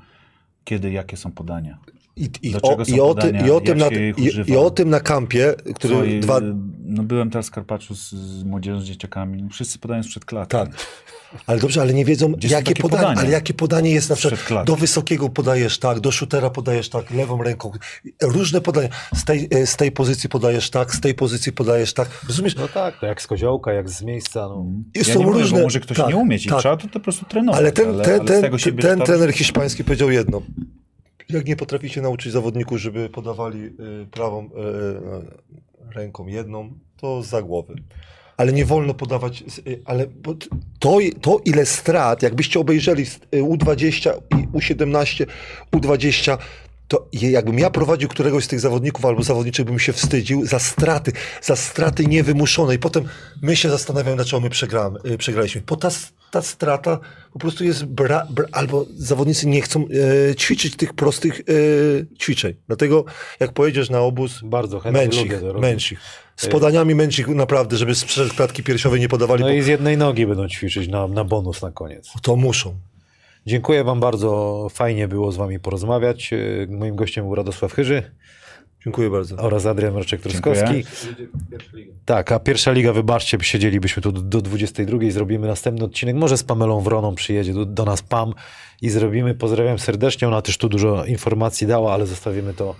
kiedy, 0.63 0.91
jakie 0.91 1.17
są 1.17 1.31
podania. 1.31 1.77
I, 2.19 2.29
i, 2.43 2.55
o, 2.55 2.77
i, 2.87 2.99
o, 2.99 3.15
tym, 3.15 3.31
podania, 3.31 3.47
i, 3.47 3.51
o, 3.51 3.61
tym 3.61 3.77
na, 3.77 3.87
i? 3.87 4.13
I 4.47 4.57
o 4.57 4.71
tym 4.71 4.89
na 4.89 4.99
kampie, 4.99 5.53
który 5.75 5.95
Co, 5.95 6.03
i, 6.03 6.19
dwa... 6.19 6.39
No 6.83 7.03
byłem 7.03 7.29
teraz 7.29 7.47
w 7.47 7.51
Karpaczu 7.51 7.95
z, 7.95 8.11
z 8.11 8.43
młodzieżą, 8.43 8.81
z 8.81 8.83
dzieciakami. 8.83 9.49
Wszyscy 9.51 9.79
podają 9.79 10.03
sprzed 10.03 10.25
klatki. 10.25 10.51
Tak. 10.51 10.69
Ale 11.47 11.59
dobrze, 11.59 11.81
ale 11.81 11.93
nie 11.93 12.05
wiedzą, 12.05 12.33
jakie 12.41 12.75
podanie, 12.75 13.03
podania? 13.03 13.21
ale 13.21 13.29
jakie 13.29 13.53
podanie 13.53 13.91
jest 13.91 14.09
na 14.09 14.15
przykład. 14.15 14.43
klatki. 14.43 14.67
Do 14.67 14.75
wysokiego 14.75 15.29
podajesz 15.29 15.79
tak, 15.79 15.99
do 15.99 16.11
shootera 16.11 16.49
podajesz 16.49 16.89
tak, 16.89 17.11
lewą 17.11 17.43
ręką. 17.43 17.71
Różne 18.21 18.61
podania. 18.61 18.89
Z 19.15 19.25
tej, 19.25 19.47
e, 19.51 19.65
z 19.65 19.75
tej 19.75 19.91
pozycji 19.91 20.29
podajesz 20.29 20.69
tak, 20.69 20.95
z 20.95 21.01
tej 21.01 21.13
pozycji 21.13 21.51
podajesz 21.51 21.93
tak. 21.93 22.09
Rozumiesz? 22.27 22.55
No 22.55 22.67
tak, 22.67 22.99
to 22.99 23.05
jak 23.05 23.21
z 23.21 23.27
koziołka, 23.27 23.73
jak 23.73 23.89
z 23.89 24.01
miejsca. 24.01 24.39
No. 24.39 24.65
I 24.95 24.99
Ja 24.99 25.03
są 25.03 25.19
nie 25.19 25.25
mówię, 25.25 25.39
różne. 25.39 25.57
bo 25.57 25.63
może 25.63 25.79
ktoś 25.79 25.97
tak, 25.97 26.07
nie 26.07 26.17
umieć 26.17 26.45
i 26.45 26.49
tak. 26.49 26.59
trzeba 26.59 26.77
to, 26.77 26.83
to 26.87 26.93
po 26.93 26.99
prostu 26.99 27.25
trenować. 27.25 27.59
Ale 27.59 27.71
ten, 27.71 27.85
ten, 27.85 28.27
z 28.27 28.63
ten, 28.63 28.77
ten, 28.77 28.99
ta 28.99 29.05
trener 29.05 29.33
hiszpański 29.33 29.83
powiedział 29.83 30.11
jedno. 30.11 30.41
Jak 31.29 31.47
nie 31.47 31.55
potraficie 31.55 32.01
nauczyć 32.01 32.31
zawodników, 32.31 32.77
żeby 32.77 33.09
podawali 33.09 33.63
y, 33.63 34.07
prawą 34.11 34.45
y, 34.45 34.49
y, 34.49 35.93
ręką 35.95 36.27
jedną, 36.27 36.73
to 36.97 37.23
za 37.23 37.41
głowy. 37.41 37.75
Ale 38.37 38.53
nie 38.53 38.65
wolno 38.65 38.93
podawać, 38.93 39.43
ale 39.85 40.07
to, 40.79 40.97
to 41.21 41.41
ile 41.45 41.65
strat, 41.65 42.23
jakbyście 42.23 42.59
obejrzeli 42.59 43.05
z, 43.05 43.15
y, 43.15 43.19
U20 43.43 44.13
i 44.39 44.47
U17, 44.47 45.25
U20, 45.71 46.37
to 46.89 47.07
jakbym 47.11 47.59
ja 47.59 47.69
prowadził 47.69 48.09
któregoś 48.09 48.43
z 48.43 48.47
tych 48.47 48.59
zawodników 48.59 49.05
albo 49.05 49.23
zawodniczych, 49.23 49.65
bym 49.65 49.79
się 49.79 49.93
wstydził 49.93 50.45
za 50.45 50.59
straty, 50.59 51.11
za 51.41 51.55
straty 51.55 52.05
niewymuszone. 52.05 52.75
I 52.75 52.79
potem 52.79 53.03
my 53.41 53.55
się 53.55 53.69
zastanawiamy, 53.69 54.15
dlaczego 54.15 54.39
my 54.39 54.49
przegramy, 54.49 54.99
y, 55.05 55.17
przegraliśmy. 55.17 55.61
Bo 55.67 55.75
ta, 55.75 55.89
ta 56.31 56.41
strata 56.41 56.99
po 57.33 57.39
prostu 57.39 57.63
jest, 57.63 57.85
bra, 57.85 58.27
bra, 58.29 58.45
albo 58.51 58.85
zawodnicy 58.97 59.47
nie 59.47 59.61
chcą 59.61 59.85
e, 60.31 60.35
ćwiczyć 60.35 60.75
tych 60.75 60.93
prostych 60.93 61.39
e, 61.39 61.43
ćwiczeń. 62.15 62.53
Dlatego 62.67 63.05
jak 63.39 63.53
pojedziesz 63.53 63.89
na 63.89 63.99
obóz, 63.99 64.39
Bardzo 64.43 64.79
chętnie. 64.79 65.01
Z 66.35 66.47
podaniami 66.47 66.95
męcz 66.95 67.19
ich 67.19 67.27
naprawdę, 67.27 67.77
żeby 67.77 67.95
z 67.95 68.05
klatki 68.35 68.63
piersiowej 68.63 68.99
nie 68.99 69.09
podawali, 69.09 69.41
No 69.41 69.47
bo 69.47 69.53
i 69.53 69.61
z 69.61 69.67
jednej 69.67 69.97
nogi 69.97 70.25
będą 70.25 70.47
ćwiczyć 70.47 70.87
na, 70.87 71.07
na 71.07 71.23
bonus 71.23 71.61
na 71.61 71.71
koniec. 71.71 72.09
to 72.21 72.35
muszą. 72.35 72.88
Dziękuję 73.49 73.83
Wam 73.83 73.99
bardzo. 73.99 74.67
Fajnie 74.69 75.07
było 75.07 75.31
z 75.31 75.37
Wami 75.37 75.59
porozmawiać. 75.59 76.33
E, 76.33 76.37
Moim 76.69 76.95
gościem 76.95 77.25
był 77.25 77.35
Radosław 77.35 77.73
Chyży 77.73 78.03
Dziękuję 78.83 79.09
bardzo. 79.09 79.35
oraz 79.35 79.65
Adrian 79.65 79.93
liga. 81.73 81.93
Tak, 82.05 82.31
a 82.31 82.39
pierwsza 82.39 82.71
liga, 82.71 82.93
wybaczcie, 82.93 83.37
siedzielibyśmy 83.41 84.03
tu 84.03 84.11
do, 84.11 84.21
do 84.21 84.41
22, 84.41 84.97
zrobimy 85.09 85.47
następny 85.47 85.85
odcinek. 85.85 86.15
Może 86.15 86.37
z 86.37 86.43
Pamelą 86.43 86.81
Wroną 86.81 87.15
przyjedzie 87.15 87.53
do, 87.53 87.65
do 87.65 87.85
nas 87.85 88.01
Pam 88.01 88.33
i 88.81 88.89
zrobimy. 88.89 89.35
Pozdrawiam 89.35 89.79
serdecznie. 89.79 90.27
Ona 90.27 90.41
też 90.41 90.57
tu 90.57 90.69
dużo 90.69 91.05
informacji 91.05 91.67
dała, 91.67 91.93
ale 91.93 92.05
zostawimy 92.05 92.53
to 92.53 92.75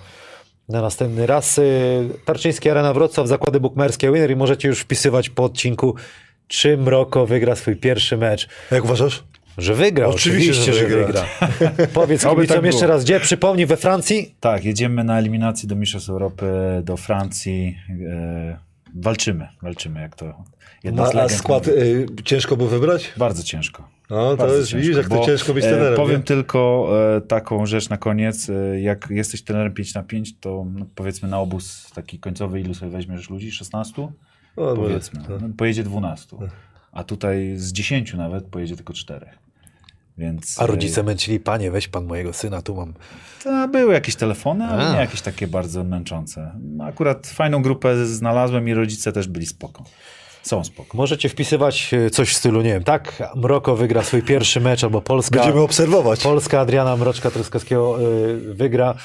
na 0.69 0.81
następny 0.81 1.27
raz. 1.27 1.57
Y, 1.57 2.09
Tarczyński 2.25 2.69
Arena 2.69 2.93
Wrocław, 2.93 3.27
zakłady 3.27 3.59
bukmerskie 3.59 4.11
Winner 4.11 4.31
i 4.31 4.35
możecie 4.35 4.67
już 4.67 4.79
wpisywać 4.79 5.29
po 5.29 5.43
odcinku, 5.43 5.95
czy 6.47 6.77
Mroko 6.77 7.25
wygra 7.25 7.55
swój 7.55 7.75
pierwszy 7.75 8.17
mecz. 8.17 8.49
Jak 8.71 8.83
uważasz? 8.83 9.23
Że 9.60 9.76
wygra, 9.76 10.07
Oczywiście, 10.07 10.52
oczywiście, 10.52 10.73
że 10.73 10.80
że 10.80 10.88
wygra. 10.98 11.26
wygra. 11.60 11.88
Powiedz 11.94 12.22
kibicom 12.22 12.48
tak 12.48 12.65
jeszcze 12.65 12.80
było. 12.81 12.94
raz, 12.94 13.03
gdzie? 13.03 13.19
Przypomnij, 13.19 13.65
we 13.65 13.77
Francji? 13.77 14.36
Tak, 14.40 14.65
jedziemy 14.65 15.03
na 15.03 15.19
eliminację 15.19 15.69
do 15.69 15.76
Mistrzostw 15.76 16.10
Europy, 16.10 16.52
do 16.84 16.98
Francji. 16.98 17.77
E, 18.07 18.57
walczymy, 18.95 19.48
walczymy 19.61 20.02
jak 20.02 20.15
to 20.15 20.44
jedna 20.84 21.06
z 21.11 21.15
A, 21.15 21.30
skład 21.30 21.68
e, 21.68 21.72
ciężko 22.23 22.57
było 22.57 22.69
wybrać? 22.69 23.14
Bardzo 23.18 23.44
ciężko. 23.44 23.88
No, 24.10 24.38
to 24.38 24.56
jest, 24.56 24.76
widzisz, 24.76 24.98
jak 24.98 25.10
to 25.10 25.26
ciężko 25.26 25.53
być 25.53 25.65
e, 25.65 25.68
trenerem. 25.68 25.95
Powiem 25.95 26.18
nie? 26.18 26.23
tylko 26.23 26.90
e, 27.18 27.22
taką 27.22 27.65
rzecz 27.65 27.90
na 27.90 27.98
koniec. 27.98 28.49
E, 28.49 28.81
jak 28.81 29.07
jesteś 29.10 29.41
trenerem 29.41 29.73
5 29.73 29.94
na 29.94 30.03
5, 30.03 30.40
to 30.40 30.65
no, 30.73 30.86
powiedzmy 30.95 31.30
na 31.30 31.40
obóz 31.40 31.91
taki 31.95 32.19
końcowy, 32.19 32.61
ilu 32.61 32.73
sobie 32.73 32.91
weźmiesz 32.91 33.30
ludzi? 33.30 33.52
16? 33.52 34.07
No, 34.57 34.76
Powiedzmy. 34.76 35.22
no. 35.30 35.38
No, 35.41 35.49
pojedzie 35.57 35.84
12. 35.84 36.38
A 36.91 37.03
tutaj 37.03 37.53
z 37.57 37.72
10 37.73 38.14
nawet 38.14 38.45
pojedzie 38.45 38.76
tylko 38.76 38.94
4. 38.94 39.26
Więc, 40.19 40.61
A 40.61 40.65
rodzice 40.65 41.03
męczyli, 41.03 41.39
panie, 41.39 41.71
weź 41.71 41.87
pan 41.87 42.05
mojego 42.05 42.33
syna, 42.33 42.61
tu 42.61 42.75
mam. 42.75 42.93
To 43.43 43.67
były 43.67 43.93
jakieś 43.93 44.15
telefony, 44.15 44.65
ale 44.65 44.87
A. 44.87 44.93
nie 44.93 44.99
jakieś 44.99 45.21
takie 45.21 45.47
bardzo 45.47 45.83
męczące. 45.83 46.51
Akurat 46.83 47.27
fajną 47.27 47.61
grupę 47.61 48.05
znalazłem 48.05 48.67
i 48.67 48.73
rodzice 48.73 49.11
też 49.11 49.27
byli 49.27 49.45
spoko. 49.45 49.83
Są 50.43 50.63
spoko. 50.63 50.97
Możecie 50.97 51.29
wpisywać 51.29 51.93
e, 51.93 52.09
coś 52.09 52.29
w 52.29 52.37
stylu, 52.37 52.61
nie 52.61 52.73
wiem, 52.73 52.83
tak, 52.83 53.31
Mroko 53.35 53.75
wygra 53.75 54.03
swój 54.03 54.21
pierwszy 54.21 54.59
mecz, 54.59 54.83
albo 54.83 55.01
Polska, 55.01 55.35
Będziemy 55.39 55.61
obserwować. 55.61 56.23
Polska 56.23 56.59
Adriana 56.59 56.97
Mroczka-Truskowskiego 56.97 57.99
y, 58.01 58.53
wygra. 58.53 58.95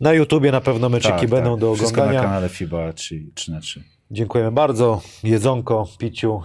Na 0.00 0.12
YouTubie 0.12 0.52
na 0.52 0.60
pewno 0.60 0.88
meczyki 0.88 1.28
będą 1.28 1.58
do 1.58 1.70
Tak, 1.70 1.76
Wszystko 1.78 1.96
na 1.96 2.04
oglądania. 2.04 2.28
kanale 2.28 2.48
FIBA 2.48 2.92
3, 2.92 3.22
3 3.34 3.52
na 3.52 3.60
3. 3.60 3.82
Dziękujemy 4.10 4.52
bardzo. 4.52 5.00
Jedzonko, 5.24 5.88
piciu, 5.98 6.42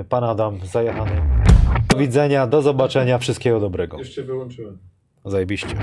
y, 0.00 0.04
pan 0.04 0.24
Adam 0.24 0.58
zajechany. 0.72 1.53
Do 1.88 1.96
widzenia, 1.98 2.46
do 2.46 2.62
zobaczenia, 2.62 3.18
wszystkiego 3.18 3.60
dobrego. 3.60 4.04
Cię 4.04 4.22
wyłączyłem. 4.22 4.78
Zajebiście. 5.24 5.76